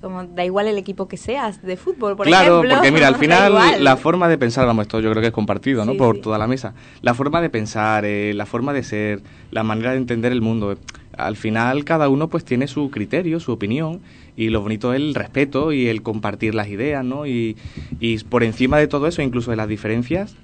Como 0.00 0.22
da 0.24 0.44
igual 0.44 0.68
el 0.68 0.78
equipo 0.78 1.08
que 1.08 1.16
seas 1.16 1.60
de 1.60 1.76
fútbol, 1.76 2.16
por 2.16 2.24
claro, 2.24 2.58
ejemplo. 2.58 2.76
porque 2.76 2.92
mira, 2.92 3.08
al 3.08 3.16
final 3.24 3.82
la 3.82 3.96
forma 3.96 4.28
de 4.28 4.38
pensar, 4.38 4.64
vamos, 4.64 4.82
esto 4.82 5.00
yo 5.00 5.10
creo 5.10 5.20
que 5.20 5.26
es 5.26 5.32
compartido, 5.34 5.84
¿no? 5.84 5.90
Sí, 5.92 5.98
Por 5.98 6.14
sí. 6.16 6.22
toda 6.22 6.38
la 6.38 6.46
mesa. 6.46 6.72
La 7.02 7.14
forma 7.14 7.40
de 7.40 7.50
pensar, 7.50 8.04
eh, 8.04 8.32
la 8.32 8.46
forma 8.46 8.72
de 8.72 8.84
ser, 8.84 9.22
la 9.50 9.64
manera 9.64 9.90
de 9.90 9.96
entender 9.96 10.30
el 10.30 10.40
mundo. 10.40 10.70
eh, 10.72 10.76
Al 11.16 11.34
final 11.34 11.84
cada 11.84 12.08
uno 12.08 12.28
pues 12.28 12.44
tiene 12.44 12.68
su 12.68 12.90
criterio, 12.92 13.40
su 13.40 13.50
opinión 13.50 14.00
y 14.36 14.50
lo 14.50 14.60
bonito 14.62 14.94
es 14.94 15.00
el 15.00 15.16
respeto 15.16 15.72
y 15.72 15.88
el 15.88 16.02
compartir 16.02 16.54
las 16.54 16.68
ideas, 16.68 17.04
¿no? 17.04 17.26
Y, 17.26 17.56
y 17.98 18.18
por 18.22 18.44
encima 18.44 18.78
de 18.78 18.86
todo 18.86 19.08
eso, 19.08 19.20
incluso 19.20 19.50
de 19.50 19.56
las 19.56 19.66
diferencias, 19.66 20.36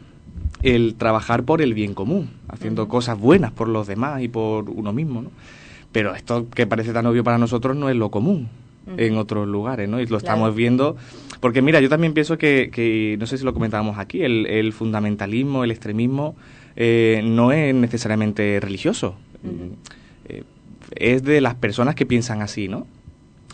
el 0.63 0.97
trabajar 0.97 1.45
por 1.45 1.63
el 1.63 1.75
bien 1.75 1.95
común, 1.95 2.31
haciendo 2.49 2.89
cosas 2.89 3.17
buenas 3.21 3.53
por 3.53 3.69
los 3.69 3.87
demás 3.87 4.21
y 4.21 4.27
por 4.27 4.69
uno 4.69 4.93
mismo, 4.93 5.23
¿no? 5.23 5.31
Pero 5.95 6.13
esto 6.15 6.49
que 6.51 6.67
parece 6.67 6.93
tan 6.93 7.07
obvio 7.07 7.23
para 7.23 7.39
nosotros 7.39 7.77
no 7.77 7.89
es 7.89 7.95
lo 7.95 8.11
común 8.11 8.49
en 8.99 9.17
otros 9.17 9.47
lugares, 9.49 9.89
¿no? 9.89 9.99
Y 10.01 10.03
lo 10.03 10.09
Claro. 10.09 10.19
estamos 10.19 10.55
viendo, 10.57 10.97
porque 11.41 11.63
mira, 11.63 11.81
yo 11.81 11.89
también 11.89 12.13
pienso 12.15 12.37
que, 12.37 12.69
que 12.73 13.17
no 13.19 13.27
sé 13.27 13.39
si 13.39 13.45
lo 13.45 13.55
comentábamos 13.55 13.97
aquí, 13.99 14.23
el, 14.23 14.45
el 14.47 14.73
fundamentalismo, 14.73 15.63
el 15.63 15.71
extremismo, 15.71 16.35
eh, 16.77 17.23
no 17.25 17.53
es 17.53 17.73
necesariamente 17.75 18.59
religioso, 18.61 19.15
Eh, 20.29 20.43
es 20.97 21.23
de 21.23 21.41
las 21.41 21.55
personas 21.55 21.95
que 21.95 22.07
piensan 22.07 22.43
así, 22.43 22.67
¿no? 22.69 22.87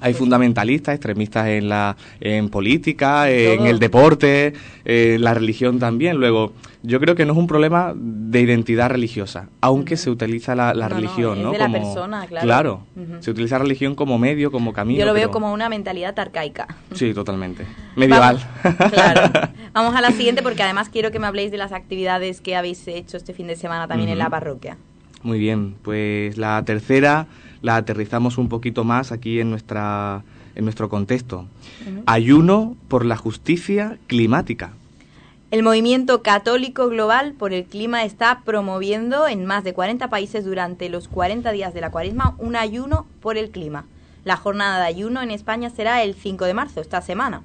Hay 0.00 0.14
fundamentalistas, 0.14 0.94
extremistas 0.94 1.46
en 1.48 1.68
la 1.68 1.96
en 2.20 2.48
política, 2.48 3.30
en 3.30 3.58
todo. 3.58 3.66
el 3.68 3.78
deporte, 3.78 4.52
en 4.84 5.22
la 5.22 5.34
religión 5.34 5.78
también. 5.78 6.16
Luego, 6.16 6.52
yo 6.82 6.98
creo 7.00 7.14
que 7.14 7.26
no 7.26 7.32
es 7.34 7.38
un 7.38 7.46
problema 7.46 7.92
de 7.94 8.40
identidad 8.40 8.88
religiosa, 8.90 9.48
aunque 9.60 9.96
se 9.96 10.08
utiliza 10.10 10.54
la, 10.54 10.72
la 10.72 10.88
No, 10.88 10.96
religión, 10.96 11.42
¿no? 11.42 11.52
de 11.52 11.58
la 11.58 11.70
persona, 11.70 12.26
claro. 12.26 12.86
Ujú. 12.96 13.22
se 13.22 13.30
utiliza 13.30 13.58
religión 13.58 13.94
como 13.94 14.18
medio, 14.18 14.50
como 14.50 14.72
camino. 14.72 14.98
Yo 15.00 15.04
lo 15.06 15.12
veo 15.12 15.24
pero- 15.24 15.32
como 15.32 15.52
una 15.52 15.68
mentalidad 15.68 16.18
arcaica. 16.18 16.66
Sí, 16.94 17.12
totalmente. 17.14 17.66
Medieval. 17.96 18.40
Claro. 18.90 19.30
Vamos 19.74 19.94
a 19.94 20.00
la 20.00 20.10
siguiente 20.12 20.42
porque 20.42 20.62
además 20.62 20.88
quiero 20.88 21.10
que 21.10 21.18
me 21.18 21.26
habléis 21.26 21.50
de 21.50 21.58
las 21.58 21.72
actividades 21.72 22.40
que 22.40 22.56
habéis 22.56 22.88
hecho 22.88 23.16
este 23.16 23.34
fin 23.34 23.46
de 23.46 23.56
semana 23.56 23.86
también 23.86 24.08
en 24.08 24.18
la 24.18 24.30
parroquia. 24.30 24.78
Muy 25.22 25.38
bien, 25.38 25.74
pues 25.82 26.38
la 26.38 26.64
tercera 26.64 27.26
la 27.62 27.76
aterrizamos 27.76 28.38
un 28.38 28.48
poquito 28.48 28.84
más 28.84 29.12
aquí 29.12 29.40
en 29.40 29.50
nuestra 29.50 30.22
en 30.54 30.64
nuestro 30.64 30.88
contexto. 30.88 31.46
Ayuno 32.06 32.76
por 32.88 33.04
la 33.04 33.16
justicia 33.16 33.98
climática. 34.06 34.72
El 35.50 35.62
movimiento 35.62 36.22
católico 36.22 36.88
global 36.88 37.32
por 37.32 37.52
el 37.52 37.64
clima 37.64 38.04
está 38.04 38.42
promoviendo 38.44 39.26
en 39.26 39.46
más 39.46 39.64
de 39.64 39.74
40 39.74 40.08
países 40.08 40.44
durante 40.44 40.88
los 40.88 41.08
40 41.08 41.50
días 41.50 41.74
de 41.74 41.80
la 41.80 41.90
cuaresma 41.90 42.36
un 42.38 42.54
ayuno 42.54 43.06
por 43.20 43.36
el 43.36 43.50
clima. 43.50 43.84
La 44.24 44.36
jornada 44.36 44.78
de 44.78 44.86
ayuno 44.86 45.22
en 45.22 45.30
España 45.30 45.70
será 45.70 46.02
el 46.02 46.14
5 46.14 46.44
de 46.44 46.54
marzo, 46.54 46.80
esta 46.80 47.00
semana. 47.00 47.42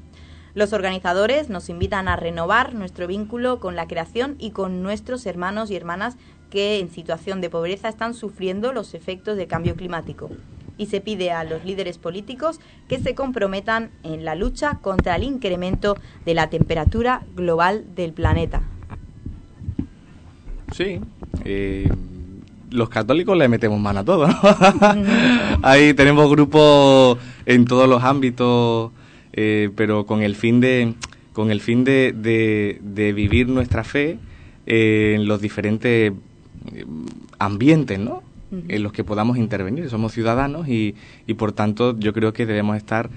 Los 0.53 0.71
organizadores 0.71 1.49
nos 1.49 1.67
invitan 1.69 2.07
a 2.07 2.15
renovar 2.15 2.75
nuestro 2.75 3.07
vínculo 3.07 3.59
con 3.59 3.75
la 3.75 3.87
creación 3.87 4.35
y 4.39 4.51
con 4.51 4.83
nuestros 4.83 5.25
hermanos 5.25 5.71
y 5.71 5.75
hermanas 5.75 6.15
que 6.49 6.79
en 6.79 6.89
situación 6.89 7.41
de 7.41 7.49
pobreza 7.49 7.89
están 7.89 8.13
sufriendo 8.13 8.71
los 8.73 8.93
efectos 8.93 9.37
del 9.37 9.47
cambio 9.47 9.75
climático. 9.75 10.29
Y 10.77 10.87
se 10.87 10.99
pide 11.01 11.31
a 11.31 11.43
los 11.45 11.63
líderes 11.63 11.97
políticos 11.97 12.59
que 12.89 12.99
se 12.99 13.15
comprometan 13.15 13.91
en 14.03 14.25
la 14.25 14.35
lucha 14.35 14.79
contra 14.81 15.15
el 15.15 15.23
incremento 15.23 15.95
de 16.25 16.33
la 16.33 16.49
temperatura 16.49 17.23
global 17.35 17.85
del 17.95 18.11
planeta. 18.11 18.61
Sí. 20.73 20.99
eh, 21.45 21.89
los 22.71 22.89
católicos 22.89 23.37
le 23.37 23.47
metemos 23.47 23.79
mano 23.79 23.99
a 24.01 24.03
todo, 24.03 24.27
¿no? 24.27 24.35
Ahí 25.61 25.93
tenemos 25.93 26.29
grupos 26.29 27.17
en 27.45 27.63
todos 27.65 27.87
los 27.87 28.03
ámbitos, 28.03 28.91
eh, 29.31 29.69
pero 29.77 30.05
con 30.05 30.21
el 30.23 30.35
fin 30.35 30.59
de 30.59 30.93
con 31.31 31.51
el 31.51 31.61
fin 31.61 31.83
de, 31.83 32.13
de- 32.15 32.79
de 32.81 33.13
vivir 33.13 33.47
nuestra 33.49 33.83
fe 33.83 34.17
eh, 34.65 35.13
en 35.15 35.27
los 35.27 35.39
diferentes 35.41 36.11
ambientes, 37.39 37.99
¿no? 37.99 38.23
En 38.67 38.83
los 38.83 38.93
que 38.93 39.03
podamos 39.03 39.37
intervenir. 39.37 39.89
Somos 39.89 40.13
ciudadanos 40.13 40.67
y, 40.67 40.95
y 41.27 41.33
por 41.33 41.51
tanto 41.51 41.97
yo 41.99 42.13
creo 42.13 42.31
que 42.31 42.45
debemos 42.45 42.77
estar 42.77 43.09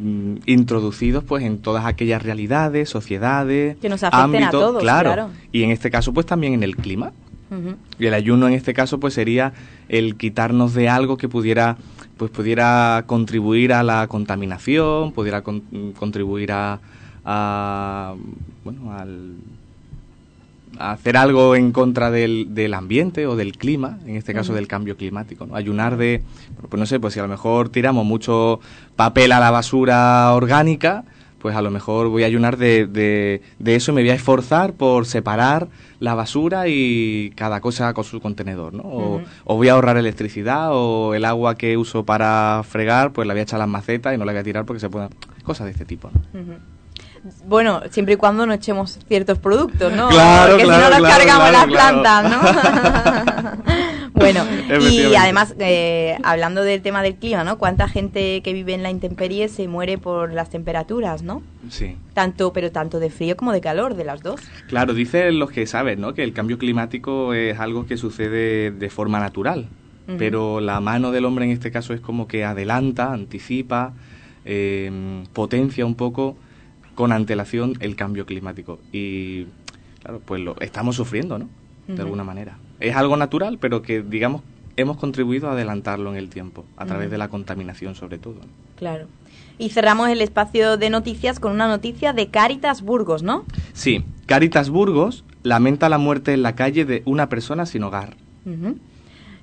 mm, 0.00 0.36
introducidos 0.46 1.22
pues 1.24 1.44
en 1.44 1.58
todas 1.58 1.84
aquellas 1.84 2.22
realidades, 2.22 2.88
sociedades, 2.88 3.76
Que 3.76 3.88
nos 3.88 4.02
afecten 4.02 4.20
a 4.20 4.24
ámbitos, 4.24 4.50
todos, 4.60 4.82
claro. 4.82 5.30
Y 5.52 5.62
en 5.62 5.70
este 5.70 5.90
caso 5.90 6.12
pues 6.12 6.26
también 6.26 6.54
en 6.54 6.62
el 6.62 6.76
clima. 6.76 7.12
Y 8.00 8.06
el 8.06 8.14
ayuno 8.14 8.48
en 8.48 8.54
este 8.54 8.74
caso 8.74 8.98
pues 8.98 9.14
sería 9.14 9.52
el 9.88 10.16
quitarnos 10.16 10.74
de 10.74 10.88
algo 10.88 11.16
que 11.16 11.28
pudiera 11.28 11.76
pues 12.16 12.30
pudiera 12.32 13.04
contribuir 13.06 13.72
a 13.72 13.84
la 13.84 14.08
contaminación, 14.08 15.12
pudiera 15.12 15.42
con- 15.42 15.62
contribuir 15.96 16.50
a, 16.50 16.80
a, 17.24 18.14
bueno, 18.64 18.92
al 18.92 19.34
a 19.38 19.55
hacer 20.78 21.16
algo 21.16 21.56
en 21.56 21.72
contra 21.72 22.10
del, 22.10 22.54
del 22.54 22.74
ambiente 22.74 23.26
o 23.26 23.36
del 23.36 23.52
clima, 23.52 23.98
en 24.06 24.16
este 24.16 24.34
caso 24.34 24.54
del 24.54 24.68
cambio 24.68 24.96
climático, 24.96 25.46
¿no? 25.46 25.56
Ayunar 25.56 25.96
de, 25.96 26.22
pues 26.68 26.78
no 26.78 26.86
sé, 26.86 27.00
pues 27.00 27.14
si 27.14 27.20
a 27.20 27.22
lo 27.22 27.28
mejor 27.28 27.68
tiramos 27.68 28.04
mucho 28.04 28.60
papel 28.96 29.32
a 29.32 29.40
la 29.40 29.50
basura 29.50 30.32
orgánica, 30.32 31.04
pues 31.38 31.54
a 31.54 31.62
lo 31.62 31.70
mejor 31.70 32.08
voy 32.08 32.24
a 32.24 32.26
ayunar 32.26 32.56
de, 32.56 32.86
de, 32.86 33.42
de 33.58 33.76
eso 33.76 33.92
y 33.92 33.94
me 33.94 34.00
voy 34.00 34.10
a 34.10 34.14
esforzar 34.14 34.72
por 34.72 35.06
separar 35.06 35.68
la 36.00 36.14
basura 36.14 36.66
y 36.66 37.32
cada 37.36 37.60
cosa 37.60 37.94
con 37.94 38.04
su 38.04 38.20
contenedor, 38.20 38.74
¿no? 38.74 38.82
O, 38.82 39.20
o 39.44 39.56
voy 39.56 39.68
a 39.68 39.72
ahorrar 39.72 39.96
electricidad 39.96 40.70
o 40.72 41.14
el 41.14 41.24
agua 41.24 41.54
que 41.54 41.76
uso 41.76 42.04
para 42.04 42.62
fregar, 42.68 43.12
pues 43.12 43.28
la 43.28 43.34
voy 43.34 43.40
a 43.40 43.42
echar 43.44 43.58
a 43.58 43.64
las 43.64 43.68
macetas 43.68 44.14
y 44.14 44.18
no 44.18 44.24
la 44.24 44.32
voy 44.32 44.40
a 44.40 44.44
tirar 44.44 44.64
porque 44.64 44.80
se 44.80 44.90
pueden... 44.90 45.10
Cosas 45.44 45.66
de 45.66 45.72
este 45.72 45.84
tipo, 45.84 46.10
¿no? 46.12 46.75
Bueno, 47.46 47.82
siempre 47.90 48.14
y 48.14 48.16
cuando 48.16 48.46
no 48.46 48.52
echemos 48.52 48.98
ciertos 49.08 49.38
productos, 49.38 49.92
¿no? 49.92 50.08
Claro, 50.08 50.52
Porque 50.52 50.62
si 50.62 50.68
claro, 50.68 50.84
no 50.84 50.90
nos 50.90 50.98
claro, 50.98 51.24
cargamos 51.24 51.52
las 51.52 51.66
plantas, 51.66 52.30
¿no? 52.30 54.12
bueno, 54.12 54.44
y 54.80 55.14
además, 55.14 55.54
eh, 55.58 56.16
hablando 56.22 56.62
del 56.62 56.82
tema 56.82 57.02
del 57.02 57.16
clima, 57.16 57.44
¿no? 57.44 57.58
¿Cuánta 57.58 57.88
gente 57.88 58.42
que 58.42 58.52
vive 58.52 58.74
en 58.74 58.82
la 58.82 58.90
intemperie 58.90 59.48
se 59.48 59.68
muere 59.68 59.98
por 59.98 60.32
las 60.32 60.50
temperaturas, 60.50 61.22
¿no? 61.22 61.42
Sí. 61.70 61.96
Tanto, 62.14 62.52
pero 62.52 62.70
tanto 62.70 63.00
de 63.00 63.10
frío 63.10 63.36
como 63.36 63.52
de 63.52 63.60
calor, 63.60 63.94
de 63.94 64.04
las 64.04 64.22
dos. 64.22 64.40
Claro, 64.68 64.94
dicen 64.94 65.38
los 65.38 65.50
que 65.50 65.66
saben, 65.66 66.00
¿no? 66.00 66.14
Que 66.14 66.22
el 66.22 66.32
cambio 66.32 66.58
climático 66.58 67.34
es 67.34 67.58
algo 67.58 67.86
que 67.86 67.96
sucede 67.96 68.70
de 68.70 68.90
forma 68.90 69.20
natural, 69.20 69.68
pero 70.18 70.60
la 70.60 70.80
mano 70.80 71.10
del 71.10 71.24
hombre 71.24 71.46
en 71.46 71.50
este 71.50 71.72
caso 71.72 71.92
es 71.92 72.00
como 72.00 72.28
que 72.28 72.44
adelanta, 72.44 73.12
anticipa, 73.12 73.92
eh, 74.44 75.24
potencia 75.32 75.84
un 75.84 75.96
poco 75.96 76.36
con 76.96 77.12
antelación 77.12 77.74
el 77.78 77.94
cambio 77.94 78.26
climático. 78.26 78.80
Y 78.90 79.44
claro, 80.02 80.20
pues 80.24 80.42
lo 80.42 80.56
estamos 80.60 80.96
sufriendo, 80.96 81.38
¿no? 81.38 81.48
De 81.86 82.02
alguna 82.02 82.24
manera. 82.24 82.58
Es 82.80 82.96
algo 82.96 83.16
natural, 83.16 83.58
pero 83.60 83.80
que, 83.82 84.02
digamos, 84.02 84.42
hemos 84.76 84.96
contribuido 84.96 85.48
a 85.48 85.52
adelantarlo 85.52 86.10
en 86.10 86.16
el 86.16 86.28
tiempo, 86.28 86.64
a 86.76 86.84
través 86.84 87.10
de 87.10 87.18
la 87.18 87.28
contaminación 87.28 87.94
sobre 87.94 88.18
todo. 88.18 88.34
¿no? 88.34 88.48
Claro. 88.74 89.06
Y 89.58 89.70
cerramos 89.70 90.08
el 90.08 90.20
espacio 90.20 90.76
de 90.76 90.90
noticias 90.90 91.38
con 91.38 91.52
una 91.52 91.68
noticia 91.68 92.12
de 92.12 92.28
Caritas 92.28 92.82
Burgos, 92.82 93.22
¿no? 93.22 93.44
Sí, 93.72 94.04
Caritas 94.26 94.68
Burgos 94.68 95.24
lamenta 95.44 95.88
la 95.88 95.98
muerte 95.98 96.34
en 96.34 96.42
la 96.42 96.56
calle 96.56 96.84
de 96.84 97.02
una 97.06 97.28
persona 97.28 97.66
sin 97.66 97.84
hogar. 97.84 98.16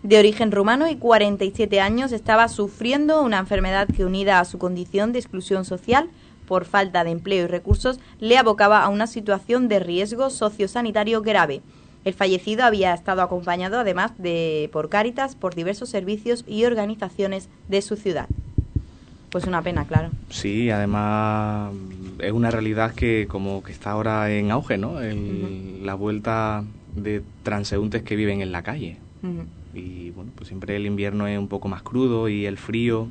De 0.04 0.20
origen 0.20 0.52
rumano 0.52 0.90
y 0.90 0.96
47 0.96 1.80
años, 1.80 2.12
estaba 2.12 2.48
sufriendo 2.50 3.22
una 3.22 3.40
enfermedad 3.40 3.88
que 3.88 4.06
unida 4.06 4.40
a 4.40 4.46
su 4.46 4.58
condición 4.58 5.14
de 5.14 5.20
exclusión 5.20 5.66
social 5.66 6.10
por 6.48 6.66
falta 6.66 7.04
de 7.04 7.12
empleo 7.12 7.46
y 7.46 7.48
recursos 7.48 8.00
le 8.20 8.38
abocaba 8.38 8.84
a 8.84 8.90
una 8.90 9.08
situación 9.08 9.68
de 9.68 9.80
riesgo 9.80 10.30
sociosanitario 10.30 11.22
grave. 11.22 11.62
El 12.06 12.14
fallecido 12.14 12.64
había 12.66 12.94
estado 12.94 13.22
acompañado 13.22 13.80
además 13.80 14.12
de 14.18 14.70
por 14.74 14.90
Cáritas 14.90 15.36
por 15.36 15.56
diversos 15.56 15.90
servicios 15.90 16.44
y 16.48 16.66
organizaciones 16.66 17.48
de 17.70 17.82
su 17.82 17.96
ciudad. 17.96 18.28
Pues 19.30 19.46
una 19.46 19.62
pena, 19.62 19.86
claro. 19.86 20.12
Sí, 20.30 20.70
además 20.70 21.72
es 22.20 22.32
una 22.32 22.52
realidad 22.52 22.94
que 22.94 23.26
como 23.28 23.64
que 23.64 23.72
está 23.72 23.92
ahora 23.92 24.32
en 24.32 24.52
auge, 24.52 24.78
¿no? 24.78 25.02
El- 25.02 25.86
La 25.86 25.96
vuelta 25.96 26.64
de 26.96 27.22
transeúntes 27.44 28.04
que 28.04 28.16
viven 28.16 28.42
en 28.42 28.52
la 28.52 28.62
calle. 28.64 28.98
Y 29.74 30.12
bueno, 30.12 30.32
pues 30.36 30.48
siempre 30.50 30.76
el 30.76 30.86
invierno 30.86 31.26
es 31.28 31.38
un 31.40 31.48
poco 31.48 31.68
más 31.68 31.82
crudo 31.82 32.30
y 32.30 32.46
el 32.46 32.58
frío, 32.58 33.08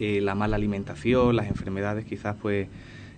eh, 0.00 0.20
la 0.20 0.34
mala 0.34 0.56
alimentación, 0.56 1.36
las 1.36 1.46
enfermedades 1.48 2.04
quizás 2.04 2.36
pues 2.40 2.68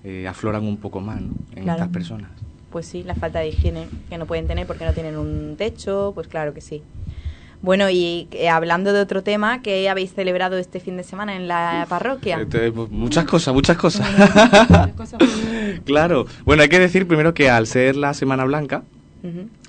eh, 0.05 0.27
afloran 0.27 0.65
un 0.65 0.77
poco 0.79 1.01
más 1.01 1.21
¿no? 1.21 1.33
en 1.57 1.65
Claro. 1.65 1.79
estas 1.79 1.93
personas. 1.93 2.31
Pues 2.71 2.87
sí, 2.87 3.03
la 3.03 3.15
falta 3.15 3.41
de 3.41 3.49
higiene 3.49 3.87
que 4.09 4.17
no 4.19 4.27
pueden 4.27 4.47
tener 4.47 4.67
porque 4.67 4.85
no 4.85 4.93
tienen 4.93 5.17
un 5.17 5.57
techo, 5.59 6.13
pues 6.15 6.29
claro 6.29 6.55
que 6.55 6.61
sí. 6.61 6.83
Bueno, 7.63 7.91
y 7.91 8.27
eh, 8.31 8.49
hablando 8.49 8.93
de 8.95 9.01
otro 9.01 9.23
tema, 9.23 9.61
¿qué 9.61 9.89
habéis 9.91 10.15
celebrado 10.15 10.57
este 10.57 10.81
fin 10.81 10.97
de 10.97 11.03
semana 11.03 11.37
en 11.37 11.47
la 11.47 11.85
parroquia? 11.91 12.41
Este, 12.41 12.73
pues, 12.73 12.91
muchas 12.91 13.27
cosas, 13.27 13.53
muchas 13.53 13.77
cosas. 13.77 14.09
claro. 15.85 16.27
Bueno, 16.45 16.63
hay 16.63 16.69
que 16.69 16.79
decir 16.79 17.07
primero 17.07 17.35
que 17.35 17.51
al 17.51 17.67
ser 17.67 17.97
la 17.97 18.15
Semana 18.15 18.45
Blanca, 18.45 18.85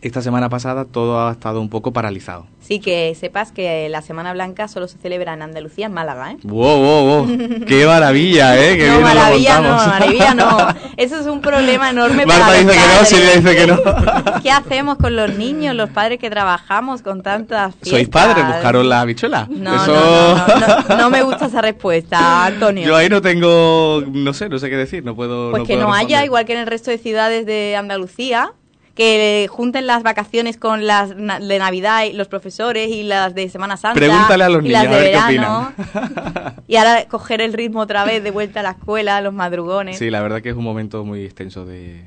Esta 0.01 0.21
semana 0.21 0.49
pasada 0.49 0.85
todo 0.85 1.27
ha 1.27 1.31
estado 1.31 1.61
un 1.61 1.69
poco 1.69 1.91
paralizado. 1.93 2.47
Sí, 2.61 2.79
que 2.79 3.13
sepas 3.19 3.51
que 3.51 3.89
la 3.89 4.01
Semana 4.01 4.33
Blanca 4.33 4.67
solo 4.67 4.87
se 4.87 4.97
celebra 4.97 5.33
en 5.33 5.41
Andalucía, 5.41 5.87
en 5.87 5.93
Málaga, 5.93 6.31
¿eh? 6.31 6.37
¡Wow, 6.43 6.79
wow, 6.79 7.05
wow! 7.25 7.65
¡Qué 7.67 7.85
maravilla, 7.85 8.57
eh! 8.57 8.77
¡Qué 8.77 8.87
no, 8.87 8.93
bien 8.93 9.03
maravilla 9.03 9.61
no, 9.61 9.75
maravilla 9.75 10.33
no. 10.33 10.67
Eso 10.97 11.19
es 11.19 11.25
un 11.25 11.41
problema 11.41 11.89
enorme 11.89 12.25
Marta 12.25 12.45
para 12.45 12.57
dice 12.59 12.71
que 12.71 12.77
no. 12.77 13.05
Silvia 13.05 13.35
dice 13.35 13.55
que 13.55 13.67
no. 13.67 13.79
¿Qué 14.43 14.51
hacemos 14.51 14.97
con 14.97 15.15
los 15.15 15.35
niños, 15.37 15.75
los 15.75 15.89
padres 15.89 16.19
que 16.19 16.29
trabajamos 16.29 17.01
con 17.01 17.23
tantas 17.23 17.73
fiestas? 17.75 17.89
¿Sois 17.89 18.09
padres? 18.09 18.45
¿Buscaron 18.45 18.87
la 18.87 19.01
habichuela? 19.01 19.47
No, 19.49 19.75
Eso... 19.75 19.93
no, 19.93 20.35
no, 20.37 20.59
no, 20.59 20.83
no, 20.87 20.97
no 20.97 21.09
me 21.09 21.23
gusta 21.23 21.47
esa 21.47 21.61
respuesta, 21.61 22.45
Antonio. 22.45 22.87
Yo 22.87 22.95
ahí 22.95 23.09
no 23.09 23.21
tengo, 23.21 24.03
no 24.11 24.33
sé, 24.33 24.49
no 24.49 24.59
sé 24.59 24.69
qué 24.69 24.77
decir, 24.77 25.03
no 25.03 25.15
puedo. 25.15 25.51
Pues 25.51 25.61
no 25.61 25.67
que 25.67 25.73
puedo 25.75 25.87
no 25.87 25.93
haya, 25.93 26.23
igual 26.23 26.45
que 26.45 26.53
en 26.53 26.59
el 26.59 26.67
resto 26.67 26.91
de 26.91 26.97
ciudades 26.97 27.45
de 27.45 27.75
Andalucía, 27.75 28.53
que 28.95 29.47
junten 29.49 29.87
las 29.87 30.03
vacaciones 30.03 30.57
con 30.57 30.85
las 30.85 31.15
na- 31.15 31.39
de 31.39 31.59
Navidad 31.59 32.03
y 32.03 32.13
los 32.13 32.27
profesores 32.27 32.89
y 32.89 33.03
las 33.03 33.33
de 33.33 33.47
Semana 33.49 33.77
Santa 33.77 33.95
Pregúntale 33.99 34.43
a 34.43 34.49
los 34.49 34.61
y 34.65 34.67
niños, 34.67 34.83
las 34.83 34.93
a 34.93 34.97
ver 34.97 35.03
qué 35.05 35.37
verano. 35.37 35.73
y 36.67 36.75
ahora 36.75 37.05
coger 37.07 37.41
el 37.41 37.53
ritmo 37.53 37.79
otra 37.79 38.03
vez 38.03 38.23
de 38.23 38.31
vuelta 38.31 38.59
a 38.59 38.63
la 38.63 38.71
escuela, 38.71 39.21
los 39.21 39.33
madrugones. 39.33 39.97
Sí, 39.97 40.09
la 40.09 40.21
verdad 40.21 40.41
que 40.41 40.49
es 40.49 40.55
un 40.55 40.63
momento 40.63 41.05
muy 41.05 41.23
extenso 41.23 41.65
de, 41.65 42.03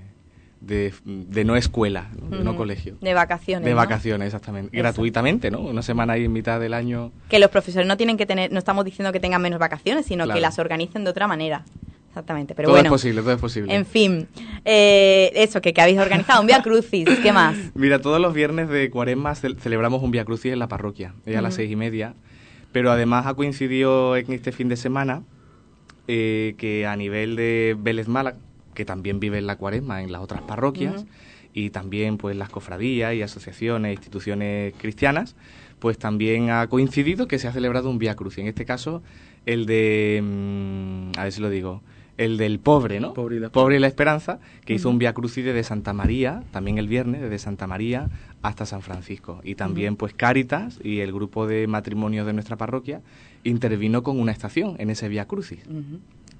de, 0.60 0.92
de 1.04 1.44
no 1.44 1.56
escuela, 1.56 2.08
¿no? 2.20 2.36
de 2.38 2.44
no 2.44 2.54
colegio. 2.56 2.96
De 3.00 3.14
vacaciones. 3.14 3.64
De 3.64 3.70
¿no? 3.70 3.76
vacaciones, 3.76 4.26
exactamente. 4.26 4.68
Exacto. 4.68 4.82
Gratuitamente, 5.00 5.50
¿no? 5.50 5.60
Una 5.60 5.82
semana 5.82 6.12
ahí 6.14 6.24
en 6.26 6.32
mitad 6.32 6.60
del 6.60 6.74
año. 6.74 7.12
Que 7.28 7.38
los 7.38 7.50
profesores 7.50 7.86
no 7.88 7.96
tienen 7.96 8.16
que 8.18 8.26
tener, 8.26 8.52
no 8.52 8.58
estamos 8.58 8.84
diciendo 8.84 9.10
que 9.12 9.20
tengan 9.20 9.40
menos 9.42 9.58
vacaciones, 9.58 10.06
sino 10.06 10.24
Claro. 10.24 10.36
que 10.36 10.40
las 10.42 10.58
organicen 10.58 11.04
de 11.04 11.10
otra 11.10 11.26
manera. 11.26 11.64
Exactamente, 12.14 12.54
pero 12.54 12.68
todo 12.68 12.76
bueno. 12.76 12.86
es 12.86 12.92
posible, 12.92 13.22
todo 13.22 13.32
es 13.32 13.40
posible. 13.40 13.74
En 13.74 13.84
fin, 13.84 14.28
eh, 14.64 15.32
eso, 15.34 15.60
que, 15.60 15.74
que 15.74 15.80
habéis 15.80 15.98
organizado, 15.98 16.40
un 16.42 16.46
Via 16.46 16.62
Crucis, 16.62 17.08
¿qué 17.20 17.32
más? 17.32 17.56
Mira, 17.74 17.98
todos 17.98 18.20
los 18.20 18.32
viernes 18.32 18.68
de 18.68 18.88
cuaresma 18.88 19.32
cel- 19.34 19.58
celebramos 19.58 20.00
un 20.00 20.12
Via 20.12 20.24
Crucis 20.24 20.52
en 20.52 20.60
la 20.60 20.68
parroquia, 20.68 21.12
es 21.26 21.36
a 21.36 21.42
las 21.42 21.54
seis 21.56 21.72
y 21.72 21.74
media. 21.74 22.14
Pero 22.70 22.92
además 22.92 23.26
ha 23.26 23.34
coincidido 23.34 24.16
en 24.16 24.30
este 24.32 24.52
fin 24.52 24.68
de 24.68 24.76
semana 24.76 25.24
eh, 26.06 26.54
que 26.56 26.86
a 26.86 26.94
nivel 26.94 27.34
de 27.34 27.76
Vélez 27.76 28.06
Málaga, 28.06 28.36
que 28.74 28.84
también 28.84 29.18
vive 29.18 29.38
en 29.38 29.48
la 29.48 29.56
cuaresma 29.56 30.00
en 30.00 30.12
las 30.12 30.20
otras 30.22 30.42
parroquias, 30.42 31.06
y 31.52 31.70
también 31.70 32.16
pues 32.16 32.36
las 32.36 32.48
cofradías 32.48 33.12
y 33.14 33.22
asociaciones, 33.22 33.92
instituciones 33.96 34.72
cristianas, 34.78 35.34
pues 35.80 35.98
también 35.98 36.50
ha 36.50 36.64
coincidido 36.68 37.26
que 37.26 37.40
se 37.40 37.48
ha 37.48 37.52
celebrado 37.52 37.90
un 37.90 37.98
Via 37.98 38.14
Crucis. 38.14 38.38
En 38.38 38.46
este 38.46 38.64
caso, 38.64 39.02
el 39.46 39.66
de, 39.66 40.20
mm, 40.22 41.18
a 41.18 41.24
ver 41.24 41.32
si 41.32 41.40
lo 41.40 41.50
digo, 41.50 41.82
el 42.16 42.36
del 42.36 42.58
pobre, 42.60 43.00
¿no? 43.00 43.14
Pobre 43.14 43.36
y 43.36 43.40
la 43.40 43.50
Pobre 43.50 43.76
y 43.76 43.78
la 43.78 43.86
Esperanza, 43.86 44.38
que 44.64 44.74
hizo 44.74 44.88
un 44.88 44.98
Via 44.98 45.12
Crucis 45.12 45.44
desde 45.44 45.64
Santa 45.64 45.92
María, 45.92 46.42
también 46.52 46.78
el 46.78 46.88
viernes, 46.88 47.20
desde 47.20 47.38
Santa 47.38 47.66
María 47.66 48.08
hasta 48.42 48.66
San 48.66 48.82
Francisco. 48.82 49.40
Y 49.42 49.54
también, 49.54 49.96
pues, 49.96 50.14
Cáritas 50.14 50.78
y 50.82 51.00
el 51.00 51.12
grupo 51.12 51.46
de 51.46 51.66
matrimonios 51.66 52.26
de 52.26 52.32
nuestra 52.32 52.56
parroquia 52.56 53.00
intervino 53.42 54.02
con 54.02 54.18
una 54.20 54.32
estación 54.32 54.76
en 54.78 54.90
ese 54.90 55.08
Via 55.08 55.26
Crucis. 55.26 55.60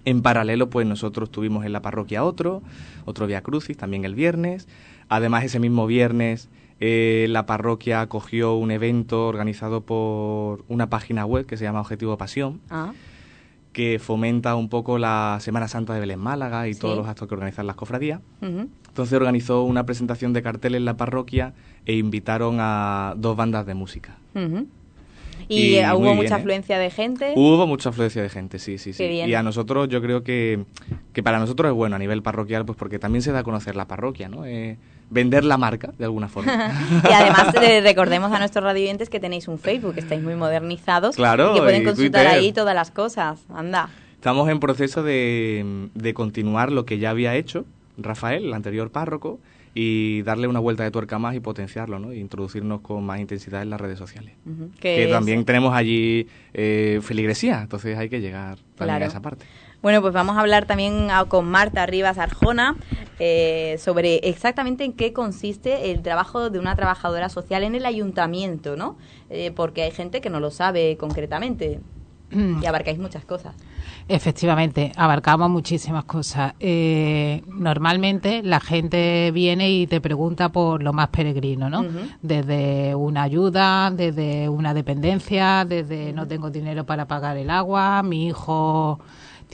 En 0.04 0.22
paralelo, 0.22 0.68
pues 0.68 0.86
nosotros 0.86 1.30
tuvimos 1.30 1.64
en 1.64 1.72
la 1.72 1.80
parroquia 1.80 2.24
otro, 2.24 2.62
otro 3.04 3.26
Via 3.26 3.42
Crucis, 3.42 3.76
también 3.76 4.04
el 4.04 4.14
viernes. 4.14 4.68
Además, 5.08 5.44
ese 5.44 5.58
mismo 5.58 5.86
viernes, 5.86 6.48
eh, 6.80 7.26
la 7.30 7.46
parroquia 7.46 8.00
acogió 8.02 8.54
un 8.54 8.70
evento 8.70 9.26
organizado 9.26 9.80
por 9.80 10.64
una 10.68 10.90
página 10.90 11.24
web 11.24 11.46
que 11.46 11.56
se 11.56 11.64
llama 11.64 11.80
Objetivo 11.80 12.16
Pasión, 12.18 12.60
Ah, 12.68 12.92
que 13.74 13.98
fomenta 13.98 14.54
un 14.56 14.70
poco 14.70 14.96
la 14.96 15.36
Semana 15.40 15.68
Santa 15.68 15.92
de 15.92 16.00
Belén 16.00 16.20
Málaga 16.20 16.66
y 16.68 16.72
Sí. 16.74 16.80
todos 16.80 16.96
los 16.96 17.06
actos 17.06 17.28
que 17.28 17.34
organizan 17.34 17.66
las 17.66 17.76
cofradías. 17.76 18.20
Entonces 18.40 19.12
organizó 19.12 19.64
una 19.64 19.84
presentación 19.84 20.32
de 20.32 20.42
cartel 20.42 20.74
en 20.76 20.86
la 20.86 20.96
parroquia 20.96 21.52
e 21.84 21.94
invitaron 21.96 22.56
a 22.60 23.14
dos 23.18 23.36
bandas 23.36 23.66
de 23.66 23.74
música. 23.74 24.16
Y, 25.48 25.56
Y 25.58 25.74
eh, 25.74 25.86
hubo 25.92 26.02
bien, 26.04 26.16
mucha 26.16 26.36
¿eh? 26.36 26.38
afluencia 26.40 26.78
de 26.78 26.90
gente. 26.90 27.32
Hubo 27.36 27.66
mucha 27.66 27.88
afluencia 27.90 28.22
de 28.22 28.28
gente, 28.30 28.58
sí, 28.58 28.78
sí, 28.78 28.92
sí. 28.94 29.04
Y 29.04 29.34
a 29.34 29.42
nosotros 29.42 29.88
yo 29.88 30.00
creo 30.00 30.22
que, 30.22 30.64
que 31.12 31.22
para 31.22 31.38
nosotros 31.38 31.68
es 31.70 31.74
bueno 31.74 31.96
a 31.96 31.98
nivel 31.98 32.22
parroquial, 32.22 32.64
pues 32.64 32.78
porque 32.78 32.98
también 32.98 33.20
se 33.22 33.32
da 33.32 33.40
a 33.40 33.42
conocer 33.42 33.76
la 33.76 33.86
parroquia, 33.86 34.28
¿no? 34.28 34.46
Eh, 34.46 34.78
vender 35.10 35.44
la 35.44 35.56
marca, 35.58 35.92
de 35.98 36.04
alguna 36.04 36.28
forma. 36.28 36.52
y 37.08 37.12
además 37.12 37.54
eh, 37.62 37.80
recordemos 37.82 38.32
a 38.32 38.38
nuestros 38.38 38.64
radioyentes 38.64 39.08
que 39.10 39.20
tenéis 39.20 39.48
un 39.48 39.58
Facebook, 39.58 39.94
que 39.94 40.00
estáis 40.00 40.22
muy 40.22 40.34
modernizados. 40.34 41.16
Claro, 41.16 41.52
y 41.52 41.54
que 41.56 41.60
pueden 41.62 41.82
y 41.82 41.84
consultar 41.84 42.22
Twitter. 42.24 42.38
ahí 42.40 42.52
todas 42.52 42.74
las 42.74 42.90
cosas. 42.90 43.40
Anda. 43.54 43.88
Estamos 44.14 44.48
en 44.48 44.58
proceso 44.60 45.02
de, 45.02 45.88
de 45.94 46.14
continuar 46.14 46.72
lo 46.72 46.84
que 46.86 46.98
ya 46.98 47.10
había 47.10 47.34
hecho 47.34 47.64
Rafael, 47.98 48.44
el 48.46 48.54
anterior 48.54 48.90
párroco, 48.90 49.38
y 49.76 50.22
darle 50.22 50.46
una 50.46 50.60
vuelta 50.60 50.84
de 50.84 50.90
tuerca 50.92 51.18
más 51.18 51.34
y 51.34 51.40
potenciarlo, 51.40 51.98
¿no? 51.98 52.12
E 52.12 52.16
introducirnos 52.18 52.80
con 52.80 53.04
más 53.04 53.18
intensidad 53.20 53.60
en 53.62 53.70
las 53.70 53.80
redes 53.80 53.98
sociales. 53.98 54.32
Que 54.80 55.04
es- 55.04 55.10
también 55.10 55.44
tenemos 55.44 55.74
allí 55.74 56.28
eh, 56.54 57.00
feligresía, 57.02 57.60
entonces 57.62 57.98
hay 57.98 58.08
que 58.08 58.20
llegar 58.20 58.56
también 58.76 58.98
Claro. 58.98 59.04
a 59.04 59.08
esa 59.08 59.20
parte. 59.20 59.44
Bueno, 59.84 60.00
pues 60.00 60.14
vamos 60.14 60.38
a 60.38 60.40
hablar 60.40 60.64
también 60.64 61.10
a- 61.10 61.26
con 61.26 61.44
Marta 61.44 61.84
Rivas 61.84 62.16
Arjona 62.16 62.74
eh, 63.18 63.76
sobre 63.78 64.16
exactamente 64.26 64.82
en 64.82 64.94
qué 64.94 65.12
consiste 65.12 65.90
el 65.90 66.00
trabajo 66.00 66.48
de 66.48 66.58
una 66.58 66.74
trabajadora 66.74 67.28
social 67.28 67.64
en 67.64 67.74
el 67.74 67.84
ayuntamiento, 67.84 68.76
¿no? 68.76 68.96
Eh, 69.28 69.52
porque 69.54 69.82
hay 69.82 69.90
gente 69.90 70.22
que 70.22 70.30
no 70.30 70.40
lo 70.40 70.50
sabe 70.50 70.96
concretamente 70.96 71.80
y 72.32 72.64
abarcáis 72.64 72.98
muchas 72.98 73.26
cosas. 73.26 73.54
Efectivamente, 74.08 74.90
abarcamos 74.96 75.50
muchísimas 75.50 76.04
cosas. 76.04 76.54
Eh, 76.60 77.42
normalmente 77.46 78.42
la 78.42 78.60
gente 78.60 79.30
viene 79.32 79.70
y 79.70 79.86
te 79.86 80.00
pregunta 80.00 80.48
por 80.48 80.82
lo 80.82 80.94
más 80.94 81.08
peregrino, 81.08 81.68
¿no? 81.68 81.84
Desde 82.22 82.94
una 82.94 83.22
ayuda, 83.24 83.90
desde 83.90 84.48
una 84.48 84.72
dependencia, 84.72 85.66
desde 85.68 86.14
no 86.14 86.26
tengo 86.26 86.48
dinero 86.50 86.84
para 86.86 87.04
pagar 87.06 87.36
el 87.36 87.50
agua, 87.50 88.02
mi 88.02 88.28
hijo 88.28 88.98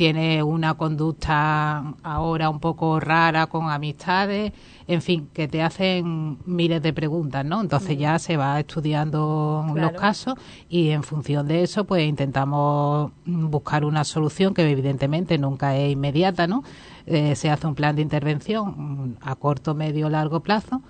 tiene 0.01 0.43
una 0.43 0.72
conducta 0.78 1.93
ahora 2.02 2.48
un 2.48 2.59
poco 2.59 2.98
rara 3.01 3.48
con 3.48 3.68
amistades, 3.68 4.51
en 4.86 5.02
fin, 5.02 5.28
que 5.35 5.47
te 5.47 5.62
hacen 5.62 6.39
miles 6.47 6.81
de 6.81 6.94
preguntas, 6.94 7.44
¿no? 7.44 7.60
Entonces 7.60 7.98
ya 7.98 8.18
se 8.18 8.39
va 8.39 8.59
estudiando 8.59 9.62
Claro. 9.74 9.90
los 9.93 10.01
casos 10.01 10.36
y 10.70 10.89
en 10.89 11.02
función 11.02 11.47
de 11.47 11.64
eso 11.64 11.85
pues 11.85 12.09
intentamos 12.09 13.12
mm, 13.27 13.51
buscar 13.51 13.85
una 13.85 14.05
solución 14.05 14.55
que 14.55 14.62
evidentemente 14.70 15.36
nunca 15.36 15.77
es 15.77 15.93
inmediata, 15.93 16.47
¿no? 16.47 16.64
Eh, 17.05 17.36
se 17.36 17.51
hace 17.51 17.66
un 17.66 17.74
plan 17.74 17.94
de 17.94 18.01
intervención 18.01 18.68
mm, 18.68 19.16
a 19.20 19.35
corto, 19.35 19.74
medio, 19.74 20.09
largo 20.09 20.40
plazo 20.40 20.81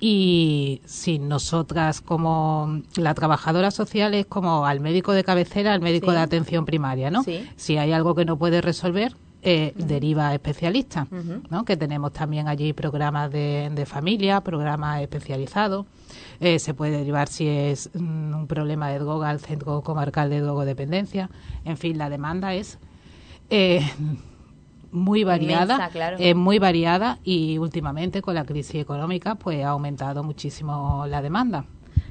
y 0.00 0.82
si 0.84 1.18
nosotras 1.18 2.00
como 2.00 2.82
la 2.96 3.14
trabajadora 3.14 3.70
social 3.70 4.14
es 4.14 4.26
como 4.26 4.66
al 4.66 4.80
médico 4.80 5.12
de 5.12 5.24
cabecera, 5.24 5.72
al 5.72 5.80
médico 5.80 6.10
Sí. 6.10 6.16
de 6.16 6.22
atención 6.22 6.64
primaria, 6.66 7.10
¿no? 7.10 7.22
Sí. 7.22 7.48
Si 7.56 7.78
hay 7.78 7.92
algo 7.92 8.14
que 8.14 8.24
no 8.24 8.36
puede 8.36 8.60
resolver, 8.60 9.14
eh, 9.42 9.72
deriva 9.76 10.28
a 10.28 10.34
especialistas. 10.34 11.06
¿no? 11.50 11.64
Que 11.64 11.76
tenemos 11.76 12.12
también 12.12 12.48
allí 12.48 12.72
programas 12.72 13.30
de, 13.30 13.70
de 13.72 13.86
familia, 13.86 14.40
programas 14.40 15.00
especializados. 15.02 15.86
Eh, 16.40 16.58
se 16.58 16.74
puede 16.74 16.98
derivar 16.98 17.28
si 17.28 17.46
es 17.46 17.88
mm, 17.94 18.34
un 18.34 18.46
problema 18.48 18.88
de 18.90 18.98
droga 18.98 19.30
al 19.30 19.38
Centro 19.40 19.82
Comarcal 19.82 20.30
de 20.30 20.40
Drogodependencia. 20.40 21.30
En 21.64 21.76
fin, 21.76 21.96
la 21.96 22.10
demanda 22.10 22.54
es 22.54 22.78
eh, 23.50 23.88
muy 24.92 25.24
variada, 25.24 25.74
Inmensa, 25.74 25.88
claro. 25.90 26.16
es 26.18 26.36
muy 26.36 26.58
variada 26.58 27.18
y 27.24 27.58
últimamente 27.58 28.22
con 28.22 28.34
la 28.34 28.44
crisis 28.44 28.76
económica 28.76 29.34
pues 29.34 29.64
ha 29.64 29.70
aumentado 29.70 30.22
muchísimo 30.22 31.06
la 31.08 31.22
demanda. 31.22 31.66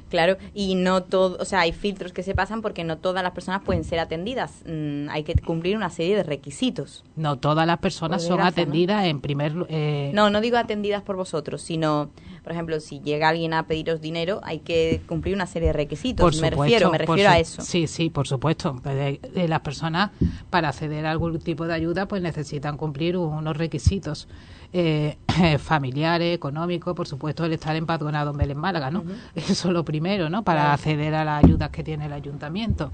Claro, 0.08 0.36
y 0.54 0.76
no 0.76 1.02
todo, 1.02 1.36
o 1.40 1.44
sea, 1.44 1.60
hay 1.60 1.72
filtros 1.72 2.12
que 2.12 2.22
se 2.22 2.34
pasan 2.34 2.62
porque 2.62 2.84
no 2.84 2.98
todas 2.98 3.24
las 3.24 3.32
personas 3.32 3.62
pueden 3.62 3.82
ser 3.82 3.98
atendidas. 3.98 4.62
Mm, 4.64 5.08
hay 5.10 5.24
que 5.24 5.34
cumplir 5.34 5.76
una 5.76 5.90
serie 5.90 6.14
de 6.14 6.22
requisitos. 6.22 7.04
No 7.16 7.38
todas 7.38 7.66
las 7.66 7.78
personas 7.78 8.22
son 8.22 8.40
atendidas 8.40 9.04
en 9.06 9.20
primer 9.20 9.52
eh, 9.68 10.12
No, 10.14 10.30
no 10.30 10.40
digo 10.40 10.58
atendidas 10.58 11.02
por 11.02 11.16
vosotros, 11.16 11.60
sino, 11.60 12.10
por 12.46 12.52
ejemplo, 12.52 12.78
si 12.78 13.00
llega 13.00 13.28
alguien 13.28 13.54
a 13.54 13.66
pediros 13.66 14.00
dinero, 14.00 14.40
hay 14.44 14.60
que 14.60 15.02
cumplir 15.08 15.34
una 15.34 15.46
serie 15.46 15.66
de 15.66 15.72
requisitos. 15.72 16.22
Por 16.22 16.32
me 16.40 16.50
supuesto, 16.50 16.62
refiero, 16.62 16.90
me 16.92 16.98
refiero 16.98 17.28
a 17.28 17.40
eso. 17.40 17.60
Sí, 17.60 17.88
sí, 17.88 18.08
por 18.08 18.28
supuesto. 18.28 18.80
Las 19.34 19.60
personas 19.62 20.12
para 20.48 20.68
acceder 20.68 21.06
a 21.06 21.10
algún 21.10 21.40
tipo 21.40 21.66
de 21.66 21.74
ayuda 21.74 22.06
pues 22.06 22.22
necesitan 22.22 22.76
cumplir 22.76 23.16
unos 23.16 23.56
requisitos 23.56 24.28
eh, 24.78 25.16
familiares, 25.58 26.34
económicos, 26.34 26.94
por 26.94 27.06
supuesto 27.08 27.46
el 27.46 27.54
estar 27.54 27.74
empadronado 27.76 28.32
en 28.32 28.36
Belén 28.36 28.58
Málaga, 28.58 28.90
¿no? 28.90 29.04
Eso 29.34 29.68
es 29.68 29.74
lo 29.74 29.86
primero, 29.86 30.28
¿no? 30.28 30.42
Para 30.42 30.74
acceder 30.74 31.14
a 31.14 31.24
las 31.24 31.42
ayudas 31.42 31.70
que 31.70 31.82
tiene 31.82 32.04
el 32.04 32.12
ayuntamiento. 32.12 32.92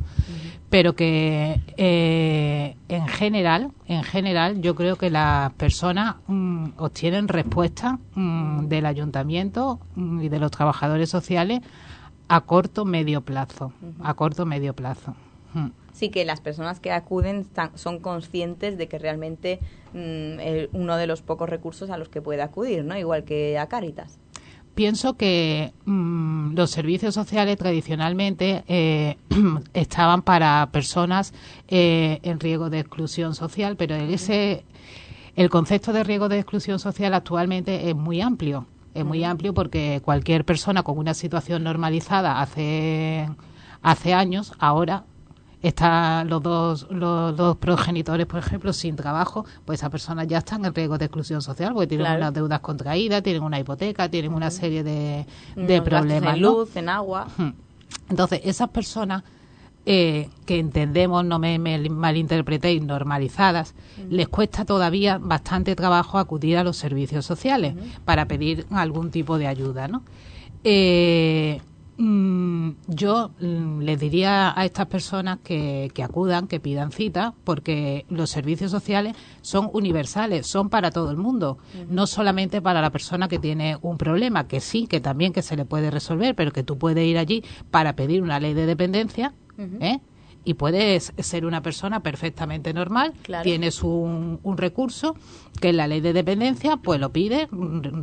Pero 0.71 0.95
que 0.95 1.61
eh, 1.77 2.77
en 2.89 3.09
general, 3.09 3.73
en 3.87 4.05
general, 4.05 4.61
yo 4.61 4.77
creo 4.77 4.95
que 4.95 5.11
las 5.11 5.53
personas 5.55 6.17
mm, 6.29 6.69
obtienen 6.77 7.27
respuesta 7.27 7.99
mm, 8.15 8.67
del 8.69 8.87
ayuntamiento 8.87 9.81
mm, 9.97 10.21
y 10.21 10.29
de 10.29 10.39
los 10.39 10.53
trabajadores 10.53 11.11
sociales 11.11 11.63
a 12.29 12.43
corto 12.43 12.85
medio 12.85 13.23
plazo 13.23 13.73
a 14.03 14.15
corto 14.15 14.47
medio 14.47 14.73
plazo. 14.73 15.15
Sí, 15.93 16.09
que 16.09 16.25
las 16.25 16.41
personas 16.41 16.81
que 16.81 16.91
acuden 16.91 17.47
son 17.75 17.99
conscientes 18.01 18.79
de 18.79 18.89
que 18.89 18.99
realmente 18.99 19.61
mm, 19.93 20.41
es 20.41 20.69
uno 20.73 20.97
de 20.97 21.07
los 21.07 21.23
pocos 21.23 21.49
recursos 21.49 21.91
a 21.91 21.99
los 21.99 22.09
que 22.09 22.23
puede 22.23 22.43
acudir, 22.43 22.85
¿no? 22.85 22.97
Igual 22.97 23.25
que 23.25 23.59
a 23.59 23.67
Cáritas. 23.69 24.19
pienso 24.75 25.19
que 25.19 25.73
mm, 25.85 26.55
los 26.55 26.71
servicios 26.71 27.15
sociales 27.15 27.59
tradicionalmente 27.59 28.65
eh, 28.69 29.17
estaban 29.75 30.23
para 30.23 30.71
personas 30.73 31.35
eh, 31.69 32.21
en 32.23 32.41
riesgo 32.41 32.71
de 32.71 32.81
exclusión 32.81 33.35
social 33.35 33.77
pero 33.77 33.95
ese 33.95 34.65
el 35.37 35.51
concepto 35.51 35.93
de 35.93 36.05
riesgo 36.05 36.29
de 36.29 36.39
exclusión 36.39 36.79
social 36.79 37.13
actualmente 37.15 37.91
es 37.91 37.95
muy 37.95 38.23
amplio 38.23 38.67
es 38.95 39.05
muy 39.05 39.25
amplio 39.25 39.53
porque 39.53 40.01
cualquier 40.03 40.45
persona 40.45 40.83
con 40.83 40.97
una 40.99 41.13
situación 41.15 41.65
normalizada 41.65 42.41
hace 42.41 43.29
hace 43.83 44.15
años 44.15 44.53
ahora 44.59 45.05
están 45.63 46.29
los 46.29 46.43
dos 46.43 46.87
los 46.91 47.37
dos 47.37 47.57
progenitores 47.57 48.27
por 48.27 48.41
ejemplo 48.41 48.73
sin 48.73 48.97
trabajo 48.97 49.45
pues 49.65 49.79
esas 49.81 49.91
personas 49.91 50.27
ya 50.27 50.39
están 50.39 50.65
en 50.65 50.75
riesgo 50.75 50.99
de 50.99 51.05
exclusión 51.07 51.41
social 51.41 51.73
porque 51.73 51.87
tienen 51.87 52.07
Claro. 52.07 52.19
unas 52.21 52.35
deudas 52.35 52.61
contraídas 52.61 53.23
tienen 53.23 53.43
una 53.43 53.59
hipoteca 53.61 54.09
tienen 54.09 54.35
una 54.35 54.51
serie 54.51 54.83
de, 54.83 55.25
de 55.55 55.67
gastos 55.79 55.89
problemas 55.89 56.35
en 56.37 56.43
¿no? 56.43 56.51
luz, 56.51 56.77
en 56.77 56.89
agua. 56.89 57.29
Entonces, 58.11 58.41
esas 58.45 58.69
personas 58.71 59.23
eh, 59.87 60.29
que 60.47 60.59
entendemos, 60.59 61.25
no 61.25 61.39
me, 61.39 61.59
me 61.59 61.89
malinterpretéis, 61.89 62.83
normalizadas, 62.83 63.75
les 64.11 64.29
cuesta 64.29 64.65
todavía 64.65 65.19
bastante 65.19 65.75
trabajo 65.75 66.19
acudir 66.19 66.57
a 66.59 66.65
los 66.65 66.77
servicios 66.77 67.25
sociales 67.27 67.75
para 68.05 68.27
pedir 68.27 68.67
algún 68.71 69.11
tipo 69.11 69.39
de 69.39 69.47
ayuda, 69.49 69.89
¿no? 69.89 70.03
Eh, 70.63 71.61
yo 71.99 73.31
mm, 73.41 73.81
les 73.81 74.01
diría 74.01 74.59
a 74.59 74.65
estas 74.65 74.87
personas 74.87 75.39
que, 75.45 75.91
que 75.95 76.03
acudan, 76.03 76.49
que 76.49 76.59
pidan 76.59 76.91
cita, 76.91 77.35
porque 77.45 78.07
los 78.09 78.31
servicios 78.31 78.71
sociales 78.71 79.15
son 79.43 79.71
universales, 79.73 80.47
son 80.47 80.69
para 80.69 80.91
todo 80.91 81.11
el 81.11 81.17
mundo, 81.17 81.59
no 81.89 82.07
solamente 82.07 82.63
para 82.63 82.81
la 82.81 82.91
persona 82.91 83.29
que 83.29 83.39
tiene 83.39 83.77
un 83.83 83.99
problema, 83.99 84.49
que 84.49 84.61
sí, 84.61 84.87
que 84.87 85.01
también 85.01 85.33
que 85.33 85.43
se 85.43 85.57
le 85.57 85.65
puede 85.65 85.91
resolver, 85.91 86.35
pero 86.35 86.51
que 86.51 86.63
tú 86.63 86.79
puedes 86.79 87.07
ir 87.07 87.19
allí 87.19 87.45
para 87.71 87.95
pedir 87.95 88.23
una 88.23 88.41
ley 88.41 88.55
de 88.55 88.67
dependencia, 88.67 89.35
¿eh? 89.81 90.01
Y 90.45 90.55
puedes 90.55 91.13
ser 91.19 91.45
una 91.47 91.63
persona 91.63 92.01
perfectamente 92.01 92.73
normal, 92.75 93.13
Claro. 93.23 93.45
tienes 93.45 93.83
un, 93.83 94.41
un 94.43 94.57
recurso 94.59 95.15
que 95.61 95.69
es 95.71 95.75
la 95.75 95.87
ley 95.87 96.01
de 96.01 96.13
dependencia, 96.13 96.77
pues 96.79 96.99
lo 97.01 97.13
pides, 97.13 97.49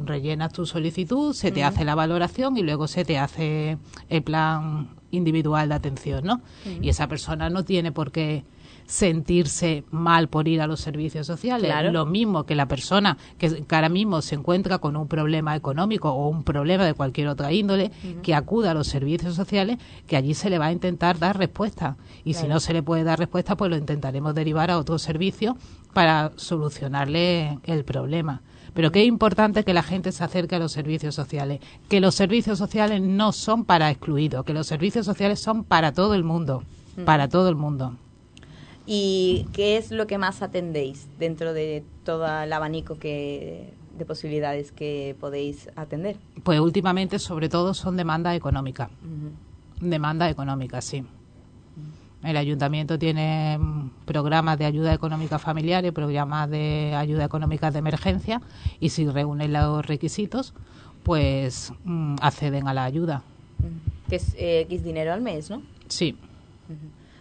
rellenas 0.05 0.53
tu 0.53 0.65
solicitud, 0.65 1.33
se 1.33 1.51
te 1.51 1.63
hace 1.63 1.83
la 1.85 1.95
valoración 1.95 2.55
y 2.57 2.61
luego 2.61 2.87
se 2.87 3.03
te 3.05 3.17
hace 3.17 3.77
el 4.07 4.23
plan 4.23 4.89
individual 5.11 5.69
de 5.69 5.75
atención, 5.75 6.23
¿no? 6.23 6.41
Y 6.81 6.89
esa 6.89 7.07
persona 7.07 7.49
no 7.49 7.63
tiene 7.65 7.91
por 7.91 8.11
qué 8.11 8.43
sentirse 8.89 9.83
mal 9.91 10.29
por 10.29 10.47
ir 10.47 10.61
a 10.61 10.67
los 10.67 10.79
servicios 10.79 11.27
sociales. 11.27 11.69
Claro. 11.69 11.91
Lo 11.91 12.07
mismo 12.07 12.45
que 12.45 12.55
la 12.55 12.67
persona 12.67 13.19
que, 13.37 13.63
que 13.63 13.75
ahora 13.75 13.87
mismo 13.87 14.23
se 14.23 14.33
encuentra 14.33 14.79
con 14.79 14.97
un 14.97 15.07
problema 15.07 15.55
económico 15.55 16.09
o 16.11 16.27
un 16.27 16.43
problema 16.43 16.83
de 16.85 16.95
cualquier 16.95 17.27
otra 17.27 17.53
índole, 17.53 17.91
que 18.23 18.33
acuda 18.33 18.71
a 18.71 18.73
los 18.73 18.87
servicios 18.87 19.35
sociales, 19.35 19.77
que 20.07 20.17
allí 20.17 20.33
se 20.33 20.49
le 20.49 20.57
va 20.57 20.65
a 20.65 20.71
intentar 20.71 21.19
dar 21.19 21.37
respuesta. 21.37 21.97
Y 22.25 22.33
si 22.33 22.47
no 22.47 22.59
se 22.59 22.73
le 22.73 22.81
puede 22.81 23.03
dar 23.03 23.19
respuesta, 23.19 23.55
pues 23.55 23.69
lo 23.69 23.77
intentaremos 23.77 24.33
derivar 24.33 24.71
a 24.71 24.79
otro 24.79 24.97
servicio 24.97 25.55
para 25.93 26.31
solucionarle 26.35 27.59
el 27.65 27.83
problema. 27.83 28.41
Pero 28.73 28.91
que 28.91 29.03
es 29.03 29.07
importante 29.07 29.63
que 29.63 29.73
la 29.75 29.83
gente 29.83 30.11
se 30.11 30.23
acerque 30.23 30.55
a 30.55 30.59
los 30.59 30.71
servicios 30.71 31.13
sociales, 31.13 31.59
que 31.89 31.99
los 31.99 32.15
servicios 32.15 32.57
sociales 32.57 33.01
no 33.01 33.33
son 33.33 33.65
para 33.65 33.91
excluidos, 33.91 34.45
que 34.45 34.53
los 34.53 34.65
servicios 34.65 35.05
sociales 35.05 35.39
son 35.39 35.63
para 35.63 35.91
todo 35.91 36.15
el 36.15 36.23
mundo, 36.23 36.63
para 37.05 37.29
todo 37.29 37.49
el 37.49 37.55
mundo. 37.55 37.93
¿Y 38.91 39.45
qué 39.53 39.77
es 39.77 39.91
lo 39.91 40.07
que 40.07 40.17
más 40.17 40.41
atendéis 40.41 41.07
dentro 41.19 41.53
de 41.53 41.83
todo 42.03 42.25
el 42.41 42.51
abanico 42.51 42.97
que, 42.97 43.71
de 43.95 44.03
posibilidades 44.03 44.71
que 44.71 45.15
podéis 45.19 45.69
atender? 45.75 46.17
Pues 46.41 46.59
últimamente, 46.59 47.19
sobre 47.19 47.49
todo, 47.49 47.75
son 47.75 47.97
demandas 47.97 48.35
económicas. 48.35 48.89
Ujú. 48.89 49.87
Demandas 49.87 50.31
económicas, 50.31 50.85
sí. 50.85 51.03
El 52.23 52.35
ayuntamiento 52.35 52.97
tiene 52.97 53.59
mm, 53.59 53.91
programas 54.05 54.57
de 54.57 54.65
ayuda 54.65 54.91
económica 54.91 55.37
familiar 55.37 55.85
y 55.85 55.91
programas 55.91 56.49
de 56.49 56.95
ayuda 56.95 57.25
económica 57.25 57.69
de 57.69 57.77
emergencia 57.77 58.41
y 58.79 58.89
si 58.89 59.07
reúnen 59.07 59.53
los 59.53 59.85
requisitos, 59.85 60.55
pues 61.03 61.71
mm, 61.83 62.15
acceden 62.23 62.67
a 62.67 62.73
la 62.73 62.85
ayuda. 62.85 63.21
Que 64.09 64.15
es 64.15 64.33
eh, 64.33 64.61
X 64.61 64.83
dinero 64.83 65.13
al 65.13 65.21
mes, 65.21 65.51
¿no? 65.51 65.61
Sí, 65.87 66.17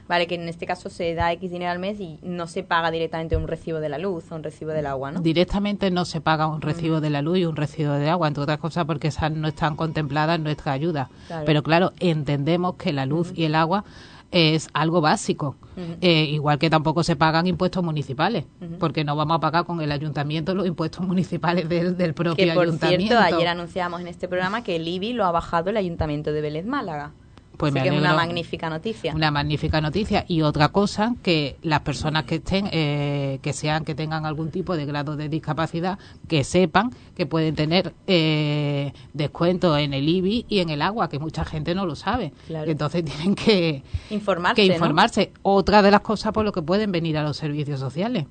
Vale, 0.09 0.27
que 0.27 0.37
en 0.37 0.49
este 0.49 0.67
caso 0.67 0.89
se 0.89 1.15
da 1.15 1.33
X 1.33 1.51
dinero 1.51 1.71
al 1.71 1.79
mes 1.79 2.01
y 2.01 2.19
no 2.23 2.47
se 2.47 2.63
paga 2.63 2.91
directamente 2.91 3.37
un 3.37 3.47
recibo 3.47 3.79
de 3.79 3.89
la 3.89 3.99
luz 3.99 4.25
o 4.31 4.37
un 4.37 4.43
recibo 4.43 4.71
del 4.71 4.87
agua, 4.87 5.13
¿no? 5.13 5.21
directamente 5.21 5.91
no 5.91 6.05
se 6.05 6.21
paga 6.21 6.47
un 6.47 6.61
recibo 6.63 7.01
de 7.01 7.11
la 7.11 7.23
luz 7.23 7.39
y 7.39 7.45
un 7.45 7.57
recibo 7.57 7.93
de 7.93 8.09
agua, 8.09 8.29
entre 8.29 8.43
otras 8.43 8.59
cosas 8.59 8.87
porque 8.87 9.09
esas 9.09 9.31
no 9.33 9.49
están 9.49 9.77
contempladas 9.77 10.37
en 10.37 10.45
nuestra 10.45 10.73
ayuda. 10.73 11.11
Claro. 11.27 11.45
Pero 11.45 11.63
claro, 11.63 11.93
entendemos 12.01 12.77
que 12.77 12.93
la 12.93 13.07
luz 13.07 13.33
y 13.35 13.45
el 13.45 13.55
agua 13.55 13.85
es 14.31 14.69
algo 14.73 15.01
básico. 15.01 15.57
Eh, 16.01 16.25
igual 16.25 16.59
que 16.59 16.71
tampoco 16.71 17.05
se 17.05 17.15
pagan 17.15 17.47
impuestos 17.47 17.85
municipales, 17.85 18.45
porque 18.81 19.05
no 19.05 19.15
vamos 19.15 19.37
a 19.37 19.41
pagar 19.41 19.65
con 19.65 19.81
el 19.81 19.93
ayuntamiento 19.93 20.55
los 20.55 20.67
impuestos 20.67 21.07
municipales 21.07 21.69
del, 21.69 21.97
del 21.97 22.15
propio 22.15 22.35
Que 22.35 22.53
por 22.53 22.65
ayuntamiento. 22.65 23.17
cierto, 23.17 23.37
ayer 23.37 23.47
anunciamos 23.47 24.01
en 24.01 24.09
este 24.09 24.27
programa 24.27 24.65
que 24.65 24.77
el 24.77 24.89
IBI 24.89 25.13
lo 25.13 25.25
ha 25.25 25.31
bajado 25.31 25.71
el 25.71 25.77
Ayuntamiento 25.77 26.33
de 26.33 26.41
Vélez 26.41 26.67
Málaga. 26.67 27.13
Pues 27.59 27.73
Así 27.75 27.81
me 27.81 27.91
que 27.91 27.95
es 27.97 28.01
una 28.01 28.15
magnífica 28.15 28.71
noticia. 28.71 29.13
Una 29.15 29.33
magnífica 29.33 29.81
noticia. 29.81 30.25
Y 30.29 30.43
otra 30.43 30.69
cosa, 30.69 31.17
que 31.25 31.57
las 31.63 31.81
personas 31.81 32.23
que 32.23 32.37
estén, 32.37 32.69
eh, 32.71 33.41
que 33.43 33.53
sean, 33.53 33.85
que 33.85 33.97
tengan 33.97 34.25
algún 34.25 34.53
tipo 34.53 34.77
de 34.77 34.87
grado 34.87 35.17
de 35.17 35.29
discapacidad, 35.29 35.99
que 36.29 36.45
sepan 36.45 36.93
que 37.17 37.27
pueden 37.27 37.57
tener 37.57 37.95
eh, 38.07 38.93
descuento 39.13 39.77
en 39.77 39.93
el 39.93 40.09
IBI 40.09 40.47
y 40.49 40.61
en 40.61 40.71
el 40.71 40.81
agua, 40.83 41.09
que 41.09 41.19
mucha 41.19 41.45
gente 41.45 41.75
no 41.75 41.85
lo 41.85 41.97
sabe. 41.97 42.33
Claro. 42.47 42.71
Entonces 42.71 43.05
tienen 43.05 43.35
que, 43.35 43.83
Informarse, 44.11 44.63
que 44.63 44.69
¿no? 44.69 44.75
informarse. 44.75 45.33
Otra 45.43 45.83
de 45.83 45.91
las 45.91 46.03
cosas 46.03 46.33
por 46.33 46.45
lo 46.45 46.53
que 46.53 46.63
pueden 46.63 46.93
venir 46.93 47.19
a 47.19 47.25
los 47.25 47.37
servicios 47.37 47.81
sociales. 47.81 48.27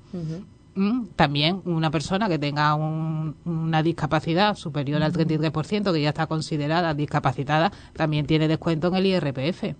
También 1.16 1.60
una 1.64 1.90
persona 1.90 2.28
que 2.28 2.38
tenga 2.38 2.74
un- 2.74 3.34
una 3.44 3.82
discapacidad 3.82 4.54
superior 4.56 5.02
al 5.02 5.12
33%, 5.12 5.92
que 5.92 6.00
ya 6.02 6.10
está 6.10 6.26
considerada 6.28 6.94
discapacitada, 6.94 7.72
también 7.94 8.26
tiene 8.26 8.46
descuento 8.46 8.88
en 8.88 8.94
el 8.94 9.06
IRPF. 9.06 9.74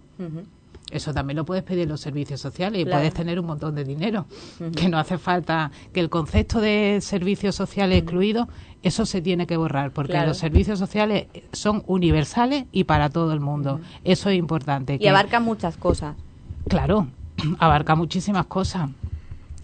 Eso 0.91 1.13
también 1.13 1.37
lo 1.37 1.45
puedes 1.45 1.63
pedir 1.65 1.83
en 1.83 1.91
los 1.91 2.01
servicios 2.01 2.41
sociales 2.41 2.81
y 2.81 2.85
Claro. 2.85 2.99
puedes 3.01 3.13
tener 3.15 3.39
un 3.39 3.45
montón 3.47 3.75
de 3.75 3.85
dinero. 3.85 4.25
Que 4.75 4.89
no 4.89 4.99
hace 4.99 5.19
falta 5.19 5.71
que 5.93 6.01
el 6.01 6.09
concepto 6.09 6.61
de 6.61 6.99
servicios 7.03 7.55
sociales 7.55 7.99
excluidos, 7.99 8.49
eso 8.83 9.05
se 9.05 9.21
tiene 9.21 9.47
que 9.47 9.57
borrar, 9.59 9.91
porque 9.93 10.13
Claro. 10.13 10.29
los 10.29 10.39
servicios 10.39 10.79
sociales 10.79 11.27
son 11.53 11.83
universales 11.87 12.65
y 12.73 12.85
para 12.85 13.11
todo 13.11 13.33
el 13.35 13.41
mundo. 13.41 13.81
Eso 14.03 14.31
es 14.31 14.39
importante. 14.39 14.95
Y 14.95 14.99
que- 15.01 15.11
abarca 15.11 15.41
muchas 15.41 15.77
cosas. 15.77 16.17
Claro, 16.69 17.07
abarca 17.59 17.95
muchísimas 17.95 18.47
cosas. 18.47 18.89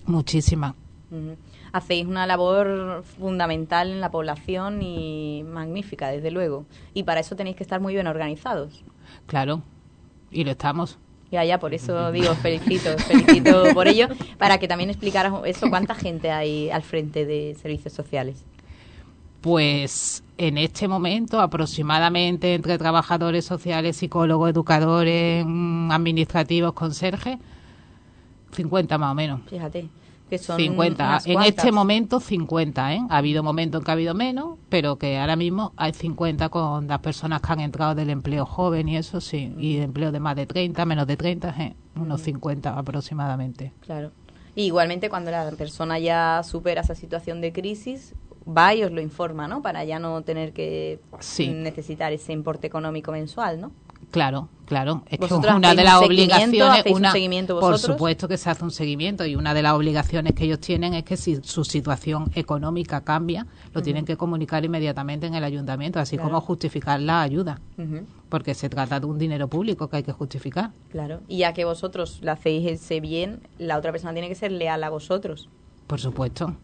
Muchísimas. 0.06 0.74
Hacéis 1.72 2.06
una 2.06 2.26
labor 2.26 3.02
fundamental 3.02 3.90
en 3.90 4.00
la 4.00 4.10
población 4.10 4.82
y 4.82 5.44
magnífica, 5.44 6.08
desde 6.08 6.30
luego. 6.30 6.66
Y 6.92 7.02
para 7.02 7.20
eso 7.20 7.36
tenéis 7.36 7.56
que 7.56 7.62
estar 7.62 7.80
muy 7.80 7.94
bien 7.94 8.06
organizados. 8.06 8.84
Claro. 9.26 9.62
Y 10.30 10.44
lo 10.44 10.52
estamos. 10.52 10.98
Ya, 11.30 11.44
ya, 11.44 11.58
por 11.58 11.74
eso 11.74 12.12
digo, 12.12 12.34
felicito, 12.36 12.96
felicito 12.98 13.64
por 13.74 13.88
ello, 13.88 14.08
para 14.38 14.58
que 14.58 14.68
también 14.68 14.90
explicaras 14.90 15.32
eso, 15.46 15.68
cuánta 15.68 15.94
gente 15.94 16.30
hay 16.30 16.70
al 16.70 16.82
frente 16.82 17.26
de 17.26 17.56
servicios 17.60 17.92
sociales. 17.92 18.44
Pues 19.40 20.22
en 20.38 20.58
este 20.58 20.88
momento 20.88 21.40
aproximadamente 21.40 22.54
entre 22.54 22.78
trabajadores 22.78 23.44
sociales, 23.44 23.96
psicólogos, 23.96 24.50
educadores, 24.50 25.44
mm, 25.46 25.90
administrativos, 25.90 26.72
conserjes, 26.72 27.38
50 28.52 28.96
más 28.96 29.10
o 29.10 29.14
menos. 29.14 29.40
Fíjate, 29.48 29.88
que 30.38 30.44
son 30.44 30.56
50. 30.58 31.04
unas 31.04 31.26
En 31.26 31.42
este 31.42 31.70
momento 31.72 32.20
50, 32.20 32.94
¿eh? 32.94 33.00
Ha 33.08 33.16
habido 33.18 33.42
momentos 33.42 33.80
en 33.80 33.84
que 33.84 33.90
ha 33.90 33.94
habido 33.94 34.14
menos, 34.14 34.58
pero 34.68 34.96
que 34.96 35.18
ahora 35.18 35.36
mismo 35.36 35.72
hay 35.76 35.92
50 35.92 36.48
con 36.48 36.86
las 36.88 36.98
personas 37.00 37.40
que 37.40 37.52
han 37.52 37.60
entrado 37.60 37.94
del 37.94 38.10
empleo 38.10 38.44
joven 38.46 38.88
y 38.88 38.96
eso 38.96 39.20
sí, 39.20 39.54
y 39.58 39.76
de 39.76 39.84
empleo 39.84 40.10
de 40.12 40.20
más 40.20 40.34
de 40.36 40.46
30, 40.46 40.84
menos 40.86 41.06
de 41.06 41.16
30, 41.16 41.54
¿eh? 41.58 41.76
unos 41.96 42.20
50 42.22 42.76
aproximadamente. 42.76 43.72
Claro. 43.80 44.10
Y 44.56 44.64
igualmente 44.64 45.08
cuando 45.08 45.30
la 45.30 45.50
persona 45.52 45.98
ya 45.98 46.42
supera 46.44 46.80
esa 46.80 46.94
situación 46.94 47.40
de 47.40 47.52
crisis, 47.52 48.14
va 48.46 48.74
y 48.74 48.84
os 48.84 48.92
lo 48.92 49.00
informa, 49.00 49.48
¿no? 49.48 49.62
Para 49.62 49.84
ya 49.84 49.98
no 49.98 50.22
tener 50.22 50.52
que 50.52 51.00
Sí. 51.20 51.48
necesitar 51.48 52.12
ese 52.12 52.32
importe 52.32 52.66
económico 52.66 53.10
mensual, 53.12 53.60
¿no? 53.60 53.72
Claro, 54.14 54.48
claro. 54.64 55.02
Es 55.06 55.18
que 55.18 55.24
¿Vosotros 55.26 55.56
una 55.56 55.74
de 55.74 55.82
las 55.82 55.98
un 55.98 56.04
obligaciones, 56.04 56.60
¿Hacéis 56.80 56.94
un 56.94 57.00
una, 57.00 57.10
seguimiento 57.10 57.58
por 57.58 57.76
supuesto 57.80 58.28
que 58.28 58.36
se 58.38 58.48
hace 58.48 58.62
un 58.62 58.70
seguimiento 58.70 59.26
y 59.26 59.34
una 59.34 59.52
de 59.54 59.60
las 59.60 59.72
obligaciones 59.72 60.34
que 60.34 60.44
ellos 60.44 60.60
tienen 60.60 60.94
es 60.94 61.02
que 61.02 61.16
si 61.16 61.40
su 61.42 61.64
situación 61.64 62.30
económica 62.36 63.00
cambia, 63.00 63.44
lo 63.72 63.82
tienen 63.82 64.04
que 64.04 64.16
comunicar 64.16 64.64
inmediatamente 64.64 65.26
en 65.26 65.34
el 65.34 65.42
ayuntamiento, 65.42 65.98
así 65.98 66.14
Claro. 66.14 66.28
como 66.30 66.40
justificar 66.42 67.00
la 67.00 67.22
ayuda, 67.22 67.60
porque 68.28 68.54
se 68.54 68.68
trata 68.68 69.00
de 69.00 69.06
un 69.06 69.18
dinero 69.18 69.48
público 69.48 69.88
que 69.88 69.96
hay 69.96 70.02
que 70.04 70.12
justificar. 70.12 70.70
Claro. 70.92 71.18
Y 71.26 71.38
ya 71.38 71.52
que 71.52 71.64
vosotros 71.64 72.20
le 72.22 72.30
hacéis 72.30 72.70
ese 72.70 73.00
bien, 73.00 73.40
la 73.58 73.76
otra 73.78 73.90
persona 73.90 74.12
tiene 74.12 74.28
que 74.28 74.36
ser 74.36 74.52
leal 74.52 74.84
a 74.84 74.90
vosotros. 74.90 75.48
Por 75.88 75.98
supuesto. 76.00 76.54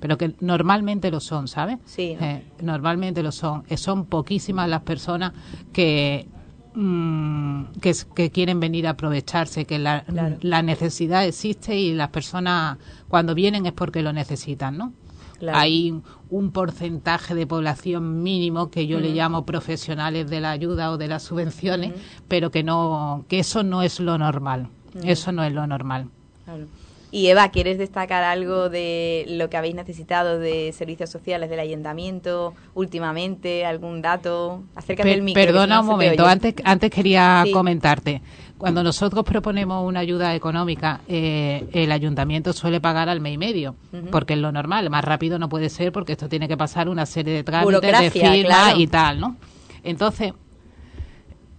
Pero 0.00 0.18
que 0.18 0.34
normalmente 0.40 1.08
lo 1.12 1.20
son, 1.20 1.46
¿sabes? 1.46 1.78
Sí, 1.84 2.16
¿no? 2.18 2.26
Eh, 2.26 2.42
normalmente 2.62 3.22
lo 3.22 3.30
son. 3.30 3.62
Eh, 3.68 3.76
son 3.76 4.06
poquísimas 4.06 4.68
las 4.68 4.80
personas 4.82 5.32
que, 5.72 6.26
mm, 6.74 7.64
que, 7.80 8.30
quieren 8.30 8.60
venir 8.60 8.86
a 8.86 8.90
aprovecharse, 8.90 9.64
que 9.64 9.78
la, 9.78 10.04
Claro. 10.04 10.36
la 10.40 10.62
necesidad 10.62 11.24
existe 11.24 11.76
y 11.76 11.94
las 11.94 12.08
personas 12.10 12.78
cuando 13.08 13.34
vienen 13.34 13.66
es 13.66 13.72
porque 13.72 14.02
lo 14.02 14.12
necesitan, 14.12 14.76
¿no? 14.76 14.92
Claro. 15.38 15.58
Hay 15.58 16.00
un 16.28 16.50
porcentaje 16.52 17.34
de 17.34 17.46
población 17.46 18.22
mínimo 18.22 18.70
que 18.70 18.86
yo 18.86 19.00
le 19.00 19.14
llamo 19.14 19.46
profesionales 19.46 20.28
de 20.28 20.40
la 20.40 20.50
ayuda 20.50 20.90
o 20.90 20.98
de 20.98 21.08
las 21.08 21.22
subvenciones, 21.22 21.94
pero 22.28 22.50
que 22.50 22.62
no 22.62 23.24
que 23.26 23.38
eso 23.38 23.62
no 23.62 23.82
es 23.82 24.00
lo 24.00 24.18
normal. 24.18 24.68
Eso 25.02 25.32
no 25.32 25.42
es 25.42 25.52
lo 25.52 25.66
normal. 25.66 26.08
Claro. 26.44 26.66
Y 27.12 27.26
Eva, 27.26 27.48
¿quieres 27.50 27.76
destacar 27.78 28.22
algo 28.22 28.68
de 28.68 29.24
lo 29.28 29.50
que 29.50 29.56
habéis 29.56 29.74
necesitado 29.74 30.38
de 30.38 30.72
servicios 30.72 31.10
sociales 31.10 31.50
del 31.50 31.58
ayuntamiento 31.58 32.54
últimamente? 32.74 33.64
¿Algún 33.66 34.00
dato? 34.00 34.62
Per- 34.86 34.96
del 35.04 35.22
micro. 35.22 35.42
perdona 35.42 35.76
no 35.76 35.80
un 35.80 35.86
momento, 35.88 36.24
antes, 36.26 36.54
antes 36.64 36.90
quería 36.90 37.42
Sí. 37.44 37.52
comentarte. 37.52 38.22
Cuando 38.58 38.82
nosotros 38.82 39.24
proponemos 39.24 39.88
una 39.88 40.00
ayuda 40.00 40.34
económica, 40.34 41.00
eh, 41.08 41.66
el 41.72 41.90
ayuntamiento 41.90 42.52
suele 42.52 42.78
pagar 42.80 43.08
al 43.08 43.18
mes 43.20 43.34
y 43.34 43.38
medio, 43.38 43.74
porque 44.12 44.34
es 44.34 44.38
lo 44.38 44.52
normal. 44.52 44.90
Más 44.90 45.02
rápido 45.04 45.38
no 45.38 45.48
puede 45.48 45.70
ser 45.70 45.92
porque 45.92 46.12
esto 46.12 46.28
tiene 46.28 46.46
que 46.46 46.58
pasar 46.58 46.88
una 46.90 47.06
serie 47.06 47.32
de 47.32 47.42
trámites, 47.42 47.80
de 47.80 48.10
firmas 48.10 48.44
claro. 48.44 48.78
y 48.78 48.86
tal, 48.86 49.18
¿no? 49.20 49.36
Entonces, 49.82 50.34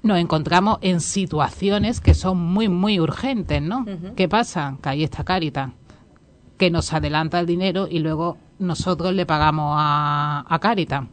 nos 0.04 0.18
encontramos 0.18 0.80
en 0.82 1.00
situaciones 1.00 2.00
que 2.00 2.14
son 2.14 2.38
muy, 2.40 2.70
muy 2.70 3.00
urgentes, 3.00 3.62
¿no? 3.62 3.86
¿Qué 4.16 4.28
pasa? 4.28 4.78
Que 4.82 4.90
ahí 4.90 5.04
está 5.04 5.24
Caritas, 5.24 5.72
que 6.58 6.72
nos 6.72 6.92
adelanta 6.94 7.40
el 7.40 7.46
dinero 7.46 7.88
y 7.90 8.00
luego 8.00 8.38
nosotros 8.60 9.14
le 9.14 9.26
pagamos 9.26 9.76
a, 9.78 10.46
a 10.48 10.60
Caritas. 10.60 11.04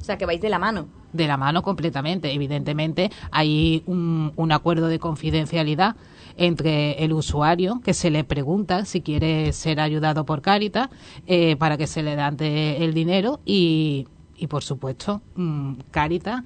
O 0.00 0.04
sea, 0.04 0.18
que 0.18 0.26
vais 0.26 0.40
de 0.40 0.48
la 0.50 0.58
mano. 0.58 0.86
de 1.12 1.26
la 1.28 1.36
mano 1.36 1.62
completamente. 1.62 2.32
Evidentemente 2.32 3.10
hay 3.30 3.82
un, 3.86 4.32
un 4.36 4.52
acuerdo 4.52 4.88
de 4.88 4.98
confidencialidad 4.98 5.96
entre 6.36 7.04
el 7.04 7.12
usuario 7.12 7.80
que 7.84 7.94
se 7.94 8.10
le 8.10 8.24
pregunta 8.24 8.84
si 8.84 9.00
quiere 9.00 9.52
ser 9.52 9.78
ayudado 9.78 10.26
por 10.26 10.42
Caritas 10.42 10.88
eh, 11.26 11.54
para 11.56 11.76
que 11.76 11.86
se 11.86 12.02
le 12.02 12.16
dante 12.16 12.84
el 12.84 12.92
dinero 12.92 13.38
y, 13.46 14.08
y 14.36 14.48
por 14.48 14.64
supuesto 14.64 15.22
mm, 15.36 15.74
Caritas 15.92 16.42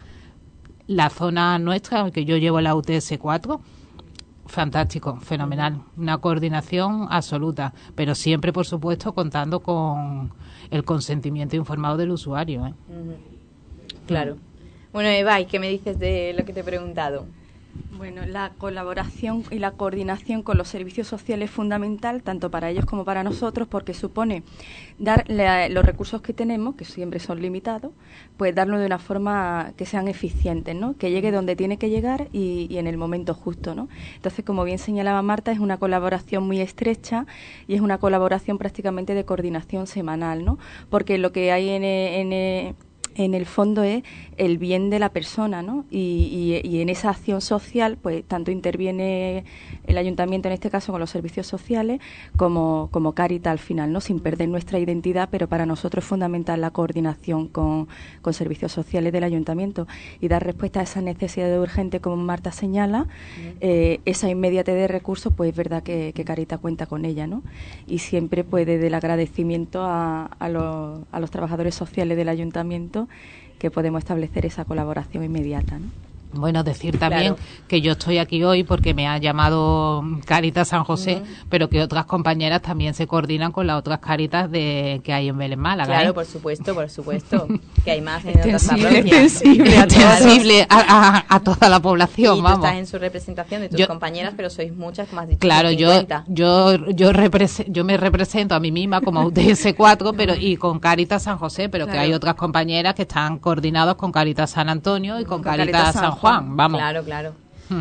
la 0.88 1.10
zona 1.10 1.58
nuestra 1.58 2.10
que 2.10 2.24
yo 2.24 2.36
llevo 2.36 2.60
la 2.60 2.74
UTS 2.74 3.18
4 3.18 3.60
fantástico, 4.48 5.16
fenomenal, 5.20 5.82
una 5.96 6.18
coordinación 6.18 7.06
absoluta, 7.10 7.74
pero 7.94 8.14
siempre 8.14 8.52
por 8.52 8.66
supuesto 8.66 9.12
contando 9.12 9.60
con 9.60 10.32
el 10.70 10.84
consentimiento 10.84 11.54
informado 11.54 11.96
del 11.96 12.10
usuario. 12.10 12.66
¿eh? 12.66 12.74
Claro. 14.06 14.38
Bueno, 14.92 15.10
Eva, 15.10 15.38
¿y 15.40 15.44
qué 15.44 15.58
me 15.60 15.68
dices 15.68 15.98
de 15.98 16.34
lo 16.36 16.44
que 16.44 16.52
te 16.52 16.60
he 16.60 16.64
preguntado? 16.64 17.26
Bueno, 17.90 18.26
la 18.26 18.52
colaboración 18.58 19.44
y 19.50 19.60
la 19.60 19.70
coordinación 19.70 20.42
con 20.42 20.58
los 20.58 20.68
servicios 20.68 21.06
sociales 21.06 21.48
es 21.48 21.54
fundamental, 21.56 22.22
tanto 22.22 22.50
para 22.50 22.68
ellos 22.68 22.84
como 22.84 23.02
para 23.04 23.24
nosotros, 23.24 23.66
porque 23.66 23.94
supone 23.94 24.42
dar 24.98 25.24
los 25.28 25.86
recursos 25.86 26.20
que 26.20 26.34
tenemos, 26.34 26.74
que 26.74 26.84
siempre 26.84 27.18
son 27.18 27.40
limitados, 27.40 27.92
pues 28.36 28.54
darlos 28.54 28.80
de 28.80 28.86
una 28.86 28.98
forma 28.98 29.72
que 29.78 29.86
sean 29.86 30.06
eficientes, 30.06 30.76
¿no? 30.76 30.98
Que 30.98 31.10
llegue 31.10 31.32
donde 31.32 31.56
tiene 31.56 31.78
que 31.78 31.88
llegar 31.88 32.28
y, 32.30 32.76
en 32.76 32.86
el 32.86 32.98
momento 32.98 33.32
justo, 33.32 33.74
¿no? 33.74 33.88
Entonces, 34.16 34.44
como 34.44 34.64
bien 34.64 34.78
señalaba 34.78 35.22
Marta, 35.22 35.50
es 35.50 35.58
una 35.58 35.78
colaboración 35.78 36.46
muy 36.46 36.60
estrecha 36.60 37.26
y 37.66 37.74
es 37.74 37.80
una 37.80 37.96
colaboración 37.96 38.58
prácticamente 38.58 39.14
de 39.14 39.24
coordinación 39.24 39.86
semanal, 39.86 40.44
¿no? 40.44 40.58
Porque 40.90 41.16
lo 41.16 41.32
que 41.32 41.52
hay 41.52 41.70
en, 41.70 41.84
en 41.84 42.76
en 43.14 43.34
el 43.34 43.46
fondo 43.46 43.82
es 43.82 44.02
el 44.36 44.58
bien 44.58 44.90
de 44.90 44.98
la 44.98 45.08
persona, 45.10 45.62
¿no? 45.62 45.84
Y, 45.90 46.60
y- 46.62 46.68
y 46.68 46.80
en 46.80 46.88
esa 46.88 47.10
acción 47.10 47.40
social, 47.40 47.96
pues 48.00 48.24
tanto 48.24 48.50
interviene 48.50 49.44
el 49.86 49.98
ayuntamiento, 49.98 50.48
en 50.48 50.54
este 50.54 50.70
caso 50.70 50.92
con 50.92 51.00
los 51.00 51.10
servicios 51.10 51.46
sociales, 51.46 52.00
como, 52.36 52.88
como 52.92 53.12
Caritas 53.14 53.50
al 53.52 53.58
final, 53.58 53.92
¿no? 53.92 54.00
Sin 54.00 54.20
perder 54.20 54.48
nuestra 54.48 54.78
identidad, 54.78 55.28
pero 55.30 55.48
para 55.48 55.66
nosotros 55.66 56.04
es 56.04 56.08
fundamental 56.08 56.60
la 56.60 56.70
coordinación 56.70 57.48
con, 57.48 57.88
con 58.22 58.34
servicios 58.34 58.70
sociales 58.72 59.12
del 59.12 59.24
ayuntamiento 59.24 59.86
y 60.20 60.28
dar 60.28 60.44
respuesta 60.44 60.80
a 60.80 60.82
esa 60.84 61.00
necesidad 61.00 61.58
urgente, 61.60 62.00
como 62.00 62.16
Marta 62.16 62.52
señala, 62.52 63.06
eh, 63.60 64.00
esa 64.04 64.28
inmediatez 64.28 64.74
de 64.74 64.88
recursos, 64.88 65.32
pues 65.34 65.50
es 65.50 65.56
verdad 65.56 65.82
que, 65.82 66.12
que 66.14 66.24
Caritas 66.24 66.58
cuenta 66.60 66.86
con 66.86 67.04
ella, 67.04 67.26
¿no? 67.26 67.42
Y 67.86 67.98
siempre, 67.98 68.44
pues 68.44 68.66
desde 68.66 68.86
el 68.88 68.94
agradecimiento 68.94 69.82
a, 69.84 70.26
a 70.26 70.48
los, 70.48 71.00
a 71.10 71.20
los 71.20 71.30
trabajadores 71.30 71.74
sociales 71.74 72.16
del 72.16 72.28
ayuntamiento 72.28 73.07
que 73.58 73.70
podemos 73.70 74.00
establecer 74.00 74.46
esa 74.46 74.64
colaboración 74.64 75.24
inmediata. 75.24 75.78
Bueno, 76.32 76.62
decir 76.64 76.98
también 76.98 77.34
Claro. 77.34 77.48
que 77.68 77.80
yo 77.80 77.92
estoy 77.92 78.18
aquí 78.18 78.42
hoy 78.44 78.62
porque 78.64 78.94
me 78.94 79.06
ha 79.08 79.18
llamado 79.18 80.02
Caritas 80.26 80.68
San. 80.68 80.84
José, 80.84 81.22
pero 81.48 81.68
que 81.68 81.82
otras 81.82 82.06
compañeras 82.06 82.62
también 82.62 82.94
se 82.94 83.06
coordinan 83.06 83.52
con 83.52 83.66
las 83.66 83.78
otras 83.78 83.98
Caritas 83.98 84.50
de 84.50 85.00
que 85.04 85.12
hay 85.12 85.28
en 85.28 85.36
Vélez 85.38 85.58
Málaga. 85.58 85.92
Claro, 85.92 86.10
¿eh? 86.10 86.12
por 86.14 86.24
supuesto, 86.24 86.74
por 86.74 86.88
supuesto. 86.90 87.46
Que 87.84 87.90
hay 87.92 88.00
más 88.00 88.24
en 88.24 88.38
otras 88.40 88.64
parroquias. 88.66 89.42
extensible, 89.42 90.66
Claro. 90.66 90.66
a, 90.70 91.16
a- 91.18 91.24
a 91.36 91.40
toda 91.40 91.68
la 91.68 91.80
población, 91.80 92.34
Y 92.34 92.38
tú 92.38 92.42
vamos. 92.44 92.64
estás 92.64 92.78
en 92.78 92.86
su 92.86 92.98
representación 92.98 93.60
de 93.62 93.68
tus 93.68 93.78
Yo- 93.78 93.86
compañeras, 93.88 94.34
pero 94.36 94.50
sois 94.50 94.74
muchas, 94.74 95.08
has 95.12 95.28
dicho. 95.28 95.38
Claro, 95.40 95.70
yo 95.70 95.88
50. 95.90 96.24
yo 96.28 96.74
yo 96.90 97.10
yo 97.68 97.84
me 97.84 97.96
represento 97.96 98.54
a 98.54 98.60
mí 98.60 98.70
misma 98.70 99.00
como 99.00 99.22
UTS 99.24 99.74
4, 99.74 100.12
pero 100.12 100.34
y 100.34 100.56
con 100.56 100.78
Caritas 100.78 101.22
San 101.24 101.38
José, 101.38 101.68
pero 101.68 101.86
que 101.86 101.92
Claro. 101.92 102.06
hay 102.06 102.12
otras 102.14 102.34
compañeras 102.34 102.94
que 102.94 103.02
están 103.02 103.38
coordinadas 103.38 103.96
con 103.96 104.12
Caritas 104.12 104.50
San 104.50 104.68
Antonio 104.68 105.18
y 105.20 105.24
con, 105.24 105.38
Con 105.38 105.42
Caritas, 105.42 105.72
Caritas 105.72 105.92
San 105.94 106.02
San 106.12 106.17
Juan, 106.18 106.56
vamos. 106.56 106.80
Claro, 106.80 107.02
claro. 107.04 107.34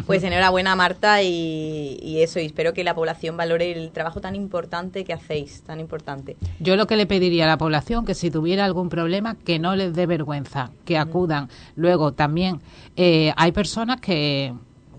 Pues 0.05 0.21
enhorabuena 0.23 0.75
Marta 0.75 1.21
y, 1.23 1.97
y 2.01 2.21
eso, 2.21 2.41
y 2.41 2.45
espero 2.47 2.73
que 2.73 2.83
la 2.83 2.93
población 2.93 3.37
valore 3.37 3.71
el 3.71 3.91
trabajo 3.91 4.19
tan 4.19 4.35
importante 4.35 5.05
que 5.05 5.13
hacéis, 5.13 5.61
tan 5.61 5.79
importante. 5.79 6.35
Yo 6.59 6.75
lo 6.75 6.87
que 6.87 6.97
le 6.97 7.05
pediría 7.05 7.45
a 7.45 7.47
la 7.47 7.57
población 7.57 8.05
que 8.05 8.13
si 8.13 8.29
tuviera 8.29 8.65
algún 8.65 8.89
problema 8.89 9.35
que 9.35 9.59
no 9.59 9.77
les 9.77 9.93
dé 9.93 10.05
vergüenza, 10.05 10.71
que 10.83 10.97
acudan. 10.97 11.47
Luego 11.75 12.11
también 12.11 12.59
eh, 12.97 13.31
hay 13.37 13.53
personas 13.53 14.01
que, 14.01 14.53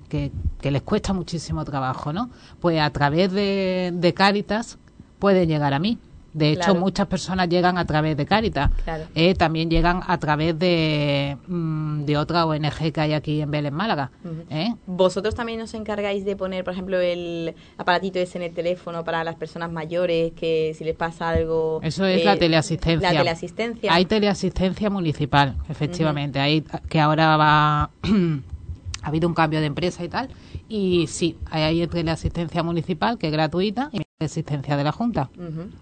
que, 0.09 0.33
que 0.59 0.71
les 0.71 0.81
cuesta 0.81 1.13
muchísimo 1.13 1.67
trabajo, 1.67 2.15
¿no? 2.15 2.31
Pues 2.59 2.81
a 2.81 2.89
través 2.89 3.31
de, 3.31 3.91
de 3.93 4.15
Cáritas 4.15 4.79
pueden 5.19 5.51
llegar 5.51 5.75
a 5.75 5.79
mí. 5.79 5.99
De 6.33 6.51
hecho, 6.53 6.61
Claro. 6.67 6.81
muchas 6.81 7.07
personas 7.07 7.49
llegan 7.49 7.79
a 7.79 7.85
través 7.87 8.17
de 8.17 8.27
Cáritas. 8.27 8.71
Claro. 8.85 9.05
Eh, 9.15 9.35
también 9.35 9.71
llegan 9.71 10.03
a 10.07 10.19
través 10.19 10.59
de, 10.59 11.37
mm, 11.47 12.05
de 12.05 12.17
otra 12.17 12.45
ONG 12.47 12.93
que 12.93 13.01
hay 13.01 13.13
aquí 13.15 13.41
en 13.41 13.51
Vélez, 13.51 13.73
Málaga. 13.73 14.11
¿eh? 14.51 14.75
¿Vosotros 14.87 15.35
también 15.35 15.61
os 15.61 15.73
encargáis 15.75 16.25
de 16.25 16.37
poner, 16.37 16.65
por 16.65 16.75
ejemplo, 16.75 16.99
el 17.01 17.55
aparatito 17.79 18.19
ese 18.19 18.39
en 18.39 18.45
el 18.45 18.53
teléfono 18.53 19.05
para 19.05 19.25
las 19.25 19.37
personas 19.37 19.73
mayores 19.73 20.33
que 20.35 20.75
si 20.77 20.85
les 20.85 20.95
pasa 20.95 21.31
algo... 21.31 21.81
Eso 21.83 22.05
es 22.05 22.21
eh, 22.21 22.25
la 22.25 22.37
teleasistencia. 22.37 23.13
La 23.13 23.19
teleasistencia. 23.19 23.93
Hay 23.95 24.05
teleasistencia 24.05 24.91
municipal, 24.91 25.57
efectivamente. 25.69 26.39
Hay 26.41 26.63
que 26.89 27.01
ahora 27.01 27.37
va 27.37 27.91
ha 29.03 29.09
habido 29.09 29.29
un 29.29 29.35
cambio 29.35 29.61
de 29.61 29.67
empresa 29.67 30.05
y 30.05 30.09
tal. 30.09 30.29
Y 30.69 31.07
sí, 31.07 31.37
hay, 31.51 31.63
hay 31.63 31.87
teleasistencia 31.87 32.63
municipal 32.63 33.17
que 33.19 33.29
es 33.29 33.33
gratuita. 33.33 33.89
y 33.93 34.03
existencia 34.21 34.77
de 34.77 34.83
la 34.83 34.91
Junta, 34.91 35.31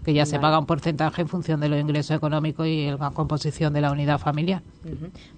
que 0.04 0.12
ya 0.12 0.26
se 0.26 0.38
paga 0.38 0.58
un 0.58 0.66
porcentaje 0.66 1.22
en 1.22 1.28
función 1.28 1.58
de 1.58 1.70
los 1.70 1.80
ingresos 1.80 2.14
económicos 2.14 2.66
y 2.66 2.90
la 2.90 3.10
composición 3.12 3.72
de 3.72 3.80
la 3.80 3.90
unidad 3.90 4.18
familiar. 4.18 4.62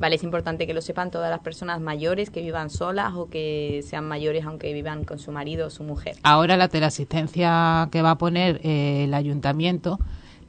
Vale, 0.00 0.16
es 0.16 0.24
importante 0.24 0.66
que 0.66 0.74
lo 0.74 0.82
sepan 0.82 1.12
todas 1.12 1.30
las 1.30 1.38
personas 1.38 1.80
mayores 1.80 2.28
que 2.30 2.42
vivan 2.42 2.70
solas 2.70 3.14
o 3.14 3.30
que 3.30 3.84
sean 3.86 4.08
mayores 4.08 4.44
aunque 4.44 4.72
vivan 4.72 5.04
con 5.04 5.20
su 5.20 5.30
marido 5.30 5.68
o 5.68 5.70
su 5.70 5.84
mujer. 5.84 6.16
Ahora 6.24 6.56
la 6.56 6.66
teleasistencia 6.66 7.88
que 7.92 8.02
va 8.02 8.10
a 8.10 8.18
poner 8.18 8.60
eh, 8.64 9.04
el 9.04 9.14
ayuntamiento 9.14 10.00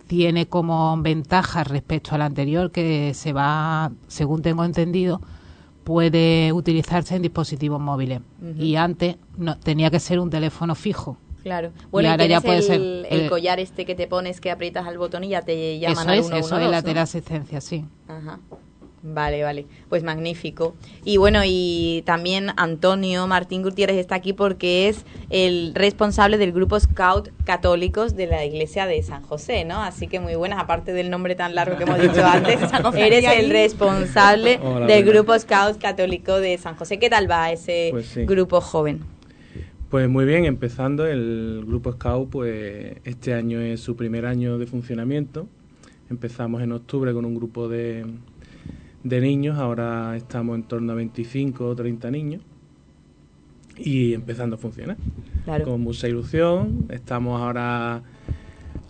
tiene 0.07 0.47
como 0.47 0.99
ventaja 1.03 1.63
respecto 1.63 2.15
al 2.15 2.23
anterior 2.23 2.71
que 2.71 3.13
se 3.13 3.31
va, 3.31 3.91
según 4.07 4.41
tengo 4.41 4.63
entendido, 4.63 5.21
puede 5.83 6.51
utilizarse 6.51 7.15
en 7.15 7.21
dispositivos 7.21 7.79
móviles. 7.79 8.21
Y 8.57 8.75
antes 8.75 9.17
no, 9.37 9.55
tenía 9.59 9.91
que 9.91 9.99
ser 9.99 10.19
un 10.19 10.31
teléfono 10.31 10.73
fijo. 10.73 11.19
Claro. 11.43 11.71
Bueno, 11.91 12.09
y, 12.09 12.11
ahora 12.11 12.25
ya 12.25 12.41
tienes 12.41 12.65
puede 12.65 12.75
el, 12.75 13.03
ser, 13.05 13.13
el 13.13 13.25
eh, 13.25 13.29
collar 13.29 13.59
este 13.59 13.85
que 13.85 13.95
te 13.95 14.07
pones 14.07 14.41
que 14.41 14.51
aprietas 14.51 14.85
al 14.87 14.97
botón 14.97 15.23
y 15.23 15.29
ya 15.29 15.41
te 15.41 15.79
llaman 15.79 16.09
Eso 16.09 16.09
al 16.09 16.19
es, 16.19 16.25
112, 16.27 16.39
eso 16.45 16.59
es 16.65 16.71
la 16.71 16.77
¿no? 16.81 16.83
teleasistencia, 16.83 17.61
sí. 17.61 17.85
Ajá. 18.07 18.39
Vale, 19.01 19.43
vale. 19.43 19.65
Pues 19.87 20.03
magnífico. 20.03 20.75
Y 21.05 21.17
bueno, 21.17 21.41
y 21.45 22.03
también 22.05 22.51
Antonio 22.57 23.27
Martín 23.27 23.63
Gutiérrez 23.63 23.97
está 23.97 24.15
aquí 24.15 24.33
porque 24.33 24.89
es 24.89 25.05
el 25.29 25.71
responsable 25.73 26.37
del 26.37 26.51
grupo 26.51 26.77
Scout 26.79 27.29
Católicos 27.45 28.15
de 28.15 28.27
la 28.27 28.43
iglesia 28.43 28.85
de 28.87 29.01
San 29.01 29.23
José, 29.23 29.63
¿no? 29.63 29.81
Así 29.81 30.07
que 30.07 30.19
muy 30.19 30.35
buenas, 30.35 30.59
aparte 30.59 30.91
del 30.91 31.09
nombre 31.09 31.35
tan 31.35 31.55
largo 31.55 31.77
que 31.77 31.83
hemos 31.83 31.99
dicho 32.01 32.25
antes, 32.25 32.59
eres 32.97 33.23
el 33.25 33.49
responsable 33.49 34.59
Hola, 34.61 34.85
del 34.85 35.05
grupo 35.05 35.37
Scout 35.37 35.77
Católico 35.79 36.39
de 36.39 36.57
San 36.57 36.75
José. 36.75 36.99
¿Qué 36.99 37.09
tal 37.09 37.29
va 37.29 37.51
ese 37.51 37.89
Pues 37.91 38.07
sí. 38.07 38.25
grupo 38.25 38.59
joven? 38.59 39.05
Pues 39.89 40.07
muy 40.07 40.25
bien, 40.25 40.45
empezando 40.45 41.07
el 41.07 41.63
grupo 41.65 41.91
Scout, 41.93 42.29
pues 42.29 42.97
este 43.05 43.33
año 43.33 43.59
es 43.59 43.79
su 43.79 43.95
primer 43.95 44.25
año 44.25 44.57
de 44.59 44.67
funcionamiento. 44.67 45.47
Empezamos 46.11 46.61
en 46.61 46.71
octubre 46.73 47.11
con 47.13 47.25
un 47.25 47.35
grupo 47.35 47.67
de, 47.67 48.05
de 49.03 49.21
niños, 49.21 49.57
ahora 49.57 50.15
estamos 50.15 50.55
en 50.55 50.63
torno 50.63 50.91
a 50.91 50.95
25 50.95 51.65
o 51.67 51.75
30 51.75 52.11
niños 52.11 52.41
y 53.77 54.13
empezando 54.13 54.57
a 54.57 54.59
funcionar. 54.59 54.97
Claro. 55.45 55.65
Con 55.65 55.81
mucha 55.81 56.07
ilusión, 56.07 56.85
estamos 56.89 57.41
ahora 57.41 58.03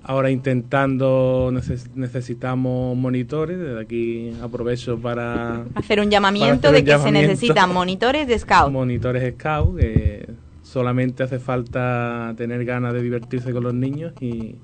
ahora 0.04 0.32
intentando 0.32 1.50
neces- 1.54 1.92
necesitamos 1.94 2.98
monitores, 2.98 3.58
desde 3.60 3.80
aquí 3.80 4.32
aprovecho 4.42 4.98
para 4.98 5.66
Hacer 5.76 6.00
un 6.02 6.10
llamamiento 6.10 6.70
hacer 6.70 6.84
de 6.84 6.92
un 6.94 6.98
que 6.98 7.04
se 7.06 7.12
necesitan 7.12 7.72
monitores 7.72 8.28
de 8.28 8.40
Scout. 8.40 8.72
monitores 8.72 9.34
scout 9.36 9.78
que 9.78 10.28
solamente 10.70 11.24
hace 11.24 11.40
falta 11.40 12.34
tener 12.38 12.64
ganas 12.64 12.94
de 12.94 13.02
divertirse 13.02 13.52
con 13.52 13.64
los 13.64 13.74
niños 13.74 14.14
y, 14.20 14.58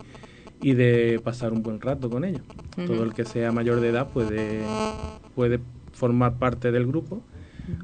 y 0.61 0.73
de 0.73 1.19
pasar 1.23 1.52
un 1.52 1.64
buen 1.64 1.82
rato 1.82 2.10
con 2.11 2.23
ellos. 2.23 2.41
Todo 2.76 3.03
el 3.03 3.14
que 3.14 3.26
sea 3.26 3.52
mayor 3.52 3.80
de 3.80 3.90
edad 3.90 4.10
puede, 4.10 4.61
puede 5.34 5.60
formar 5.94 6.36
parte 6.36 6.72
del 6.72 6.86
grupo 6.86 7.23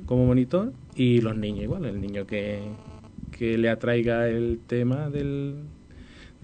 como 0.05 0.27
monitor 0.27 0.71
y 0.93 1.21
los 1.21 1.35
niños 1.35 1.63
igual, 1.63 1.85
el 1.85 1.99
niño 1.99 2.27
que, 2.27 2.61
que 3.31 3.57
le 3.57 3.69
atraiga 3.69 4.27
el 4.27 4.59
tema 4.67 5.09
del, 5.09 5.63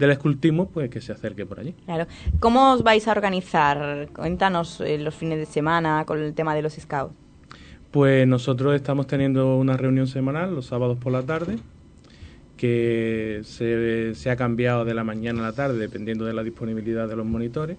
del 0.00 0.10
escultismo, 0.10 0.68
pues 0.70 0.90
que 0.90 1.00
se 1.00 1.12
acerque 1.12 1.46
por 1.46 1.60
allí. 1.60 1.74
Claro. 1.84 2.08
¿Cómo 2.40 2.72
os 2.72 2.82
vais 2.82 3.06
a 3.06 3.12
organizar? 3.12 4.08
Cuéntanos 4.12 4.80
eh, 4.80 4.98
los 4.98 5.14
fines 5.14 5.38
de 5.38 5.46
semana 5.46 6.04
con 6.06 6.18
el 6.18 6.34
tema 6.34 6.56
de 6.56 6.62
los 6.62 6.72
Scouts. 6.72 7.27
Pues 7.90 8.26
nosotros 8.28 8.74
estamos 8.74 9.06
teniendo 9.06 9.56
una 9.56 9.76
reunión 9.76 10.06
semanal 10.06 10.54
los 10.54 10.66
sábados 10.66 10.98
por 10.98 11.12
la 11.12 11.22
tarde, 11.22 11.56
que 12.58 13.40
se, 13.44 14.14
se 14.14 14.30
ha 14.30 14.36
cambiado 14.36 14.84
de 14.84 14.92
la 14.92 15.04
mañana 15.04 15.40
a 15.40 15.50
la 15.50 15.52
tarde 15.54 15.78
dependiendo 15.78 16.26
de 16.26 16.34
la 16.34 16.42
disponibilidad 16.42 17.08
de 17.08 17.16
los 17.16 17.24
monitores. 17.24 17.78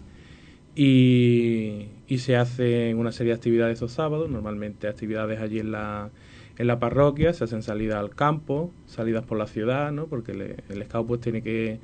Y, 0.76 1.90
se 2.18 2.36
hacen 2.38 2.98
una 2.98 3.12
serie 3.12 3.34
de 3.34 3.38
actividades 3.38 3.78
esos 3.78 3.92
sábados, 3.92 4.30
normalmente 4.30 4.88
actividades 4.88 5.40
allí 5.42 5.60
en 5.60 5.72
la, 5.72 6.10
en 6.58 6.68
la 6.68 6.80
parroquia, 6.80 7.34
se 7.34 7.44
hacen 7.44 7.62
salidas 7.64 7.98
al 7.98 8.16
campo, 8.16 8.72
salidas 8.88 9.26
por 9.26 9.38
la 9.38 9.46
ciudad, 9.46 9.92
¿no? 9.92 10.08
porque 10.08 10.32
el 10.32 10.84
scout 10.86 11.08
pues 11.08 11.22
tiene 11.22 11.42
que 11.42 11.80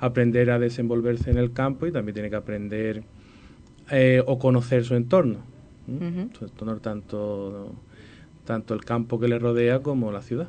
aprender 0.00 0.50
a 0.50 0.58
desenvolverse 0.58 1.30
en 1.30 1.38
el 1.38 1.52
campo 1.52 1.86
y 1.86 1.92
también 1.92 2.14
tiene 2.14 2.28
que 2.28 2.36
aprender 2.36 3.04
eh, 3.90 4.22
o 4.26 4.38
conocer 4.38 4.84
su 4.84 4.96
entorno. 4.96 5.49
Entorno 5.98 6.76
tanto, 6.78 7.72
tanto 8.44 8.74
el 8.74 8.84
campo 8.84 9.18
que 9.18 9.28
le 9.28 9.38
rodea 9.38 9.80
como 9.80 10.12
la 10.12 10.22
ciudad. 10.22 10.48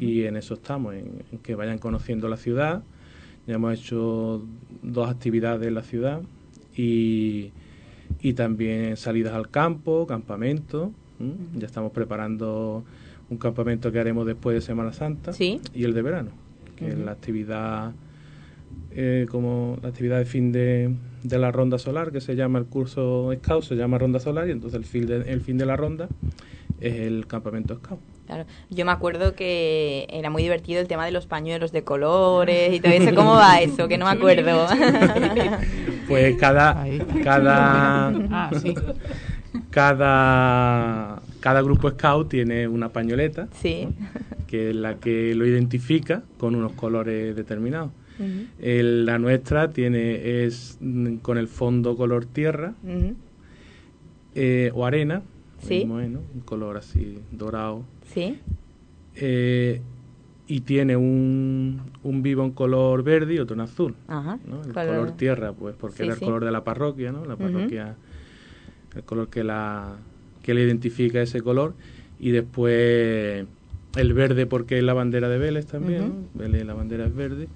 Y 0.00 0.24
en 0.24 0.36
eso 0.36 0.54
estamos, 0.54 0.94
en, 0.94 1.22
en 1.32 1.38
que 1.38 1.54
vayan 1.54 1.78
conociendo 1.78 2.28
la 2.28 2.36
ciudad. 2.36 2.82
Ya 3.46 3.54
hemos 3.54 3.72
hecho 3.78 4.42
dos 4.82 5.08
actividades 5.08 5.66
en 5.66 5.74
la 5.74 5.82
ciudad 5.82 6.20
y, 6.76 7.52
y 8.20 8.32
también 8.34 8.96
salidas 8.96 9.34
al 9.34 9.48
campo, 9.50 10.06
campamento. 10.06 10.92
Ya 11.56 11.66
estamos 11.66 11.90
preparando 11.92 12.84
un 13.30 13.38
campamento 13.38 13.90
que 13.90 13.98
haremos 13.98 14.26
después 14.26 14.54
de 14.54 14.60
Semana 14.60 14.92
Santa 14.92 15.32
Sí. 15.32 15.60
y 15.74 15.84
el 15.84 15.92
de 15.94 16.02
verano, 16.02 16.30
que 16.76 16.88
es 16.88 16.98
la 16.98 17.12
actividad 17.12 17.92
eh, 18.90 19.26
como 19.30 19.78
la 19.82 19.88
actividad 19.88 20.18
de 20.18 20.24
fin 20.24 20.52
de, 20.52 20.94
de 21.28 21.38
la 21.38 21.52
ronda 21.52 21.78
solar, 21.78 22.10
que 22.12 22.20
se 22.20 22.34
llama 22.36 22.58
el 22.58 22.66
curso 22.66 23.30
Scout, 23.36 23.64
se 23.64 23.74
llama 23.76 23.98
ronda 23.98 24.18
solar, 24.20 24.48
y 24.48 24.52
entonces 24.52 24.78
el 24.78 24.84
fin 24.84 25.06
de, 25.06 25.30
el 25.30 25.40
fin 25.40 25.58
de 25.58 25.66
la 25.66 25.76
ronda 25.76 26.08
es 26.80 26.94
el 26.94 27.26
campamento 27.26 27.74
Scout. 27.76 28.00
Claro. 28.26 28.44
Yo 28.68 28.84
me 28.84 28.92
acuerdo 28.92 29.34
que 29.34 30.06
era 30.10 30.28
muy 30.28 30.42
divertido 30.42 30.80
el 30.82 30.86
tema 30.88 31.06
de 31.06 31.12
los 31.12 31.26
pañuelos 31.26 31.72
de 31.72 31.82
colores 31.82 32.74
y 32.74 32.80
todo 32.80 32.92
eso. 32.92 33.14
¿Cómo 33.14 33.32
va 33.34 33.60
eso? 33.60 33.88
Que 33.88 33.96
no 33.96 34.04
me 34.04 34.10
acuerdo. 34.12 34.66
Pues 36.08 36.36
cada, 36.38 36.86
cada, 37.22 38.08
Ah, 38.30 38.50
sí. 38.62 38.74
cada, 39.70 41.20
cada 41.40 41.62
grupo 41.62 41.90
Scout 41.90 42.28
tiene 42.28 42.66
una 42.68 42.88
pañoleta, 42.90 43.48
Sí. 43.60 43.88
que 44.46 44.70
es 44.70 44.76
la 44.76 44.94
que 44.96 45.34
lo 45.34 45.46
identifica 45.46 46.22
con 46.38 46.54
unos 46.54 46.72
colores 46.72 47.36
determinados. 47.36 47.90
El- 48.60 49.06
la 49.06 49.18
nuestra 49.18 49.70
tiene 49.70 50.44
es 50.44 50.78
mm, 50.80 51.16
con 51.16 51.38
el 51.38 51.48
fondo 51.48 51.96
color 51.96 52.24
tierra 52.26 52.74
eh, 54.34 54.70
o 54.74 54.84
arena, 54.86 55.22
Sí. 55.60 55.82
un 55.84 56.20
color 56.44 56.76
así 56.76 57.18
dorado. 57.32 57.82
Sí. 58.12 58.38
Eh, 59.16 59.80
y 60.46 60.60
tiene 60.60 60.96
un, 60.96 61.80
un 62.04 62.22
vivo 62.22 62.44
en 62.44 62.52
color 62.52 63.02
verde 63.02 63.34
y 63.34 63.38
otro 63.38 63.54
en 63.54 63.60
azul. 63.60 63.94
Ajá. 64.06 64.38
¿no? 64.46 64.62
El 64.62 64.72
Color- 64.72 64.86
color, 64.96 65.10
tierra, 65.16 65.52
pues 65.52 65.74
porque 65.78 65.96
Sí, 65.98 66.02
era 66.04 66.12
el 66.14 66.18
sí. 66.18 66.24
color 66.24 66.44
de 66.44 66.52
la 66.52 66.62
parroquia, 66.64 67.10
¿no? 67.12 67.24
La 67.24 67.36
parroquia, 67.36 67.96
el 68.96 69.02
color 69.02 69.28
que 69.28 69.44
la 69.44 69.96
que 70.42 70.54
le 70.54 70.62
identifica 70.62 71.20
ese 71.20 71.42
color. 71.42 71.74
Y 72.20 72.30
después 72.30 73.44
el 73.96 74.12
verde 74.14 74.46
porque 74.46 74.78
es 74.78 74.84
la 74.84 74.94
bandera 74.94 75.28
de 75.28 75.38
Vélez 75.38 75.66
también. 75.66 76.08
¿no? 76.08 76.14
Vélez, 76.34 76.64
la 76.64 76.74
bandera 76.74 77.04
es 77.06 77.14
verde. 77.14 77.48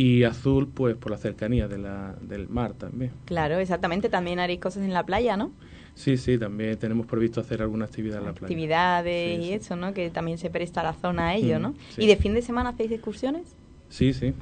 Y 0.00 0.22
azul, 0.22 0.68
pues 0.68 0.94
por 0.94 1.10
la 1.10 1.18
cercanía 1.18 1.66
de 1.66 1.78
la, 1.78 2.14
del 2.20 2.48
mar 2.48 2.74
también. 2.74 3.10
Claro, 3.24 3.58
exactamente. 3.58 4.08
También 4.08 4.38
haréis 4.38 4.60
cosas 4.60 4.84
en 4.84 4.92
la 4.92 5.04
playa, 5.04 5.36
¿no? 5.36 5.50
Sí, 5.96 6.16
sí, 6.16 6.38
también 6.38 6.76
tenemos 6.78 7.06
previsto 7.06 7.40
hacer 7.40 7.62
alguna 7.62 7.86
actividad 7.86 8.18
en 8.20 8.26
la 8.26 8.32
playa. 8.32 8.46
Actividades 8.46 9.40
Sí, 9.44 9.48
y 9.50 9.52
eso, 9.54 9.74
¿no? 9.74 9.92
Que 9.94 10.10
también 10.10 10.38
se 10.38 10.50
presta 10.50 10.84
la 10.84 10.92
zona 10.92 11.30
a 11.30 11.34
ello, 11.34 11.58
Mm, 11.58 11.62
¿no? 11.62 11.74
sí. 11.96 12.02
¿Y 12.04 12.06
de 12.06 12.14
fin 12.16 12.32
de 12.34 12.42
semana 12.42 12.70
hacéis 12.70 12.92
excursiones? 12.92 13.56
Sí, 13.88 14.12
sí. 14.12 14.34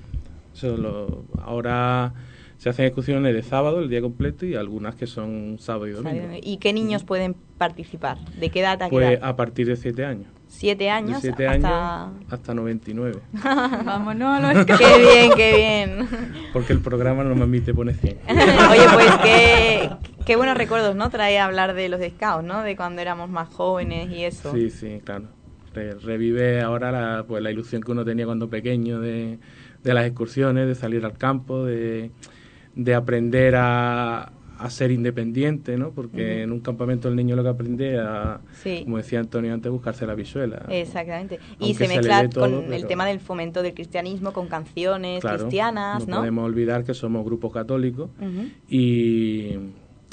Eso 0.55 0.77
lo- 0.77 1.25
ahora 1.41 2.13
se 2.59 2.69
hacen 2.69 2.85
excursiones 2.85 3.33
de 3.35 3.43
sábado, 3.43 3.81
el 3.81 3.89
día 3.89 4.03
completo, 4.03 4.45
y 4.45 4.57
algunas 4.57 4.95
que 4.95 5.07
son 5.07 5.57
sábado 5.59 5.87
y 5.89 5.93
domingo. 5.93 6.29
¿Y 6.43 6.59
qué 6.59 6.75
niños 6.75 7.03
pueden 7.05 7.35
participar? 7.57 8.19
¿De 8.39 8.51
qué 8.51 8.61
edad 8.61 8.83
a 8.83 8.87
qué 8.87 8.91
Pues 8.91 9.11
edad? 9.19 9.27
a 9.27 9.37
partir 9.37 9.67
de 9.69 9.77
7 9.77 10.05
años. 10.05 10.29
¿Siete 10.49 10.89
años? 10.91 11.23
De 11.23 11.29
7 11.35 11.49
hasta... 11.49 12.05
años 12.05 12.25
hasta 12.31 12.55
99. 12.55 13.21
Vámonos 13.85 14.39
a 14.45 14.53
los 14.55 14.65
qué 14.67 14.75
bien, 14.77 15.31
qué 15.37 15.55
bien. 15.57 16.09
Porque 16.53 16.73
el 16.73 16.81
programa 16.81 17.25
no 17.25 17.35
me 17.35 17.43
admite 17.43 17.75
poner 17.75 17.95
100. 17.97 18.19
Oye, 18.29 18.87
pues 18.95 19.11
qué, 19.23 19.91
qué 20.25 20.37
buenos 20.37 20.57
recuerdos, 20.57 20.95
¿no? 20.97 21.11
Trae 21.11 21.39
hablar 21.39 21.75
de 21.75 21.89
los 21.89 22.01
scouts, 22.01 22.45
¿no? 22.45 22.63
De 22.63 22.77
cuando 22.77 23.03
éramos 23.03 23.29
más 23.29 23.49
jóvenes 23.53 24.11
y 24.11 24.25
eso. 24.25 24.53
Sí, 24.53 24.71
sí, 24.71 25.01
claro. 25.05 25.25
Re- 25.75 25.95
revive 25.95 26.63
ahora 26.63 26.91
la, 26.91 27.25
pues, 27.27 27.43
la 27.43 27.51
ilusión 27.51 27.83
que 27.83 27.93
uno 27.93 28.05
tenía 28.05 28.25
cuando 28.25 28.49
pequeño 28.49 29.01
de, 29.01 29.39
de 29.83 29.95
las 29.95 30.07
excursiones, 30.07 30.67
de 30.69 30.75
salir 30.75 31.05
al 31.05 31.19
campo, 31.19 31.65
de, 31.67 32.13
de 32.75 32.95
aprender 32.95 33.57
a, 33.57 34.33
a 34.59 34.71
ser 34.71 34.91
independiente, 34.91 35.77
¿no? 35.77 35.91
Porque 35.91 36.43
en 36.43 36.53
un 36.53 36.61
campamento 36.61 37.09
el 37.09 37.17
niño 37.17 37.37
lo 37.37 37.43
que 37.43 37.49
aprende 37.51 37.99
a, 37.99 38.41
Sí. 38.53 38.81
como 38.85 38.97
decía 38.97 39.21
Antonio 39.21 39.53
antes, 39.53 39.71
buscarse 39.71 40.07
la 40.07 40.15
visuela. 40.15 40.65
Exactamente. 40.71 41.39
Y 41.59 41.75
se 41.75 41.89
mezcla 41.89 42.29
todo, 42.29 42.63
con 42.63 42.73
el 42.73 42.87
tema 42.87 43.05
del 43.07 43.21
fomento 43.21 43.63
del 43.63 43.75
cristianismo, 43.75 44.33
con 44.33 44.49
canciones 44.49 45.21
Claro, 45.21 45.39
cristianas, 45.39 46.07
¿no? 46.09 46.19
podemos 46.19 46.45
olvidar 46.47 46.85
que 46.85 46.95
somos 46.95 47.25
grupos 47.25 47.53
católicos 47.53 48.11
Ujú. 48.21 48.49
y, 48.69 49.57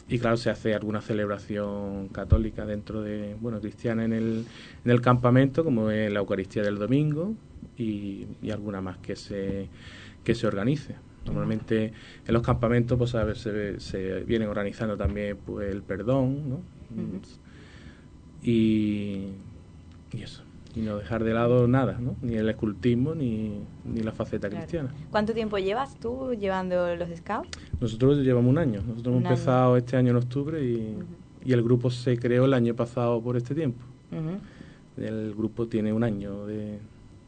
y 0.09 0.19
claro, 0.19 0.35
se 0.37 0.49
hace 0.49 0.73
alguna 0.73 1.01
celebración 1.01 2.09
católica 2.09 2.65
dentro 2.65 3.01
de, 3.01 3.35
bueno, 3.39 3.59
cristiana 3.61 4.03
en 4.03 4.13
el, 4.13 4.45
en 4.83 4.91
el 4.91 5.01
campamento, 5.01 5.63
como 5.63 5.89
es 5.89 6.11
la 6.11 6.19
Eucaristía 6.19 6.63
del 6.63 6.77
domingo, 6.77 7.33
y, 7.77 8.27
y 8.41 8.51
alguna 8.51 8.81
más 8.81 8.97
que 8.97 9.15
se, 9.15 9.67
que 10.23 10.35
se 10.35 10.45
organice. 10.47 10.95
Normalmente 11.25 11.93
en 12.27 12.33
los 12.33 12.41
campamentos 12.43 12.97
pues 12.97 13.15
a 13.15 13.23
ver, 13.23 13.37
se, 13.37 13.79
se 13.79 14.19
vienen 14.23 14.49
organizando 14.49 14.97
también 14.97 15.37
pues 15.45 15.71
el 15.73 15.81
perdón, 15.81 16.49
¿no? 16.49 16.59
y, 18.41 19.29
y 20.11 20.21
eso. 20.21 20.43
Y 20.75 20.81
no 20.81 20.97
dejar 20.97 21.23
de 21.23 21.33
lado 21.33 21.67
nada, 21.67 21.99
¿no? 21.99 22.15
Ni 22.23 22.33
el 22.35 22.49
escultismo 22.49 23.13
ni, 23.13 23.59
ni 23.85 24.01
la 24.01 24.11
faceta 24.11 24.49
Claro. 24.49 24.63
cristiana. 24.63 24.89
¿Cuánto 25.11 25.33
tiempo 25.33 25.57
llevas 25.59 25.99
tú 25.99 26.33
llevando 26.33 26.95
los 26.95 27.09
scouts? 27.15 27.49
Nosotros 27.79 28.17
llevamos 28.19 28.49
un 28.49 28.57
año. 28.57 28.81
Nosotros 28.81 29.07
Un 29.07 29.13
hemos 29.21 29.25
año. 29.25 29.29
empezado 29.35 29.77
este 29.77 29.97
año 29.97 30.09
en 30.11 30.15
octubre 30.17 30.63
y, 30.63 30.97
y 31.45 31.53
el 31.53 31.61
grupo 31.61 31.91
se 31.91 32.17
creó 32.17 32.45
el 32.45 32.53
año 32.55 32.75
pasado 32.75 33.21
por 33.21 33.37
este 33.37 33.53
tiempo. 33.53 33.83
El 34.97 35.33
grupo 35.35 35.67
tiene 35.67 35.91
un 35.93 36.03
año 36.03 36.45
de... 36.45 36.79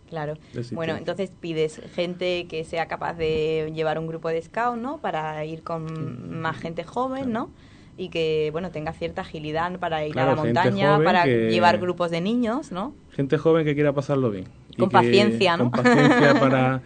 Claro. 0.10 0.36
Bueno, 0.72 0.96
entonces 0.96 1.32
pides 1.40 1.82
gente 1.94 2.46
que 2.48 2.64
sea 2.64 2.88
capaz 2.88 3.14
de 3.16 3.72
llevar 3.74 3.98
un 4.00 4.08
grupo 4.08 4.30
de 4.30 4.42
scouts, 4.42 4.80
¿no? 4.80 5.00
Para 5.00 5.44
ir 5.46 5.64
con 5.64 6.40
más 6.42 6.58
gente 6.58 6.84
joven, 6.84 7.32
¿no? 7.32 7.50
Y 7.98 8.10
que, 8.10 8.50
bueno, 8.52 8.72
tenga 8.72 8.92
cierta 8.94 9.22
agilidad 9.22 9.80
para 9.80 10.06
ir 10.06 10.12
Claro, 10.14 10.32
a 10.34 10.36
la 10.36 10.44
montaña, 10.44 11.00
para 11.04 11.24
que- 11.24 11.50
llevar 11.50 11.80
grupos 11.80 12.12
de 12.12 12.22
niños, 12.22 12.72
¿no? 12.72 12.94
Gente 13.12 13.38
joven 13.38 13.66
que 13.66 13.74
quiera 13.74 13.94
pasarlo 13.94 14.30
bien. 14.32 14.46
Con 14.78 14.90
paciencia, 14.90 15.56
¿no? 15.58 15.72
Con 15.72 15.84
paciencia 15.84 16.34
para... 16.40 16.82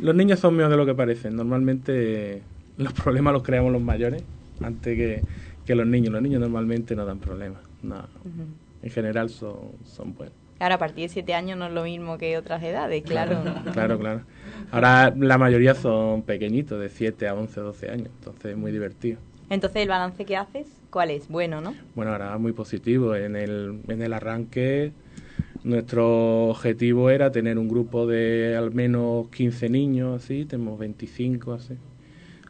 Los 0.00 0.14
niños 0.14 0.40
son 0.40 0.54
menos 0.54 0.70
de 0.70 0.76
lo 0.76 0.84
que 0.84 0.94
parecen. 0.94 1.36
Normalmente 1.36 2.42
los 2.76 2.92
problemas 2.92 3.32
los 3.32 3.42
creamos 3.42 3.72
los 3.72 3.82
mayores 3.82 4.22
antes 4.60 4.96
que, 4.96 5.22
que 5.64 5.74
los 5.74 5.86
niños. 5.86 6.12
Los 6.12 6.22
niños 6.22 6.40
normalmente 6.40 6.94
no 6.96 7.04
dan 7.06 7.18
problemas. 7.18 7.62
No. 7.82 8.04
En 8.82 8.90
general 8.90 9.30
son, 9.30 9.56
son 9.84 10.14
buenos. 10.14 10.34
Ahora, 10.60 10.74
a 10.74 10.78
partir 10.78 11.04
de 11.04 11.08
siete 11.08 11.34
años 11.34 11.56
no 11.56 11.66
es 11.66 11.72
lo 11.72 11.84
mismo 11.84 12.18
que 12.18 12.36
otras 12.36 12.62
edades, 12.62 13.04
claro. 13.04 13.42
Claro, 13.72 13.98
claro. 13.98 14.22
Ahora 14.70 15.14
la 15.16 15.38
mayoría 15.38 15.74
son 15.74 16.22
pequeñitos, 16.22 16.80
de 16.80 16.88
7 16.88 17.28
a 17.28 17.34
11, 17.34 17.60
12 17.60 17.90
años. 17.90 18.08
Entonces 18.18 18.52
es 18.52 18.56
muy 18.56 18.72
divertido. 18.72 19.18
Entonces, 19.50 19.82
¿el 19.82 19.88
balance 19.88 20.24
que 20.24 20.36
haces 20.36 20.66
cuál 20.90 21.10
es? 21.10 21.28
Bueno, 21.28 21.60
¿no? 21.60 21.74
Bueno, 21.94 22.12
ahora 22.12 22.36
muy 22.38 22.52
positivo. 22.52 23.14
En 23.14 23.36
el, 23.36 23.80
en 23.88 24.02
el 24.02 24.12
arranque 24.12 24.92
nuestro 25.64 26.48
objetivo 26.48 27.08
era 27.10 27.30
tener 27.30 27.58
un 27.58 27.68
grupo 27.68 28.06
de 28.06 28.56
al 28.56 28.72
menos 28.72 29.28
15 29.28 29.68
niños, 29.68 30.22
así, 30.22 30.44
tenemos 30.44 30.78
25, 30.78 31.52
así. 31.52 31.74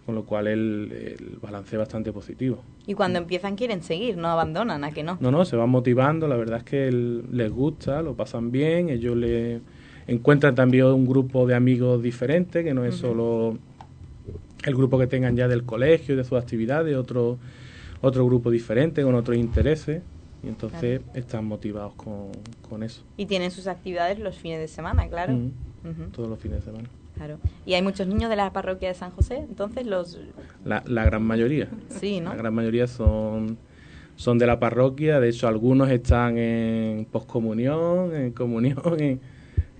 Con 0.06 0.14
lo 0.14 0.24
cual 0.24 0.47
el, 0.48 1.16
el 1.20 1.39
balance 1.40 1.76
es 1.76 1.78
bastante 1.78 2.12
positivo. 2.12 2.62
Y 2.89 2.94
cuando 2.94 3.19
empiezan 3.19 3.55
quieren 3.55 3.82
seguir, 3.82 4.16
no 4.16 4.28
abandonan, 4.28 4.82
¿a 4.82 4.93
que 4.93 5.02
no? 5.02 5.19
No, 5.20 5.31
no, 5.31 5.44
se 5.44 5.56
van 5.56 5.69
motivando, 5.69 6.27
la 6.27 6.36
verdad 6.36 6.60
es 6.60 6.65
que 6.65 6.90
les 6.90 7.52
gusta, 7.52 8.01
lo 8.01 8.15
pasan 8.15 8.51
bien, 8.51 8.89
ellos 8.89 9.15
le 9.15 9.60
encuentran 10.06 10.55
también 10.55 10.86
un 10.86 11.06
grupo 11.06 11.47
de 11.47 11.55
amigos 11.55 12.02
diferentes, 12.02 12.65
que 12.65 12.73
no 12.73 12.86
es 12.86 12.94
solo 12.94 13.59
el 14.65 14.74
grupo 14.74 14.98
que 14.98 15.06
tengan 15.06 15.36
ya 15.36 15.48
del 15.48 15.65
colegio, 15.65 16.16
de 16.16 16.24
sus 16.24 16.39
actividades, 16.39 16.97
otro, 16.97 17.36
otro 18.01 18.24
grupo 18.24 18.51
diferente, 18.51 19.02
con 19.02 19.15
otros 19.15 19.36
intereses, 19.36 20.01
y 20.43 20.48
entonces 20.48 21.02
están 21.12 21.44
motivados 21.44 21.93
con, 21.93 22.28
con 22.66 22.82
eso. 22.82 23.05
Y 23.19 23.27
tienen 23.27 23.51
sus 23.51 23.66
actividades 23.66 24.19
los 24.19 24.39
fines 24.39 24.60
de 24.60 24.69
semana, 24.69 25.06
claro. 25.09 25.39
Todos 26.12 26.31
los 26.31 26.39
fines 26.39 26.60
de 26.60 26.65
semana. 26.65 26.89
Claro. 27.19 27.39
Y 27.66 27.74
hay 27.74 27.82
muchos 27.82 28.07
niños 28.07 28.31
de 28.31 28.36
la 28.36 28.53
parroquia 28.53 28.89
de 28.89 28.95
San 28.95 29.11
José, 29.11 29.36
entonces 29.39 29.86
los... 29.86 30.19
La, 30.65 30.82
la 30.86 31.05
gran 31.05 31.23
mayoría. 31.23 31.69
Sí, 31.89 32.20
¿no? 32.20 32.31
La 32.31 32.36
gran 32.36 32.55
mayoría 32.55 32.86
son, 32.86 33.59
son 34.16 34.39
de 34.39 34.47
la 34.47 34.59
parroquia, 34.59 35.20
de 35.20 35.28
hecho 35.28 35.47
algunos 35.49 35.90
están 35.90 36.39
en 36.39 37.05
poscomunión, 37.05 38.15
en 38.15 38.32
comunión, 38.32 38.78
en- 39.01 39.20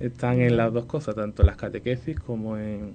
están 0.01 0.40
en 0.40 0.56
las 0.56 0.73
dos 0.73 0.85
cosas, 0.85 1.15
tanto 1.16 1.43
en 1.43 1.47
las 1.47 1.56
catequesis 1.56 2.19
como 2.20 2.56
en, 2.59 2.93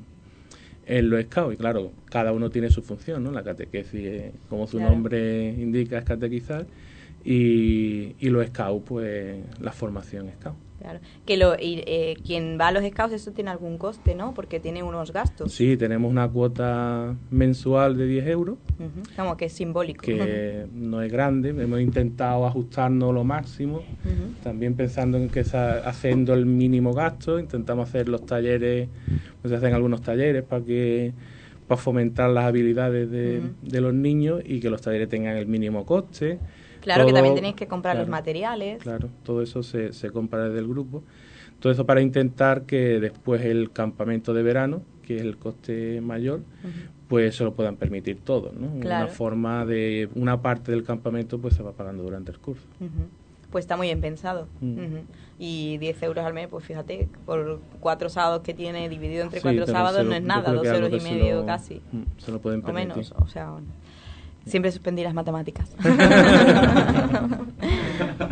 en 0.86 1.10
los 1.10 1.22
scouts. 1.24 1.54
Y 1.56 1.58
claro, 1.58 1.92
cada 2.10 2.32
uno 2.32 2.50
tiene 2.50 2.70
su 2.70 2.82
función, 2.82 3.24
¿no? 3.24 3.32
La 3.32 3.44
catequesis, 3.44 3.94
eh, 4.06 4.32
como 4.50 4.68
su 4.68 4.78
Claro. 4.78 4.94
nombre 4.94 5.50
indica, 5.50 5.98
es 5.98 6.06
catequizar. 6.06 6.66
Y, 7.26 8.16
y 8.20 8.30
los 8.30 8.46
scouts, 8.48 8.84
pues 8.86 9.38
la 9.62 9.72
formación 9.72 10.30
scout. 10.40 10.56
Claro. 10.84 11.00
Que 11.26 11.38
lo, 11.38 11.56
y, 11.56 11.82
eh, 11.88 12.18
quien 12.26 12.58
va 12.60 12.68
a 12.68 12.72
los 12.74 12.84
scouts, 12.84 13.14
eso 13.14 13.32
tiene 13.32 13.50
algún 13.52 13.78
coste, 13.78 14.16
¿no? 14.16 14.34
Porque 14.34 14.60
tiene 14.60 14.84
unos 14.84 15.14
gastos. 15.14 15.54
Sí, 15.54 15.78
tenemos 15.78 16.12
una 16.12 16.28
cuota 16.30 17.16
mensual 17.32 17.96
de 17.98 18.06
10 18.06 18.28
euros. 18.28 18.58
Ujú, 18.80 19.02
Como 19.16 19.38
que 19.38 19.46
es 19.46 19.54
simbólico. 19.54 20.02
que 20.02 20.68
no 20.74 21.02
es 21.02 21.10
grande, 21.10 21.50
hemos 21.52 21.80
intentado 21.80 22.46
ajustarnos 22.46 23.14
lo 23.14 23.24
máximo, 23.24 23.82
también 24.44 24.76
pensando 24.76 25.18
en 25.18 25.30
que 25.30 25.46
sa- 25.46 25.78
haciendo 25.88 26.34
el 26.34 26.46
mínimo 26.46 26.94
gasto, 26.94 27.40
intentamos 27.40 27.88
hacer 27.88 28.10
los 28.10 28.26
talleres, 28.26 28.90
pues 29.42 29.52
se 29.52 29.56
hacen 29.56 29.74
algunos 29.74 30.02
talleres 30.02 30.44
para 30.44 30.66
que 30.66 31.14
para 31.66 31.80
fomentar 31.80 32.30
las 32.30 32.44
habilidades 32.44 33.10
de, 33.10 33.42
de 33.62 33.80
los 33.80 33.94
niños 33.94 34.42
y 34.46 34.60
que 34.60 34.70
los 34.70 34.82
talleres 34.82 35.08
tengan 35.08 35.38
el 35.38 35.48
mínimo 35.48 35.86
coste. 35.86 36.40
Claro 36.84 37.06
que 37.06 37.12
Todo- 37.12 37.16
también 37.18 37.36
tenéis 37.36 37.56
que 37.56 37.68
comprar 37.68 37.96
los 37.98 38.08
materiales. 38.10 38.82
Claro, 38.84 39.10
todo 39.24 39.42
eso 39.42 39.64
se, 39.64 39.94
se 39.94 40.12
compra 40.12 40.46
desde 40.46 40.60
el 40.60 40.68
grupo. 40.68 41.02
Todo 41.60 41.72
eso 41.72 41.86
para 41.86 42.02
intentar 42.02 42.64
que 42.64 43.00
después 43.00 43.42
el 43.46 43.72
campamento 43.72 44.34
de 44.34 44.44
verano, 44.44 44.82
que 45.02 45.16
es 45.16 45.22
el 45.22 45.38
coste 45.38 46.02
mayor, 46.02 46.42
pues 47.08 47.36
se 47.36 47.44
lo 47.46 47.54
puedan 47.54 47.78
permitir 47.78 48.20
todos, 48.20 48.54
¿no? 48.54 48.80
Claro. 48.82 49.06
Una 49.06 49.14
forma 49.14 49.66
de 49.66 50.10
una 50.16 50.42
parte 50.42 50.72
del 50.72 50.84
campamento 50.84 51.40
pues 51.40 51.54
se 51.56 51.64
va 51.64 51.72
pagando 51.72 52.04
durante 52.04 52.32
el 52.32 52.40
curso. 52.40 52.66
Pues 53.50 53.64
está 53.64 53.78
muy 53.78 53.88
bien 53.88 54.02
pensado. 54.02 54.48
Ujú. 54.62 55.04
Y 55.40 55.78
10 55.78 56.02
euros 56.04 56.26
al 56.26 56.34
mes, 56.34 56.48
pues 56.50 56.66
fíjate, 56.66 57.08
por 57.26 57.60
cuatro 57.80 58.10
sábados 58.10 58.42
que 58.42 58.54
tiene 58.54 58.90
dividido 58.90 59.24
entre 59.24 59.40
Sí, 59.40 59.44
cuatro 59.44 59.66
sábados 59.68 60.04
lo- 60.04 60.10
no 60.10 60.16
es 60.16 60.24
nada, 60.24 60.52
dos 60.52 60.66
euros 60.66 60.90
y 60.92 61.00
medio 61.10 61.42
lo- 61.42 61.46
casi. 61.46 61.82
mm, 61.92 62.02
se 62.18 62.32
lo 62.32 62.40
pueden 62.42 62.60
O 62.62 62.64
permitir. 62.66 62.88
menos, 62.90 63.14
o 63.18 63.28
sea, 63.28 63.52
bueno. 63.52 63.68
Siempre 64.46 64.72
suspendí 64.72 65.04
las 65.04 65.14
matemáticas. 65.14 65.70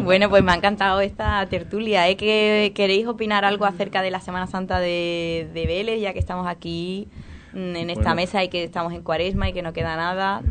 bueno, 0.04 0.30
pues 0.30 0.44
me 0.44 0.52
ha 0.52 0.56
encantado 0.56 1.02
esta 1.02 1.46
tertulia. 1.48 2.10
¿eh? 2.10 2.18
¿Que 2.18 2.72
¿Queréis 2.76 3.08
opinar 3.08 3.46
algo 3.46 3.66
acerca 3.66 4.02
de 4.02 4.12
la 4.12 4.20
Semana 4.20 4.48
Santa 4.48 4.80
de, 4.80 5.50
de 5.54 5.66
Vélez, 5.68 6.02
ya 6.02 6.14
que 6.14 6.20
estamos 6.20 6.48
aquí 6.48 7.08
mm, 7.54 7.76
en 7.76 7.90
esta 7.90 8.02
Bueno. 8.02 8.16
mesa 8.16 8.44
y 8.44 8.50
que 8.50 8.64
estamos 8.64 8.94
en 8.94 9.02
cuaresma 9.04 9.50
y 9.50 9.54
que 9.54 9.62
no 9.62 9.74
queda 9.74 9.96
nada? 9.96 10.42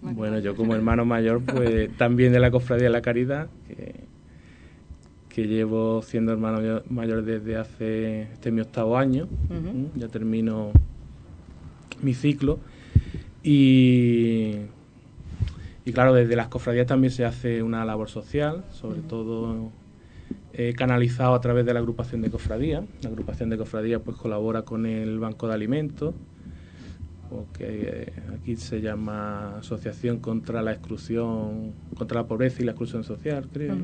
Bueno, 0.00 0.38
yo 0.38 0.54
como 0.54 0.76
hermano 0.76 1.04
mayor, 1.04 1.42
pues 1.42 1.90
también 1.96 2.32
de 2.32 2.38
la 2.38 2.52
Cofradía 2.52 2.84
de 2.84 2.90
la 2.90 3.02
Caridad, 3.02 3.48
que, 3.66 3.94
que 5.28 5.48
llevo 5.48 6.02
siendo 6.02 6.30
hermano 6.30 6.82
mayor- 6.88 7.24
desde 7.24 7.56
hace, 7.56 8.22
este 8.32 8.50
es 8.50 8.54
mi 8.54 8.60
octavo 8.60 8.96
año, 8.96 9.24
Ujú. 9.50 9.68
¿m? 9.68 9.86
ya 9.96 10.06
termino 10.06 10.70
mi 12.00 12.14
ciclo. 12.14 12.60
Y, 13.42 14.56
y 15.84 15.92
claro, 15.92 16.14
desde 16.14 16.36
las 16.36 16.48
cofradías 16.48 16.86
también 16.86 17.10
se 17.12 17.24
hace 17.24 17.62
una 17.62 17.84
labor 17.84 18.08
social, 18.08 18.64
sobre 18.70 19.00
todo 19.00 19.70
eh, 20.52 20.74
canalizado 20.76 21.34
a 21.34 21.40
través 21.40 21.64
de 21.66 21.72
la 21.74 21.80
agrupación 21.80 22.22
de 22.22 22.30
cofradías. 22.30 22.84
La 23.02 23.08
agrupación 23.10 23.50
de 23.50 23.56
cofradías 23.58 24.00
pues 24.04 24.16
colabora 24.16 24.62
con 24.62 24.86
el 24.86 25.18
Banco 25.18 25.48
de 25.48 25.54
Alimentos, 25.54 26.14
que 27.56 27.64
eh, 28.08 28.12
aquí 28.38 28.56
se 28.56 28.80
llama 28.82 29.56
Asociación 29.58 30.18
contra 30.18 30.60
la 30.62 30.72
Exclusión, 30.72 31.72
contra 31.96 32.20
la 32.20 32.26
Pobreza 32.28 32.62
y 32.62 32.66
la 32.66 32.72
Exclusión 32.72 33.04
Social, 33.04 33.48
creo. 33.52 33.74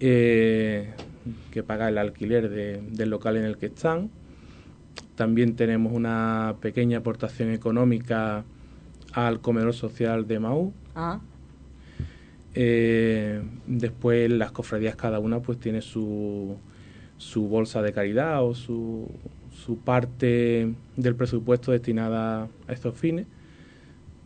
Eh, 0.00 0.94
que 1.52 1.62
paga 1.62 1.88
el 1.88 1.98
alquiler 1.98 2.48
de- 2.48 2.80
del 2.90 3.10
local 3.10 3.36
en 3.36 3.44
el 3.44 3.56
que 3.58 3.66
están. 3.66 4.10
También 5.16 5.56
tenemos 5.56 5.92
una 5.92 6.56
pequeña 6.60 6.98
aportación 6.98 7.50
económica 7.50 8.44
al 9.12 9.40
comedor 9.40 9.74
social 9.74 10.26
de 10.26 10.38
Maú. 10.40 10.72
Ah, 10.94 11.20
Eh, 12.54 13.40
después 13.66 14.30
las 14.30 14.52
cofradías 14.52 14.94
cada 14.94 15.18
una 15.18 15.40
pues 15.40 15.58
tiene 15.58 15.80
su, 15.80 16.56
su 17.16 17.48
bolsa 17.48 17.80
de 17.80 17.92
caridad 17.92 18.44
o 18.44 18.54
su, 18.54 19.08
su 19.64 19.78
parte 19.78 20.74
del 20.96 21.14
presupuesto 21.14 21.72
destinada 21.72 22.48
a 22.66 22.72
estos 22.72 22.94
fines. 22.98 23.26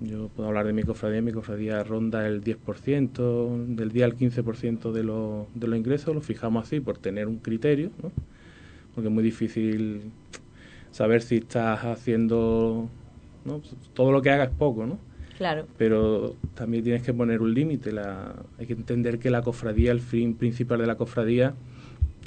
Yo 0.00 0.28
puedo 0.28 0.48
hablar 0.48 0.66
de 0.66 0.72
mi 0.74 0.82
cofradía, 0.82 1.22
mi 1.22 1.32
cofradía 1.32 1.82
ronda 1.82 2.26
el 2.26 2.42
10%, 2.44 3.66
del 3.76 3.92
día 3.92 4.04
al 4.04 4.16
15% 4.16 4.92
de, 4.92 5.02
los 5.02 5.46
de 5.54 5.68
los 5.68 5.78
ingresos, 5.78 6.14
lo 6.14 6.20
fijamos 6.20 6.66
así 6.66 6.80
por 6.80 6.98
tener 6.98 7.28
un 7.28 7.38
criterio, 7.38 7.90
¿no? 8.02 8.12
porque 8.94 9.08
es 9.08 9.14
muy 9.14 9.24
difícil 9.24 10.10
saber 10.96 11.20
si 11.22 11.36
estás 11.36 11.84
haciendo, 11.84 12.88
¿no? 13.44 13.60
todo 13.94 14.12
lo 14.12 14.22
que 14.22 14.30
hagas 14.30 14.48
es 14.48 14.54
poco, 14.56 14.86
¿no? 14.86 14.98
claro. 15.36 15.66
pero 15.76 16.34
también 16.54 16.82
tienes 16.82 17.02
que 17.02 17.12
poner 17.12 17.42
un 17.42 17.52
límite. 17.52 17.90
Hay 18.58 18.66
que 18.66 18.72
entender 18.72 19.18
que 19.18 19.28
la 19.30 19.42
cofradía, 19.42 19.92
el 19.92 20.00
fin 20.00 20.34
principal 20.34 20.78
de 20.80 20.86
la 20.86 20.94
cofradía 20.96 21.52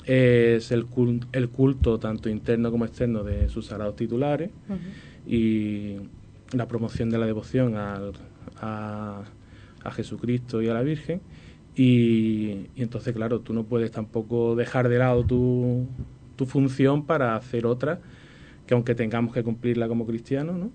es 0.06 0.72
el 0.72 0.86
culto, 0.86 1.28
el 1.32 1.50
culto 1.50 1.98
tanto 2.00 2.30
interno 2.30 2.70
como 2.72 2.86
externo 2.86 3.24
de 3.24 3.50
sus 3.50 3.66
sagrados 3.66 3.96
titulares 3.96 4.52
y 5.28 5.96
la 6.54 6.68
promoción 6.68 7.10
de 7.10 7.18
la 7.18 7.26
devoción 7.26 7.76
al- 7.76 8.14
a, 8.62 9.24
a 9.84 9.92
Jesucristo 9.92 10.62
y 10.62 10.68
a 10.70 10.74
la 10.76 10.82
Virgen. 10.84 11.22
Y, 11.76 12.68
y 12.76 12.82
entonces, 12.84 13.14
claro, 13.16 13.40
tú 13.40 13.54
no 13.54 13.64
puedes 13.64 13.90
tampoco 13.92 14.56
dejar 14.56 14.90
de 14.90 14.98
lado 15.00 15.24
tu, 15.26 15.88
tu 16.36 16.46
función 16.46 17.06
para 17.06 17.36
hacer 17.36 17.66
otra, 17.66 18.00
que 18.70 18.76
aunque 18.76 18.94
tengamos 18.94 19.34
que 19.34 19.42
cumplirla 19.42 19.88
como 19.88 20.06
cristianos, 20.06 20.56
¿no? 20.56 20.70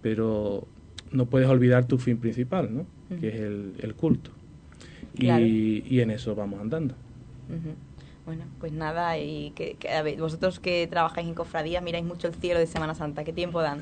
Pero 0.00 0.66
no 1.12 1.26
puedes 1.26 1.46
olvidar 1.46 1.84
tu 1.84 1.98
fin 1.98 2.16
principal, 2.16 2.74
¿no? 2.74 2.86
Que 3.20 3.28
es 3.28 3.34
el, 3.34 3.74
el 3.80 3.94
culto. 3.94 4.30
Claro. 5.14 5.44
Y, 5.44 5.84
y 5.90 6.00
en 6.00 6.10
eso 6.10 6.34
vamos 6.34 6.58
andando. 6.58 6.94
Bueno, 8.28 8.44
pues 8.60 8.72
nada, 8.72 9.16
y 9.16 9.52
que, 9.56 9.76
que, 9.80 9.88
a 9.88 10.02
ver, 10.02 10.18
vosotros 10.20 10.60
que 10.60 10.86
trabajáis 10.86 11.26
en 11.26 11.32
cofradías 11.32 11.82
miráis 11.82 12.04
mucho 12.04 12.28
el 12.28 12.34
cielo 12.34 12.60
de 12.60 12.66
Semana 12.66 12.94
Santa, 12.94 13.24
¿qué 13.24 13.32
tiempo 13.32 13.62
dan? 13.62 13.80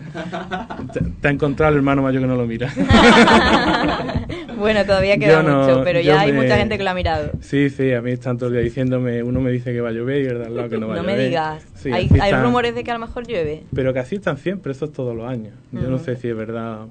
Te, 0.92 1.00
te 1.00 1.26
ha 1.26 1.30
encontrado 1.32 1.72
el 1.72 1.78
hermano 1.78 2.02
mayor 2.02 2.22
que 2.22 2.28
no 2.28 2.36
lo 2.36 2.46
mira. 2.46 2.72
bueno, 4.56 4.84
todavía 4.84 5.18
queda 5.18 5.42
no- 5.42 5.62
mucho, 5.62 5.82
pero 5.82 6.00
ya 6.00 6.20
hay 6.20 6.30
me- 6.32 6.42
mucha 6.42 6.56
gente 6.58 6.78
que 6.78 6.84
lo 6.84 6.90
ha 6.90 6.94
mirado. 6.94 7.32
Sí, 7.40 7.70
sí, 7.70 7.92
a 7.92 8.00
mí 8.02 8.12
están 8.12 8.38
todo 8.38 8.48
el 8.50 8.54
día 8.54 8.62
diciéndome, 8.62 9.20
uno 9.24 9.40
me 9.40 9.50
dice 9.50 9.72
que 9.72 9.80
va 9.80 9.88
a 9.88 9.92
llover 9.92 10.22
y 10.22 10.26
el 10.26 10.38
de 10.38 10.46
al 10.46 10.54
lado 10.56 10.68
que 10.68 10.78
no 10.78 10.86
va 10.86 10.94
No 10.94 11.00
a 11.00 11.02
me 11.02 11.12
llover. 11.14 11.26
digas, 11.28 11.66
Sí, 11.74 11.90
hay, 11.92 12.08
hay 12.12 12.30
están. 12.30 12.44
rumores 12.44 12.72
de 12.76 12.84
que 12.84 12.90
a 12.92 12.94
lo 12.94 13.00
mejor 13.00 13.26
llueve. 13.26 13.64
Pero 13.74 13.92
que 13.92 13.98
así 13.98 14.14
están 14.14 14.38
siempre, 14.38 14.70
eso 14.70 14.84
es 14.84 14.92
todos 14.92 15.16
los 15.16 15.28
años. 15.28 15.54
Yo 15.72 15.90
no 15.90 15.96
Ujú. 15.96 16.04
sé 16.04 16.14
si 16.16 16.28
es 16.28 16.36
verdad. 16.36 16.86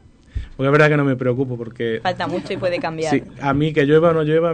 Porque 0.57 0.67
es 0.67 0.71
verdad 0.73 0.89
que 0.89 0.97
no 0.97 1.05
me 1.05 1.15
preocupo 1.15 1.57
porque... 1.57 2.01
Falta 2.03 2.27
mucho 2.27 2.51
y 2.51 2.57
puede 2.57 2.79
cambiar. 2.79 3.11
Sí, 3.15 3.23
a 3.39 3.53
mí 3.53 3.71
que 3.71 3.85
llueva 3.85 4.09
o 4.09 4.13
no 4.13 4.23
llueva 4.23 4.53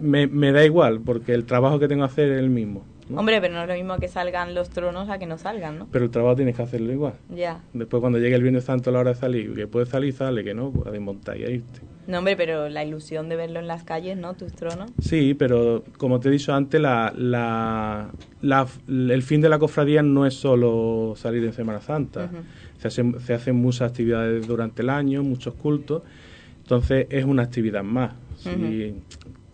me, 0.00 0.26
me, 0.26 0.26
me 0.26 0.52
da 0.52 0.64
igual 0.64 1.00
porque 1.00 1.32
el 1.34 1.44
trabajo 1.44 1.78
que 1.78 1.88
tengo 1.88 2.04
que 2.06 2.12
hacer 2.12 2.30
es 2.32 2.38
el 2.38 2.50
mismo. 2.50 2.84
¿no? 3.08 3.20
Hombre, 3.20 3.40
pero 3.40 3.54
no 3.54 3.62
es 3.62 3.68
lo 3.68 3.74
mismo 3.74 3.96
que 3.98 4.06
salgan 4.08 4.54
los 4.54 4.68
tronos 4.68 5.08
a 5.08 5.18
que 5.18 5.24
no 5.26 5.38
salgan, 5.38 5.78
¿no? 5.78 5.88
Pero 5.90 6.04
el 6.04 6.10
trabajo 6.10 6.36
tienes 6.36 6.54
que 6.56 6.62
hacerlo 6.62 6.92
igual. 6.92 7.14
Ya. 7.34 7.62
Después 7.72 8.00
cuando 8.02 8.18
llegue 8.18 8.34
el 8.34 8.42
Viernes 8.42 8.64
Santo 8.64 8.90
a 8.90 8.92
la 8.92 8.98
hora 9.00 9.10
de 9.14 9.16
salir, 9.16 9.54
que 9.54 9.66
puedes 9.66 9.88
salir, 9.88 10.12
sale, 10.12 10.44
que 10.44 10.52
no, 10.52 10.70
pues 10.70 10.86
a 10.86 10.90
desmontar 10.90 11.38
y 11.38 11.44
a 11.44 11.50
irte. 11.50 11.80
No, 12.06 12.18
hombre, 12.18 12.36
pero 12.36 12.68
la 12.68 12.84
ilusión 12.84 13.28
de 13.30 13.36
verlo 13.36 13.60
en 13.60 13.66
las 13.66 13.84
calles, 13.84 14.16
¿no? 14.18 14.34
Tus 14.34 14.52
tronos. 14.52 14.90
Sí, 15.00 15.32
pero 15.34 15.84
como 15.96 16.20
te 16.20 16.28
he 16.28 16.32
dicho 16.32 16.52
antes, 16.54 16.80
la, 16.80 17.12
la, 17.16 18.10
la- 18.42 18.66
el 18.88 19.22
fin 19.22 19.40
de 19.40 19.48
la 19.48 19.58
cofradía 19.58 20.02
no 20.02 20.26
es 20.26 20.34
solo 20.34 21.14
salir 21.16 21.44
en 21.44 21.52
Semana 21.54 21.80
Santa. 21.80 22.30
Se, 22.78 22.88
hacen, 22.88 23.18
se 23.20 23.32
hacen 23.34 23.56
muchas 23.56 23.90
actividades 23.90 24.46
durante 24.46 24.82
el 24.82 24.90
año, 24.90 25.22
muchos 25.22 25.54
cultos. 25.54 26.02
Entonces 26.62 27.06
es 27.10 27.24
una 27.24 27.42
actividad 27.44 27.82
más. 27.84 28.12
Si, 28.36 28.94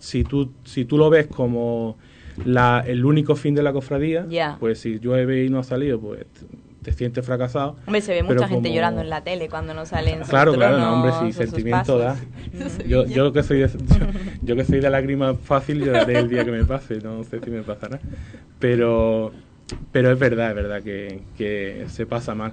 si, 0.04 0.22
tú, 0.22 0.52
si 0.64 0.84
tú 0.84 0.98
lo 0.98 1.08
ves 1.08 1.26
como 1.26 1.96
la, 2.44 2.84
el 2.86 3.04
único 3.06 3.36
fin 3.36 3.54
de 3.54 3.62
la 3.62 3.72
cofradía, 3.72 4.26
pues 4.60 4.80
si 4.80 4.98
llueve 4.98 5.44
y 5.44 5.48
no 5.48 5.58
ha 5.58 5.64
salido, 5.64 5.98
pues 5.98 6.26
te, 6.26 6.46
te 6.82 6.92
sientes 6.92 7.24
fracasado. 7.24 7.76
Hombre, 7.86 8.02
se 8.02 8.12
ve 8.12 8.22
mucha 8.22 8.46
gente 8.46 8.70
llorando 8.70 9.00
en 9.00 9.08
la 9.08 9.24
tele 9.24 9.48
cuando 9.48 9.72
no 9.72 9.86
salen 9.86 10.20
Claro, 10.20 10.52
claro, 10.52 10.78
no, 10.78 10.94
hombre, 10.94 11.12
sí, 11.20 11.32
sentimiento 11.32 11.98
da. 11.98 12.16
Yo, 12.86 13.04
yo 13.06 13.32
que 13.32 13.42
soy 13.42 13.60
de, 13.60 13.68
yo, 13.68 14.06
yo 14.42 14.56
que 14.56 14.64
soy 14.64 14.80
de 14.80 14.90
lágrimas 14.90 15.36
fácil 15.42 15.82
lloraré 15.82 16.18
el 16.18 16.28
día 16.28 16.44
que 16.44 16.52
me 16.52 16.64
pase, 16.64 16.98
no 17.02 17.24
sé 17.24 17.40
si 17.40 17.50
me 17.50 17.62
pasará. 17.62 17.98
Pero, 18.58 19.32
pero 19.90 20.12
es 20.12 20.18
verdad, 20.18 20.50
es 20.50 20.54
verdad 20.54 20.82
que, 20.82 21.22
que 21.38 21.86
se 21.88 22.04
pasa 22.04 22.34
mal. 22.34 22.52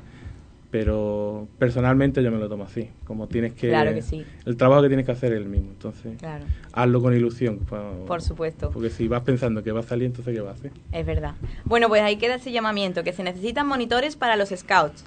Pero 0.72 1.50
personalmente 1.60 2.24
yo 2.24 2.32
me 2.32 2.38
lo 2.40 2.48
tomo 2.48 2.64
así, 2.64 2.90
como 3.04 3.28
tienes 3.28 3.54
que... 3.54 3.68
Claro 3.68 3.94
que 3.94 4.02
sí. 4.02 4.26
El 4.46 4.56
trabajo 4.56 4.82
que 4.82 4.88
tienes 4.88 5.06
que 5.06 5.12
hacer 5.12 5.34
es 5.34 5.40
el 5.40 5.50
mismo, 5.50 5.70
entonces 5.72 6.18
Claro. 6.18 6.46
hazlo 6.72 7.02
con 7.02 7.14
ilusión. 7.14 7.60
pa- 7.60 7.92
Por 8.08 8.22
supuesto. 8.22 8.72
Porque 8.72 8.90
si 8.90 9.10
vas 9.10 9.22
pensando 9.24 9.64
que 9.64 9.74
va 9.74 9.82
a 9.82 9.84
salir, 9.84 10.06
entonces 10.06 10.34
¿qué 10.34 10.40
va 10.42 10.52
a 10.52 10.54
hacer? 10.54 10.72
Es 10.94 11.06
verdad. 11.06 11.36
Bueno, 11.66 11.90
pues 11.90 12.02
ahí 12.02 12.16
queda 12.16 12.36
ese 12.36 12.54
llamamiento, 12.54 13.04
que 13.04 13.12
se 13.12 13.22
necesitan 13.22 13.68
monitores 13.68 14.16
para 14.16 14.38
los 14.38 14.50
scouts. 14.50 15.04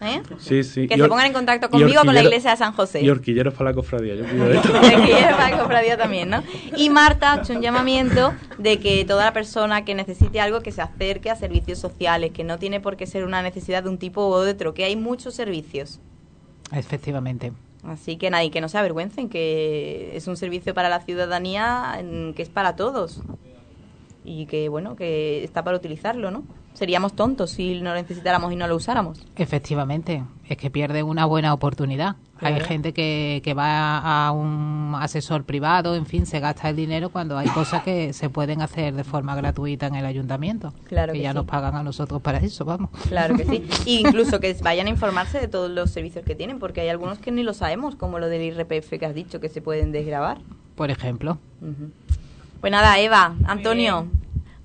¿Eh? 0.00 0.22
Sí, 0.38 0.62
sí. 0.64 0.86
Que 0.86 0.94
Y 0.94 0.98
se 0.98 1.08
pongan 1.08 1.26
en 1.26 1.32
contacto 1.32 1.68
conmigo 1.70 2.02
con 2.04 2.14
la 2.14 2.22
iglesia 2.22 2.52
de 2.52 2.56
San 2.56 2.72
José. 2.72 3.02
Y 3.02 3.10
horquilleros 3.10 3.54
para 3.54 3.70
la 3.70 3.74
cofradía, 3.74 4.14
yo 4.14 4.24
pido 4.24 4.50
esto. 4.52 4.72
que 4.72 4.96
lleve 5.06 5.30
para 5.36 5.50
la 5.50 5.58
cofradía 5.58 5.96
también, 5.96 6.30
¿no? 6.30 6.42
Y 6.76 6.90
Marta 6.90 7.32
ha 7.34 7.38
hecho 7.42 7.52
un 7.54 7.60
llamamiento 7.62 8.32
de 8.58 8.78
que 8.78 9.04
toda 9.04 9.24
la 9.24 9.32
persona 9.32 9.84
que 9.84 9.94
necesite 9.94 10.40
algo 10.40 10.60
que 10.60 10.72
se 10.72 10.82
acerque 10.82 11.30
a 11.30 11.36
servicios 11.36 11.78
sociales, 11.78 12.30
que 12.32 12.44
no 12.44 12.58
tiene 12.58 12.80
por 12.80 12.96
qué 12.96 13.06
ser 13.06 13.24
una 13.24 13.42
necesidad 13.42 13.82
de 13.82 13.88
un 13.88 13.98
tipo 13.98 14.28
u 14.28 14.32
otro, 14.32 14.74
que 14.74 14.84
hay 14.84 14.96
muchos 14.96 15.34
servicios. 15.34 16.00
Efectivamente. 16.72 17.52
Así 17.84 18.16
que 18.16 18.28
nadie 18.30 18.50
que 18.50 18.60
no 18.60 18.68
se 18.68 18.76
avergüencen, 18.76 19.28
que 19.28 20.10
es 20.14 20.26
un 20.26 20.36
servicio 20.36 20.74
para 20.74 20.88
la 20.88 21.00
ciudadanía, 21.00 21.94
en- 21.98 22.34
que 22.34 22.42
es 22.42 22.48
para 22.48 22.76
todos. 22.76 23.20
Y 24.24 24.46
que, 24.46 24.68
bueno, 24.68 24.94
que 24.96 25.42
está 25.44 25.64
para 25.64 25.76
utilizarlo, 25.76 26.30
¿no? 26.30 26.44
Seríamos 26.78 27.14
tontos 27.14 27.50
si 27.50 27.80
no 27.80 27.90
lo 27.90 27.96
necesitáramos 27.96 28.52
y 28.52 28.56
no 28.56 28.68
lo 28.68 28.76
usáramos. 28.76 29.18
Efectivamente, 29.34 30.22
es 30.48 30.56
que 30.56 30.70
pierden 30.70 31.06
una 31.06 31.24
buena 31.24 31.52
oportunidad. 31.52 32.14
Hay 32.40 32.60
gente 32.60 32.92
que, 32.92 33.40
que 33.42 33.52
va 33.52 33.98
a 33.98 34.30
un 34.30 34.94
asesor 34.96 35.42
privado, 35.42 35.96
en 35.96 36.06
fin, 36.06 36.24
se 36.24 36.38
gasta 36.38 36.68
el 36.68 36.76
dinero 36.76 37.10
cuando 37.10 37.36
hay 37.36 37.48
cosas 37.48 37.82
que 37.82 38.12
se 38.12 38.30
pueden 38.30 38.62
hacer 38.62 38.94
de 38.94 39.02
forma 39.02 39.34
gratuita 39.34 39.88
en 39.88 39.96
el 39.96 40.06
ayuntamiento. 40.06 40.72
Claro 40.84 41.14
que 41.14 41.18
que 41.18 41.24
ya 41.24 41.32
sí. 41.32 41.34
nos 41.34 41.46
pagan 41.46 41.74
a 41.74 41.82
nosotros 41.82 42.22
para 42.22 42.38
eso, 42.38 42.64
vamos. 42.64 42.90
Claro 43.08 43.36
que 43.36 43.44
sí. 43.44 43.66
E 43.84 43.94
incluso 43.94 44.38
que 44.38 44.54
vayan 44.62 44.86
a 44.86 44.90
informarse 44.90 45.40
de 45.40 45.48
todos 45.48 45.68
los 45.68 45.90
servicios 45.90 46.24
que 46.24 46.36
tienen, 46.36 46.60
porque 46.60 46.80
hay 46.80 46.90
algunos 46.90 47.18
que 47.18 47.32
ni 47.32 47.42
lo 47.42 47.54
sabemos, 47.54 47.96
como 47.96 48.20
lo 48.20 48.28
del 48.28 48.42
IRPF 48.42 49.00
que 49.00 49.04
has 49.04 49.16
dicho, 49.16 49.40
que 49.40 49.48
se 49.48 49.60
pueden 49.60 49.90
desgravar. 49.90 50.38
Por 50.76 50.92
ejemplo. 50.92 51.38
Pues 52.60 52.70
nada, 52.70 53.00
Eva, 53.00 53.34
Antonio, 53.46 54.06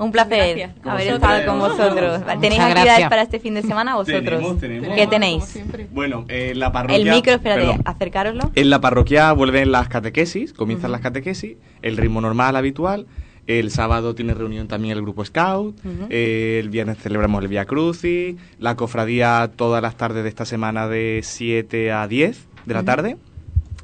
un 0.04 0.12
placer 0.12 0.58
Gracias. 0.58 0.72
haber 0.86 1.08
Vosotros. 1.08 1.32
estado 1.32 1.46
con 1.46 1.60
vosotros. 1.60 2.20
Muchas 2.20 2.42
¿Tenéis 2.42 2.60
gracias. 2.60 2.78
actividades 2.78 3.10
para 3.10 3.22
este 3.24 3.40
fin 3.40 3.54
de 3.56 3.62
semana 3.62 3.96
vosotros? 3.96 4.24
Tenemos, 4.24 4.60
tenemos. 4.60 4.96
¿Qué 4.96 5.08
tenéis? 5.08 5.60
Bueno, 5.92 6.26
eh, 6.28 6.54
la 6.56 6.72
parroquia... 6.72 6.98
El 6.98 7.10
micro, 7.10 7.34
espérate, 7.34 7.80
acercároslo. 7.86 8.52
En 8.56 8.70
la 8.70 8.82
parroquia 8.82 9.32
vuelven 9.34 9.72
las 9.72 9.88
catequesis, 9.88 10.54
comienzan 10.54 10.92
las 10.92 11.02
catequesis, 11.02 11.58
el 11.82 11.98
ritmo 11.98 12.22
normal, 12.22 12.56
habitual. 12.56 13.08
El 13.46 13.72
sábado 13.72 14.16
tiene 14.16 14.34
reunión 14.34 14.70
también 14.70 14.96
el 14.96 15.02
grupo 15.02 15.26
Scout. 15.26 15.76
Eh, 16.10 16.60
el 16.62 16.70
viernes 16.70 16.98
celebramos 17.00 17.42
el 17.42 17.50
Via 17.50 17.66
Crucis. 17.66 18.38
La 18.58 18.76
cofradía 18.76 19.52
todas 19.54 19.82
las 19.82 19.98
tardes 19.98 20.24
de 20.24 20.30
esta 20.30 20.46
semana 20.46 20.88
de 20.88 21.20
7 21.24 21.92
a 21.92 22.08
10 22.08 22.48
de 22.66 22.74
la 22.74 22.84
tarde. 22.84 23.18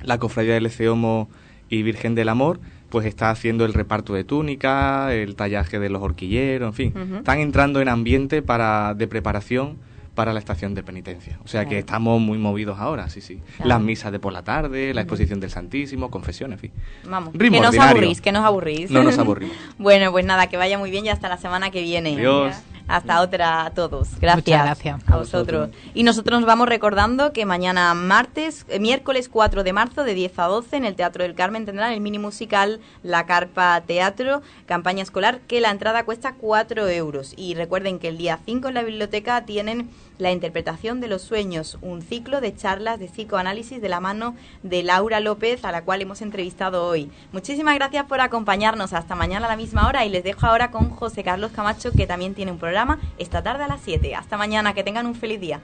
La 0.01 0.17
cofradía 0.17 0.53
del 0.53 0.67
Eceomo 0.67 1.29
y 1.69 1.83
Virgen 1.83 2.15
del 2.15 2.29
Amor 2.29 2.61
pues 2.89 3.05
está 3.05 3.29
haciendo 3.29 3.65
el 3.65 3.73
reparto 3.73 4.13
de 4.13 4.23
túnica, 4.23 5.13
el 5.13 5.35
tallaje 5.35 5.79
de 5.79 5.89
los 5.89 6.01
horquilleros, 6.01 6.67
en 6.67 6.73
fin. 6.73 7.15
Están 7.17 7.39
entrando 7.39 7.81
en 7.81 7.89
ambiente 7.89 8.41
para 8.41 8.93
de 8.95 9.07
preparación 9.07 9.77
para 10.15 10.33
la 10.33 10.39
estación 10.39 10.75
de 10.75 10.83
penitencia. 10.83 11.39
O 11.45 11.47
sea 11.47 11.65
que 11.65 11.79
estamos 11.79 12.19
muy 12.19 12.37
movidos 12.37 12.77
ahora, 12.79 13.07
sí, 13.07 13.21
sí. 13.21 13.39
Claro. 13.55 13.69
Las 13.69 13.81
misas 13.81 14.11
de 14.11 14.19
por 14.19 14.33
la 14.33 14.43
tarde, 14.43 14.93
la 14.93 15.01
exposición 15.01 15.39
del 15.39 15.49
Santísimo, 15.49 16.11
confesiones, 16.11 16.57
en 16.57 16.59
fin. 16.59 16.71
Vamos, 17.09 17.33
Ritmo 17.33 17.55
que 17.55 17.61
no 17.61 17.69
os 17.69 17.75
ordinario. 17.75 17.91
aburrís, 17.91 18.21
que 18.21 18.31
no 18.33 18.39
os 18.39 18.45
aburrís. 18.45 18.91
No 18.91 19.03
nos 19.03 19.17
aburrimos. 19.17 19.55
bueno, 19.77 20.11
pues 20.11 20.25
nada, 20.25 20.47
que 20.47 20.57
vaya 20.57 20.77
muy 20.77 20.91
bien 20.91 21.05
y 21.05 21.09
hasta 21.09 21.29
la 21.29 21.37
semana 21.37 21.71
que 21.71 21.81
viene. 21.83 22.15
Adiós. 22.15 22.53
Hasta 22.89 23.21
otra 23.21 23.65
a 23.65 23.69
todos. 23.69 24.19
Gracias. 24.19 24.45
Muchas 24.45 24.65
gracias. 24.65 25.01
A 25.07 25.17
vosotros. 25.17 25.69
Y 25.93 26.03
nosotros 26.03 26.39
nos 26.39 26.47
vamos 26.47 26.67
recordando 26.67 27.31
que 27.31 27.45
mañana 27.45 27.93
martes, 27.93 28.65
eh, 28.67 28.79
miércoles 28.79 29.29
4 29.29 29.63
de 29.63 29.71
marzo, 29.71 30.03
de 30.03 30.15
10 30.15 30.39
a 30.39 30.45
12, 30.45 30.77
en 30.77 30.85
el 30.85 30.95
Teatro 30.95 31.23
del 31.23 31.35
Carmen 31.35 31.65
tendrán 31.65 31.93
el 31.93 32.01
mini 32.01 32.17
musical 32.17 32.79
La 33.03 33.27
Carpa 33.27 33.79
Teatro, 33.85 34.41
campaña 34.65 35.03
escolar, 35.03 35.39
que 35.41 35.61
la 35.61 35.69
entrada 35.69 36.03
cuesta 36.03 36.33
4 36.33 36.89
euros. 36.89 37.33
Y 37.37 37.53
recuerden 37.53 37.99
que 37.99 38.07
el 38.07 38.17
día 38.17 38.39
5 38.43 38.69
en 38.69 38.73
la 38.73 38.83
biblioteca 38.83 39.45
tienen 39.45 39.89
la 40.19 40.31
interpretación 40.31 41.01
de 41.01 41.07
los 41.07 41.23
sueños, 41.23 41.79
un 41.81 42.03
ciclo 42.03 42.41
de 42.41 42.55
charlas 42.55 42.99
de 42.99 43.07
psicoanálisis 43.07 43.81
de 43.81 43.89
la 43.89 43.99
mano 43.99 44.35
de 44.61 44.83
Laura 44.83 45.19
López, 45.21 45.65
a 45.65 45.71
la 45.71 45.83
cual 45.83 46.01
hemos 46.01 46.21
entrevistado 46.21 46.85
hoy. 46.85 47.09
Muchísimas 47.31 47.75
gracias 47.75 48.05
por 48.05 48.21
acompañarnos 48.21 48.93
hasta 48.93 49.15
mañana 49.15 49.47
a 49.47 49.49
la 49.49 49.55
misma 49.55 49.87
hora 49.87 50.05
y 50.05 50.09
les 50.09 50.23
dejo 50.23 50.45
ahora 50.45 50.69
con 50.69 50.89
José 50.91 51.23
Carlos 51.23 51.51
Camacho, 51.51 51.91
que 51.93 52.05
también 52.05 52.35
tiene 52.35 52.51
un 52.51 52.59
programa 52.59 52.99
esta 53.17 53.41
tarde 53.41 53.63
a 53.63 53.67
las 53.67 53.81
7. 53.81 54.13
Hasta 54.13 54.37
mañana, 54.37 54.73
que 54.73 54.83
tengan 54.83 55.07
un 55.07 55.15
feliz 55.15 55.39
día. 55.39 55.61